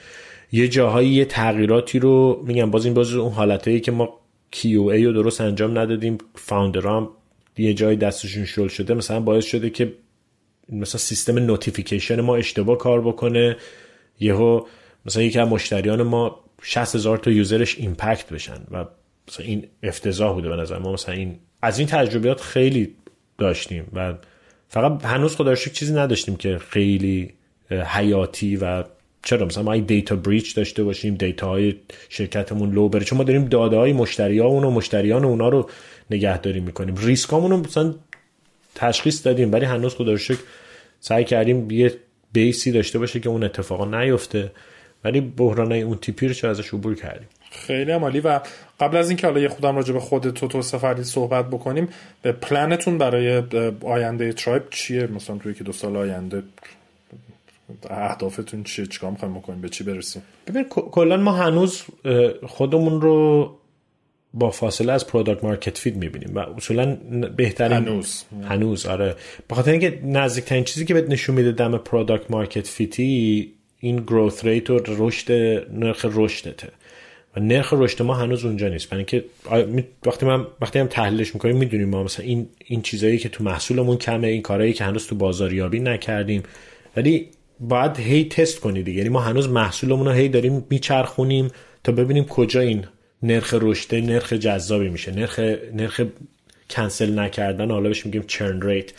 یه 0.52 0.68
جاهایی 0.68 1.10
یه 1.10 1.26
تغییراتی 1.26 2.00
رو 2.00 2.44
میگم 2.48 2.72
باز 2.72 2.86
این 2.86 2.94
باز 2.94 3.14
اون 3.14 3.32
حالتایی 3.34 3.80
که 3.80 3.92
ما 3.92 4.20
QA 4.56 4.66
رو 5.04 5.14
درست 5.14 5.42
انجام 5.42 5.78
ندادیم 5.78 6.18
فاوندرام 6.36 7.10
یه 7.60 7.74
جای 7.74 7.96
دستشون 7.96 8.46
شل 8.46 8.68
شده 8.68 8.94
مثلا 8.94 9.20
باعث 9.20 9.46
شده 9.46 9.70
که 9.70 9.94
مثلا 10.70 11.00
سیستم 11.00 11.38
notification 11.38 12.22
ما 12.22 12.36
اشتباه 12.36 12.78
کار 12.78 13.02
بکنه. 13.02 13.58
یهو 14.20 14.66
مثلا 15.06 15.24
یکی 15.24 15.40
از 15.40 15.48
مشتریان 15.48 16.04
ما 16.04 16.44
60 16.62 16.96
هزار 16.96 17.18
تا 17.18 17.32
user 17.32 17.62
ش 17.62 17.78
impact 17.78 18.30
بشن 18.30 18.64
و 18.72 18.86
مثلا 19.28 19.46
این 19.46 19.68
افتضاح 19.84 20.34
بوده 20.34 20.50
به 20.50 20.56
نظر 20.56 20.78
ما 20.78 20.94
مثلا 20.94 21.16
این 21.16 21.40
از 21.62 21.80
این 21.80 21.88
تجربیات 21.88 22.42
خیلی 22.42 22.96
داشتیم 23.38 23.88
و 23.94 24.14
فقط 24.68 25.06
هنوز 25.06 25.36
خدا 25.36 25.56
چیزی 25.56 25.94
نداشتیم 25.94 26.36
که 26.36 26.58
خیلی 26.58 27.34
حیاتی 27.72 28.56
و 28.56 28.84
چرا 29.24 29.46
مثلا 29.46 29.72
این 29.72 29.84
دیتا 29.84 30.16
بریچ 30.16 30.56
داشته 30.56 30.84
باشیم 30.84 31.16
دیتا 31.16 31.48
های 31.48 31.76
شرکتمون 32.10 32.72
لو 32.72 32.90
بره 32.90 33.04
چون 33.04 33.18
ما 33.18 33.24
داریم 33.24 33.46
داده 33.46 33.78
های 33.78 33.94
مشتری 33.94 34.40
و 34.40 34.70
مشتریان 34.70 35.26
اونا 35.26 35.50
رو 35.50 35.70
نگهداری 36.12 36.60
می‌کنیم. 36.60 36.96
ریسکامون 36.96 37.52
رو 37.52 37.58
مثلا 37.58 37.96
تشخیص 38.76 39.26
دادیم 39.26 39.54
ولی 39.54 39.66
هنوز 39.66 39.96
خدا 39.96 40.12
رو 40.14 40.36
سعی 41.00 41.24
کردیم 41.24 41.72
یه 41.72 41.94
بیسی 42.34 42.72
داشته 42.72 43.00
باشه 43.00 43.20
که 43.20 43.30
اون 43.30 43.44
اتفاقا 43.44 43.86
نیفته. 43.86 44.52
ولی 45.04 45.22
بحران 45.22 45.72
اون 45.72 45.98
تیپی 45.98 46.28
رو 46.28 46.34
چه 46.34 46.48
ازش 46.48 46.74
عبور 46.74 46.96
کردیم؟ 46.96 47.28
خیلی 47.52 47.92
عالی 47.92 48.20
و 48.20 48.40
قبل 48.80 48.98
از 48.98 49.10
اینکه 49.10 49.28
حالا 49.28 49.40
یه 49.40 49.48
خودم 49.48 49.76
راجع 49.76 49.94
به 49.94 50.00
خود 50.00 50.30
تو 50.30 50.48
تو 50.48 50.62
سفری 50.62 51.04
صحبت 51.04 51.48
بکنیم 51.48 51.90
به 52.22 52.32
پلنتون 52.32 52.98
برای 52.98 53.44
آینده 53.82 54.34
ترایب 54.34 54.64
چیه؟ 54.70 55.08
مثلا 55.08 55.38
توی 55.38 55.54
که 55.54 55.64
دو 55.64 55.72
سال 55.72 55.98
آینده 55.98 56.44
اهدافتون 57.90 58.64
چیه؟ 58.64 58.86
چیکار 58.86 59.12
می‌خوایم 59.12 59.34
بکنیم؟ 59.34 59.62
به 59.62 59.70
چی 59.70 59.84
برسیم؟ 59.84 60.22
ببین 60.48 60.64
کلا 60.64 61.18
ما 61.18 61.32
هنوز 61.32 61.84
خودمون 62.48 63.02
رو 63.02 63.56
با 64.34 64.50
فاصله 64.50 64.94
از 64.94 65.08
product 65.08 65.44
market 65.44 65.78
fit 65.78 65.98
می‌بینیم 65.98 66.36
و 66.36 66.40
اصولا 66.40 66.96
بهترین 67.36 67.78
هنوز. 67.78 68.24
هنوز 68.44 68.86
آره. 68.86 69.16
به 69.48 69.56
خاطر 69.56 69.72
اینکه 69.72 70.02
نزدیکترین 70.04 70.64
چیزی 70.64 70.86
که 70.86 70.94
بهت 70.94 71.10
نشون 71.10 71.36
میده 71.36 71.52
دم 71.52 71.78
product 71.78 72.32
market 72.32 72.68
fit 72.68 73.32
ی 73.32 73.54
این 73.80 73.96
growth 73.96 74.46
rate 74.46 74.70
و 74.70 74.80
رشد 74.88 75.32
نرخ 75.74 76.06
رشدته. 76.14 76.68
و 77.36 77.40
نرخ 77.40 77.74
رشد 77.74 78.02
ما 78.02 78.14
هنوز 78.14 78.46
اونجا 78.46 78.68
نیست. 78.68 78.90
برای 78.90 78.98
اینکه 78.98 79.26
وقتی 80.06 80.26
من 80.26 80.48
وقتی 80.62 80.80
هم 80.80 80.88
تحلیلش 80.88 81.34
می‌کنیم 81.34 81.58
می‌دونیم 81.58 81.90
ما 81.90 82.04
مثلا 82.04 82.26
این 82.26 82.48
این 82.66 82.82
چیزایی 82.82 83.18
که 83.18 83.30
تو 83.30 83.44
محصولمون 83.44 83.98
کمه 83.98 84.28
این 84.28 84.42
کارهایی 84.42 84.74
که 84.74 84.84
هنوز 84.84 85.08
تو 85.08 85.16
بازاریابی 85.16 85.80
نکردیم. 85.80 86.44
ولی 86.98 87.30
باید 87.60 87.98
هی 87.98 88.26
تست 88.26 88.60
کنید 88.60 88.88
یعنی 88.88 89.10
ما 89.10 89.20
هنوز 89.20 89.50
محصولمون 89.50 90.06
رو 90.08 90.12
هی 90.12 90.30
داریم 90.30 90.66
میچرخونیم 90.70 91.48
تا 91.84 91.92
ببینیم 91.92 92.26
کجا 92.26 92.62
این 92.62 92.86
نرخ 93.24 93.54
رشد 93.62 93.96
نرخ 93.96 94.34
جذابی 94.34 94.90
میشه. 94.90 95.12
نرخ 95.12 95.40
نرخ 95.74 96.02
کنسل 96.70 97.20
نکردن 97.20 97.72
حالا 97.72 97.90
بهش 97.90 98.06
میگیم 98.06 98.24
churn 98.28 98.62
rate 98.62 98.92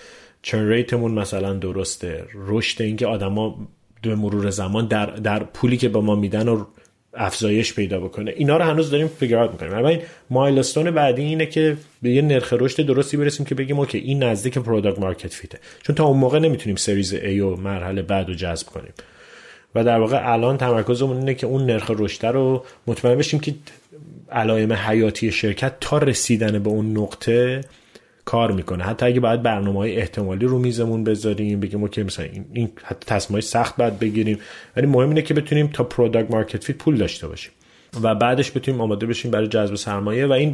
churn 0.42 0.68
rate 0.68 0.93
مون 0.93 1.12
مثلا 1.12 1.52
درسته. 1.52 2.24
رشد 2.34 2.82
اینکه 2.82 3.06
آدما 3.06 3.68
به 4.02 4.14
مرور 4.14 4.50
زمان 4.50 4.86
در, 4.86 5.06
در 5.06 5.44
پولی 5.44 5.76
که 5.76 5.88
به 5.88 6.00
ما 6.00 6.14
میدن 6.14 6.48
و 6.48 6.64
افزایش 7.14 7.74
پیدا 7.74 8.00
بکنه. 8.00 8.32
اینا 8.36 8.56
رو 8.56 8.64
هنوز 8.64 8.90
داریم 8.90 9.08
figure 9.08 9.38
out 9.38 9.50
می‌کنیم. 9.50 9.84
این 9.84 10.00
milestone 10.30 10.90
بعدی 10.90 11.22
اینه 11.22 11.46
که 11.46 11.76
به 12.02 12.10
یه 12.10 12.22
نرخ 12.22 12.52
رشد 12.52 12.86
درستی 12.86 13.16
برسیم 13.16 13.46
که 13.46 13.54
بگیم 13.54 13.78
okay 13.78 13.98
این 13.98 14.22
نزدیک 14.22 14.58
product 14.58 14.98
market 14.98 15.34
fit 15.34 15.52
ه 15.52 15.58
چون 15.82 15.96
تا 15.96 16.04
اون 16.04 16.18
موقع 16.18 16.38
نمی‌تونیم 16.38 16.76
series 16.76 17.14
A 17.14 17.26
و 17.26 17.56
مرحله 17.56 18.02
بعد 18.02 18.28
رو 18.28 18.34
جذب 18.34 18.66
کنیم. 18.66 18.92
و 19.74 19.84
در 19.84 19.98
واقع 19.98 20.32
الان 20.32 20.56
تمرکزمون 20.56 21.16
اینه 21.16 21.34
که 21.34 21.46
اون 21.46 21.66
نرخ 21.66 21.90
رشد 21.98 22.26
رو 22.26 22.64
مطمئن 22.86 23.18
بشیم 23.18 23.40
که 23.40 23.54
علائم 24.32 24.72
حیاتی 24.72 25.32
شرکت 25.32 25.72
تا 25.80 25.98
رسیدن 25.98 26.58
به 26.58 26.70
اون 26.70 26.98
نقطه 26.98 27.60
کار 28.24 28.52
می‌کنه. 28.52 28.84
حتی 28.84 29.06
اگه 29.06 29.20
باید 29.20 29.42
برنامه 29.42 29.78
های 29.78 29.96
احتمالی 29.96 30.46
رو 30.46 30.58
میزمون 30.58 31.04
بذاریم 31.04 31.60
بگیم 31.60 31.82
okay 31.82 32.02
مثلا 32.02 32.26
این, 32.26 32.46
این 32.52 32.72
حتی 32.82 33.06
تصمیم 33.06 33.40
سخت 33.40 33.76
باید 33.76 33.98
بگیریم. 33.98 34.38
ولی 34.76 34.86
مهم 34.86 35.08
اینه 35.08 35.22
که 35.22 35.34
بتونیم 35.34 35.66
تا 35.66 35.84
product 35.84 36.30
market 36.30 36.64
fit 36.64 36.76
پول 36.76 36.96
داشته 36.96 37.28
باشیم 37.28 37.52
و 38.02 38.14
بعدش 38.14 38.56
بتونیم 38.56 38.80
آماده 38.80 39.06
بشیم 39.06 39.30
برای 39.30 39.46
جذب 39.46 39.74
سرمایه 39.74 40.26
و 40.26 40.32
این 40.32 40.52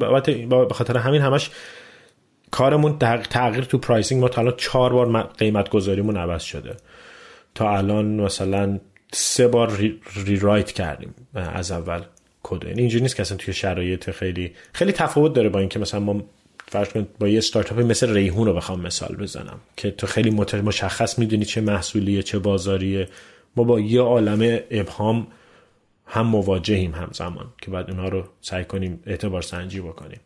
به 0.48 0.74
خاطر 0.74 0.96
همین 0.96 1.20
همش 1.20 1.50
کارمون 2.50 2.98
تغییر 3.30 3.64
تو 3.64 3.78
pricing 3.78 4.20
ما 4.20 4.28
تا 4.28 4.40
الان 4.40 4.54
چهار 4.56 4.92
بار 4.92 5.22
قیمت 5.22 5.68
گذاریمون 5.68 6.16
عوض 6.16 6.42
شده. 6.42 6.76
تا 7.54 7.76
الان 7.76 8.06
مثلا 8.06 8.78
سه 9.12 9.48
بار 9.48 9.76
re, 9.76 10.01
rewrite 10.26 10.72
کردیم 10.72 11.14
از 11.34 11.72
اول 11.72 12.00
کد. 12.42 12.64
یعنی 12.64 12.80
اینجوری 12.80 13.02
نیست 13.02 13.16
که 13.16 13.22
اصلا 13.22 13.36
توی 13.36 13.54
شرایط 13.54 14.10
خیلی 14.10 14.52
خیلی 14.72 14.92
تفاوت 14.92 15.32
داره 15.32 15.48
با 15.48 15.58
اینکه 15.58 15.78
مثلا 15.78 16.00
ما 16.00 16.22
فرض 16.68 16.88
کن 16.88 17.06
با 17.20 17.28
یه 17.28 17.38
استارتاپی 17.38 17.82
مثل 17.82 18.14
ریحون 18.14 18.46
رو 18.46 18.54
بخوام 18.54 18.80
مثال 18.80 19.16
بزنم 19.16 19.60
که 19.76 19.90
تو 19.90 20.06
خیلی 20.06 20.30
مشخص 20.62 21.18
می‌دونی 21.18 21.44
چه 21.44 21.60
محصولیه 21.60 22.22
چه 22.22 22.38
بازاریه. 22.38 23.08
ما 23.56 23.64
با 23.64 23.80
یه 23.80 24.00
عالم 24.00 24.58
ابهام 24.70 25.26
هم 26.06 26.26
مواجهیم 26.26 26.94
همزمان 26.94 27.46
که 27.62 27.70
بعد 27.70 27.90
اونها 27.90 28.08
رو 28.08 28.24
سعی 28.40 28.64
کنیم 28.64 29.02
اعتبار 29.06 29.42
سنجی 29.42 29.80
بکنیم. 29.80 30.20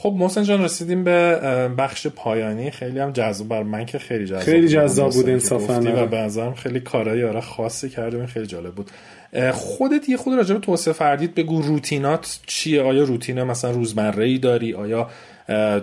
خب 0.00 0.14
محسن 0.18 0.42
جان 0.42 0.64
رسیدیم 0.64 1.04
به 1.04 1.38
بخش 1.78 2.06
پایانی. 2.06 2.70
خیلی 2.70 2.98
هم 2.98 3.12
جذاب 3.12 3.48
بر 3.48 3.62
من 3.62 3.86
که 3.86 3.98
خیلی 3.98 4.26
جذاب 4.26 4.40
خیلی 4.40 4.68
جذاب 4.68 5.12
بود 5.12 5.28
انصافا. 5.28 5.80
و 5.96 6.06
به 6.06 6.52
خیلی 6.56 6.80
کارهای 6.80 7.24
آره 7.24 7.40
خاصی 7.40 7.88
کردیم. 7.88 8.26
خیلی 8.26 8.46
جالب 8.46 8.74
بود. 8.74 8.90
خودت 9.52 10.08
یه 10.08 10.16
خود 10.16 10.34
راجع 10.34 10.54
به 10.54 10.60
توسعه 10.60 10.94
فردیت 10.94 11.34
بگو. 11.34 11.62
روتینات 11.62 12.38
چیه؟ 12.46 12.82
آیا 12.82 13.04
روتین 13.04 13.42
مثلا 13.42 13.70
روزمره 13.70 14.24
ای 14.24 14.38
داری؟ 14.38 14.74
آیا 14.74 15.10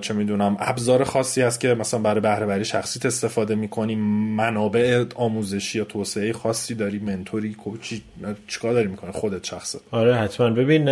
چه 0.01 0.13
می‌دونم 0.13 0.57
ابزار 0.59 1.03
خاصی 1.03 1.41
هست 1.41 1.59
که 1.59 1.67
مثلا 1.67 1.99
برای 1.99 2.21
بهره 2.21 2.45
وری 2.45 2.65
شخصیت 2.65 3.05
استفاده 3.05 3.55
می‌کنی؟ 3.55 3.95
منابع 4.35 5.05
آموزشی 5.15 5.77
یا 5.77 5.83
توسعه 5.83 6.33
خاصی 6.33 6.75
داری؟ 6.75 6.99
منتوری 6.99 7.53
کوچی 7.53 8.01
چیکار 8.47 8.73
داری 8.73 8.87
می‌کنه 8.87 9.11
خودت 9.11 9.43
شخصت. 9.43 9.79
آره 9.91 10.15
حتما. 10.15 10.49
ببین 10.49 10.89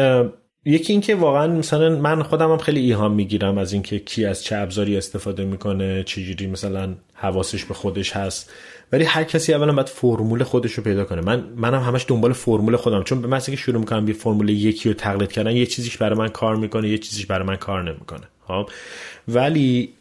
یکی 0.65 0.93
اینکه 0.93 1.15
واقعا 1.15 1.47
مثلا 1.47 1.95
من 1.95 2.23
خودم 2.23 2.51
هم 2.51 2.57
خیلی 2.57 2.79
ایهام 2.79 3.13
می‌گیرم 3.13 3.57
از 3.57 3.73
اینکه 3.73 3.99
کی 3.99 4.25
از 4.25 4.43
چه 4.43 4.55
ابزاری 4.55 4.97
استفاده 4.97 5.45
می‌کنه 5.45 6.03
چجوری 6.03 6.47
مثلا 6.47 6.95
حواسش 7.13 7.65
به 7.65 7.73
خودش 7.73 8.11
هست. 8.11 8.51
ولی 8.91 9.03
هر 9.03 9.23
کسی 9.23 9.53
اولا 9.53 9.73
باید 9.73 9.89
فرمول 9.89 10.43
خودش 10.43 10.73
رو 10.73 10.83
پیدا 10.83 11.05
کنه. 11.05 11.21
من 11.21 11.43
منم 11.55 11.81
همش 11.81 12.05
دنبال 12.07 12.33
فرمول 12.33 12.75
خودم. 12.75 13.03
چون 13.03 13.21
به 13.21 13.27
مثلا 13.27 13.55
که 13.55 13.61
شروع 13.61 13.79
می‌کنم 13.79 14.07
یه 14.07 14.13
فرمول 14.13 14.49
یکی 14.49 14.89
رو 14.89 14.95
تقلید 14.95 15.31
کردن 15.31 15.55
یه 15.55 15.65
چیزیش 15.65 15.97
برای 15.97 16.19
من 16.19 16.27
کار 16.27 16.55
می‌کنه 16.55 16.89
یه 16.89 16.97
چیزیش 16.97 17.25
برای 17.25 17.47
من 17.47 17.55
کار 17.55 17.83
نمی‌کنه. 17.83 18.27
خب؟ 18.47 18.69
ولی 19.27 19.93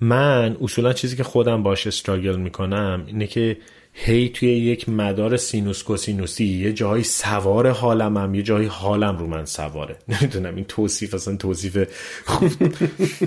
من 0.00 0.56
اصولا 0.62 0.92
چیزی 0.92 1.16
که 1.16 1.24
خودم 1.24 1.62
باش 1.62 1.86
استراگل 1.86 2.36
می‌کنم 2.36 3.02
اینه 3.06 3.26
که 3.26 3.56
هی 3.96 4.28
توی 4.28 4.48
یک 4.48 4.88
مدار 4.88 5.36
سینوس 5.36 5.82
کوسینوسی 5.82 6.44
یه 6.44 6.72
جایی 6.72 7.02
سوار 7.02 7.70
حالم 7.70 8.16
هم 8.16 8.34
یه 8.34 8.42
جایی 8.42 8.66
حالم 8.66 9.18
رو 9.18 9.26
من 9.26 9.44
سواره. 9.44 9.96
نمی‌دونم 10.20 10.54
این 10.54 10.64
توصیف 10.64 11.14
اصلا 11.14 11.36
توصیف 11.36 11.78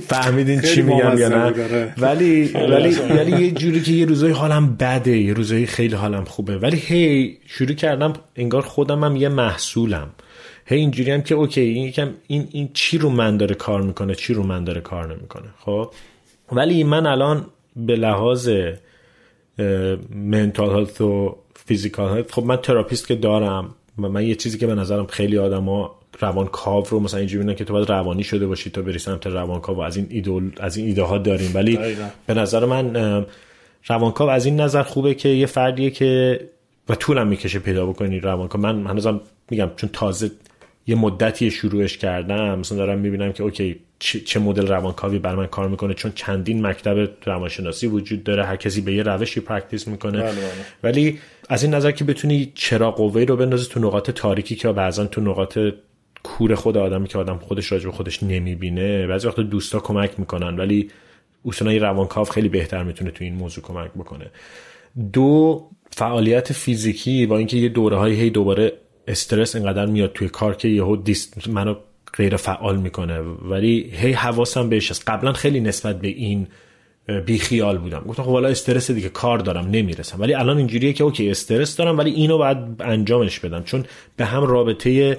فهمیدین 0.10 0.62
چی 0.62 0.82
میگم 0.82 1.18
یا 1.18 1.30
نه. 1.30 1.94
ولی 1.98 2.46
ولی 2.48 2.96
ولی 2.96 3.46
یه 3.46 3.52
جوری 3.52 3.82
که 3.82 3.92
یه 3.92 4.06
روزای 4.06 4.32
حالم 4.32 4.76
بده 4.76 5.18
یه 5.18 5.34
روزایی 5.34 5.66
خیلی 5.66 5.96
حالم 5.96 6.26
خوبه. 6.26 6.58
ولی 6.58 6.78
هی 6.78 7.38
شروع 7.48 7.74
کردم 7.74 8.14
انگار 8.36 8.62
خودم 8.62 9.04
هم 9.04 9.16
یه 9.16 9.30
محصولم. 9.30 10.10
هی 10.66 10.78
اینجوری 10.78 11.12
هم 11.12 11.22
که 11.22 11.36
okay 11.36 11.62
این 11.62 11.86
یکم 11.86 12.10
این 12.28 12.48
این 12.52 12.70
چی 12.74 12.98
رو 12.98 13.10
من 13.10 13.38
داره 13.38 13.56
کار 13.56 13.82
می‌کنه 13.82 14.16
چی 14.16 14.34
رو 14.34 14.44
من 14.44 14.64
داره 14.64 14.82
کار 14.82 15.16
نمی‌کنه. 15.16 15.48
خب؟ 15.60 15.92
ولی 16.52 16.84
من 16.84 17.06
الان 17.06 17.46
به 17.76 17.96
لحاظ 17.96 18.50
mental 20.16 20.70
health 20.70 21.02
و 21.02 21.38
physical 21.66 22.18
health 22.18 22.32
خب 22.32 22.44
من 22.44 22.56
therapist 22.56 23.08
که 23.08 23.16
دارم 23.16 23.76
و 24.00 24.10
من 24.10 24.24
یه 24.24 24.36
چیزی 24.36 24.58
که 24.58 24.68
به 24.68 24.76
نظرم 24.76 25.08
خیلی 25.08 25.38
آدما 25.38 25.96
روان 26.20 26.48
کاو 26.48 26.86
رو 26.90 27.00
مثلا 27.00 27.20
اینجوری 27.20 27.56
که 27.56 27.64
تو 27.66 27.74
باید 27.74 27.90
روانی 27.90 28.24
شده 28.24 28.48
باشی 28.48 28.70
تا 28.70 28.82
بری 28.82 29.00
سمت 29.00 29.28
روان 29.28 29.62
کاو 29.62 29.82
از 29.82 29.98
این 29.98 30.08
ایدول 30.10 30.52
از 30.58 30.78
این 30.78 30.88
ایده 30.88 31.04
ها 31.04 31.18
داریم. 31.18 31.52
ولی 31.54 31.80
به 32.26 32.34
نظر 32.34 32.66
من 32.66 33.26
روانکاو 33.88 34.30
از 34.30 34.46
این 34.46 34.62
نظر 34.62 34.84
خوبه 34.84 35.14
که 35.14 35.30
یه 35.30 35.46
فردیه 35.46 35.90
که 35.90 36.40
و 36.90 36.96
طولم 36.96 37.28
می‌کشه 37.28 37.60
پیدا 37.60 37.86
بکنی 37.86 38.20
روانکاو 38.20 38.62
من 38.62 38.88
هنوزم 38.88 39.22
میگم 39.52 39.70
چون 39.76 39.90
تازه 39.94 40.32
یه 40.88 40.96
مدتی 40.96 41.52
شروعش 41.52 41.98
کردم 41.98 42.60
مثلا 42.60 42.78
دارم 42.78 43.00
می‌بینم 43.00 43.34
که 43.34 43.44
okay 43.44 43.80
چه 44.00 44.40
مدل 44.40 44.68
روانکاوی 44.68 45.20
بر 45.20 45.36
من 45.36 45.46
کار 45.48 45.68
می‌کنه 45.68 45.94
چون 45.94 46.12
چندین 46.16 46.66
مکتب 46.66 47.10
روانشناسی 47.26 47.88
وجود 47.88 48.24
داره 48.24 48.46
هر 48.46 48.56
کسی 48.56 48.82
به 48.82 48.94
یه 48.94 49.04
روشی 49.04 49.40
practice 49.40 49.88
می‌کنه. 49.88 50.22
بله، 50.22 50.32
بله. 50.32 50.42
ولی 50.84 51.20
از 51.50 51.64
این 51.64 51.74
نظر 51.74 51.92
که 51.92 52.04
بتونی 52.04 52.52
چراغ 52.56 52.92
قوه 52.92 53.24
رو 53.24 53.38
بندازی 53.38 53.70
تو 53.70 53.80
نقاط 53.80 54.12
تاریکی 54.12 54.56
که 54.56 54.72
بعضا 54.72 55.06
تو 55.06 55.22
نقاط 55.22 55.60
کور 56.24 56.56
خود 56.56 56.78
آدمی 56.78 57.08
که 57.08 57.18
آدم 57.18 57.38
خودش 57.38 57.72
راجع 57.72 57.90
خودش 57.90 58.24
نمی‌بینه 58.24 59.08
بعضی 59.08 59.28
وقت 59.28 59.40
دوستا 59.40 59.80
کمک 59.80 60.20
می‌کنن. 60.20 60.58
ولی 60.58 60.90
اصولا 61.46 61.78
روانکاو 61.78 62.26
خیلی 62.26 62.50
بهتر 62.50 62.84
می‌تونه 62.84 63.12
تو 63.12 63.24
این 63.24 63.36
موضوع 63.36 63.64
کمک 63.64 63.92
بکنه. 63.92 64.26
دو 65.14 65.64
فعالیت 65.92 66.54
فیزیکی 66.54 67.26
با 67.26 67.38
اینکه 67.38 67.58
یه 67.58 67.70
دوره 67.70 67.98
های 67.98 68.14
هی 68.14 68.30
دوباره 68.30 68.74
استرس 69.08 69.56
اینقدر 69.56 69.86
میاد 69.86 70.14
توی 70.14 70.30
کار 70.30 70.56
که 70.56 70.68
یهو 70.68 70.96
دیست 70.96 71.48
منو 71.48 71.76
غیر 72.18 72.36
فعال 72.36 72.78
می‌کنه. 72.78 73.20
ولی 73.22 73.92
هی 73.94 74.12
حواسم 74.12 74.70
بهش 74.70 74.92
هست. 74.92 75.10
قبلا 75.10 75.34
خیلی 75.34 75.60
نسبت 75.60 76.00
به 76.02 76.08
این 76.08 76.48
بیخیال 77.26 77.78
بودم. 77.78 78.04
گفتم 78.08 78.24
خب 78.24 78.32
حالا 78.32 78.48
استرس 78.48 78.92
دیگه 78.92 79.10
کار 79.10 79.40
دارم 79.40 79.68
نمی‌رسم. 79.68 80.22
ولی 80.22 80.34
الان 80.34 80.58
اینجوریه 80.58 80.94
که 80.94 81.04
اوکی 81.04 81.30
استرس 81.30 81.76
دارم 81.76 81.98
ولی 81.98 82.12
اینو 82.12 82.38
باید 82.38 82.58
انجامش 82.80 83.40
بدم. 83.40 83.64
چون 83.64 83.86
به 84.16 84.26
هم 84.26 84.44
رابطه 84.44 85.18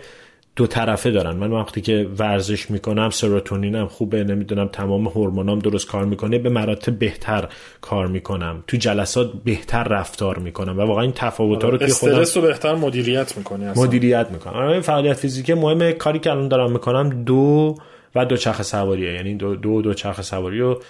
دو 0.59 0.66
طرفه 0.66 1.11
دارن. 1.11 1.36
من 1.36 1.50
وقتی 1.50 1.80
که 1.80 2.09
ورزش 2.18 2.70
می‌کنم 2.70 3.11
سروتونینم 3.11 3.86
خوبه 3.86 4.24
نمی‌دونم 4.24 4.68
تمام 4.68 5.09
هورمونام 5.09 5.59
درست 5.59 5.86
کار 5.86 6.04
می‌کنه 6.04 6.38
به 6.38 6.48
مراتب 6.48 6.98
بهتر 6.98 7.48
کار 7.80 8.06
می‌کنم. 8.06 8.64
تو 8.66 8.76
جلسات 8.76 9.32
بهتر 9.44 9.84
رفتار 9.84 10.38
می‌کنم 10.38 10.78
و 10.78 10.82
واقعا 10.82 11.02
این 11.02 11.12
تفاوت 11.12 11.64
ها 11.64 11.68
رو 11.68 11.78
که 11.78 11.86
خودم 11.86 12.12
استرس 12.12 12.36
رو 12.36 12.42
بهتر 12.42 12.74
مدیریت 12.74 13.36
می‌کنی 13.36 13.64
مدیریت 13.76 14.30
می‌کنم. 14.30 14.52
آره 14.52 14.80
فعالیت 14.80 15.16
فیزیکی 15.16 15.54
مهمه. 15.54 15.92
کاری 15.92 16.18
که 16.18 16.30
الان 16.30 16.48
دارم 16.48 16.72
می‌کنم 16.72 17.24
دو 17.24 17.74
و 18.14 18.24
دو 18.24 18.36
چرخ 18.36 18.62
سواریه. 18.62 19.12
یعنی 19.12 19.34
دو 19.34 19.54
دو, 19.54 19.82
دو 19.82 19.94
چرخ 19.94 20.22
سواری 20.22 20.59
رو 20.59 20.80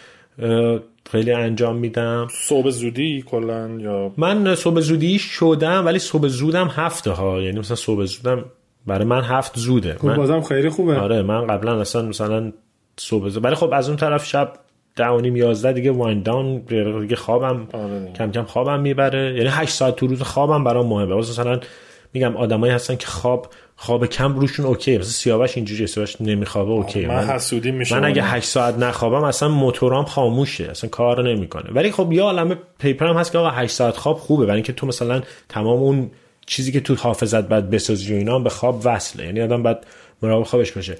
خیلی 1.10 1.32
انجام 1.32 1.76
میدم. 1.76 2.26
صبح 2.30 2.70
زودی 2.70 3.24
کلا 3.26 3.68
یا 3.68 4.12
من 4.16 4.54
صبح 4.54 4.80
زودی 4.80 5.18
شدم 5.18 5.86
ولی 5.86 5.98
صبح 5.98 6.28
زودم 6.28 6.68
هفته 6.68 7.10
ها 7.10 7.40
یعنی 7.40 7.58
مثلا 7.58 7.76
صبح 7.76 8.04
زودم 8.04 8.44
برای 8.86 9.04
من 9.04 9.22
هفت 9.22 9.58
زوده. 9.58 9.94
خب 9.94 10.14
بازم 10.14 10.40
خیلی 10.40 10.68
خوبه. 10.68 10.98
آره 10.98 11.22
من 11.22 11.46
قبلا 11.46 11.80
اصلا 11.80 12.02
مثلا 12.02 12.52
صبح 12.96 13.38
ولی 13.40 13.54
خب 13.54 13.70
از 13.72 13.88
اون 13.88 13.96
طرف 13.96 14.26
شب 14.26 14.52
ده 14.96 15.06
و 15.06 15.20
نیم 15.20 15.36
یازده 15.36 15.72
دیگه 15.72 15.90
wind 15.90 16.22
down 16.22 16.59
دیگه 16.58 17.16
خوابم 17.16 17.68
آره 17.72 18.12
کم 18.18 18.30
کم 18.30 18.44
خوابم 18.44 18.80
می‌بره. 18.80 19.34
یعنی 19.36 19.48
هشت 19.48 19.70
ساعت 19.70 19.96
تو 19.96 20.06
روز 20.06 20.22
خوابم 20.22 20.64
برام 20.64 20.86
مهمه. 20.86 21.14
مثلا 21.14 21.60
میگم 22.14 22.36
آدمایی 22.36 22.72
هستن 22.72 22.96
که 22.96 23.06
خواب 23.06 23.48
خواب 23.76 24.06
کم 24.06 24.34
روشون 24.34 24.66
okay 24.66 24.98
مثلا 24.98 25.10
سیاوش 25.10 25.56
اینجوری 25.56 25.86
سیاوش 25.86 26.20
نمیخوابه 26.20 26.70
okay 26.70 27.06
من, 27.06 27.14
من 27.14 27.26
حسودی 27.26 27.70
من 27.70 28.05
اگه 28.05 28.22
8 28.22 28.48
ساعت 28.48 28.78
نخوابم 28.78 29.24
اصلا 29.24 29.48
موتورام 29.48 30.05
خاموشه. 30.05 30.64
اصلا 30.64 30.90
کار 30.90 31.30
نمی‌کنه. 31.30 31.70
ولی 31.74 31.92
خب 31.92 32.12
یه 32.12 32.22
عالمه 32.22 32.56
paper 32.78 33.06
هم 33.06 33.16
هست 33.16 33.32
که 33.32 33.38
آقا 33.38 33.50
8 33.50 33.72
ساعت 33.72 33.96
خواب 33.96 34.16
خوبه. 34.16 34.44
برای 34.46 34.56
اینکه 34.56 34.72
تو 34.72 34.86
مثلا 34.86 35.22
تمام 35.48 35.78
اون 35.78 36.10
چیزی 36.48 36.72
که 36.72 36.80
تو 36.80 36.94
حافظت 36.94 37.48
بعد 37.48 37.70
بسازی 37.70 38.14
و 38.14 38.16
اینا 38.16 38.38
به 38.38 38.50
خواب 38.50 38.82
وصله. 38.84 39.24
یعنی 39.24 39.40
آدم 39.40 39.62
بعد 39.62 39.86
مراقب 40.22 40.44
خوابش 40.46 40.72
باشه. 40.72 40.96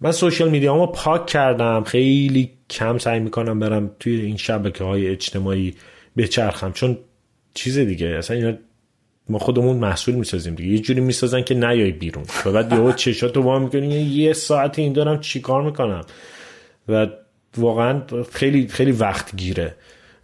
من 0.00 0.12
سوشال 0.12 0.50
میدیامو 0.50 0.86
پاک 0.86 1.26
کردم. 1.26 1.84
خیلی 1.84 2.50
کم 2.70 2.98
سعی 2.98 3.20
می‌کنم 3.20 3.58
برم 3.58 3.90
توی 4.00 4.20
این 4.20 4.36
شبکه 4.36 4.84
های 4.84 5.08
اجتماعی 5.08 5.74
بچرخم. 6.16 6.72
چون 6.72 6.98
چیز 7.54 7.78
دیگه 7.78 8.06
اصلا 8.06 8.36
اینا 8.36 8.52
ما 9.28 9.38
خودمون 9.38 9.76
محصول 9.76 10.14
می‌سازیم 10.14 10.54
دیگه. 10.54 10.72
یه 10.72 10.78
جوری 10.78 11.00
می‌سازن 11.00 11.42
که 11.42 11.54
نیای 11.54 11.92
بیرون. 11.92 12.24
و 12.46 12.52
بعد 12.52 12.72
یهو 12.72 12.92
چشاتو 12.92 13.42
با 13.42 13.58
می‌کنی. 13.58 13.94
یه 14.02 14.32
ساعت 14.32 14.78
این 14.78 14.92
دارم 14.92 15.20
چیکار 15.20 15.62
می‌کنم؟ 15.62 16.04
و 16.88 17.06
واقعا 17.56 18.02
خیلی 18.32 18.68
خیلی 18.68 18.92
وقت 18.92 19.36
گیره 19.36 19.74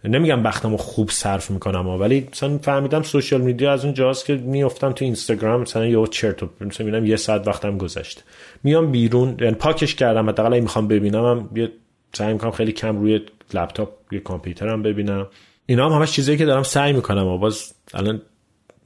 نمیگم 0.03 0.43
وقتمو 0.43 0.77
خوب 0.77 1.09
صرف 1.11 1.51
می‌کنم 1.51 1.87
ولی 1.87 2.27
مثلا 2.31 2.57
فهمیدم 2.57 3.01
سوشال 3.01 3.41
میدیا 3.41 3.73
از 3.73 3.85
اون 3.85 3.93
جاست 3.93 4.25
که 4.25 4.35
میافتم 4.35 4.91
تو 4.91 5.05
اینستاگرام 5.05 5.61
مثلا 5.61 5.85
یه 5.85 6.07
چرت 6.07 6.43
مثلا 6.43 6.85
می‌بینم 6.85 7.05
یه 7.05 7.15
ساعت 7.15 7.47
وقتم 7.47 7.77
گذشته. 7.77 8.21
میام 8.63 8.91
بیرون 8.91 9.37
یعنی 9.41 9.55
پاکش 9.55 9.95
کردم 9.95 10.29
حداقل 10.29 10.59
می‌خوام 10.59 10.87
ببینم 10.87 11.25
هم 11.25 11.49
یه 11.55 11.71
سعی 12.13 12.33
می‌کنم 12.33 12.51
خیلی 12.51 12.71
کم 12.71 12.97
روی 12.97 13.21
لپتاپ 13.53 13.89
یا 14.11 14.19
کامپیوترم 14.19 14.83
ببینم. 14.83 15.27
اینا 15.65 15.89
هم 15.89 15.95
همش 15.95 16.11
چیزایی 16.11 16.37
که 16.37 16.45
دارم 16.45 16.63
سعی 16.63 16.93
می‌کنم 16.93 17.27
و 17.27 17.37
باز 17.37 17.73
الان 17.93 18.21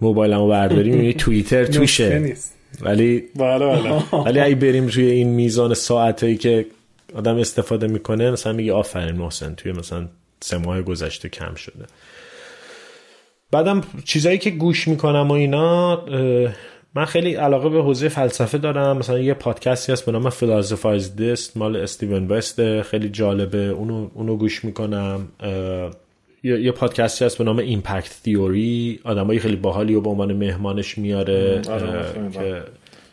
موبایلمو 0.02 0.48
برداریم 0.48 1.04
یه 1.04 1.14
توییتر 1.14 1.66
توشه. 1.78 2.36
ولی 2.82 3.24
بله، 3.36 3.66
بله. 3.66 4.04
ولی 4.26 4.40
اگه 4.40 4.56
بریم 4.56 4.88
روی 4.88 5.06
این 5.06 5.28
میزان 5.28 5.74
ساعتایی 5.74 6.38
که 6.38 6.66
آدم 7.16 7.38
استفاده 7.38 7.88
می‌کنه 7.88 8.32
مثلا 8.32 8.54
میگه 8.54 8.74
آفرین 8.74 9.16
محسن 9.16 9.56
توی 9.56 9.72
مثلا 9.72 10.08
سه 10.44 10.58
ماه 10.58 10.82
گذشته 10.82 11.30
کم 11.30 11.56
شده. 11.56 11.86
بعدم 13.52 13.82
چیزایی 14.06 14.38
که 14.38 14.50
گوش 14.50 14.88
می‌کنم 14.88 15.28
و 15.28 15.32
اینا 15.32 16.06
من 16.96 17.06
خیلی 17.06 17.34
علاقه 17.34 17.70
به 17.70 17.82
حوزه 17.82 18.10
فلسفه 18.10 18.58
دارم. 18.58 18.98
مثلا 18.98 19.20
یه 19.20 19.34
پادکستی 19.34 19.92
هست 19.92 20.06
به 20.06 20.12
نام 20.12 20.30
Philosophize 20.30 21.16
This 21.16 21.58
مال 21.58 21.76
Stephen 21.76 22.28
West 22.28 22.82
خیلی 22.82 23.10
جالبه. 23.10 23.58
اونو, 23.58 24.10
اونو 24.14 24.36
گوش 24.36 24.66
می‌کنم. 24.66 25.28
یه, 26.44 26.62
یه 26.62 26.72
پادکستی 26.72 27.26
هست 27.26 27.38
به 27.38 27.44
نام 27.44 27.58
Impact 27.58 28.22
Theory 28.24 29.00
آدمایی 29.04 29.40
خیلی 29.40 29.56
باحالی 29.56 29.96
و 29.96 30.02
به 30.02 30.10
عنوان 30.10 30.34
مهمانش 30.34 30.98
میاره 30.98 31.62
آره، 31.70 32.32
که 32.34 32.64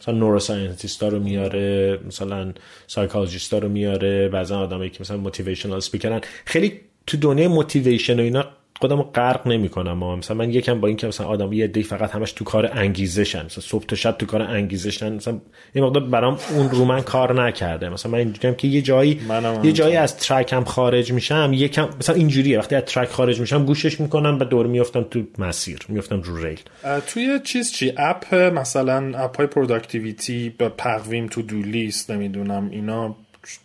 مثلا 0.01 0.15
neuroscientist 0.15 1.02
ا 1.02 1.09
رو 1.09 1.19
میاره 1.19 1.99
مثلا 2.07 2.53
psychologist 2.87 3.53
ا 3.53 3.59
رو 3.59 3.69
میاره 3.69 4.29
بعضا 4.29 4.61
آدمایی 4.61 4.91
که 4.91 4.99
مثلا 5.01 5.17
motivational 5.17 5.81
speaker 5.81 6.16
ن 6.16 6.21
خیلی 6.45 6.81
تو 7.11 7.17
دنیای 7.17 7.49
motivation 7.49 8.21
و 8.21 8.23
اینا 8.23 8.45
خودمو 8.81 9.03
غرق 9.03 9.47
نمی‌کنم 9.47 10.19
مثلا 10.19 10.37
من 10.37 10.51
یکم 10.51 10.81
با 10.81 10.89
اینکه 10.89 11.07
مثلا 11.07 11.27
آدم 11.27 11.53
یه 11.53 11.67
دی 11.67 11.83
فقط 11.83 12.11
همش 12.11 12.33
تو 12.33 12.45
کار 12.45 12.71
انگیزشن 12.73 13.45
مثلا 13.45 13.63
صبح 13.63 13.85
تا 13.85 13.97
شب 13.97 14.13
تو 14.19 14.27
کار 14.27 14.43
انگیزشن 14.43 15.13
مثلا 15.13 15.41
این 15.73 15.85
مقدار 15.85 16.05
برام 16.05 16.39
اون 16.57 16.71
رو 16.71 16.85
من 16.85 17.01
کار 17.01 17.43
نکرده. 17.43 17.89
مثلا 17.89 18.13
من 18.13 18.19
اینجوریم 18.19 18.55
که 18.55 18.69
یه 18.69 18.83
جایی 18.83 19.21
یه 19.63 19.73
جایی 19.73 19.97
از 19.97 20.17
track 20.17 20.53
هم 20.53 20.65
خارج 20.65 21.13
میشم 21.13 21.51
یکم 21.55 21.89
مثلا 22.01 22.15
اینجوریه. 22.15 22.59
وقتی 22.59 22.75
از 22.75 22.83
track 22.83 23.09
خارج 23.09 23.41
میشم 23.41 23.65
گوشش 23.65 24.01
می‌کنم 24.01 24.39
و 24.41 24.45
دور 24.45 24.67
میافتم 24.67 25.03
تو 25.03 25.23
مسیر 25.39 25.79
میافتم 25.89 26.21
رو 26.21 26.45
ریل. 26.45 26.61
توی 27.07 27.41
چیز 27.45 27.73
چی؟ 27.73 27.93
app 27.97 28.35
مثلا 28.35 29.19
app 29.19 29.37
های 29.37 29.47
productivity 29.47 30.55
به 30.59 30.73
تقویم 30.79 31.27
to-do 31.27 31.57
list 31.57 32.11
نمی‌دونم 32.11 32.69
اینا 32.71 33.17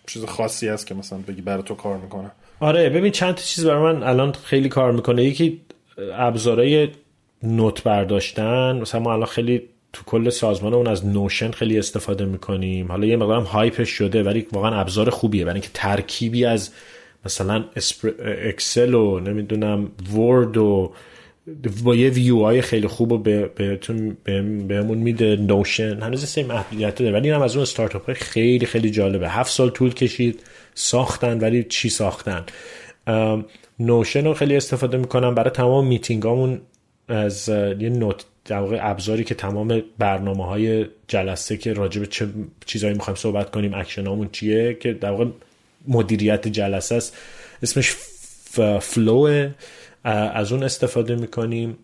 چیز 0.07 0.25
خاصی 0.25 0.67
هست 0.67 0.87
که 0.87 0.95
مثلا 0.95 1.19
بگی 1.27 1.41
برای 1.41 1.63
تو 1.63 1.75
کار 1.75 1.97
می‌کنه. 1.97 2.31
آره 2.59 2.89
ببین 2.89 3.11
چند 3.11 3.35
تا 3.35 3.41
چیز 3.41 3.65
برای 3.65 3.93
من 3.93 4.03
الان 4.03 4.31
خیلی 4.31 4.69
کار 4.69 4.91
می‌کنه. 4.91 5.23
یکی 5.23 5.61
ابزارهای 6.13 6.87
note 7.43 7.83
برداشتن. 7.83 8.79
مثلا 8.81 9.01
ما 9.01 9.13
الان 9.13 9.25
خیلی 9.25 9.61
تو 9.93 10.03
کل 10.05 10.29
سازمان 10.29 10.73
اون 10.73 10.87
از 10.87 11.05
Notion 11.05 11.51
خیلی 11.51 11.79
استفاده 11.79 12.25
می‌کنیم. 12.25 12.87
حالا 12.87 13.05
یه 13.05 13.17
مقدارم 13.17 13.43
hype 13.43 13.74
ش 13.74 13.89
شده 13.89 14.23
ولی 14.23 14.47
واقعا 14.51 14.79
ابزار 14.79 15.09
خوبیه. 15.09 15.45
برای 15.45 15.53
اینکه 15.53 15.69
ترکیبی 15.73 16.45
از 16.45 16.71
مثلا 17.25 17.63
Excel 18.25 18.93
و 18.93 19.19
نمی‌دونم 19.19 19.91
Word 20.17 20.57
و 20.57 20.93
با 21.83 21.95
یه 21.95 22.09
ویو 22.09 22.39
های 22.39 22.61
خیلی 22.61 22.87
خوب 22.87 23.11
و 23.11 23.17
بهتون 23.55 24.17
بهمون 24.67 24.97
میده 24.97 25.35
Notion. 25.35 25.99
هنوز 26.01 26.25
سه 26.25 26.43
محدودیت 26.43 26.95
داره 26.95 27.11
ولی 27.11 27.27
این 27.27 27.35
هم 27.35 27.41
از 27.41 27.55
اون 27.55 27.61
استارتاپ 27.61 28.05
های 28.05 28.15
خیلی 28.15 28.65
خیلی 28.65 28.91
جالبه. 28.91 29.29
هفت 29.29 29.51
سال 29.51 29.69
طول 29.69 29.93
کشید. 29.93 30.39
ساختن 30.75 31.39
ولی 31.39 31.63
چی 31.63 31.89
ساختن؟ 31.89 32.45
Notion 33.79 34.25
رو 34.25 34.33
خیلی 34.33 34.55
استفاده 34.55 34.97
می‌کنم. 34.97 35.35
برای 35.35 35.49
تمام 35.49 35.87
میتینگامون 35.87 36.61
از 37.07 37.49
یه 37.49 37.89
note 37.89 38.25
در 38.45 38.59
واقع 38.59 38.79
ابزاری 38.81 39.23
که 39.23 39.35
تمام 39.35 39.83
برنامه 39.97 40.45
های 40.45 40.85
جلسه 41.07 41.57
که 41.57 41.73
راجع 41.73 42.05
چه 42.05 42.27
چیزایی 42.65 42.93
می‌خوایم 42.93 43.15
صحبت 43.15 43.51
کنیم 43.51 43.73
اکشنامون 43.73 44.29
چیه؟ 44.31 44.73
که 44.73 44.93
در 44.93 45.11
واقع 45.11 45.25
مدیریت 45.87 46.47
جلسه 46.47 46.95
است. 46.95 47.17
اسمش 47.63 47.95
Fellow 48.81 49.49
از 50.03 50.51
اون 50.51 50.63
استفاده 50.63 51.15
می‌کنیم 51.15 51.77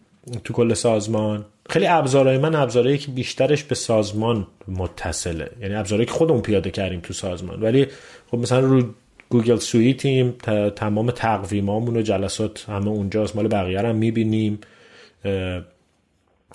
تو 0.43 0.53
کل 0.53 0.73
سازمان. 0.73 1.45
خیلی 1.69 1.87
ابزارهای 1.87 2.37
من 2.37 2.55
ابزارهایی 2.55 2.97
که 2.97 3.11
بیشترش 3.11 3.63
به 3.63 3.75
سازمان 3.75 4.47
متصله. 4.67 5.49
یعنی 5.61 5.75
ابزارهایی 5.75 6.05
که 6.05 6.11
خودمون 6.11 6.41
پیاده 6.41 6.71
کردیم 6.71 6.99
تو 6.99 7.13
سازمان. 7.13 7.61
ولی 7.61 7.87
خب 8.31 8.37
مثلا 8.37 8.59
رو 8.59 8.83
Google 9.29 9.57
Suite 9.57 10.10
یم 10.10 10.31
تمام 10.75 11.11
تقویمامون 11.11 11.97
و 11.97 12.01
جلسات 12.01 12.69
همه 12.69 12.87
اونجاست 12.87 13.35
مال 13.35 13.47
بقیه 13.47 13.79
هم 13.79 13.95
می‌بینیم. 13.95 14.59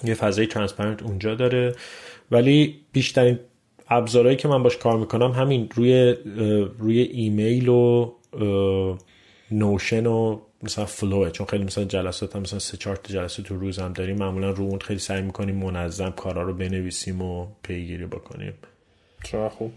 یه 0.05 0.15
فضای 0.15 0.47
transparent 0.47 1.03
اونجا 1.03 1.35
داره. 1.35 1.75
ولی 2.31 2.77
بیشترین 2.93 3.39
ابزارهایی 3.89 4.37
که 4.37 4.49
من 4.49 4.63
باش 4.63 4.77
کار 4.77 4.99
می‌کنم 4.99 5.31
همین 5.31 5.69
روی 5.75 6.17
روی 6.79 7.01
ایمیل 7.01 7.69
و 7.69 8.13
Notion 9.51 10.07
و 10.07 10.41
مثلا 10.63 10.85
Fellow 10.85 11.24
ه 11.24 11.31
چون 11.31 11.47
خیلی 11.47 11.65
مثلا 11.65 11.85
جلسات 11.85 12.37
هم 12.37 12.43
مثلا 12.43 12.59
سه 12.59 12.77
چهار 12.77 12.99
جلسه 13.05 13.43
تو 13.43 13.57
روز 13.57 13.79
هم 13.79 13.93
داریم 13.93 14.17
معمولا 14.17 14.51
رو 14.51 14.65
اون 14.65 14.79
خیلی 14.79 14.99
سعی 14.99 15.23
می‌کنیم 15.23 15.57
منظم 15.57 16.11
کارا 16.11 16.43
رو 16.43 16.55
بنویسیم 16.55 17.23
و 17.23 17.47
پیگیری 17.63 18.07
بکنیم. 18.07 18.53
چرا؟ 19.25 19.49
خوب. 19.49 19.73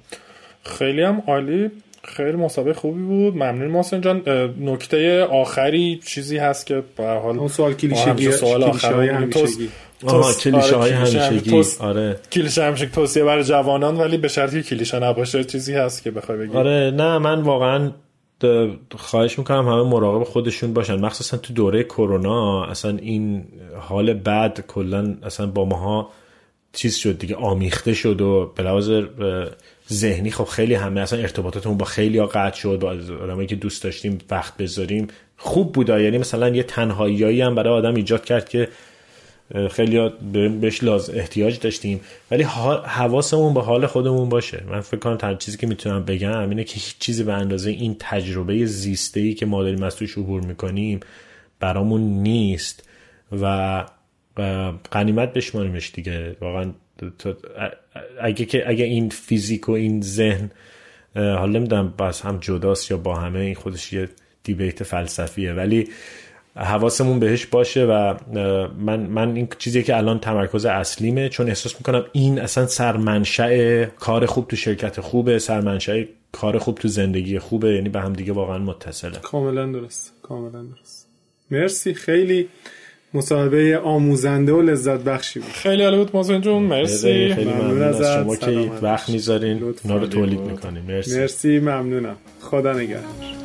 خیلی 0.63 1.01
هم 1.01 1.23
عالی. 1.27 1.71
خیلی 2.03 2.37
مسابقه 2.37 2.73
خوبی 2.73 3.01
بود. 3.01 3.33
ممنون 3.33 3.67
محسن 3.67 4.01
جان. 4.01 4.21
نکته 4.59 5.23
آخری 5.23 5.99
چیزی 6.05 6.37
هست 6.37 6.65
که 6.65 6.83
به 6.97 7.07
حال 7.07 7.39
اون 7.39 7.47
سوال 7.47 7.73
کلیشگی 7.73 8.31
سوال 8.31 8.63
آخر 8.63 9.01
همیشگی. 9.01 9.69
آها 10.07 10.33
کلیشه 10.33 10.75
های 10.75 10.91
همیشگی. 10.91 11.63
آره. 11.79 12.19
کلیشه 12.31 12.63
همیشه 12.63 12.85
توصیه 12.85 13.23
برای 13.23 13.43
جوانان 13.43 13.97
ولی 13.97 14.17
به 14.17 14.27
شرطی 14.27 14.63
کلیشه 14.63 14.99
نباشه 14.99 15.43
چیزی 15.43 15.73
هست 15.73 16.03
که 16.03 16.11
بخوای 16.11 16.37
بگی. 16.37 16.57
آره 16.57 16.91
نه 16.95 17.17
من 17.17 17.41
واقعا 17.41 17.91
خواهش 18.97 19.39
می‌کنم 19.39 19.67
همه 19.67 19.83
مراقب 19.83 20.23
خودشون 20.23 20.73
باشن. 20.73 20.95
مخصوصا 20.95 21.37
تو 21.37 21.53
دوره 21.53 21.83
کرونا 21.83 22.65
اصلا 22.65 22.97
این 22.97 23.45
حال 23.79 24.13
بد 24.13 24.59
کلا 24.67 25.15
اصلا 25.23 25.47
با 25.47 25.65
ماها 25.65 26.09
چیز 26.73 26.95
شد 26.95 27.17
دیگه 27.17 27.35
آمیخته 27.35 27.93
شد 27.93 28.21
و 28.21 28.51
به 28.55 28.63
لحاظ 28.63 28.91
ذهنی 29.93 30.31
خب 30.31 30.43
خیلی 30.43 30.73
همه 30.73 31.01
اصلا 31.01 31.19
ارتباطاتمون 31.19 31.77
با 31.77 31.85
خیلی 31.85 32.17
ها 32.17 32.25
قطع 32.25 32.57
شد 32.57 32.79
با 32.81 32.89
آدمایی 33.23 33.47
که 33.47 33.55
دوست 33.55 33.83
داشتیم 33.83 34.17
وقت 34.29 34.57
بذاریم. 34.57 35.07
خوب 35.37 35.71
بود 35.71 35.89
یعنی 35.89 36.17
مثلا 36.17 36.49
یه 36.49 36.63
تنهایی 36.63 37.41
هم 37.41 37.55
برای 37.55 37.73
آدم 37.73 37.95
ایجاد 37.95 38.25
کرد 38.25 38.49
که 38.49 38.67
خیلی 39.71 40.09
بهش 40.61 40.83
لاز 40.83 41.09
احتیاج 41.09 41.59
داشتیم. 41.59 42.01
ولی 42.31 42.43
حواسمون 42.83 43.53
به 43.53 43.61
حال 43.61 43.87
خودمون 43.87 44.29
باشه. 44.29 44.63
من 44.69 44.81
فکر 44.81 44.99
کنم 44.99 45.17
تنها 45.17 45.33
چیزی 45.33 45.57
که 45.57 45.67
می‌تونم 45.67 46.05
بگم 46.05 46.49
اینه 46.49 46.63
که 46.63 46.73
هیچ 46.73 46.95
چیزی 46.99 47.23
به 47.23 47.33
اندازه 47.33 47.69
این 47.69 47.95
تجربه 47.99 48.65
زیسته 48.65 49.19
ای 49.19 49.33
که 49.33 49.45
ما 49.45 49.63
داریم 49.63 49.83
از 49.83 49.95
توش 49.95 50.17
عبور 50.17 50.41
می‌کنیم 50.41 50.99
برامون 51.59 52.01
نیست 52.01 52.89
و 53.41 53.85
قنیمت 54.91 55.33
بشماریمش 55.33 55.91
دیگه. 55.93 56.35
واقعا 56.41 56.71
اگه 58.21 58.45
که 58.45 58.69
اگه 58.69 58.85
این 58.85 59.09
فیزیک 59.09 59.69
و 59.69 59.71
این 59.71 60.01
ذهن 60.01 60.51
حالا 61.15 61.45
نمی‌دونم 61.45 61.93
بس 61.99 62.21
هم 62.21 62.37
جداست 62.41 62.91
یا 62.91 62.97
با 62.97 63.15
همه 63.15 63.39
این 63.39 63.55
خودش 63.55 63.93
یه 63.93 64.09
دیبیت 64.43 64.83
فلسفیه. 64.83 65.53
ولی 65.53 65.87
حواسمون 66.55 67.19
بهش 67.19 67.45
باشه 67.45 67.85
و 67.85 68.13
من 68.79 68.99
من 68.99 69.35
این 69.35 69.47
چیزی 69.57 69.83
که 69.83 69.97
الان 69.97 70.19
تمرکز 70.19 70.65
اصلیمه 70.65 71.29
چون 71.29 71.47
احساس 71.47 71.75
می‌کنم 71.75 72.05
این 72.11 72.39
اصلا 72.39 72.67
سرمنشأ 72.67 73.85
کار 73.85 74.25
خوب 74.25 74.47
تو 74.47 74.55
شرکت 74.55 75.01
خوبه 75.01 75.39
سرمنشأ 75.39 76.03
کار 76.31 76.57
خوب 76.57 76.77
تو 76.77 76.87
زندگی 76.87 77.39
خوبه 77.39 77.73
یعنی 77.73 77.89
به 77.89 78.01
هم 78.01 78.13
دیگه 78.13 78.33
واقعا 78.33 78.57
متصله. 78.57 79.19
کاملا 79.19 79.65
درست 79.65 80.13
کاملا 80.21 80.63
درست. 80.63 81.07
مرسی 81.51 81.93
خیلی 81.93 82.49
مصاحبه 83.13 83.77
آموزنده 83.77 84.51
و 84.51 84.61
لذت 84.61 84.99
بخشی 84.99 85.39
بود. 85.39 85.49
خیلی 85.49 85.83
عالی 85.83 85.97
بود 85.97 86.09
مازن 86.13 86.41
جون 86.41 86.63
مرسی. 86.63 87.33
خیلی 87.33 87.53
ممنون 87.53 87.83
از 87.83 88.01
شما 88.01 88.35
که 88.35 88.71
وقت 88.81 89.09
می‌ذارین. 89.09 89.63
اونا 89.83 89.97
رو 89.97 90.07
تولید 90.07 90.39
می‌کنین 90.39 90.83
مرسی. 90.87 91.19
مرسی 91.19 91.59
ممنونم. 91.59 92.15
خدا 92.41 92.73
نگهدار. 92.73 93.38